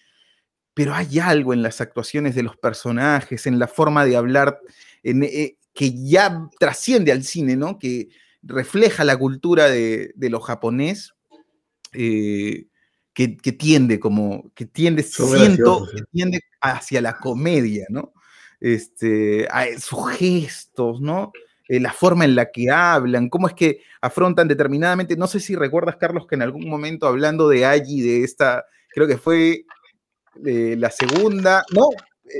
pero 0.73 0.93
hay 0.93 1.17
algo 1.17 1.53
en 1.53 1.63
las 1.63 1.81
actuaciones 1.81 2.35
de 2.35 2.43
los 2.43 2.55
personajes, 2.57 3.47
en 3.47 3.57
la 3.57 3.67
forma 3.67 4.05
de 4.05 4.15
hablar, 4.15 4.59
en, 5.01 5.23
eh, 5.23 5.57
que 5.73 5.91
ya 6.03 6.47
trasciende 6.59 7.11
al 7.11 7.23
cine, 7.23 7.55
¿no? 7.55 7.79
Que, 7.79 8.09
refleja 8.43 9.03
la 9.03 9.17
cultura 9.17 9.69
de, 9.69 10.13
lo 10.17 10.39
japonés 10.39 11.13
eh, 11.93 12.67
que, 13.13 13.27
tiende 13.27 13.99
como, 13.99 14.51
que 14.53 14.65
tiende, 14.65 15.03
siento, 15.03 15.87
que 15.91 16.03
tiende 16.11 16.41
hacia 16.61 17.01
la 17.01 17.17
comedia, 17.17 17.85
¿no? 17.89 18.13
Este, 18.59 19.47
sus 19.79 20.11
gestos, 20.11 21.01
¿no? 21.01 21.31
Eh, 21.67 21.79
la 21.79 21.91
forma 21.91 22.25
en 22.25 22.35
la 22.35 22.51
que 22.51 22.69
hablan, 22.71 23.29
cómo 23.29 23.47
es 23.47 23.53
que 23.53 23.81
afrontan 24.01 24.47
determinadamente, 24.47 25.17
no 25.17 25.27
sé 25.27 25.39
si 25.39 25.55
recuerdas, 25.55 25.97
Carlos, 25.97 26.25
que 26.27 26.35
en 26.35 26.43
algún 26.43 26.69
momento 26.69 27.07
hablando 27.07 27.49
de 27.49 27.65
allí, 27.65 28.01
de 28.01 28.23
esta, 28.23 28.65
creo 28.89 29.07
que 29.07 29.17
fue 29.17 29.65
eh, 30.45 30.75
la 30.77 30.89
segunda, 30.91 31.63
no, 31.73 31.89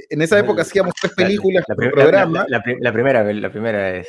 en 0.10 0.22
esa 0.22 0.40
época 0.40 0.62
hacíamos 0.62 0.94
tres 1.00 1.14
películas 1.14 1.66
la, 1.68 1.76
programa. 1.76 2.46
La, 2.48 2.62
primera, 2.94 3.24
la 3.24 3.52
primera 3.52 3.98
es 3.98 4.08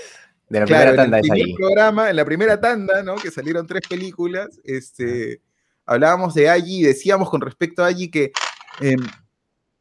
de 0.49 0.61
la 0.61 0.67
primera 0.67 0.97
tanda 0.97 1.19
en 1.19 1.37
el 1.37 1.55
programa, 1.55 2.11
en 2.11 2.17
la 2.17 2.25
primera 2.25 2.61
tanda, 2.61 3.03
¿no? 3.03 3.17
Que 3.17 3.31
salieron 3.31 3.67
tres 3.67 3.83
películas, 3.89 4.49
este, 4.65 5.41
hablábamos 5.85 6.35
de 6.35 6.49
allí 6.49 6.83
decíamos 6.83 7.31
con 7.31 7.41
respecto 7.41 7.83
a 7.83 7.87
allí 7.87 8.11
que, 8.11 8.33
em, 8.81 9.01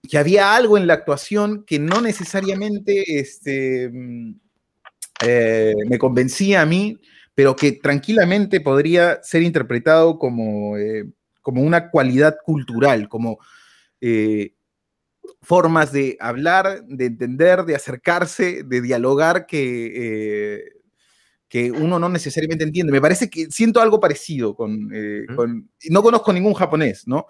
que 0.07 0.17
había 0.17 0.55
algo 0.55 0.77
en 0.77 0.87
la 0.87 0.93
actuación 0.93 1.63
que 1.65 1.79
no 1.79 2.01
necesariamente 2.01 3.19
este, 3.19 3.89
mm, 3.89 4.35
eh, 5.25 5.75
me 5.89 5.97
convencía 5.97 6.61
a 6.61 6.65
mí, 6.65 6.97
pero 7.33 7.55
que 7.55 7.73
tranquilamente 7.73 8.61
podría 8.61 9.21
ser 9.23 9.43
interpretado 9.43 10.17
como, 10.17 10.77
eh, 10.77 11.05
como 11.41 11.61
una 11.61 11.89
cualidad 11.89 12.37
cultural, 12.43 13.07
como 13.09 13.39
eh, 14.01 14.53
formas 15.41 15.91
de 15.91 16.17
hablar, 16.19 16.83
de 16.85 17.05
entender, 17.05 17.63
de 17.63 17.75
acercarse, 17.75 18.63
de 18.63 18.81
dialogar 18.81 19.45
que, 19.45 19.93
eh, 19.95 20.63
que 21.47 21.71
uno 21.71 21.99
no 21.99 22.09
necesariamente 22.09 22.63
entiende. 22.63 22.91
Me 22.91 23.01
parece 23.01 23.29
que 23.29 23.45
siento 23.49 23.81
algo 23.81 23.99
parecido 23.99 24.55
con... 24.55 24.89
Eh, 24.93 25.25
no 25.89 26.03
conozco 26.03 26.33
ningún 26.33 26.53
japonés, 26.53 27.07
¿no? 27.07 27.27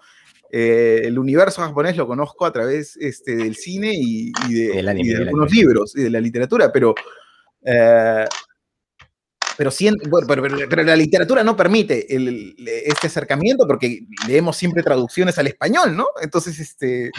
Eh, 0.50 1.02
el 1.04 1.18
universo 1.18 1.60
japonés 1.60 1.96
lo 1.96 2.06
conozco 2.06 2.46
a 2.46 2.52
través 2.52 2.96
este, 2.96 3.36
del 3.36 3.54
cine 3.54 3.92
y, 3.94 4.32
de, 4.48 4.80
algunos 4.80 5.52
libros 5.52 5.94
y 5.96 6.02
de 6.02 6.10
la 6.10 6.20
literatura, 6.20 6.72
pero... 6.72 6.94
Pero, 9.58 9.70
pero, 10.68 10.82
la 10.84 10.94
literatura 10.94 11.42
no 11.42 11.56
permite 11.56 12.06
este 12.88 13.08
acercamiento 13.08 13.66
porque 13.66 14.06
leemos 14.28 14.56
siempre 14.56 14.84
traducciones 14.84 15.36
al 15.36 15.48
español, 15.48 15.96
¿no? 15.96 16.06
Entonces, 16.22 16.60
este, 16.60 17.10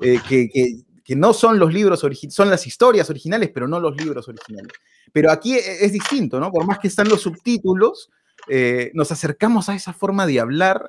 eh, 0.00 0.20
que, 0.26 0.84
no 1.16 1.32
son 1.32 1.58
los 1.58 1.74
libros 1.74 2.04
originales, 2.04 2.36
son 2.36 2.50
las 2.50 2.68
historias 2.68 3.10
originales, 3.10 3.50
pero 3.52 3.66
no 3.66 3.80
los 3.80 3.96
libros 3.96 4.28
originales. 4.28 4.72
Pero 5.12 5.32
aquí 5.32 5.54
e, 5.54 5.84
es, 5.84 5.92
distinto, 5.92 6.38
¿no? 6.38 6.52
Por 6.52 6.64
más 6.64 6.78
que 6.78 6.86
están 6.86 7.08
los 7.08 7.22
subtítulos, 7.22 8.10
eh, 8.48 8.92
nos 8.94 9.10
acercamos 9.10 9.68
a 9.68 9.74
esa 9.74 9.92
forma 9.92 10.24
de 10.24 10.38
hablar, 10.38 10.84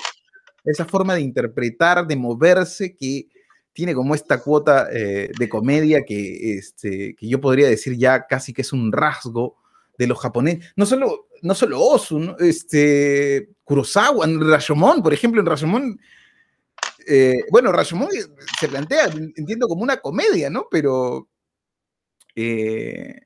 esa 0.63 0.85
forma 0.85 1.15
de 1.15 1.21
interpretar, 1.21 2.05
de 2.05 2.15
moverse, 2.15 2.95
que 2.95 3.29
tiene 3.73 3.95
como 3.95 4.13
esta 4.13 4.41
cuota 4.41 4.89
eh, 4.91 5.31
de 5.37 5.49
comedia 5.49 6.03
que, 6.05 6.57
este, 6.57 7.15
que 7.15 7.27
yo 7.27 7.39
podría 7.41 7.67
decir 7.67 7.97
ya 7.97 8.27
casi 8.27 8.53
que 8.53 8.61
es 8.61 8.73
un 8.73 8.91
rasgo 8.91 9.57
de 9.97 10.07
los 10.07 10.19
japoneses. 10.19 10.71
No 10.75 10.85
solo, 10.85 11.27
no 11.41 11.55
solo 11.55 11.81
Osu, 11.81 12.35
este, 12.39 13.49
Kurosawa, 13.63 14.27
Rashomon, 14.27 15.01
por 15.01 15.13
ejemplo, 15.13 15.39
en 15.41 15.47
Rashomon 15.47 15.99
eh, 17.07 17.43
bueno, 17.51 17.71
Rashomon 17.71 18.09
se 18.59 18.67
plantea, 18.67 19.05
entiendo, 19.35 19.67
como 19.67 19.83
una 19.83 19.97
comedia, 19.97 20.49
¿no? 20.49 20.67
Pero. 20.69 21.29
Eh, 22.35 23.21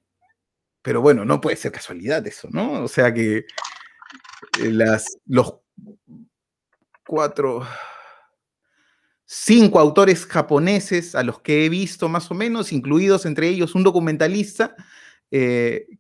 pero 0.81 1.01
bueno, 1.01 1.25
no 1.25 1.41
puede 1.41 1.55
ser 1.57 1.71
casualidad 1.71 2.25
eso, 2.27 2.47
¿no? 2.51 2.83
O 2.83 2.87
sea 2.87 3.13
que 3.13 3.37
eh, 3.37 3.43
las, 4.59 5.17
los 5.25 5.55
cuatro, 7.07 7.67
cinco 9.25 9.79
autores 9.79 10.25
japoneses 10.25 11.15
a 11.15 11.23
los 11.23 11.41
que 11.41 11.65
he 11.65 11.69
visto 11.69 12.07
más 12.09 12.29
o 12.31 12.35
menos, 12.35 12.71
incluidos 12.71 13.25
entre 13.25 13.47
ellos 13.49 13.75
un 13.75 13.83
documentalista, 13.83 14.75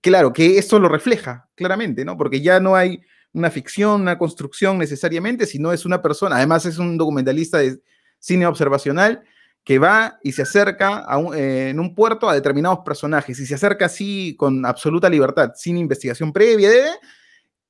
claro, 0.01 0.31
que 0.31 0.57
esto 0.57 0.79
lo 0.79 0.87
refleja 0.87 1.49
claramente, 1.55 2.05
¿no? 2.05 2.17
Porque 2.17 2.41
ya 2.41 2.59
no 2.59 2.75
hay 2.75 3.01
una 3.35 3.51
ficción, 3.51 4.01
una 4.01 4.17
construcción 4.17 4.77
necesariamente, 4.77 5.45
sino 5.45 5.73
es 5.73 5.85
una 5.85 6.01
persona, 6.01 6.37
además 6.37 6.65
es 6.65 6.77
un 6.77 6.97
documentalista 6.97 7.57
de 7.57 7.81
cine 8.17 8.47
observacional 8.47 9.23
que 9.63 9.77
va 9.77 10.19
y 10.23 10.31
se 10.31 10.43
acerca 10.43 11.05
eh, 11.35 11.69
en 11.69 11.79
un 11.79 11.93
puerto 11.93 12.29
a 12.29 12.33
determinados 12.33 12.79
personajes 12.85 13.37
y 13.39 13.45
se 13.45 13.55
acerca 13.55 13.87
así 13.87 14.35
con 14.37 14.65
absoluta 14.65 15.09
libertad, 15.09 15.51
sin 15.55 15.77
investigación 15.77 16.31
previa, 16.31 16.71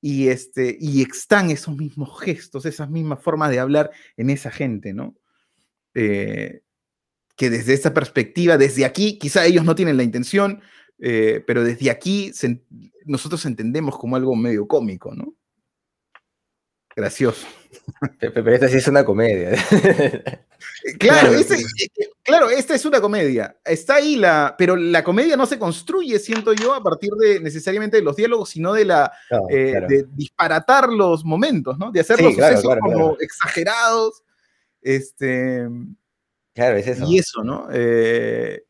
y, 0.02 0.28
este, 0.28 0.78
y 0.80 1.02
están 1.02 1.50
esos 1.50 1.76
mismos 1.76 2.22
gestos, 2.22 2.68
esas 2.68 2.92
mismas 2.92 3.24
formas 3.24 3.50
de 3.50 3.60
hablar 3.60 3.90
en 4.18 4.30
esa 4.30 4.52
gente, 4.52 4.94
¿no? 4.94 5.16
Eh, 5.96 6.62
que 7.36 7.50
desde 7.50 7.74
esa 7.74 7.92
perspectiva, 7.92 8.58
desde 8.58 8.86
aquí, 8.86 9.18
quizá 9.18 9.46
ellos 9.46 9.66
no 9.66 9.74
tienen 9.74 9.98
la 9.98 10.04
intención, 10.04 10.62
eh, 11.00 11.44
pero 11.48 11.64
desde 11.64 11.90
aquí 11.90 12.32
nosotros 13.06 13.46
entendemos 13.48 13.98
como 13.98 14.16
algo 14.16 14.36
medio 14.36 14.68
cómico, 14.68 15.16
¿no? 15.16 15.34
Gracioso. 16.96 17.46
Pero 18.20 18.52
esta 18.52 18.68
sí 18.68 18.78
es 18.78 18.88
una 18.88 19.06
comedia. 19.06 19.52
Claro, 21.00 21.34
este, 21.34 21.58
claro, 22.22 22.50
esta 22.50 22.76
es 22.76 22.86
una 22.86 23.02
comedia. 23.02 23.58
Está 23.66 23.96
ahí 23.96 24.16
la. 24.16 24.56
Pero 24.56 24.76
la 24.76 25.04
comedia 25.04 25.36
no 25.36 25.48
se 25.48 25.58
construye, 25.58 26.20
siento 26.20 26.54
yo, 26.54 26.76
a 26.76 26.84
partir 26.84 27.10
de 27.14 27.40
necesariamente 27.40 27.98
de 27.98 28.04
los 28.04 28.16
diálogos, 28.16 28.50
sino 28.50 28.72
de 28.74 28.86
la 28.86 29.12
eh, 29.50 29.82
de 29.88 30.06
disparatar 30.14 30.90
los 30.90 31.26
momentos, 31.26 31.78
¿no? 31.80 31.92
De 31.92 32.02
hacer 32.02 32.22
los 32.22 32.36
sucesos 32.36 32.78
como 32.82 33.18
exagerados. 33.20 34.24
Este. 34.82 35.68
Claro, 36.54 36.78
es 36.78 36.88
eso. 36.88 37.06
Y 37.08 37.18
eso, 37.18 37.44
¿no? 37.44 37.68
Eh, 37.72 38.64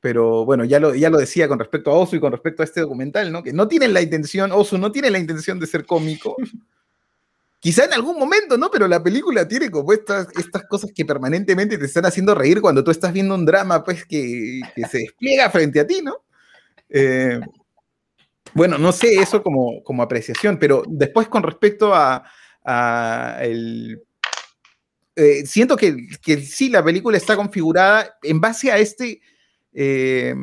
pero 0.00 0.46
bueno, 0.46 0.64
ya 0.64 0.80
lo, 0.80 0.94
ya 0.94 1.10
lo 1.10 1.18
decía 1.18 1.48
con 1.48 1.58
respecto 1.58 1.90
a 1.90 1.94
Osu 1.94 2.16
y 2.16 2.20
con 2.20 2.32
respecto 2.32 2.62
a 2.62 2.64
este 2.64 2.80
documental, 2.80 3.30
¿no? 3.30 3.42
Que 3.42 3.52
no 3.52 3.68
tienen 3.68 3.92
la 3.92 4.00
intención, 4.00 4.52
Osu 4.52 4.78
no 4.78 4.90
tiene 4.90 5.10
la 5.10 5.18
intención 5.18 5.60
de 5.60 5.66
ser 5.66 5.84
cómico. 5.84 6.36
Quizá 7.60 7.84
en 7.84 7.92
algún 7.92 8.18
momento, 8.18 8.56
¿no? 8.56 8.70
Pero 8.70 8.88
la 8.88 9.02
película 9.02 9.46
tiene 9.46 9.70
como 9.70 9.92
estas, 9.92 10.28
cosas 10.66 10.90
que 10.94 11.04
permanentemente 11.04 11.76
te 11.76 11.84
están 11.84 12.06
haciendo 12.06 12.34
reír 12.34 12.62
cuando 12.62 12.82
tú 12.82 12.90
estás 12.90 13.12
viendo 13.12 13.34
un 13.34 13.44
drama, 13.44 13.84
pues, 13.84 14.06
que, 14.06 14.62
se 14.90 14.98
despliega 14.98 15.50
frente 15.50 15.78
a 15.78 15.86
ti, 15.86 16.00
¿no? 16.02 16.24
Eh, 16.88 17.38
bueno, 18.54 18.78
no 18.78 18.92
sé 18.92 19.14
eso 19.16 19.42
como, 19.42 19.84
como 19.84 20.02
apreciación, 20.02 20.58
pero 20.58 20.82
después 20.88 21.28
con 21.28 21.42
respecto 21.42 21.92
a, 21.94 22.24
el... 23.42 24.02
Eh, 25.16 25.44
siento 25.44 25.76
que, 25.76 26.08
que, 26.22 26.38
sí, 26.38 26.70
la 26.70 26.82
película 26.82 27.18
está 27.18 27.36
configurada 27.36 28.16
en 28.22 28.40
base 28.40 28.72
a 28.72 28.78
este... 28.78 29.20
Eh, 29.74 30.34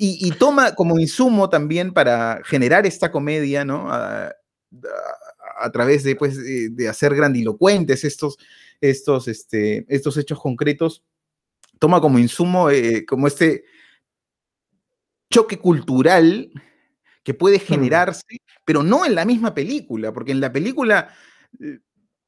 y, 0.00 0.30
toma 0.38 0.76
como 0.76 1.00
insumo 1.00 1.50
también 1.50 1.92
para 1.92 2.40
generar 2.44 2.86
esta 2.86 3.10
comedia, 3.10 3.64
¿no? 3.64 3.92
a, 3.92 4.32
través 5.72 6.04
de, 6.04 6.16
pues, 6.16 6.36
de, 6.36 6.88
hacer 6.88 7.14
grandilocuentes 7.14 8.04
estos, 8.04 8.38
estos, 8.80 9.28
este, 9.28 9.84
estos 9.88 10.16
hechos 10.16 10.40
concretos, 10.40 11.04
toma 11.78 12.00
como 12.00 12.18
insumo, 12.18 12.70
eh, 12.70 13.04
como 13.06 13.26
este 13.26 13.64
choque 15.30 15.58
cultural 15.58 16.50
que 17.22 17.34
puede 17.34 17.58
mm. 17.58 17.60
generarse, 17.60 18.38
pero 18.64 18.82
no 18.82 19.04
en 19.04 19.14
la 19.14 19.24
misma 19.24 19.54
película, 19.54 20.12
porque 20.12 20.32
en 20.32 20.40
la 20.40 20.52
película 20.52 21.14
eh, 21.60 21.78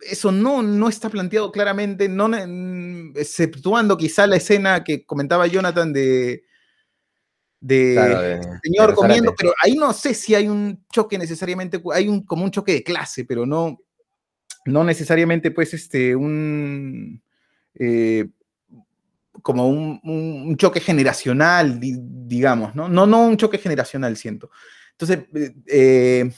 eso 0.00 0.32
no, 0.32 0.62
no 0.62 0.88
está 0.88 1.08
planteado 1.10 1.52
claramente, 1.52 2.08
no, 2.08 2.30
exceptuando 3.14 3.96
quizá 3.96 4.26
la 4.26 4.36
escena 4.36 4.84
que 4.84 5.04
comentaba 5.04 5.46
Jonathan 5.46 5.92
de, 5.92 6.44
de, 7.60 8.40
señor 8.62 8.94
comiendo, 8.94 9.34
pero 9.36 9.52
ahí 9.62 9.74
no 9.74 9.92
sé 9.92 10.14
si 10.14 10.34
hay 10.34 10.48
un 10.48 10.84
choque 10.90 11.18
necesariamente, 11.18 11.80
hay 11.92 12.08
un, 12.08 12.24
como 12.24 12.44
un 12.44 12.50
choque 12.50 12.72
de 12.72 12.82
clase, 12.82 13.24
pero 13.24 13.44
no, 13.44 13.78
no 14.64 14.84
necesariamente 14.84 15.50
pues 15.50 15.74
este, 15.74 16.16
un, 16.16 17.22
eh, 17.74 18.28
como 19.42 19.68
un, 19.68 20.56
choque 20.56 20.80
generacional, 20.80 21.78
digamos, 21.80 22.74
¿no? 22.74 22.88
¿no? 22.88 23.06
No 23.06 23.26
un 23.26 23.36
choque 23.36 23.58
generacional, 23.58 24.16
siento. 24.16 24.50
Entonces, 24.92 25.26
eh, 25.34 25.54
eh, 25.66 26.32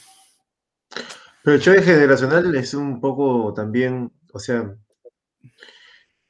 pero 1.43 1.57
el 1.57 1.63
choque 1.63 1.83
generacional 1.83 2.55
es 2.55 2.75
un 2.75 3.01
poco 3.01 3.53
también, 3.55 4.13
o 4.33 4.39
sea, 4.39 4.75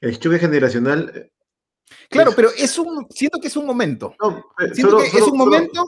el 0.01 0.19
choque 0.19 0.39
generacional 0.39 1.31
Claro, 2.09 2.33
pero 2.35 2.51
es 2.57 2.79
un, 2.79 3.07
siento 3.11 3.41
que 3.41 3.49
es 3.49 3.57
un 3.57 3.67
momento. 3.67 4.15
siento 4.73 4.99
que 4.99 5.07
es 5.07 5.23
un 5.23 5.39
momento, 5.39 5.87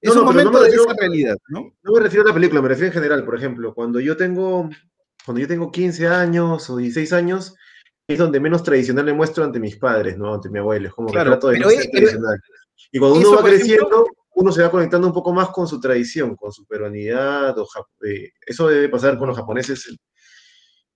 es 0.00 0.14
un 0.14 0.24
momento 0.24 0.62
de 0.62 0.68
esa 0.70 0.94
realidad, 0.98 1.36
¿no? 1.48 1.72
No 1.82 1.92
me 1.92 2.00
refiero 2.00 2.24
a 2.24 2.28
la 2.28 2.34
película, 2.34 2.62
me 2.62 2.68
refiero 2.68 2.88
en 2.88 2.94
general. 2.94 3.24
Por 3.24 3.36
ejemplo, 3.36 3.74
cuando 3.74 4.00
yo 4.00 4.16
tengo, 4.16 4.68
cuando 5.24 5.40
yo 5.40 5.48
tengo 5.48 5.70
15 5.70 6.06
años 6.06 6.68
o 6.70 6.76
16 6.76 7.12
años, 7.12 7.54
es 8.06 8.18
donde 8.18 8.38
menos 8.38 8.62
tradicional 8.62 9.04
me 9.04 9.12
muestro 9.12 9.44
ante 9.44 9.58
mis 9.58 9.76
padres, 9.76 10.16
¿no? 10.16 10.34
Ante 10.34 10.48
mi 10.48 10.58
abuelo. 10.58 10.88
Es 10.88 10.94
como 10.94 11.08
que 11.08 11.18
trato 11.18 11.48
de 11.48 11.58
ser 11.58 11.90
tradicional. 11.90 12.40
Y 12.92 12.98
cuando 12.98 13.18
uno 13.18 13.34
va 13.34 13.42
creciendo, 13.42 14.06
uno 14.34 14.52
se 14.52 14.62
va 14.62 14.70
conectando 14.70 15.06
un 15.06 15.12
poco 15.12 15.32
más 15.32 15.48
con 15.48 15.66
su 15.66 15.80
tradición, 15.80 16.36
con 16.36 16.52
su 16.52 16.66
peruanidad. 16.66 17.58
O, 17.58 17.66
eh, 18.04 18.30
eso 18.46 18.68
debe 18.68 18.88
pasar 18.88 19.18
con 19.18 19.28
los 19.28 19.36
japoneses 19.36 19.96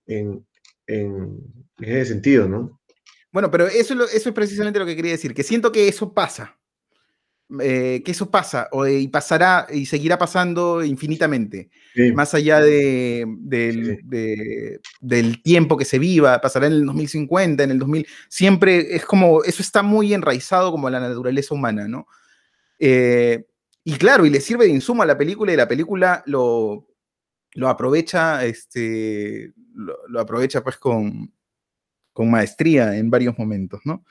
en, 0.05 0.45
en, 0.87 1.37
en 1.79 1.97
ese 1.97 2.13
sentido, 2.13 2.47
¿no? 2.47 2.80
Bueno, 3.31 3.49
pero 3.49 3.67
eso, 3.67 3.93
eso 3.93 4.29
es 4.29 4.35
precisamente 4.35 4.79
lo 4.79 4.85
que 4.85 4.95
quería 4.95 5.11
decir, 5.11 5.33
que 5.33 5.43
siento 5.43 5.71
que 5.71 5.87
eso 5.87 6.13
pasa. 6.13 6.57
Eh, 7.59 8.01
que 8.05 8.11
eso 8.11 8.31
pasa 8.31 8.69
y 8.89 9.09
pasará 9.09 9.67
y 9.69 9.85
seguirá 9.85 10.17
pasando 10.17 10.85
infinitamente, 10.85 11.69
más 12.15 12.33
allá 12.33 12.61
de, 12.61 13.25
del, 15.01 15.41
tiempo 15.41 15.75
que 15.75 15.83
se 15.83 15.99
viva, 15.99 16.39
pasará 16.39 16.67
en 16.67 16.73
el 16.73 16.85
2050, 16.85 17.61
en 17.61 17.71
el 17.71 17.79
2000, 17.79 18.07
siempre 18.29 18.95
es 18.95 19.03
como, 19.03 19.43
eso 19.43 19.61
está 19.61 19.83
muy 19.83 20.13
enraizado 20.13 20.71
como 20.71 20.89
la 20.89 21.01
naturaleza 21.01 21.53
humana, 21.53 21.89
¿no? 21.89 22.07
Eh, 22.79 23.45
y 23.83 23.95
claro, 23.95 24.25
y 24.25 24.29
le 24.29 24.39
sirve 24.39 24.63
de 24.63 24.71
insumo 24.71 25.03
a 25.03 25.05
la 25.05 25.17
película 25.17 25.51
y 25.51 25.57
la 25.57 25.67
película 25.67 26.23
lo, 26.27 26.87
lo 27.55 27.67
aprovecha, 27.67 28.45
este, 28.45 29.51
lo 29.75 30.21
aprovecha 30.21 30.63
pues 30.63 30.77
con, 30.77 31.33
con 32.13 32.29
maestría 32.29 32.97
en 32.97 33.09
varios 33.09 33.37
momentos, 33.37 33.81
¿no? 33.85 34.05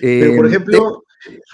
Pero 0.00 0.36
por 0.36 0.46
eh, 0.46 0.48
ejemplo, 0.48 1.04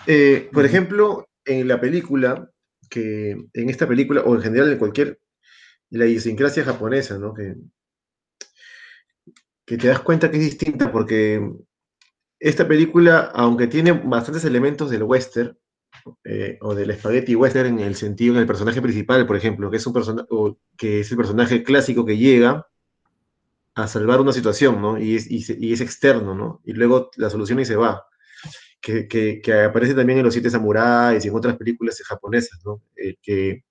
eh, 0.06 0.48
por 0.52 0.64
ejemplo, 0.64 1.28
en 1.44 1.68
la 1.68 1.80
película, 1.80 2.50
que 2.88 3.30
en 3.30 3.70
esta 3.70 3.86
película, 3.88 4.22
o 4.22 4.34
en 4.34 4.42
general 4.42 4.72
en 4.72 4.78
cualquier, 4.78 5.18
la 5.90 6.06
idiosincrasia 6.06 6.64
japonesa, 6.64 7.18
¿no? 7.18 7.34
Que, 7.34 7.54
que 9.64 9.76
te 9.76 9.88
das 9.88 10.00
cuenta 10.00 10.30
que 10.30 10.36
es 10.36 10.44
distinta 10.44 10.92
porque 10.92 11.40
esta 12.38 12.68
película, 12.68 13.30
aunque 13.34 13.66
tiene 13.66 13.92
bastantes 13.92 14.44
elementos 14.44 14.90
del 14.90 15.02
western, 15.02 15.58
eh, 16.24 16.58
o 16.60 16.74
del 16.74 16.94
spaghetti 16.94 17.34
western 17.34 17.78
en 17.78 17.86
el 17.86 17.96
sentido 17.96 18.34
en 18.34 18.40
el 18.40 18.46
personaje 18.46 18.80
principal, 18.80 19.26
por 19.26 19.36
ejemplo, 19.36 19.70
que 19.70 19.78
es 19.78 19.86
un 19.86 19.92
personaje 19.92 20.28
que 20.76 21.00
es 21.00 21.10
el 21.10 21.16
personaje 21.16 21.64
clásico 21.64 22.04
que 22.04 22.16
llega 22.16 22.66
a 23.76 23.86
salvar 23.86 24.20
una 24.20 24.32
situación, 24.32 24.80
¿no? 24.80 24.98
Y 24.98 25.16
es, 25.16 25.30
y, 25.30 25.72
es 25.72 25.80
externo, 25.82 26.34
¿no? 26.34 26.62
Y 26.64 26.72
luego 26.72 27.10
la 27.16 27.28
solución 27.28 27.60
y 27.60 27.66
se 27.66 27.76
va. 27.76 28.06
Que, 28.80 29.06
que, 29.06 29.52
aparece 29.52 29.94
también 29.94 30.18
en 30.18 30.24
Los 30.24 30.32
Siete 30.32 30.48
Samuráis 30.50 31.24
y 31.24 31.28
en 31.28 31.34
otras 31.34 31.56
películas 31.56 32.00
japonesas, 32.02 32.58
¿no? 32.64 32.80
Eh, 32.96 33.16
que, 33.22 33.64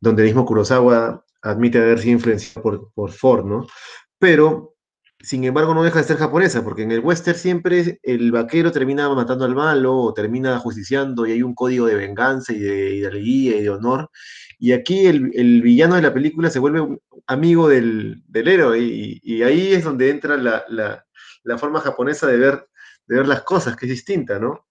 donde 0.00 0.22
mismo 0.22 0.46
Kurosawa 0.46 1.22
admite 1.42 1.78
haber 1.78 1.98
sido 1.98 2.12
influenciado 2.12 2.62
por, 2.62 2.92
por 2.94 3.12
Ford, 3.12 3.44
¿no? 3.44 3.66
Pero, 4.18 4.74
sin 5.20 5.44
embargo, 5.44 5.74
no 5.74 5.82
deja 5.82 5.98
de 5.98 6.04
ser 6.04 6.16
japonesa, 6.16 6.64
porque 6.64 6.84
en 6.84 6.92
el 6.92 7.00
western 7.00 7.36
siempre 7.36 7.98
el 8.02 8.32
vaquero 8.32 8.72
termina 8.72 9.12
matando 9.14 9.44
al 9.44 9.54
malo 9.54 9.98
o 9.98 10.14
termina 10.14 10.58
justiciando 10.58 11.26
y 11.26 11.32
hay 11.32 11.42
un 11.42 11.54
código 11.54 11.84
de 11.86 11.96
venganza 11.96 12.54
y 12.54 12.58
de 12.58 12.94
hidalguía 12.94 13.56
y 13.58 13.62
de 13.62 13.70
honor. 13.70 14.08
Y 14.58 14.72
aquí 14.72 15.06
el, 15.06 15.30
el, 15.34 15.60
villano 15.62 15.96
de 15.96 16.02
la 16.02 16.14
película 16.14 16.48
se 16.48 16.58
vuelve 16.58 16.98
amigo 17.26 17.68
del, 17.68 18.22
héroe 18.32 18.78
y, 18.78 19.42
ahí 19.42 19.72
es 19.72 19.84
donde 19.84 20.10
entra 20.10 20.36
la, 20.36 21.04
forma 21.58 21.80
japonesa 21.80 22.26
de 22.26 22.36
ver, 22.36 22.68
de 23.06 23.16
ver 23.16 23.28
las 23.28 23.42
cosas, 23.42 23.76
que 23.76 23.86
es 23.86 23.92
distinta, 23.92 24.38
¿no? 24.38 24.66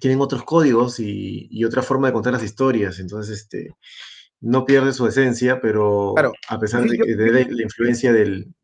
Tienen 0.00 0.20
otros 0.20 0.44
códigos 0.44 0.98
y, 0.98 1.64
otra 1.64 1.82
forma 1.82 2.08
de 2.08 2.14
contar 2.14 2.32
las 2.32 2.42
historias, 2.42 2.98
entonces 2.98 3.40
este, 3.40 3.76
no 4.40 4.64
pierde 4.64 4.92
su 4.92 5.06
esencia, 5.06 5.60
pero 5.60 6.14
a 6.48 6.58
pesar 6.58 6.84
de, 6.84 7.46
la 7.48 7.62
influencia 7.62 8.12
del, 8.12 8.54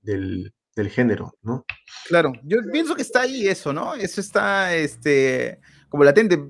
género, 0.91 1.35
¿no? 1.43 1.65
Claro, 2.07 2.33
yo 2.43 2.59
pienso 2.73 2.95
que 2.95 3.03
está 3.03 3.23
ahí 3.23 3.47
eso, 3.47 3.73
¿no? 3.73 3.95
Eso 3.95 4.21
está 4.21 4.75
este, 4.75 5.61
como 5.89 6.05
latente, 6.05 6.43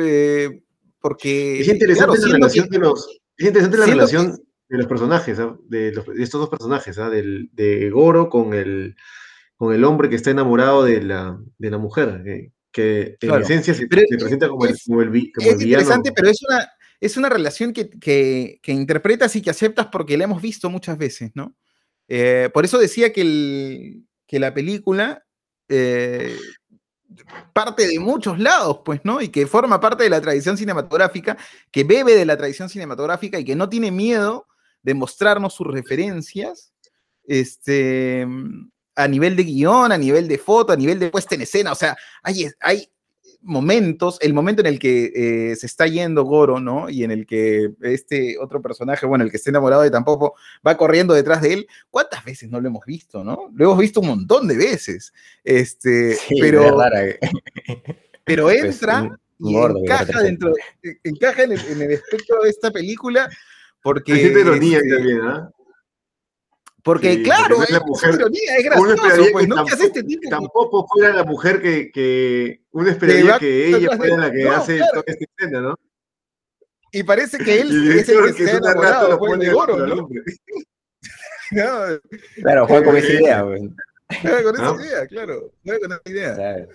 eh, 0.00 0.62
porque... 1.00 1.60
Es 1.60 1.68
interesante 1.68 2.18
la 2.18 2.32
relación 2.34 2.68
de 2.68 2.78
los... 2.78 3.20
Es 3.36 3.46
interesante 3.46 3.78
la 3.78 3.86
relación 3.86 4.38
de 4.68 4.76
los 4.76 4.86
personajes, 4.86 5.38
¿ah? 5.38 5.56
de, 5.68 5.88
estos 6.18 6.40
dos 6.40 6.48
personajes, 6.48 6.98
¿ah? 6.98 7.08
Del, 7.08 7.48
de 7.52 7.90
Goro 7.90 8.28
con 8.28 8.52
el, 8.52 8.96
con 9.56 9.74
el 9.74 9.84
hombre 9.84 10.08
que 10.08 10.16
está 10.16 10.30
enamorado 10.30 10.84
de 10.84 11.02
la, 11.02 11.38
de 11.56 11.70
la 11.70 11.78
mujer, 11.78 12.22
que, 12.70 13.16
en 13.20 13.40
esencia 13.40 13.74
se, 13.74 13.86
presenta 13.86 14.48
como, 14.48 14.66
el, 14.66 14.76
como, 14.84 15.02
el, 15.02 15.16
es 15.16 15.62
interesante, 15.62 16.12
pero 16.14 16.28
es 16.28 16.42
una, 16.48 16.68
es 17.00 17.16
una 17.16 17.28
relación 17.28 17.72
que, 17.72 17.88
que, 17.88 18.60
que, 18.62 18.72
interpretas 18.72 19.34
y 19.36 19.42
que 19.42 19.50
aceptas 19.50 19.86
porque 19.86 20.18
la 20.18 20.24
hemos 20.24 20.42
visto 20.42 20.68
muchas 20.68 20.98
veces, 20.98 21.30
¿no? 21.34 21.56
Eh, 22.08 22.50
por 22.52 22.64
eso 22.64 22.78
decía 22.78 23.12
que, 23.12 23.20
el, 23.22 24.06
que 24.26 24.38
la 24.38 24.52
película 24.52 25.24
eh, 25.68 26.36
parte 27.52 27.86
de 27.86 27.98
muchos 27.98 28.38
lados, 28.38 28.80
pues, 28.84 29.00
¿no? 29.04 29.20
Y 29.20 29.28
que 29.28 29.46
forma 29.46 29.80
parte 29.80 30.04
de 30.04 30.10
la 30.10 30.20
tradición 30.20 30.56
cinematográfica, 30.56 31.36
que 31.70 31.84
bebe 31.84 32.14
de 32.14 32.26
la 32.26 32.36
tradición 32.36 32.68
cinematográfica 32.68 33.38
y 33.38 33.44
que 33.44 33.56
no 33.56 33.68
tiene 33.68 33.90
miedo 33.90 34.46
de 34.82 34.94
mostrarnos 34.94 35.54
sus 35.54 35.66
referencias 35.66 36.72
este, 37.24 38.26
a 38.94 39.08
nivel 39.08 39.36
de 39.36 39.44
guion, 39.44 39.92
a 39.92 39.98
nivel 39.98 40.28
de 40.28 40.38
foto, 40.38 40.72
a 40.72 40.76
nivel 40.76 40.98
de 40.98 41.10
puesta 41.10 41.34
en 41.34 41.42
escena. 41.42 41.72
O 41.72 41.74
sea, 41.74 41.96
hay, 42.22 42.46
hay 42.60 42.90
momentos, 43.40 44.18
el 44.20 44.34
momento 44.34 44.60
en 44.60 44.66
el 44.66 44.78
que 44.78 45.12
eh, 45.52 45.56
se 45.56 45.66
está 45.66 45.86
yendo 45.86 46.24
Goro, 46.24 46.60
¿no? 46.60 46.90
Y 46.90 47.04
en 47.04 47.10
el 47.10 47.26
que 47.26 47.70
este 47.82 48.36
otro 48.38 48.60
personaje, 48.60 49.06
bueno, 49.06 49.24
el 49.24 49.30
que 49.30 49.36
está 49.36 49.50
enamorado 49.50 49.82
de 49.82 49.90
tampoco, 49.90 50.34
va 50.66 50.76
corriendo 50.76 51.14
detrás 51.14 51.42
de 51.42 51.52
él. 51.54 51.68
¿Cuántas 51.90 52.24
veces 52.24 52.50
no 52.50 52.60
lo 52.60 52.68
hemos 52.68 52.84
visto, 52.84 53.24
no? 53.24 53.50
Lo 53.54 53.64
hemos 53.64 53.78
visto 53.78 54.00
un 54.00 54.08
montón 54.08 54.48
de 54.48 54.56
veces. 54.56 55.12
Este, 55.44 56.16
pero, 56.40 56.76
pero 58.24 58.44
pues, 58.44 58.64
entra 58.64 59.18
y 59.38 59.56
encaja 59.56 60.22
dentro, 60.22 60.52
encaja 61.04 61.44
en 61.44 61.52
el, 61.52 61.60
en 61.60 61.82
el 61.82 61.92
espectro 61.92 62.42
de 62.42 62.50
esta 62.50 62.70
película 62.70 63.28
porque. 63.82 64.12
Hay 64.12 64.20
ironía 64.26 64.78
este, 64.78 64.94
también, 64.94 65.20
¿ah? 65.22 65.50
Porque, 66.88 67.22
claro, 67.22 67.62
es, 67.62 67.68
la 67.68 67.80
mujer, 67.80 68.14
ironía, 68.14 68.56
es 68.56 68.64
gracioso, 68.64 69.24
pues, 69.30 69.46
¿no? 69.46 69.56
Tampoco, 69.56 69.82
este 69.84 70.02
tipo? 70.04 70.30
tampoco 70.30 70.86
fuera 70.86 71.12
la 71.12 71.22
mujer 71.22 71.60
que, 71.60 71.90
que 71.92 72.62
uno 72.70 72.88
esperaría 72.88 73.38
que 73.38 73.76
ella 73.76 73.94
fuera 73.94 74.16
la 74.16 74.32
que 74.32 74.48
hace 74.48 74.78
toda 74.78 75.04
esta 75.06 75.24
escena, 75.36 75.60
¿no? 75.60 75.78
Y 76.90 77.02
parece 77.02 77.36
que 77.36 77.60
él 77.60 77.68
es 77.98 78.08
el 78.08 78.24
que, 78.24 78.34
que 78.36 78.44
se 78.46 78.52
ha 78.52 78.56
enamorado 78.56 79.18
pues, 79.18 79.38
de 79.38 79.52
oro, 79.52 79.86
¿no? 79.86 79.96
no. 81.50 82.00
Claro, 82.40 82.66
fue 82.66 82.82
con 82.82 82.96
esa 82.96 83.12
idea, 83.12 83.42
güey. 83.42 83.68
con 84.42 84.54
esa 84.54 84.86
idea, 84.86 85.06
claro. 85.08 85.52
Juega 85.62 85.80
con 85.80 85.92
esa 85.92 86.02
idea. 86.06 86.68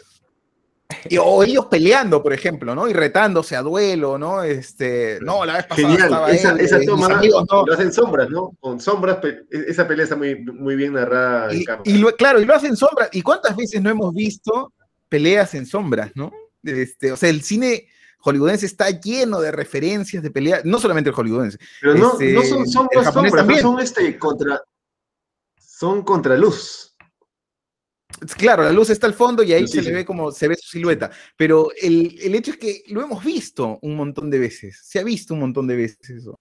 Y, 1.10 1.18
o 1.18 1.44
ellos 1.44 1.68
peleando, 1.68 2.22
por 2.22 2.34
ejemplo, 2.34 2.76
¿no? 2.76 2.88
Y 2.88 2.94
retándose 2.94 3.56
a 3.56 3.62
duelo, 3.62 4.18
¿no? 4.18 4.44
Este, 4.44 5.20
no, 5.22 5.46
la 5.46 5.58
vez 5.58 5.66
pasada 5.66 5.88
Genial. 5.88 6.08
estaba 6.10 6.32
esa, 6.32 6.52
él, 6.52 6.60
esa 6.60 6.80
toma 6.82 7.08
amigos, 7.08 7.46
¿no? 7.52 7.66
lo 7.66 7.74
hacen 7.74 7.92
sombras, 7.92 8.30
¿no? 8.30 8.56
Con 8.60 8.80
sombras, 8.80 9.20
esa 9.50 9.88
pelea 9.88 10.04
está 10.04 10.16
muy, 10.16 10.36
muy 10.36 10.76
bien 10.76 10.94
narrada. 10.94 11.54
Y, 11.54 11.66
y 11.86 11.98
lo, 11.98 12.16
claro, 12.16 12.40
y 12.42 12.46
lo 12.46 12.56
hacen 12.56 12.76
sombras. 12.76 13.10
¿Y 13.12 13.22
cuántas 13.22 13.56
veces 13.56 13.82
no 13.82 13.90
hemos 13.90 14.14
visto 14.14 14.74
peleas 15.10 15.54
en 15.54 15.66
sombras, 15.66 16.12
¿no? 16.16 16.32
Este, 16.64 17.12
o 17.12 17.18
sea, 17.18 17.30
el 17.30 17.44
cine 17.44 17.88
hollywoodense 18.24 18.66
está 18.66 18.90
lleno 18.90 19.42
de 19.42 19.52
referencias 19.52 20.24
de 20.24 20.32
pelea, 20.32 20.62
no 20.64 20.80
solamente 20.80 21.10
el 21.10 21.16
hollywoodense. 21.16 21.58
Pero 21.82 21.96
no, 21.96 22.14
este, 22.14 22.34
no 22.34 22.44
son, 22.44 22.68
sombras, 22.68 23.14
también. 23.14 23.62
son 23.62 23.80
este 23.80 24.18
contra. 24.18 24.62
Son 25.60 26.04
contraluz. 26.04 26.93
Claro, 28.38 28.64
la 28.64 28.72
luz 28.72 28.90
está 28.90 29.08
al 29.08 29.14
fondo 29.14 29.44
y 29.44 29.54
ahí 29.54 29.68
Sí, 29.68 29.74
se 29.78 29.80
sí. 29.84 29.90
le 29.90 29.94
ve 29.96 30.06
como 30.06 30.32
se 30.32 30.48
ve 30.48 30.56
su 30.56 30.70
silueta. 30.70 31.12
Pero 31.36 31.70
el, 31.82 32.18
el 32.22 32.36
hecho 32.36 32.52
es 32.52 32.58
que 32.58 32.84
lo 32.88 33.02
hemos 33.02 33.24
visto 33.24 33.80
un 33.82 33.96
montón 33.96 34.30
de 34.30 34.40
veces. 34.40 34.80
Se 34.84 35.00
ha 35.00 35.04
visto 35.04 35.34
un 35.34 35.42
montón 35.42 35.68
de 35.68 35.76
veces 35.76 36.10
eso. 36.10 36.40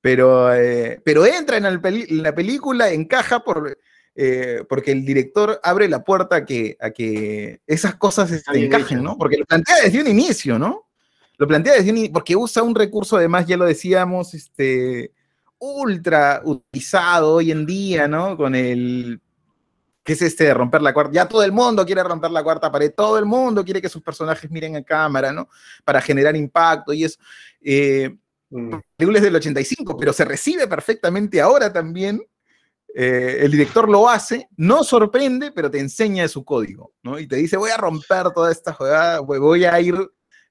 Pero, 0.00 0.54
eh, 0.54 1.00
pero 1.04 1.26
entra 1.26 1.56
en, 1.56 1.66
el 1.66 1.80
peli- 1.80 2.06
en 2.08 2.22
la 2.22 2.34
película, 2.34 2.90
encaja 2.90 3.40
por, 3.42 3.76
eh, 4.14 4.62
porque 4.68 4.92
el 4.92 5.04
director 5.04 5.60
abre 5.62 5.88
la 5.88 6.04
puerta 6.04 6.36
a 6.36 6.44
que, 6.44 6.76
a 6.80 6.90
que 6.90 7.60
esas 7.66 7.96
cosas 7.96 8.30
este, 8.30 8.64
encajen. 8.64 9.02
¿no? 9.02 9.18
Porque 9.18 9.36
lo 9.38 9.44
plantea 9.44 9.76
desde 9.82 10.00
un 10.00 10.06
inicio, 10.08 10.58
¿no? 10.58 10.88
Lo 11.38 11.46
plantea 11.46 11.74
desde 11.74 11.90
un 11.90 11.96
inicio, 11.98 12.12
porque 12.14 12.36
usa 12.36 12.62
un 12.62 12.74
recurso, 12.74 13.16
además, 13.16 13.46
ya 13.46 13.56
lo 13.56 13.64
decíamos, 13.66 14.32
este, 14.32 15.12
ultra 15.58 16.40
utilizado 16.44 17.34
hoy 17.34 17.50
en 17.50 17.66
día, 17.66 18.06
¿no? 18.08 18.36
Con 18.36 18.54
el 18.54 19.20
que 20.06 20.12
es 20.14 20.22
este 20.22 20.44
de 20.44 20.54
romper 20.54 20.80
la 20.80 20.94
cuarta. 20.94 21.12
Ya 21.12 21.26
todo 21.28 21.42
el 21.42 21.52
mundo 21.52 21.84
quiere 21.84 22.02
romper 22.02 22.30
la 22.30 22.42
cuarta 22.44 22.70
pared, 22.70 22.92
todo 22.96 23.18
el 23.18 23.26
mundo 23.26 23.64
quiere 23.64 23.82
que 23.82 23.88
sus 23.88 24.02
personajes 24.02 24.48
miren 24.50 24.76
a 24.76 24.82
cámara, 24.84 25.32
¿no? 25.32 25.48
Para 25.84 26.00
generar 26.00 26.34
impacto 26.36 26.92
y 26.92 27.04
eso. 27.04 27.18
Eh, 27.60 28.16
Mm. 28.48 28.70
la 28.70 28.80
película 28.96 29.18
es 29.18 29.24
del 29.24 29.34
85, 29.34 29.96
pero 29.96 30.12
se 30.12 30.24
recibe 30.24 30.68
perfectamente 30.68 31.40
ahora 31.40 31.72
también. 31.72 32.22
Eh, 32.94 33.38
el 33.40 33.50
director 33.50 33.88
lo 33.88 34.08
hace, 34.08 34.48
no 34.56 34.84
sorprende, 34.84 35.50
pero 35.50 35.68
te 35.68 35.80
enseña 35.80 36.22
de 36.22 36.28
su 36.28 36.44
código, 36.44 36.92
¿no? 37.02 37.18
Y 37.18 37.26
te 37.26 37.34
dice, 37.36 37.56
voy 37.56 37.70
a 37.72 37.76
romper 37.76 38.30
toda 38.32 38.52
esta 38.52 38.72
jugada, 38.72 39.18
voy- 39.20 39.40
voy 39.40 39.64
a 39.64 39.78
ir 39.80 39.96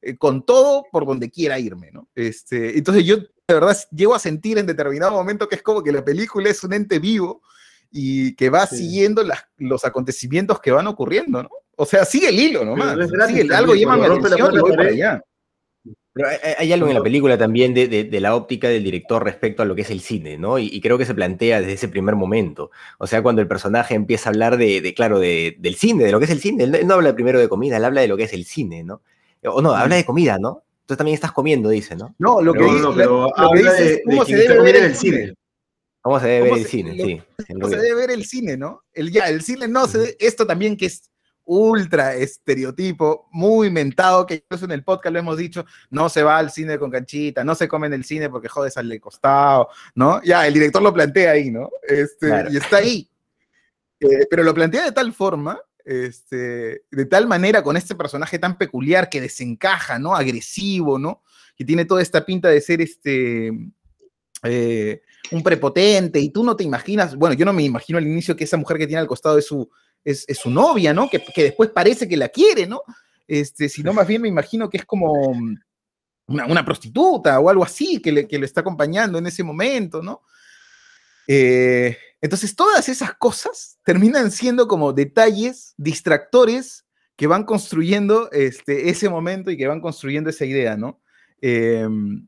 eh, 0.01 0.17
con 0.17 0.45
todo 0.45 0.83
por 0.91 1.05
donde 1.05 1.31
quiera 1.31 1.57
irme, 1.57 1.89
¿no? 1.91 2.09
Este, 2.13 2.77
entonces 2.77 3.05
yo 3.05 3.15
de 3.17 3.53
verdad 3.53 3.75
llego 3.91 4.13
a 4.13 4.19
sentir 4.19 4.57
en 4.57 4.65
determinado 4.67 5.13
momento 5.13 5.47
que 5.47 5.55
es 5.55 5.63
como 5.63 5.81
que 5.81 5.91
la 5.93 6.03
película 6.03 6.49
es 6.49 6.63
un 6.65 6.73
ente 6.73 6.99
vivo 6.99 7.41
y 7.91 8.35
que 8.35 8.49
va 8.49 8.65
Sí. 8.67 8.77
siguiendo 8.77 9.23
las- 9.23 9.45
los 9.57 9.85
acontecimientos 9.85 10.59
que 10.59 10.71
van 10.71 10.87
ocurriendo, 10.87 11.43
¿no? 11.43 11.49
O 11.77 11.85
sea, 11.85 12.05
sigue 12.05 12.29
el 12.29 12.39
hilo 12.39 12.63
nomás. 12.65 12.95
no 12.95 13.03
es 13.03 13.27
sigue 13.27 13.41
el- 13.41 13.51
algo 13.53 13.75
llama 13.75 13.97
la 13.97 14.13
atención 14.13 14.53
y 14.55 14.59
voy 14.59 14.71
para 14.71 14.75
pared. 14.83 14.93
allá. 14.93 15.21
Pero 16.13 16.29
hay, 16.57 16.71
algo 16.71 16.87
en 16.87 16.93
la 16.93 17.03
película 17.03 17.37
también 17.37 17.73
de, 17.73 17.89
de- 17.89 18.05
de 18.05 18.19
la 18.21 18.35
óptica 18.35 18.69
del 18.69 18.85
director 18.85 19.21
respecto 19.21 19.61
a 19.61 19.65
lo 19.65 19.75
que 19.75 19.81
es 19.81 19.91
el 19.91 19.99
cine, 19.99 20.37
¿no? 20.37 20.57
Y, 20.57 20.67
y 20.71 20.79
creo 20.79 20.97
que 20.97 21.03
se 21.05 21.13
plantea 21.13 21.59
desde 21.59 21.73
ese 21.73 21.89
primer 21.89 22.15
momento. 22.15 22.71
O 22.99 23.05
sea, 23.05 23.21
cuando 23.21 23.41
el 23.41 23.49
personaje 23.49 23.95
empieza 23.95 24.29
a 24.29 24.31
hablar 24.31 24.55
de, 24.55 24.79
de, 24.79 24.93
claro, 24.93 25.19
de- 25.19 25.57
del 25.59 25.75
cine, 25.75 26.05
de 26.05 26.11
lo 26.13 26.19
que 26.19 26.25
es 26.25 26.31
el 26.31 26.39
cine. 26.39 26.63
Él, 26.63 26.71
no- 26.71 26.77
él 26.77 26.87
no 26.87 26.93
habla 26.93 27.13
primero 27.13 27.37
de 27.37 27.49
comida, 27.49 27.75
él 27.75 27.83
habla 27.83 27.99
de 27.99 28.07
lo 28.07 28.15
que 28.15 28.23
es 28.23 28.31
el 28.33 28.45
cine, 28.45 28.85
¿no? 28.85 29.01
O 29.43 29.61
no, 29.61 29.73
habla 29.75 29.97
de 29.97 30.05
comida, 30.05 30.37
¿no? 30.39 30.63
Tú 30.85 30.95
también 30.95 31.15
estás 31.15 31.33
comiendo, 31.33 31.67
dice, 31.67 31.97
¿no? 31.97 32.15
No, 32.17 32.41
lo 32.41 32.53
que, 32.53 32.59
No, 32.61 32.65
di- 32.67 32.71
no, 32.79 32.89
lo- 32.91 32.95
pero 32.95 33.21
lo 33.23 33.33
que 33.33 33.41
habla 33.41 33.71
dice 33.73 33.83
de, 33.83 33.93
es 33.95 34.01
cómo 34.05 34.23
se 34.25 34.35
debe 34.37 34.61
ver 34.61 34.75
el 34.77 34.83
el 34.85 34.95
cine. 34.95 35.17
cine. 35.17 35.33
¿Cómo 36.05 36.19
se 36.19 36.27
debe 36.27 36.49
¿Cómo 36.49 36.51
ver 36.53 36.59
el 36.59 36.65
se- 36.65 36.69
cine? 36.71 36.95
lo- 36.95 37.05
Sí. 37.05 37.21
cómo 37.53 37.67
se 37.69 37.77
debe 37.77 37.95
ver 37.95 38.11
el 38.11 38.25
cine, 38.25 38.57
¿no? 38.57 38.83
El, 38.93 39.09
ya, 39.11 39.27
el 39.27 39.41
cine 39.41 39.67
no 39.67 39.87
se 39.87 39.97
debe- 39.97 40.15
esto 40.19 40.45
también 40.45 40.77
que 40.77 40.85
es 40.85 41.09
ultra 41.45 42.13
estereotipo, 42.13 43.27
muy 43.31 43.71
mentado, 43.71 44.27
que 44.27 44.35
incluso 44.35 44.65
en 44.65 44.71
el 44.71 44.83
podcast 44.83 45.11
lo 45.13 45.17
hemos 45.19 45.37
dicho, 45.37 45.65
no 45.89 46.07
se 46.09 46.21
va 46.21 46.37
al 46.37 46.51
cine 46.51 46.77
con 46.77 46.91
canchita, 46.91 47.43
no 47.43 47.55
se 47.55 47.67
come 47.67 47.87
en 47.87 47.93
el 47.93 48.03
cine 48.03 48.29
porque 48.29 48.47
jodes 48.49 48.77
al 48.77 48.87
de 48.87 48.99
costado, 48.99 49.69
¿no? 49.95 50.21
Ya, 50.23 50.45
el 50.45 50.53
director 50.53 50.83
lo 50.83 50.93
plantea 50.93 51.31
ahí, 51.31 51.49
¿no? 51.49 51.71
Este, 51.87 52.27
Claro. 52.27 52.51
Y 52.53 52.57
está 52.57 52.77
ahí. 52.77 53.09
Eh, 53.99 54.27
pero 54.29 54.43
lo 54.43 54.53
plantea 54.53 54.85
de 54.85 54.91
tal 54.91 55.11
forma, 55.11 55.59
este, 55.83 56.83
de 56.91 57.05
tal 57.05 57.25
manera 57.27 57.63
con 57.63 57.77
este 57.77 57.95
personaje 57.95 58.37
tan 58.37 58.59
peculiar 58.59 59.09
que 59.09 59.21
desencaja, 59.21 59.97
¿no? 59.97 60.15
Agresivo, 60.15 60.99
¿no? 60.99 61.23
Que 61.55 61.65
tiene 61.65 61.85
toda 61.85 62.03
esta 62.03 62.23
pinta 62.25 62.49
de 62.49 62.61
ser 62.61 62.81
este... 62.81 63.51
eh, 64.43 65.01
un 65.31 65.43
prepotente 65.43 66.19
y 66.19 66.29
tú 66.29 66.43
no 66.43 66.55
te 66.55 66.63
imaginas, 66.63 67.15
bueno, 67.15 67.35
yo 67.35 67.45
no 67.45 67.53
me 67.53 67.63
imagino 67.63 67.97
al 67.97 68.07
inicio 68.07 68.35
que 68.35 68.43
esa 68.43 68.57
mujer 68.57 68.77
que 68.77 68.87
tiene 68.87 69.01
al 69.01 69.07
costado 69.07 69.37
es 69.37 69.45
su, 69.45 69.69
es, 70.03 70.25
es 70.27 70.37
su 70.37 70.49
novia, 70.49 70.93
¿no? 70.93 71.09
Que, 71.09 71.23
que 71.23 71.43
después 71.43 71.69
parece 71.71 72.07
que 72.07 72.17
la 72.17 72.29
quiere, 72.29 72.67
¿no? 72.67 72.81
Este, 73.27 73.69
sino 73.69 73.93
más 73.93 74.07
bien 74.07 74.21
me 74.21 74.27
imagino 74.27 74.69
que 74.69 74.77
es 74.77 74.85
como 74.85 75.33
mm, 75.33 75.55
una, 76.27 76.45
una 76.45 76.65
prostituta 76.65 77.39
o 77.39 77.49
algo 77.49 77.63
así 77.63 78.01
que, 78.01 78.11
le, 78.11 78.27
que 78.27 78.37
lo 78.37 78.45
está 78.45 78.61
acompañando 78.61 79.17
en 79.17 79.27
ese 79.27 79.43
momento, 79.43 80.01
¿no? 80.01 80.21
Eh, 81.27 81.97
entonces 82.21 82.55
todas 82.55 82.87
esas 82.87 83.15
cosas 83.15 83.79
terminan 83.83 84.31
siendo 84.31 84.67
como 84.67 84.93
detalles, 84.93 85.73
distractores 85.77 86.85
que 87.15 87.27
van 87.27 87.43
construyendo 87.43 88.29
este, 88.31 88.89
ese 88.89 89.09
momento 89.09 89.49
y 89.49 89.57
que 89.57 89.67
van 89.67 89.81
construyendo 89.81 90.29
esa 90.29 90.45
idea, 90.45 90.75
¿no? 90.75 91.01
Em, 91.41 92.27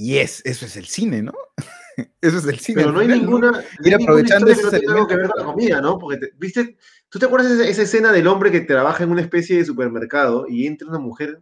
y 0.00 0.18
es, 0.18 0.40
eso 0.44 0.66
es 0.66 0.76
el 0.76 0.86
cine, 0.86 1.22
¿no? 1.22 1.32
eso 2.20 2.38
es 2.38 2.44
el 2.46 2.58
cine. 2.60 2.82
Pero 2.82 2.92
no 2.92 3.00
hay 3.00 3.08
ninguna, 3.08 3.50
no 3.50 3.60
Ir 3.88 3.94
aprovechando 3.96 4.46
que 4.46 4.62
no 4.62 4.70
tenga 4.70 4.92
algo 4.92 5.06
que 5.08 5.16
ver 5.16 5.28
con 5.28 5.40
la 5.40 5.44
comida, 5.52 5.80
¿no? 5.80 5.98
Porque, 5.98 6.18
te- 6.18 6.32
¿viste? 6.36 6.76
¿Tú 7.08 7.18
te 7.18 7.26
acuerdas 7.26 7.56
de 7.58 7.68
esa, 7.70 7.82
escena 7.82 8.12
del 8.12 8.26
hombre 8.28 8.50
que 8.52 8.60
trabaja 8.60 9.02
en 9.02 9.10
una 9.10 9.22
especie 9.22 9.56
de 9.56 9.64
supermercado 9.64 10.46
y 10.48 10.66
entra 10.66 10.88
una 10.88 10.98
mujer 10.98 11.40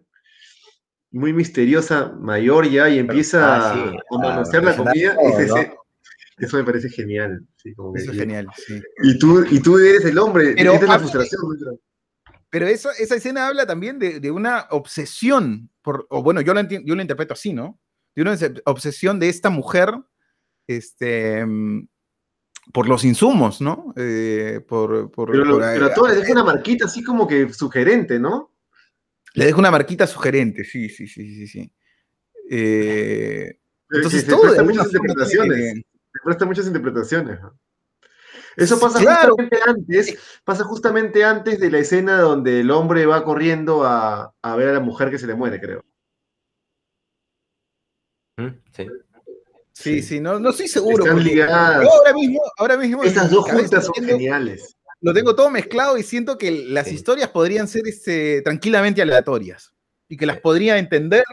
muy 1.11 1.33
misteriosa, 1.33 2.13
mayor 2.19 2.69
ya, 2.69 2.89
y 2.89 2.99
empieza 2.99 3.57
Ah, 3.57 3.75
sí. 3.75 3.97
a 4.15 4.19
manosear 4.19 4.65
la 4.65 4.77
comida? 4.77 5.15
todo, 5.15 5.29
Ese- 5.41 5.47
¿no? 5.49 5.57
ese- 5.59 5.75
eso 6.39 6.57
me 6.59 6.65
parece 6.65 6.89
genial. 6.91 7.47
sí, 7.57 7.75
como 7.75 7.93
que- 7.95 8.03
Eso 8.03 8.13
es 8.13 8.19
genial, 8.19 8.47
sí. 8.67 8.81
Y 9.03 9.19
tú, 9.19 9.45
y 9.51 9.61
tú 9.61 9.79
eres 9.79 10.05
el 10.05 10.19
hombre, 10.19 10.55
Pero 10.57 10.73
es 10.75 10.83
la 10.83 10.99
frustración. 10.99 11.41
Pero 12.51 12.67
eso, 12.69 12.91
esa 12.99 13.17
escena 13.17 13.49
habla 13.49 13.67
también 13.67 13.99
de, 13.99 14.21
de 14.21 14.31
una 14.31 14.67
obsesión, 14.71 15.69
por, 15.83 16.07
o 16.11 16.23
bueno, 16.23 16.41
yo 16.41 16.55
lo, 16.55 16.63
yo 16.63 16.95
lo 16.95 17.03
interpreto 17.03 17.35
así, 17.35 17.53
¿no? 17.53 17.79
De 18.17 18.23
una 18.23 18.33
obse- 18.33 18.61
obsesión 18.65 19.21
de 19.21 19.29
esta 19.29 19.51
mujer 19.51 19.95
este, 20.67 21.45
por 22.73 22.89
los 22.89 23.05
insumos, 23.05 23.61
¿no? 23.61 23.93
Eh, 23.97 24.61
por, 24.67 25.11
por- 25.13 25.31
Pero, 25.31 25.45
lo- 25.45 25.53
por- 25.59 25.63
pero 25.63 25.87
a 25.87 25.95
todos 25.95 26.09
les 26.09 26.19
deja 26.21 26.33
una 26.33 26.43
marquita 26.45 26.87
así 26.87 27.05
como 27.05 27.29
que 27.29 27.53
sugerente, 27.53 28.19
¿no? 28.19 28.53
le 29.35 29.45
deja 29.45 29.59
una 29.59 29.71
marquita 29.71 30.07
sugerente, 30.07 30.65
sí, 30.65 30.89
sí, 30.89 31.07
sí, 31.07 31.29
sí, 31.35 31.47
sí. 31.47 31.71
Eh, 32.51 33.59
entonces 33.91 34.23
se 34.23 34.29
todo 34.31 34.41
presta 34.43 34.63
muchas 34.63 34.87
interpretaciones. 34.87 35.57
tiene 35.59 35.75
Se 36.13 36.21
presta 36.25 36.45
muchas 36.47 36.67
interpretaciones. 36.67 37.39
Eso 38.57 38.81
pasa 38.81 38.99
claro. 39.01 39.35
justamente 39.37 39.59
antes, 39.67 40.19
pasa 40.43 40.65
justamente 40.65 41.23
antes 41.23 41.61
de 41.61 41.71
la 41.71 41.79
escena 41.81 42.19
donde 42.19 42.61
el 42.61 42.71
hombre 42.71 43.05
va 43.05 43.25
corriendo 43.25 43.85
a, 43.85 44.33
a 44.41 44.57
ver 44.57 44.69
a 44.71 44.73
la 44.73 44.81
mujer 44.81 45.11
que 45.11 45.19
se 45.19 45.27
le 45.27 45.35
muere, 45.35 45.61
creo. 45.61 45.85
¿Mm? 48.37 48.49
Sí. 48.77 48.87
Sí, 49.73 50.03
sí, 50.03 50.21
no, 50.21 50.39
no 50.39 50.51
estoy 50.51 50.69
seguro. 50.69 51.05
Están 51.05 51.23
ligadas. 51.23 51.83
yo 51.83 51.91
ahora 51.93 52.13
mismo, 52.15 52.41
ahora 52.57 52.77
mismo 52.79 53.03
mi 53.03 53.11
dos 53.11 53.51
juntas 53.51 53.85
son 53.85 53.95
tengo- 53.95 54.09
geniales. 54.09 54.75
lo 55.03 55.13
tengo 55.13 55.35
todo 55.37 55.51
mezclado 55.51 55.99
y 55.99 56.03
siento 56.03 56.39
que 56.39 56.51
las 56.51 56.87
Sí. 56.89 56.95
historias 56.95 57.29
podrían 57.29 57.69
ser 57.69 57.87
este, 57.87 58.41
tranquilamente 58.43 59.03
aleatorias 59.03 59.75
y 60.09 60.17
que 60.17 60.25
las 60.27 60.41
podría 60.41 60.79
entender 60.79 61.25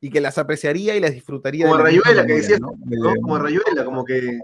y 0.00 0.10
que 0.10 0.20
las 0.20 0.36
apreciaría 0.38 0.96
y 0.96 1.00
las 1.00 1.12
disfrutaría. 1.12 1.64
Como 1.64 1.78
de 1.78 1.82
Rayuela, 1.84 2.26
que 2.26 2.34
decías, 2.34 2.60
¿no? 2.60 2.72
¿no? 2.84 3.14
Como 3.22 3.38
Rayuela, 3.38 3.84
como 3.84 4.04
que 4.04 4.38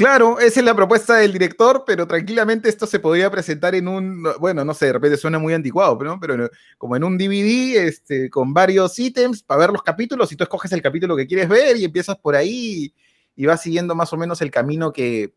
Claro, 0.00 0.38
esa 0.40 0.60
es 0.60 0.64
la 0.64 0.74
propuesta 0.74 1.16
del 1.16 1.30
director, 1.30 1.84
pero 1.86 2.06
tranquilamente 2.06 2.70
esto 2.70 2.86
se 2.86 3.00
podría 3.00 3.30
presentar 3.30 3.74
en 3.74 3.86
un, 3.86 4.26
bueno, 4.38 4.64
no 4.64 4.72
sé, 4.72 4.86
de 4.86 4.94
repente 4.94 5.18
suena 5.18 5.38
muy 5.38 5.52
anticuado, 5.52 5.98
pero, 5.98 6.48
como 6.78 6.96
en 6.96 7.04
un 7.04 7.18
DVD 7.18 7.86
este, 7.86 8.30
con 8.30 8.54
varios 8.54 8.98
ítems 8.98 9.42
para 9.42 9.60
ver 9.60 9.70
los 9.70 9.82
capítulos 9.82 10.32
y 10.32 10.36
tú 10.36 10.44
escoges 10.44 10.72
el 10.72 10.80
capítulo 10.80 11.14
que 11.16 11.26
quieres 11.26 11.50
ver 11.50 11.76
y 11.76 11.84
empiezas 11.84 12.16
por 12.16 12.34
ahí 12.34 12.94
y 13.36 13.44
vas 13.44 13.60
siguiendo 13.60 13.94
más 13.94 14.10
o 14.14 14.16
menos 14.16 14.40
el 14.40 14.50
camino 14.50 14.90
que, 14.90 15.34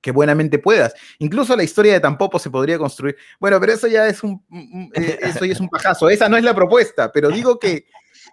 que 0.00 0.10
buenamente 0.10 0.58
puedas. 0.58 0.92
Incluso 1.20 1.54
la 1.54 1.62
historia 1.62 1.92
de 1.92 2.00
Tampopo 2.00 2.40
se 2.40 2.50
podría 2.50 2.78
construir. 2.78 3.16
Bueno, 3.38 3.60
pero 3.60 3.72
eso 3.72 3.86
ya 3.86 4.08
es 4.08 4.20
un, 4.24 4.44
eso 4.92 5.44
ya 5.44 5.52
es 5.52 5.60
un 5.60 5.68
pajazo. 5.68 6.08
Esa 6.10 6.28
no 6.28 6.36
es 6.36 6.42
la 6.42 6.56
propuesta, 6.56 7.12
pero 7.12 7.28
digo 7.28 7.60
que, 7.60 7.86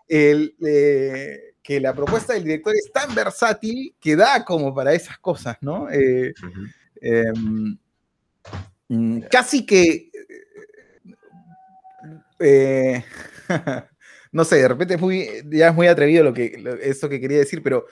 el, 0.08 0.56
eh, 0.66 1.53
que 1.64 1.80
la 1.80 1.94
propuesta 1.96 2.34
del 2.34 2.44
director 2.44 2.76
es 2.76 2.92
tan 2.92 3.16
versátil 3.16 3.96
que 4.00 4.16
da 4.16 4.44
como 4.46 4.76
para 4.76 4.94
esas 4.94 5.18
cosas, 5.20 5.58
¿no? 5.62 5.90
Eh, 5.90 6.34
em, 7.02 7.78
mm, 8.90 9.22
casi 9.32 9.66
que... 9.66 10.10
eh, 12.40 13.04
no 14.32 14.44
sé, 14.46 14.58
de 14.58 14.68
repente 14.68 14.96
es 14.96 15.02
muy, 15.02 15.28
ya 15.50 15.70
es 15.70 15.76
muy 15.76 15.88
atrevido 15.88 16.24
lo 16.24 16.34
que, 16.34 16.58
lo- 16.60 16.74
eso 16.76 17.10
que 17.10 17.20
quería 17.20 17.38
decir, 17.38 17.62
pero 17.64 17.86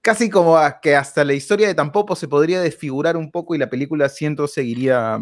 casi 0.00 0.30
como 0.30 0.56
a 0.58 0.80
que 0.80 0.96
hasta 0.96 1.24
la 1.24 1.34
historia 1.34 1.68
de 1.68 1.74
Tampopo 1.74 2.16
se 2.16 2.28
podría 2.28 2.60
desfigurar 2.62 3.16
un 3.16 3.30
poco 3.30 3.54
y 3.54 3.58
la 3.58 3.70
película 3.70 4.08
siento 4.08 4.48
seguiría, 4.48 5.18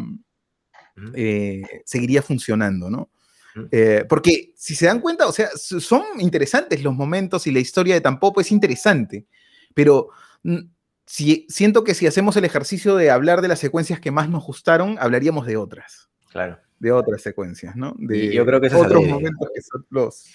eh, 1.15 1.63
seguiría 1.85 2.23
funcionando, 2.23 2.91
¿no? 2.91 3.11
Eh, 3.73 4.05
porque 4.09 4.53
si 4.57 4.75
se 4.75 4.87
dan 4.87 5.01
cuenta, 5.01 5.27
o 5.27 5.33
sea, 5.33 5.49
son 5.57 6.03
interesantes 6.21 6.83
los 6.83 6.95
momentos 6.95 7.47
y 7.47 7.51
la 7.51 7.59
historia 7.61 7.95
de 7.95 8.01
Tampopo 8.01 8.41
es 8.41 8.53
interesante, 8.53 9.27
pero 9.75 10.09
mm, 10.45 10.59
si, 11.07 11.47
siento 11.49 11.83
que 11.85 11.95
si 11.95 12.07
hacemos 12.07 12.37
el 12.37 12.45
ejercicio 12.45 12.95
de 12.97 13.11
hablar 13.11 13.41
de 13.43 13.49
las 13.49 13.59
secuencias 13.59 13.99
que 14.01 14.11
más 14.11 14.29
nos 14.29 14.45
gustaron, 14.45 14.97
hablaríamos 15.01 15.47
de 15.47 15.57
otras. 15.57 16.09
Claro. 16.31 16.59
de 16.79 16.93
otras 16.93 17.23
secuencias, 17.23 17.75
¿no? 17.75 17.95
De 17.99 18.17
Y 18.27 18.33
yo 18.35 18.45
creo 18.47 18.61
que 18.61 18.67
otros 18.69 18.85
adrede. 18.85 19.09
momentos 19.13 19.49
que 19.53 19.63
son 19.63 19.85
los... 19.91 20.27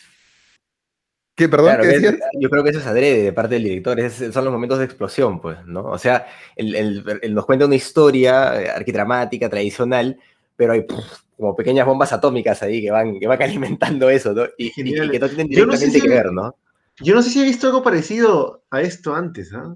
¿Qué, 1.35 1.47
perdón? 1.49 1.67
Claro, 1.75 1.83
¿qué 1.83 1.95
es- 1.95 2.19
yo 2.39 2.49
creo 2.49 2.63
que 2.63 2.69
eso 2.71 2.79
es 2.79 2.85
adrede 2.85 3.23
de 3.23 3.33
parte 3.33 3.55
del 3.55 3.63
director, 3.63 3.99
es- 3.99 4.13
son 4.33 4.43
los 4.45 4.51
momentos 4.53 4.77
de 4.79 4.85
explosión, 4.85 5.39
pues, 5.41 5.57
¿no? 5.65 5.83
O 5.85 5.97
sea, 5.97 6.27
él, 6.55 6.75
él- 6.75 7.19
él 7.21 7.33
nos 7.33 7.45
cuenta 7.45 7.65
una 7.65 7.75
historia 7.75 8.61
eh, 8.61 8.69
arquidramática, 8.69 9.49
tradicional, 9.49 10.19
pero 10.55 10.73
hay 10.73 10.81
puf, 10.81 11.03
como 11.37 11.55
pequeñas 11.55 11.85
bombas 11.85 12.13
atómicas 12.13 12.61
ahí 12.63 12.81
que 12.81 12.91
van, 12.91 13.19
que 13.19 13.27
van 13.27 13.41
alimentando 13.41 14.09
eso, 14.09 14.33
¿no? 14.33 14.43
Y, 14.57 14.65
y- 14.65 14.67
y 14.67 14.71
Genial. 14.71 15.11
que 15.11 15.19
no 15.19 15.27
tienen 15.27 15.47
Yo 15.49 15.65
no 15.65 15.73
sé 15.73 15.85
directamente 15.87 15.99
si- 15.99 16.01
que 16.01 16.09
ver, 16.09 16.31
¿no? 16.31 16.55
Yo 17.01 17.15
no 17.15 17.23
sé 17.23 17.29
si 17.31 17.41
he 17.41 17.43
visto 17.43 17.67
algo 17.67 17.81
parecido 17.81 18.63
a 18.69 18.81
esto 18.81 19.15
antes, 19.15 19.51
¿ah? 19.53 19.75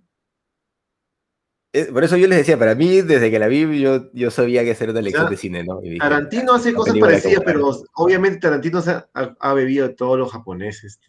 Eh, 1.74 1.86
Por 1.92 2.04
eso 2.04 2.16
yo 2.16 2.28
les 2.28 2.38
decía, 2.40 2.58
para 2.58 2.76
mí, 2.76 3.02
desde 3.02 3.30
que 3.30 3.40
la 3.40 3.48
vi, 3.48 3.80
yo, 3.82 4.12
yo 4.14 4.32
sabía 4.32 4.64
que 4.64 4.72
hacer 4.72 4.90
una 4.90 5.02
lección 5.02 5.26
sea, 5.26 5.30
de 5.32 5.38
cine, 5.38 5.64
¿no? 5.64 5.82
Dije, 5.82 5.98
Tarantino 6.00 6.54
hace 6.54 6.70
esta 6.70 6.80
cosas 6.80 6.98
parecidas, 6.98 7.44
pero 7.46 7.72
obviamente 7.96 8.40
Tarantino 8.40 8.80
ha, 9.14 9.36
ha- 9.40 9.54
bebido 9.54 9.88
de 9.88 9.94
todos 9.96 10.18
los 10.18 10.32
japoneses. 10.32 11.00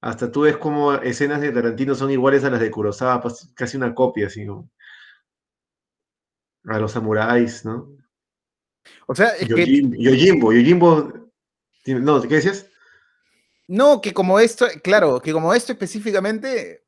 Hasta 0.00 0.30
tú 0.30 0.42
ves 0.42 0.56
como 0.56 0.94
escenas 0.94 1.40
de 1.40 1.52
Tarantino 1.52 1.94
son 1.94 2.10
iguales 2.10 2.44
a 2.44 2.50
las 2.50 2.60
de 2.60 2.70
Kurosawa, 2.70 3.22
pas- 3.22 3.52
casi 3.54 3.76
una 3.76 3.94
copia, 3.94 4.28
así 4.28 4.46
como. 4.46 4.70
A 6.64 6.78
los 6.78 6.92
samuráis, 6.92 7.64
¿no? 7.64 7.88
O 9.06 9.14
sea, 9.14 9.28
es 9.28 9.48
que 9.48 9.66
Yojimbo, 9.98 10.52
Yojimbo, 10.52 11.12
No, 11.86 12.22
¿qué 12.22 12.34
decías? 12.36 12.66
No, 13.68 14.00
que 14.00 14.12
como 14.12 14.38
esto, 14.38 14.66
claro, 14.82 15.20
que 15.20 15.32
como 15.32 15.52
esto 15.54 15.72
específicamente, 15.72 16.84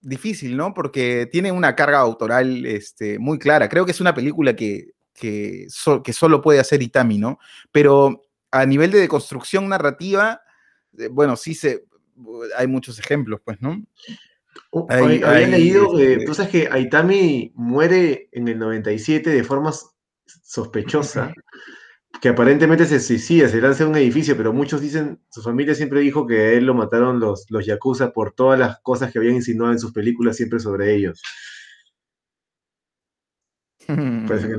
difícil, 0.00 0.56
¿no? 0.56 0.72
Porque 0.74 1.28
tiene 1.30 1.50
una 1.52 1.74
carga 1.74 1.98
autoral 1.98 2.64
este, 2.66 3.18
muy 3.18 3.38
clara. 3.38 3.68
Creo 3.68 3.84
que 3.84 3.90
es 3.92 4.00
una 4.00 4.14
película 4.14 4.54
que, 4.54 4.90
que, 5.14 5.66
so- 5.68 6.02
que 6.02 6.12
solo 6.12 6.40
puede 6.40 6.60
hacer 6.60 6.82
Itami, 6.82 7.18
¿no? 7.18 7.38
Pero 7.70 8.22
a 8.50 8.66
nivel 8.66 8.90
de 8.90 9.08
construcción 9.08 9.68
narrativa, 9.68 10.42
eh, 10.98 11.08
bueno, 11.08 11.36
sí 11.36 11.54
se, 11.54 11.84
hay 12.56 12.66
muchos 12.66 12.98
ejemplos, 12.98 13.40
pues, 13.44 13.60
¿no? 13.60 13.82
Oh, 14.70 14.86
Hay- 14.90 15.22
había 15.22 15.46
hay, 15.46 15.50
leído 15.50 15.98
este- 15.98 16.24
tú 16.26 16.34
sabes 16.34 16.50
que 16.50 16.68
Aitami 16.70 17.52
muere 17.54 18.28
en 18.32 18.48
el 18.48 18.58
97 18.58 19.30
de 19.30 19.44
forma 19.44 19.70
s- 19.70 19.86
sospechosa, 20.42 21.32
que 22.20 22.28
aparentemente 22.28 22.84
se 22.86 23.00
suicida, 23.00 23.48
se 23.48 23.60
lanza 23.60 23.84
a 23.84 23.88
un 23.88 23.96
edificio, 23.96 24.36
pero 24.36 24.52
muchos 24.52 24.80
dicen, 24.80 25.20
su 25.30 25.42
familia 25.42 25.74
siempre 25.74 26.00
dijo 26.00 26.26
que 26.26 26.38
a 26.38 26.52
él 26.52 26.66
lo 26.66 26.74
mataron 26.74 27.18
los, 27.20 27.46
los 27.50 27.64
Yakuza 27.66 28.12
por 28.12 28.32
todas 28.32 28.58
las 28.58 28.80
cosas 28.80 29.10
que 29.12 29.18
habían 29.18 29.34
insinuado 29.34 29.72
en 29.72 29.78
sus 29.78 29.92
películas 29.92 30.36
siempre 30.36 30.58
sobre 30.60 30.94
ellos. 30.94 31.20
Parece 33.86 34.48
que 34.48 34.56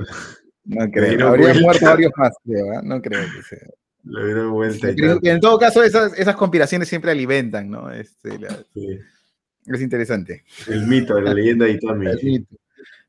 No 0.65 0.91
creo. 0.91 1.27
Habría 1.29 1.47
vuelta. 1.47 1.61
muerto 1.61 1.85
varios 1.85 2.11
más, 2.17 2.33
creo, 2.43 2.65
¿eh? 2.73 2.79
No 2.83 3.01
creo 3.01 3.21
que 3.21 3.41
sea. 3.43 3.67
le 4.03 4.25
dieron 4.25 4.51
vuelta 4.51 4.91
y 4.91 4.95
Creo 4.95 5.11
tal. 5.13 5.21
que 5.21 5.29
en 5.31 5.39
todo 5.39 5.57
caso, 5.59 5.83
esas, 5.83 6.17
esas 6.17 6.35
conspiraciones 6.35 6.87
siempre 6.89 7.11
alimentan, 7.11 7.69
¿no? 7.69 7.91
Este, 7.91 8.37
la- 8.39 8.63
Sí. 8.73 8.99
es 9.67 9.81
interesante. 9.81 10.43
El 10.67 10.87
mito, 10.87 11.19
la 11.21 11.33
leyenda 11.33 11.65
de 11.65 11.71
Itami. 11.73 12.07
El 12.07 12.19
mito. 12.23 12.55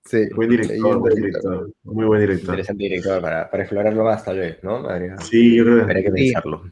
Sí. 0.05 0.29
Buen 0.35 0.51
director, 0.51 0.99
buen 0.99 1.15
director, 1.15 1.71
muy 1.85 2.05
buen 2.05 2.21
director. 2.21 2.51
Interesante 2.51 2.83
director 2.85 3.23
para, 3.23 3.51
para 3.51 3.63
explorarlo 3.63 4.05
más, 4.05 4.25
tal 4.25 4.39
vez, 4.39 4.59
¿no? 4.63 4.77
Habría, 4.89 5.17
Sí, 5.19 5.57
yo 5.57 5.65
creo 5.65 5.77
que 5.77 5.83
habría 5.83 6.03
que 6.03 6.11
Sí. 6.11 6.25
pensarlo. 6.33 6.71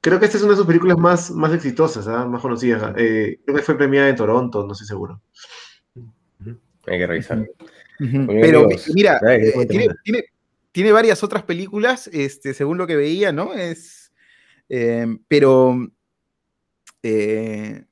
Creo 0.00 0.18
que 0.18 0.26
esta 0.26 0.36
es 0.38 0.42
una 0.42 0.52
de 0.52 0.58
sus 0.58 0.66
películas 0.66 0.98
más, 0.98 1.30
más 1.30 1.52
exitosas, 1.54 2.06
¿ah? 2.08 2.24
más 2.26 2.40
conocidas. 2.42 2.94
Eh, 2.96 3.40
creo 3.44 3.56
que 3.56 3.62
fue 3.62 3.76
premiada 3.76 4.08
en 4.08 4.16
Toronto, 4.16 4.64
no 4.66 4.72
estoy 4.72 4.86
seguro. 4.86 5.20
Hay 6.86 6.98
que 6.98 7.06
revisar. 7.06 7.46
Bien, 7.98 8.26
Pero 8.26 8.60
amigos. 8.64 8.90
mira, 8.94 9.20
eh, 9.28 9.52
tiene, 9.68 9.86
una. 9.86 9.96
tiene- 10.04 10.24
tiene 10.72 10.92
varias 10.92 11.22
otras 11.24 11.42
películas, 11.42 12.08
este, 12.12 12.54
según 12.54 12.78
lo 12.78 12.86
que 12.86 12.94
veía, 12.96 13.32
¿no? 13.32 13.52
Es, 13.54 14.12
eh, 14.68 15.06
pero 15.26 15.76
eh, 17.02 17.84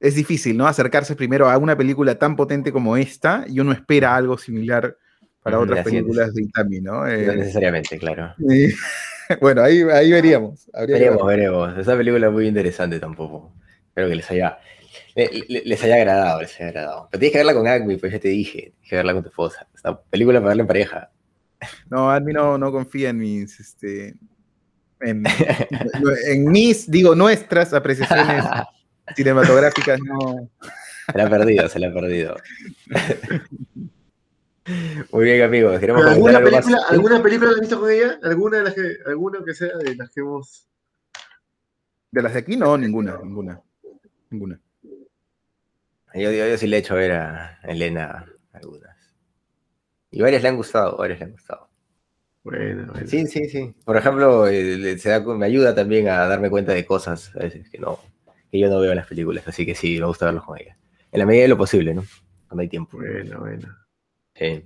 es 0.00 0.14
difícil, 0.14 0.56
¿no? 0.56 0.66
Acercarse 0.66 1.14
primero 1.16 1.48
a 1.48 1.56
una 1.58 1.76
película 1.76 2.18
tan 2.18 2.36
potente 2.36 2.72
como 2.72 2.96
esta 2.96 3.44
y 3.48 3.60
uno 3.60 3.72
espera 3.72 4.14
algo 4.16 4.36
similar 4.38 4.96
para 5.42 5.58
otras 5.58 5.78
es. 5.80 5.84
películas 5.84 6.34
de 6.34 6.42
Itami, 6.42 6.80
¿no? 6.80 7.02
No 7.04 7.06
Eh, 7.08 7.36
necesariamente, 7.36 7.98
claro. 7.98 8.34
y- 8.38 8.68
bueno, 9.40 9.62
ahí, 9.62 9.80
ahí 9.82 10.10
veríamos. 10.12 10.68
habría 10.74 10.96
que 10.96 11.02
ver. 11.04 11.10
Veremos, 11.12 11.26
veremos. 11.26 11.78
Esa 11.78 11.96
película 11.96 12.26
es 12.26 12.32
muy 12.32 12.46
interesante 12.46 12.98
tampoco. 13.00 13.52
Espero 13.88 14.08
que 14.08 14.16
les 14.16 14.30
haya, 14.30 14.58
le- 15.14 15.30
le- 15.48 15.62
les 15.64 15.82
haya 15.84 15.94
agradado, 15.96 16.40
les 16.42 16.54
haya 16.56 16.68
agradado. 16.68 17.08
Pero 17.10 17.18
tienes 17.20 17.32
que 17.32 17.38
verla 17.38 17.54
con 17.54 17.66
Agmi, 17.66 17.96
pues 17.96 18.12
ya 18.12 18.18
te 18.18 18.28
dije. 18.28 18.58
Tienes 18.74 18.90
que 18.90 18.96
verla 18.96 19.14
con 19.14 19.22
tu 19.22 19.28
esposa. 19.30 19.66
Esta 19.74 19.98
película 20.00 20.40
para 20.40 20.48
verla 20.48 20.62
en 20.62 20.66
pareja. 20.68 21.10
No, 21.88 22.10
Admi 22.10 22.32
no, 22.34 22.58
no 22.58 22.70
confía 22.70 23.08
en 23.10 23.18
mis, 23.18 23.58
este, 23.60 24.14
en, 25.00 25.24
en 26.28 26.44
mis, 26.50 26.90
digo, 26.90 27.14
nuestras 27.14 27.72
apreciaciones 27.72 28.44
cinematográficas, 29.14 30.00
no. 30.00 30.50
Se 31.12 31.18
la 31.18 31.24
ha 31.26 31.30
perdido, 31.30 31.68
se 31.68 31.78
la 31.78 31.88
ha 31.88 31.92
perdido. 31.92 32.36
Muy 35.12 35.24
bien, 35.24 35.42
amigos. 35.42 35.78
Queremos 35.78 36.02
¿Pero 36.02 36.16
comentar 36.16 36.42
¿Alguna 36.42 36.56
más. 36.56 36.64
película, 36.64 36.88
¿Alguna 36.90 37.22
película 37.22 37.50
has 37.52 37.60
visto 37.60 37.80
con 37.80 37.90
ella? 37.90 38.18
¿Alguna 38.22 38.58
de 38.58 38.64
las 38.64 38.74
que, 38.74 38.96
alguna 39.06 39.38
que 39.44 39.54
sea 39.54 39.76
de 39.78 39.94
las 39.94 40.10
que 40.10 40.20
hemos... 40.20 40.66
De 42.10 42.22
las 42.22 42.32
de 42.32 42.38
aquí, 42.40 42.56
no, 42.56 42.76
ninguna, 42.76 43.18
ninguna. 43.22 43.60
Ninguna. 44.30 44.60
Yo, 46.14 46.32
yo, 46.32 46.48
yo 46.48 46.56
sí 46.56 46.66
le 46.66 46.76
he 46.76 46.80
hecho 46.80 46.94
ver 46.94 47.12
a 47.12 47.60
Elena 47.62 48.26
algunas. 48.52 48.96
Y 50.10 50.22
varias 50.22 50.42
le 50.42 50.48
han 50.48 50.56
gustado, 50.56 50.96
varias 50.96 51.20
le 51.20 51.26
han 51.26 51.32
gustado. 51.32 51.68
Bueno, 52.42 52.92
bueno. 52.92 53.06
Sí, 53.06 53.26
sí, 53.26 53.48
sí. 53.48 53.74
Por 53.84 53.96
ejemplo, 53.96 54.46
eh, 54.48 54.98
se 54.98 55.10
da 55.10 55.20
me 55.20 55.46
ayuda 55.46 55.74
también 55.74 56.08
a 56.08 56.26
darme 56.26 56.48
cuenta 56.48 56.72
de 56.72 56.86
cosas 56.86 57.32
a 57.36 57.40
veces 57.40 57.68
que 57.68 57.78
no, 57.78 58.00
que 58.50 58.58
yo 58.58 58.68
no 58.68 58.80
veo 58.80 58.90
en 58.92 58.96
las 58.96 59.06
películas, 59.06 59.46
así 59.48 59.64
que 59.66 59.74
sí, 59.74 59.98
me 60.00 60.06
gusta 60.06 60.26
verlos 60.26 60.44
con 60.44 60.58
ella. 60.58 60.76
En 61.12 61.18
la 61.18 61.26
medida 61.26 61.42
de 61.42 61.48
lo 61.48 61.56
posible, 61.58 61.94
¿no? 61.94 62.04
Cuando 62.48 62.62
hay 62.62 62.68
tiempo. 62.68 62.96
Bueno, 62.98 63.40
bueno. 63.40 63.76
Sí. 64.34 64.64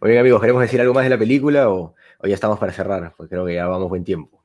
Muy 0.00 0.10
bien, 0.10 0.20
amigos, 0.20 0.40
¿queremos 0.40 0.62
decir 0.62 0.80
algo 0.80 0.94
más 0.94 1.04
de 1.04 1.10
la 1.10 1.18
película 1.18 1.70
o, 1.70 1.94
o 2.18 2.26
ya 2.26 2.34
estamos 2.34 2.58
para 2.58 2.72
cerrar? 2.72 3.14
Pues 3.16 3.28
creo 3.28 3.44
que 3.46 3.54
ya 3.54 3.66
vamos 3.66 3.88
buen 3.88 4.04
tiempo. 4.04 4.42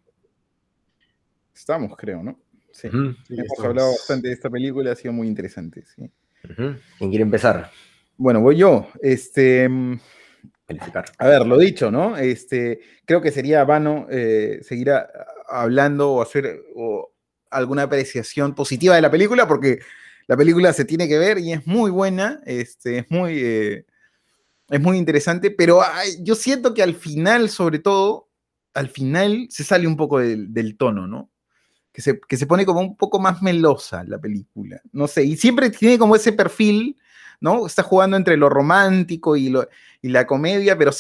Estamos, 1.54 1.96
creo, 1.98 2.24
¿no? 2.24 2.40
Sí. 2.72 2.88
Hemos 2.88 3.16
estamos. 3.30 3.60
hablado 3.66 3.92
bastante 3.92 4.28
de 4.28 4.34
esta 4.36 4.50
película, 4.50 4.92
ha 4.92 4.96
sido 4.96 5.14
muy 5.14 5.28
interesante, 5.28 5.84
sí. 5.86 6.12
¿Quién 6.56 7.10
quiere 7.10 7.24
empezar? 7.24 7.72
Bueno, 8.16 8.40
voy 8.42 8.58
yo. 8.58 8.88
Este, 9.02 9.68
Calificar. 10.68 11.06
a 11.18 11.28
ver, 11.28 11.46
lo 11.46 11.58
dicho, 11.58 11.90
¿no? 11.90 12.16
Este, 12.18 12.80
creo 13.06 13.22
que 13.22 13.32
sería 13.32 13.64
vano 13.64 14.08
eh, 14.10 14.60
seguir 14.62 14.92
a- 14.92 15.10
hablando 15.48 16.12
o 16.12 16.22
hacer 16.22 16.62
o 16.76 17.12
alguna 17.52 17.84
apreciación 17.84 18.56
positiva 18.56 18.96
de 18.96 19.02
la 19.02 19.12
película, 19.12 19.48
porque 19.48 19.80
la 20.28 20.38
película 20.38 20.74
se 20.74 20.86
tiene 20.86 21.08
que 21.08 21.18
ver 21.18 21.40
y 21.40 21.54
es 21.54 21.66
muy 21.66 21.90
buena, 21.90 22.42
este, 22.46 23.00
es 23.00 23.12
muy, 23.12 23.40
eh, 23.40 23.86
es 24.70 24.82
muy 24.82 24.98
interesante, 24.98 25.52
pero 25.52 25.82
yo 26.22 26.36
siento 26.36 26.74
que 26.74 26.84
al 26.84 26.96
final, 26.96 27.50
sobre 27.50 27.80
todo, 27.80 28.30
al 28.74 28.90
final 28.90 29.48
se 29.50 29.64
sale 29.64 29.88
un 29.88 29.96
poco 29.96 30.20
del, 30.20 30.76
tono, 30.78 31.08
¿no? 31.08 31.32
Que 31.92 32.02
se, 32.02 32.20
que 32.20 32.38
se 32.38 32.46
pone 32.46 32.66
como 32.66 32.82
un 32.82 32.96
poco 32.96 33.20
más 33.20 33.42
melosa 33.42 34.04
la 34.06 34.20
película, 34.20 34.82
no 34.92 35.08
sé, 35.08 35.24
y 35.24 35.38
siempre 35.38 35.70
tiene 35.70 35.98
como 35.98 36.16
ese 36.16 36.34
perfil, 36.34 36.98
¿no? 37.40 37.66
Está 37.66 37.84
jugando 37.84 38.18
entre 38.18 38.38
lo 38.38 38.50
romántico 38.50 39.36
y, 39.36 39.50
lo, 39.50 39.68
y 40.02 40.10
la 40.10 40.28
comedia, 40.28 40.78
pero 40.78 40.92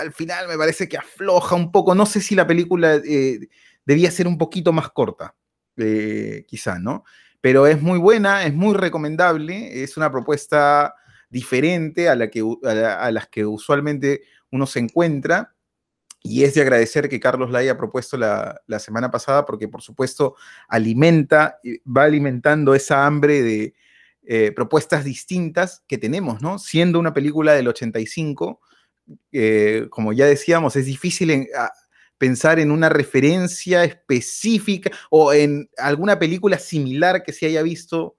al 0.00 0.12
final 0.12 0.48
me 0.48 0.56
parece 0.56 0.88
que 0.88 0.96
afloja 0.96 1.54
un 1.54 1.70
poco, 1.70 1.94
no 1.94 2.06
sé 2.06 2.20
si 2.20 2.34
la 2.34 2.46
película 2.46 2.96
eh, 2.96 3.48
debía 3.84 4.10
ser 4.10 4.26
un 4.26 4.38
poquito 4.38 4.72
más 4.72 4.90
corta, 4.90 5.34
eh, 5.78 6.44
quizá, 6.46 6.78
¿no? 6.78 7.04
Pero 7.40 7.66
es 7.66 7.80
muy 7.80 7.98
buena, 7.98 8.44
es 8.44 8.54
muy 8.54 8.74
recomendable, 8.74 9.82
es 9.82 9.96
una 9.96 10.10
propuesta 10.10 10.94
diferente 11.30 12.08
a, 12.08 12.14
la 12.16 12.28
que, 12.30 12.40
a, 12.64 12.74
la- 12.74 13.00
a 13.00 13.10
las 13.12 13.28
que 13.28 13.46
usualmente 13.46 14.22
uno 14.50 14.66
se 14.66 14.80
encuentra. 14.80 15.54
Y 16.20 16.42
es 16.44 16.54
de 16.54 16.62
agradecer 16.62 17.08
que 17.08 17.20
Carlos 17.20 17.50
la 17.50 17.60
haya 17.60 17.76
propuesto 17.78 18.16
la, 18.16 18.60
semana 18.80 19.10
pasada, 19.10 19.46
porque 19.46 19.68
por 19.68 19.82
supuesto 19.82 20.34
alimenta, 20.68 21.58
eh, 21.62 21.78
va 21.86 22.04
alimentando 22.04 22.74
esa 22.74 23.06
hambre 23.06 23.42
de 23.42 23.74
eh, 24.26 24.52
propuestas 24.52 25.04
distintas 25.04 25.84
que 25.86 25.96
tenemos, 25.96 26.42
¿no? 26.42 26.58
Siendo 26.58 26.98
una 26.98 27.14
película 27.14 27.54
del 27.54 27.68
85, 27.68 28.60
eh, 29.32 29.86
como 29.90 30.12
ya 30.12 30.26
decíamos, 30.26 30.76
es 30.76 30.86
difícil 30.86 31.30
en- 31.30 31.48
pensar 32.18 32.58
en 32.58 32.70
una 32.70 32.88
referencia 32.88 33.84
específica 33.84 34.90
o 35.10 35.32
en 35.32 35.70
alguna 35.78 36.18
película 36.18 36.58
similar 36.58 37.22
que 37.22 37.32
se 37.32 37.46
haya 37.46 37.62
visto 37.62 38.16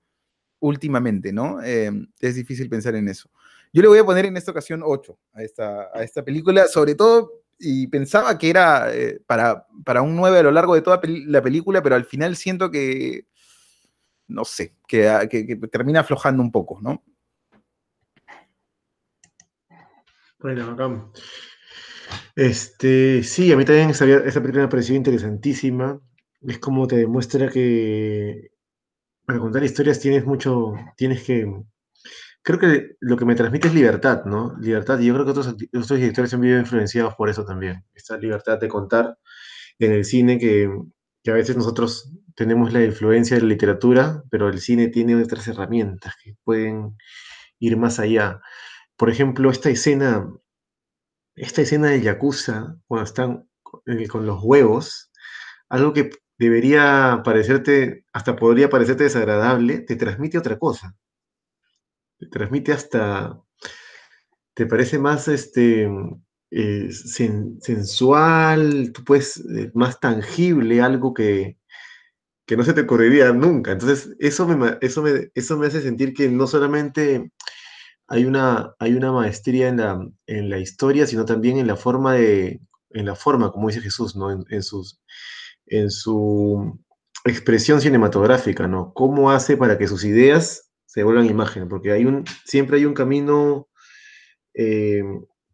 últimamente, 0.59 1.31
¿no? 1.31 1.61
Eh, 1.63 1.91
es 2.19 2.35
difícil 2.35 2.69
pensar 2.69 2.95
en 2.95 3.09
eso. 3.09 3.29
Yo 3.71 3.81
le 3.81 3.87
voy 3.87 3.99
a 3.99 4.05
poner 4.05 4.25
en 4.25 4.37
esta 4.37 4.51
ocasión 4.51 4.81
8 4.83 5.19
a 5.33 5.43
esta, 5.43 6.23
película, 6.23 6.67
sobre 6.67 6.95
todo, 6.95 7.43
y 7.59 7.87
pensaba 7.87 8.37
que 8.37 8.49
era 8.49 8.93
eh, 8.93 9.21
para, 9.27 9.67
para 9.85 10.01
un 10.01 10.15
9 10.15 10.39
a 10.39 10.43
lo 10.43 10.51
largo 10.51 10.75
de 10.75 10.81
toda 10.81 10.99
la 11.03 11.41
película, 11.41 11.83
pero 11.83 11.95
al 11.95 12.05
final 12.05 12.35
siento 12.35 12.71
que, 12.71 13.27
no 14.27 14.43
sé, 14.45 14.75
que, 14.87 15.07
ah, 15.07 15.27
termina 15.71 15.99
aflojando 15.99 16.41
un 16.41 16.51
poco, 16.51 16.79
¿no? 16.81 17.03
Bueno, 20.39 20.71
acá. 20.71 21.11
Este, 22.35 23.23
sí, 23.23 23.51
a 23.51 23.57
mí 23.57 23.65
también 23.65 23.89
esa, 23.89 24.05
esa 24.05 24.41
película 24.41 24.63
me 24.63 24.67
ha 24.67 24.69
parecido 24.69 24.97
interesantísima. 24.97 25.99
Es 26.41 26.59
como 26.59 26.87
te 26.87 26.97
demuestra 26.97 27.49
que 27.49 28.51
para 29.25 29.39
contar 29.39 29.63
historias 29.63 29.99
tienes 29.99 30.25
mucho, 30.25 30.73
tienes 30.97 31.23
que 31.23 31.45
creo 32.41 32.59
que 32.59 32.95
lo 32.99 33.17
que 33.17 33.25
me 33.25 33.35
transmite 33.35 33.67
es 33.67 33.73
libertad, 33.73 34.25
¿no? 34.25 34.55
Libertad, 34.59 34.99
y 34.99 35.05
yo 35.05 35.13
creo 35.13 35.25
que 35.25 35.31
otros, 35.31 35.47
otros 35.47 35.99
directores 35.99 36.33
han 36.33 36.41
vivido 36.41 36.59
influenciados 36.59 37.15
por 37.15 37.29
eso 37.29 37.45
también. 37.45 37.85
Esta 37.93 38.17
libertad 38.17 38.59
de 38.59 38.67
contar 38.67 39.17
en 39.79 39.91
el 39.93 40.05
cine 40.05 40.39
que, 40.39 40.69
que, 41.23 41.31
a 41.31 41.35
veces 41.35 41.57
nosotros 41.57 42.11
tenemos 42.35 42.73
la 42.73 42.83
influencia 42.83 43.35
de 43.35 43.43
la 43.43 43.49
literatura, 43.49 44.23
pero 44.31 44.49
el 44.49 44.59
cine 44.59 44.87
tiene 44.89 45.15
otras 45.21 45.47
herramientas 45.47 46.15
que 46.23 46.35
pueden 46.43 46.97
ir 47.59 47.77
más 47.77 47.99
allá. 47.99 48.41
Por 48.97 49.09
ejemplo, 49.09 49.51
esta 49.51 49.69
escena, 49.69 50.27
esta 51.39 51.61
escena 51.61 51.89
de 51.89 52.01
Yakuza, 52.01 52.75
cuando 52.87 53.05
están 53.05 53.49
eh, 53.85 54.07
con 54.07 54.25
los 54.25 54.43
huevos, 54.43 55.11
algo 55.69 55.93
que 55.93 56.09
debería 56.37 57.21
parecerte, 57.23 58.05
hasta 58.13 58.35
podría 58.35 58.69
parecerte 58.69 59.03
desagradable, 59.03 59.79
te 59.79 59.95
transmite 59.95 60.37
otra 60.37 60.57
cosa 60.57 60.95
te 62.19 62.27
transmite 62.27 62.73
hasta, 62.73 63.41
te 64.53 64.65
parece 64.65 64.99
más 64.99 65.27
este, 65.27 65.89
eh, 66.51 66.89
sensual, 66.91 68.91
tú 68.93 69.03
puedes, 69.03 69.37
eh, 69.37 69.71
más 69.73 69.99
tangible, 69.99 70.81
algo 70.81 71.13
que, 71.13 71.57
que 72.45 72.57
no 72.57 72.63
se 72.63 72.73
te 72.73 72.81
ocurriría 72.81 73.31
nunca. 73.31 73.71
Entonces, 73.71 74.15
eso 74.19 74.47
eso, 74.81 75.05
eso 75.33 75.57
me 75.57 75.67
hace 75.67 75.81
sentir 75.81 76.13
que 76.13 76.29
no 76.29 76.45
solamente 76.45 77.31
hay 78.09 78.25
una, 78.25 78.75
hay 78.79 78.95
una 78.95 79.11
maestría 79.11 79.69
en 79.69 79.77
la, 79.77 80.09
en 80.25 80.49
la 80.49 80.57
historia, 80.57 81.05
sino 81.05 81.25
también 81.25 81.57
en 81.57 81.67
la 81.67 81.75
forma 81.75 82.15
de, 82.15 82.59
en 82.89 83.05
la 83.05 83.15
forma, 83.15 83.51
como 83.51 83.67
dice 83.67 83.81
Jesús, 83.81 84.15
¿no? 84.15 84.31
En, 84.31 84.63
sus, 84.63 84.99
en 85.67 85.91
su 85.91 86.79
expresión 87.23 87.81
cinematográfica, 87.81 88.67
¿no? 88.67 88.93
¿Cómo 88.93 89.29
hace 89.29 89.57
para 89.57 89.77
que 89.77 89.87
sus 89.87 90.03
ideas 90.03 90.71
se 90.87 91.03
vuelvan 91.03 91.27
imágenes, 91.27 91.69
porque 91.69 91.91
hay 91.91 92.05
un, 92.05 92.25
siempre 92.45 92.77
hay 92.77 92.85
un 92.85 92.95
camino 92.95 93.67
eh, 94.55 95.03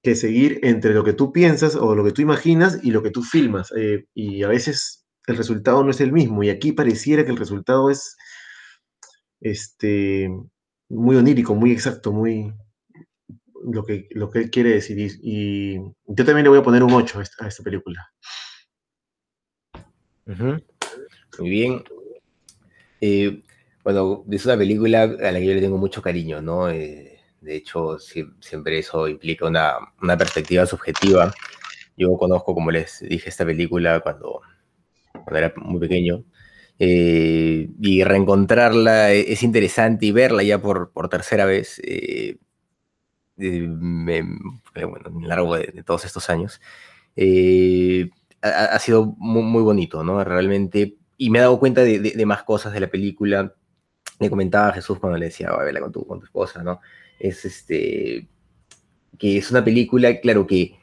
que 0.01 0.15
seguir 0.15 0.59
entre 0.63 0.93
lo 0.93 1.03
que 1.03 1.11
tú 1.11 1.33
piensas 1.33 1.75
o 1.75 1.93
lo 1.93 2.05
que 2.05 2.13
tú 2.13 2.21
imaginas 2.21 2.79
y 2.83 2.91
lo 2.91 3.03
que 3.03 3.11
tú 3.11 3.21
filmas, 3.21 3.73
eh, 3.75 4.05
y 4.13 4.43
a 4.43 4.47
veces 4.47 5.05
el 5.27 5.35
resultado 5.35 5.83
no 5.83 5.91
es 5.91 5.99
el 5.99 6.13
mismo, 6.13 6.41
y 6.41 6.49
aquí 6.49 6.71
pareciera 6.71 7.25
que 7.25 7.31
el 7.31 7.37
resultado 7.37 7.89
es 7.89 8.15
este, 9.41 10.29
muy 10.89 11.15
onírico, 11.15 11.55
muy 11.55 11.71
exacto, 11.71 12.11
muy 12.11 12.53
lo 13.63 13.83
que, 13.83 14.07
lo 14.11 14.29
que 14.29 14.39
él 14.39 14.49
quiere 14.49 14.69
decir, 14.69 14.97
y, 15.21 15.79
yo 15.79 16.25
también 16.25 16.43
le 16.43 16.49
voy 16.49 16.59
a 16.59 16.63
poner 16.63 16.83
un 16.83 16.93
8 16.93 17.19
a 17.19 17.47
esta, 17.47 17.63
película. 17.63 18.07
Muy 20.25 21.49
bien. 21.49 21.83
Eh, 23.01 23.43
bueno, 23.83 24.23
es 24.31 24.45
una 24.45 24.57
película 24.57 25.03
a 25.03 25.31
la 25.31 25.39
que 25.39 25.45
yo 25.45 25.53
le 25.53 25.61
tengo 25.61 25.77
mucho 25.77 26.01
cariño, 26.01 26.41
¿no? 26.41 26.69
Eh, 26.69 27.19
de 27.41 27.55
hecho, 27.55 27.99
siempre 27.99 28.79
eso 28.79 29.07
implica 29.07 29.45
una, 29.45 29.75
una, 30.01 30.17
perspectiva 30.17 30.65
subjetiva. 30.65 31.33
Yo 31.97 32.17
conozco, 32.17 32.53
como 32.55 32.71
les 32.71 33.01
dije, 33.01 33.29
esta 33.29 33.45
película 33.45 33.99
cuando, 33.99 34.41
cuando 35.11 35.37
era 35.37 35.53
muy 35.57 35.79
pequeño. 35.79 36.23
Eh, 36.79 37.69
y 37.79 38.03
reencontrarla 38.03 39.13
e, 39.13 39.31
es 39.31 39.43
interesante 39.43 40.07
y 40.07 40.11
verla 40.11 40.43
ya 40.43 40.61
por, 40.61 40.91
por 40.91 41.07
tercera 41.07 41.45
vez, 41.45 41.79
eh, 41.83 42.37
me, 43.37 44.21
bueno, 44.73 45.05
a 45.05 45.09
lo 45.09 45.27
largo 45.27 45.55
de, 45.57 45.83
todos 45.83 46.05
estos 46.05 46.29
años, 46.29 46.61
ha, 48.41 48.79
sido 48.79 49.15
muy, 49.17 49.43
muy, 49.43 49.63
bonito, 49.63 50.03
¿no? 50.03 50.23
Realmente, 50.23 50.97
y 51.17 51.29
me 51.29 51.39
he 51.39 51.41
dado 51.41 51.59
cuenta 51.59 51.81
de, 51.81 52.25
más 52.25 52.43
cosas 52.43 52.73
de 52.73 52.79
la 52.81 52.87
película 52.87 53.53
le 54.19 54.29
comentaba 54.29 54.69
a 54.69 54.73
Jesús 54.73 54.99
cuando 54.99 55.17
le 55.17 55.25
decía, 55.25 55.49
a 55.49 55.63
verla 55.63 55.81
con 55.81 55.91
tu, 55.91 56.05
con 56.05 56.19
tu 56.19 56.25
esposa, 56.25 56.63
¿no? 56.63 56.79
Es 57.19 57.45
este, 57.45 58.27
que 59.17 59.37
es 59.37 59.51
una 59.51 59.63
película, 59.63 60.19
claro, 60.19 60.47
que, 60.47 60.77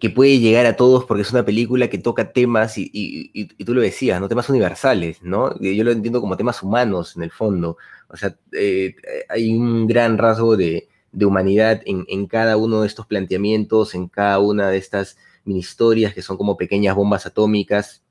que, 0.00 0.10
puede 0.10 0.38
llegar 0.38 0.64
a 0.66 0.76
todos 0.76 1.04
porque 1.04 1.22
es 1.22 1.30
una 1.30 1.44
película 1.44 1.88
que 1.88 1.98
toca 1.98 2.32
temas, 2.32 2.74
y, 2.78 3.44
tú 3.64 3.74
lo 3.74 3.82
decías, 3.82 4.20
¿no? 4.20 4.28
Temas 4.28 4.48
universales, 4.48 5.22
¿no? 5.22 5.58
Yo 5.60 5.84
lo 5.84 5.92
entiendo 5.92 6.20
como 6.22 6.36
temas 6.36 6.62
humanos 6.62 7.16
en 7.16 7.22
el 7.22 7.30
fondo. 7.30 7.76
O 8.08 8.16
sea, 8.16 8.34
eh, 8.52 8.96
hay 9.28 9.54
un 9.54 9.86
gran 9.86 10.16
rasgo 10.16 10.56
de, 10.56 10.88
humanidad 11.20 11.82
en, 11.84 12.26
cada 12.26 12.56
uno 12.56 12.80
de 12.80 12.86
estos 12.86 13.06
planteamientos, 13.06 13.94
en 13.94 14.08
cada 14.08 14.38
una 14.38 14.70
de 14.70 14.78
estas 14.78 15.18
mini 15.44 15.60
historias 15.60 16.14
que 16.14 16.22
son 16.22 16.36
como 16.38 16.56
pequeñas 16.56 16.94
bombas 16.94 17.26
atómicas, 17.26 18.02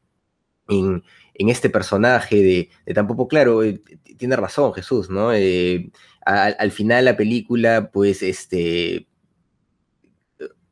en, 0.67 1.03
este 1.34 1.69
personaje 1.69 2.35
de, 2.35 2.69
de 2.85 2.93
Tampoco, 2.93 3.27
claro, 3.27 3.63
eh, 3.63 3.81
tiene 4.17 4.35
razón 4.35 4.73
Jesús, 4.73 5.09
¿no? 5.09 5.34
Eh, 5.34 5.91
al 6.25 6.71
final 6.71 7.05
la 7.05 7.15
película, 7.17 7.89
pues, 7.91 8.21
este, 8.21 9.06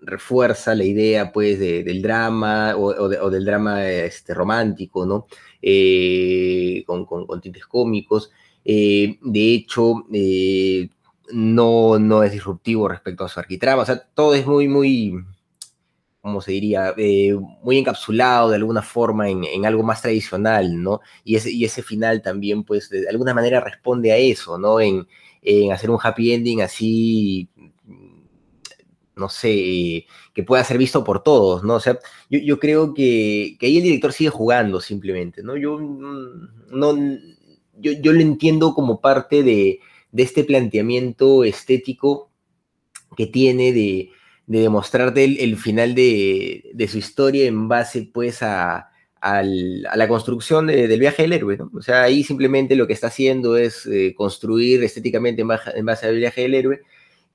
refuerza 0.05 0.75
la 0.75 0.83
idea, 0.83 1.31
pues, 1.31 1.59
del 1.59 2.01
drama 2.01 2.75
o, 2.77 3.29
del 3.29 3.45
drama 3.45 3.87
este, 3.89 4.33
romántico, 4.33 5.05
¿no? 5.05 5.27
Eh, 5.61 6.83
con, 6.85 7.05
con, 7.05 7.41
tintes 7.41 7.65
cómicos. 7.65 8.31
de 8.63 9.17
hecho, 9.53 10.05
no, 11.31 11.99
no 11.99 12.23
es 12.23 12.31
disruptivo 12.31 12.87
respecto 12.87 13.23
a 13.25 13.29
su 13.29 13.39
arquitrama, 13.39 13.83
o 13.83 13.85
sea, 13.85 13.99
todo 14.13 14.35
es 14.35 14.45
muy, 14.45 14.67
muy 14.67 15.25
como 16.25 16.41
se 16.41 16.53
diría, 16.53 16.91
eh, 16.97 17.35
muy 17.61 17.77
encapsulado 17.77 18.49
de 18.49 18.55
alguna 18.55 18.81
forma 18.81 19.29
en, 19.29 19.63
algo 19.63 19.83
más 19.83 20.01
tradicional, 20.01 20.81
¿no? 20.81 21.01
Y 21.23 21.35
ese, 21.35 21.51
y 21.51 21.65
ese 21.65 21.83
final 21.83 22.23
también, 22.23 22.63
pues, 22.63 22.89
de 22.89 23.07
alguna 23.07 23.35
manera 23.35 23.59
responde 23.59 24.11
a 24.11 24.17
eso, 24.17 24.57
¿no? 24.57 24.79
En, 24.79 25.07
hacer 25.71 25.91
un 25.91 25.99
happy 26.01 26.33
ending 26.33 26.63
así, 26.63 27.47
no 29.15 29.29
sé, 29.29 30.05
que 30.33 30.43
pueda 30.43 30.63
ser 30.63 30.77
visto 30.77 31.03
por 31.03 31.23
todos, 31.23 31.63
¿no? 31.63 31.75
O 31.75 31.79
sea, 31.79 31.99
yo, 32.29 32.59
creo 32.59 32.93
que, 32.93 33.57
ahí 33.61 33.77
el 33.77 33.83
director 33.83 34.13
sigue 34.13 34.29
jugando 34.29 34.81
simplemente, 34.81 35.43
¿no? 35.43 35.57
Yo, 35.57 35.79
no, 35.79 36.95
yo, 37.77 37.91
yo 37.93 38.13
lo 38.13 38.19
entiendo 38.19 38.73
como 38.73 39.01
parte 39.01 39.43
de, 39.43 39.79
de 40.11 40.23
este 40.23 40.43
planteamiento 40.43 41.43
estético 41.43 42.29
que 43.15 43.27
tiene 43.27 43.71
de 43.71 44.11
de 44.47 44.59
demostrarte 44.59 45.23
el, 45.23 45.57
final 45.57 45.95
de, 45.95 46.87
su 46.89 46.97
historia 46.97 47.45
en 47.45 47.67
base 47.67 48.09
pues 48.13 48.43
a, 48.43 48.91
la 49.21 50.07
construcción 50.07 50.67
del 50.67 50.99
viaje 50.99 51.23
del 51.23 51.33
héroe, 51.33 51.57
¿no? 51.57 51.71
O 51.73 51.81
sea, 51.81 52.03
ahí 52.03 52.23
simplemente 52.23 52.75
lo 52.75 52.85
que 52.85 52.93
está 52.93 53.07
haciendo 53.07 53.57
es 53.57 53.87
eh, 53.87 54.13
construir 54.15 54.83
estéticamente 54.83 55.41
en 55.41 55.85
base, 55.85 56.05
al 56.05 56.15
viaje 56.15 56.41
del 56.41 56.53
héroe 56.53 56.81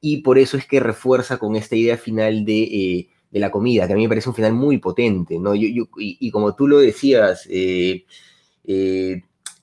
y 0.01 0.19
por 0.19 0.39
eso 0.39 0.57
es 0.57 0.67
que 0.67 0.81
refuerza 0.81 1.39
con 1.39 1.57
esta 1.57 1.77
idea 1.77 1.97
final 1.97 2.45
de, 2.45 2.63
eh, 2.63 3.09
la 3.33 3.51
comida, 3.51 3.87
que 3.87 3.93
a 3.93 3.97
mí 3.97 4.03
me 4.03 4.09
parece 4.09 4.29
un 4.29 4.35
final 4.35 4.53
muy 4.53 4.79
potente, 4.79 5.39
¿no? 5.39 5.55
Yo, 5.55 5.89
y, 5.97 6.31
como 6.31 6.55
tú 6.55 6.67
lo 6.67 6.79
decías, 6.79 7.47
eh, 7.51 8.05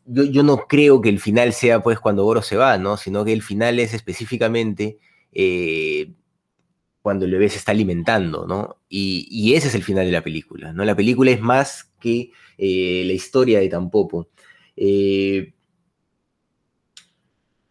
yo, 0.05 0.43
no 0.43 0.67
creo 0.67 1.01
que 1.01 1.09
el 1.09 1.19
final 1.19 1.53
sea 1.53 1.81
pues 1.81 1.99
cuando 1.99 2.25
Oro 2.25 2.41
se 2.41 2.55
va, 2.55 2.77
¿no? 2.77 2.97
Sino 2.97 3.25
que 3.25 3.33
el 3.33 3.41
final 3.41 3.79
es 3.79 3.93
específicamente 3.93 4.97
cuando 7.07 7.23
el 7.23 7.31
bebé 7.31 7.47
se 7.47 7.57
está 7.57 7.71
alimentando, 7.71 8.45
¿no? 8.45 8.81
Y, 8.89 9.53
ese 9.53 9.69
es 9.69 9.75
el 9.75 9.83
final 9.83 10.05
de 10.05 10.11
la 10.11 10.21
película, 10.21 10.73
¿no? 10.73 10.83
La 10.83 10.93
película 10.93 11.31
es 11.31 11.39
más 11.39 11.89
que 12.01 12.31
eh, 12.57 13.03
la 13.05 13.13
historia 13.13 13.61
de 13.61 13.69
Tampopo. 13.69 14.27
Eh, 14.75 15.53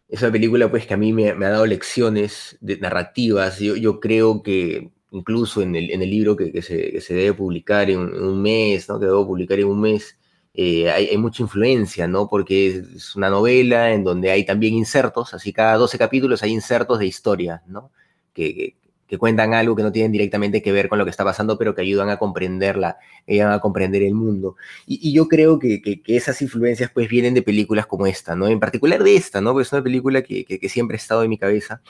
es 0.09 0.21
una 0.21 0.31
película 0.31 0.69
pues 0.69 0.85
que 0.85 0.93
a 0.93 0.97
mí 0.97 1.13
me, 1.13 1.29
ha 1.29 1.35
dado 1.35 1.65
lecciones 1.65 2.57
de 2.61 2.77
narrativas. 2.77 3.59
Yo, 3.59 3.99
creo 3.99 4.41
que 4.41 4.91
incluso 5.11 5.61
en 5.61 5.75
el, 5.75 5.87
libro 6.09 6.35
que, 6.35 6.61
se, 6.61 7.13
debe 7.13 7.33
publicar 7.33 7.89
en, 7.89 7.99
un 7.99 8.41
mes, 8.41 8.87
¿no? 8.87 8.99
que 8.99 9.05
debo 9.05 9.27
publicar 9.27 9.59
en 9.59 9.67
un 9.67 9.81
mes, 9.81 10.17
eh, 10.53 10.89
hay, 10.89 11.15
mucha 11.17 11.43
influencia, 11.43 12.07
¿no? 12.07 12.27
Porque 12.27 12.83
es 12.95 13.15
una 13.15 13.29
novela 13.29 13.93
en 13.93 14.03
donde 14.03 14.31
hay 14.31 14.43
también 14.43 14.73
insertos, 14.73 15.33
así 15.35 15.53
cada 15.53 15.75
12 15.75 15.99
capítulos 15.99 16.41
hay 16.41 16.51
insertos 16.51 16.97
de 16.97 17.05
historia, 17.05 17.61
¿no? 17.67 17.91
Que, 18.33 18.75
que 19.07 19.17
cuentan 19.17 19.53
algo 19.53 19.75
que 19.75 19.83
no 19.83 19.91
tienen 19.91 20.11
directamente 20.11 20.61
que 20.61 20.71
ver 20.71 20.89
con 20.89 20.99
lo 20.99 21.05
que 21.05 21.11
está 21.11 21.23
pasando, 21.23 21.57
pero 21.57 21.73
que 21.73 21.81
ayudan 21.81 22.09
a 22.09 22.17
comprenderla, 22.17 22.97
ayudan 23.27 23.53
a 23.53 23.59
comprender 23.59 24.03
el 24.03 24.13
mundo. 24.13 24.57
Y, 24.85 25.13
yo 25.13 25.27
creo 25.27 25.59
que, 25.59 26.01
esas 26.07 26.41
influencias 26.41 26.91
pues 26.93 27.07
vienen 27.07 27.33
de 27.33 27.41
películas 27.41 27.85
como 27.87 28.05
esta, 28.05 28.35
¿no? 28.35 28.47
En 28.47 28.59
particular 28.59 29.01
de 29.03 29.15
esta, 29.15 29.39
¿no? 29.39 29.53
Pues 29.53 29.67
es 29.67 29.73
una 29.73 29.83
película 29.83 30.21
que, 30.21 30.59
siempre 30.69 30.95
ha 30.95 30.99
estado 30.99 31.23
en 31.23 31.29
mi 31.29 31.37
cabeza. 31.37 31.81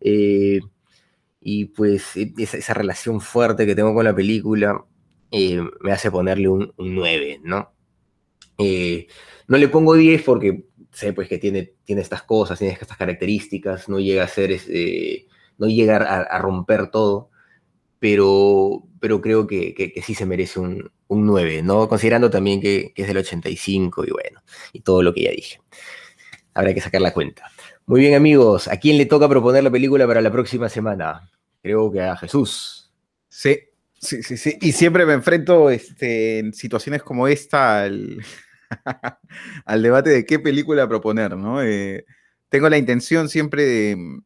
Eh, 0.00 0.60
y 1.40 1.66
pues 1.66 2.16
e, 2.16 2.32
esa, 2.38 2.74
relación 2.74 3.20
fuerte 3.20 3.66
que 3.66 3.74
tengo 3.74 3.94
con 3.94 4.04
la 4.04 4.14
película 4.14 4.84
eh, 5.30 5.62
me 5.80 5.92
hace 5.92 6.10
ponerle 6.10 6.48
un, 6.48 6.72
9, 6.76 7.40
¿no? 7.42 7.72
Eh, 8.58 9.06
no 9.48 9.56
le 9.56 9.68
pongo 9.68 9.94
10 9.94 10.22
porque 10.22 10.64
sé 10.92 11.12
pues 11.12 11.28
que 11.28 11.38
tiene, 11.38 11.72
tiene 11.84 12.02
estas 12.02 12.22
cosas, 12.22 12.58
tiene 12.58 12.74
estas 12.74 12.96
características, 12.96 13.88
no 13.88 14.00
llega 14.00 14.24
a 14.24 14.28
ser 14.28 14.50
no 15.58 15.66
llegar 15.66 16.02
a, 16.02 16.38
romper 16.38 16.90
todo, 16.90 17.30
pero, 17.98 18.82
pero 19.00 19.20
creo 19.20 19.46
que, 19.46 19.74
que, 19.74 20.02
sí 20.02 20.14
se 20.14 20.26
merece 20.26 20.60
un, 20.60 20.90
un, 21.08 21.26
9, 21.26 21.62
¿no? 21.62 21.88
Considerando 21.88 22.30
también 22.30 22.60
que, 22.60 22.92
es 22.94 23.06
del 23.06 23.18
85 23.18 24.04
y 24.04 24.10
bueno, 24.10 24.42
y 24.72 24.80
todo 24.80 25.02
lo 25.02 25.14
que 25.14 25.22
ya 25.24 25.30
dije. 25.30 25.60
Habrá 26.54 26.74
que 26.74 26.80
sacar 26.80 27.00
la 27.00 27.12
cuenta. 27.12 27.50
Muy 27.86 28.00
bien, 28.00 28.14
amigos, 28.14 28.68
¿a 28.68 28.78
quién 28.78 28.98
le 28.98 29.06
toca 29.06 29.28
proponer 29.28 29.62
la 29.62 29.70
película 29.70 30.06
para 30.06 30.20
la 30.20 30.32
próxima 30.32 30.68
semana? 30.68 31.30
Creo 31.62 31.90
que 31.90 32.00
a 32.00 32.16
Jesús. 32.16 32.92
Sí, 33.28 33.58
sí, 34.00 34.22
sí, 34.22 34.36
sí. 34.36 34.58
Y 34.60 34.72
siempre 34.72 35.06
me 35.06 35.12
enfrento 35.12 35.70
este, 35.70 36.38
en 36.38 36.52
situaciones 36.52 37.02
como 37.02 37.28
esta 37.28 37.82
al, 37.82 38.24
al 39.64 39.82
debate 39.82 40.10
de 40.10 40.26
qué 40.26 40.38
película 40.38 40.88
proponer, 40.88 41.36
¿no? 41.36 41.62
Eh, 41.62 42.04
tengo 42.48 42.68
la 42.68 42.78
intención 42.78 43.28
siempre 43.28 43.64
de, 43.64 44.22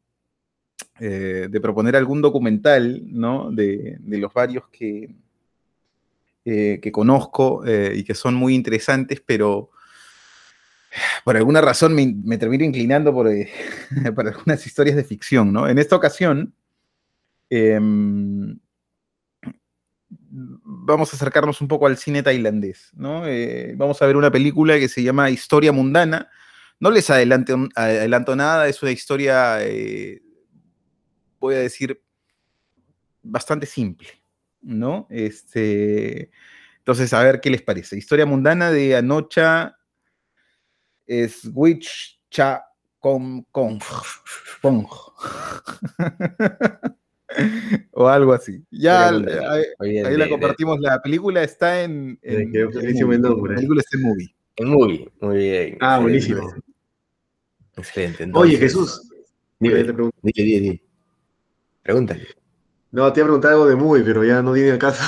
eh, 0.98 1.48
de 1.50 1.60
proponer 1.60 1.96
algún 1.96 2.22
documental, 2.22 3.02
¿no? 3.06 3.50
De, 3.50 3.98
los 4.06 4.32
varios 4.32 4.64
que, 4.68 5.14
eh, 6.44 6.78
que 6.82 6.92
conozco 6.92 7.62
y 7.66 8.04
que 8.04 8.14
son 8.14 8.34
muy 8.34 8.54
interesantes, 8.54 9.22
pero 9.24 9.70
por 11.24 11.36
alguna 11.36 11.60
razón 11.60 11.94
me, 11.94 12.38
termino 12.38 12.64
inclinando 12.64 13.12
por, 13.12 13.28
por, 14.14 14.28
algunas 14.28 14.66
historias 14.66 14.96
de 14.96 15.04
ficción, 15.04 15.52
¿no? 15.52 15.68
En 15.68 15.78
esta 15.78 15.96
ocasión, 15.96 16.54
em, 17.48 18.58
vamos 20.30 21.12
a 21.12 21.16
acercarnos 21.16 21.60
un 21.60 21.68
poco 21.68 21.86
al 21.86 21.96
cine 21.96 22.22
tailandés, 22.22 22.90
¿no? 22.94 23.26
Eh, 23.26 23.74
vamos 23.76 24.00
a 24.00 24.06
ver 24.06 24.16
una 24.16 24.30
película 24.30 24.78
que 24.78 24.88
se 24.88 25.02
llama 25.02 25.30
Historia 25.30 25.72
Mundana. 25.72 26.28
No 26.78 26.90
les 26.90 27.10
adelanto, 27.10 27.68
adelanto 27.74 28.36
nada, 28.36 28.68
es 28.68 28.82
una 28.82 28.92
historia, 28.92 29.58
eh, 29.62 30.22
voy 31.40 31.54
a 31.54 31.58
decir, 31.58 32.02
bastante 33.22 33.66
simple, 33.66 34.08
¿no? 34.60 35.06
Este, 35.10 36.30
entonces, 36.78 37.12
a 37.12 37.22
ver 37.22 37.40
qué 37.40 37.50
les 37.50 37.62
parece. 37.62 37.96
Historia 37.96 38.26
Mundana 38.26 38.70
de 38.70 38.96
Anocha 38.96 39.76
Switch 41.28 42.20
Cha 42.30 42.64
Kong 42.98 43.44
Kong. 43.50 43.80
o 47.92 48.08
algo 48.08 48.32
así. 48.32 48.64
Ya 48.70 49.08
ahí, 49.08 50.16
la 50.16 50.28
compartimos. 50.28 50.78
la 50.80 51.00
película 51.02 51.42
está 51.42 51.82
en. 51.82 52.18
en, 52.22 52.54
en, 52.54 52.56
en 52.56 53.22
la 53.22 53.54
película 53.54 53.80
está 53.80 53.96
en 53.96 54.02
movie. 54.02 54.34
En 54.56 54.68
movie, 54.68 55.10
muy 55.20 55.36
bien. 55.36 55.78
Ah, 55.80 55.98
buenísimo. 56.00 56.54
Excelente. 57.76 58.28
Oye, 58.34 58.58
Jesús. 58.58 59.08
Dime, 59.58 59.84
dime, 59.84 60.10
dime. 60.22 60.82
Pregúntale. 61.82 62.26
No, 62.92 63.12
te 63.12 63.20
iba 63.20 63.24
a 63.24 63.28
preguntar 63.28 63.52
algo 63.52 63.66
de 63.66 63.76
movie, 63.76 64.02
pero 64.02 64.24
ya 64.24 64.42
no 64.42 64.52
viene 64.52 64.72
al 64.72 64.78
caso. 64.78 65.02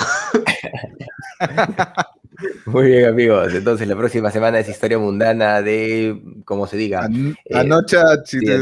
Muy 2.66 2.86
bien, 2.86 3.06
amigos. 3.06 3.52
Entonces, 3.54 3.86
la 3.88 3.96
próxima 3.96 4.30
semana 4.30 4.58
es 4.58 4.68
historia 4.68 4.98
mundana 4.98 5.62
de, 5.62 6.20
como 6.44 6.66
se 6.66 6.76
diga. 6.76 7.08
Eh, 7.44 7.54
anoche, 7.54 7.98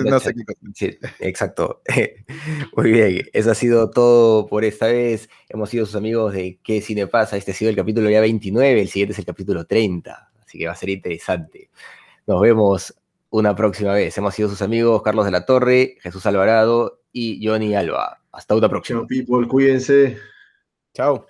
no 0.05 0.21
sé 0.21 0.35
qué 0.79 0.99
exacto. 1.21 1.83
Muy 2.77 2.93
bien. 2.93 3.29
Eso 3.33 3.51
ha 3.51 3.55
sido 3.55 3.91
todo 3.91 4.47
por 4.47 4.65
esta 4.65 4.87
vez. 4.87 5.29
Hemos 5.49 5.71
sido 5.71 5.87
sus 5.87 5.97
amigos 5.97 6.33
de 6.33 6.59
¿Qué 6.63 6.81
cine 6.81 7.07
pasa? 7.07 7.37
Este 7.37 7.53
ha 7.53 7.55
sido 7.55 7.71
el 7.71 7.77
capítulo 7.77 8.11
ya 8.11 8.21
29, 8.21 8.81
el 8.81 8.89
siguiente 8.89 9.13
es 9.13 9.19
el 9.19 9.27
capítulo 9.27 9.65
30. 9.65 10.31
Así 10.45 10.59
que 10.59 10.67
va 10.67 10.73
a 10.73 10.77
ser 10.77 10.89
interesante. 10.89 11.71
Nos 12.27 12.41
vemos 12.41 12.95
una 13.31 13.55
próxima 13.55 13.95
vez. 13.95 14.17
Hemos 14.19 14.35
sido 14.35 14.49
sus 14.49 14.63
amigos 14.63 15.03
Carlos 15.03 15.25
de 15.25 15.31
la 15.31 15.47
Torre, 15.47 15.97
Jesús 16.01 16.27
Alvarado 16.27 17.01
y 17.13 17.47
Johnny 17.47 17.75
Alba. 17.75 18.21
Hasta 18.33 18.55
una 18.55 18.69
próxima. 18.69 19.01
Chao, 19.01 19.07
people. 19.07 19.49
Cuídense. 19.49 20.19
Chao. 20.95 21.27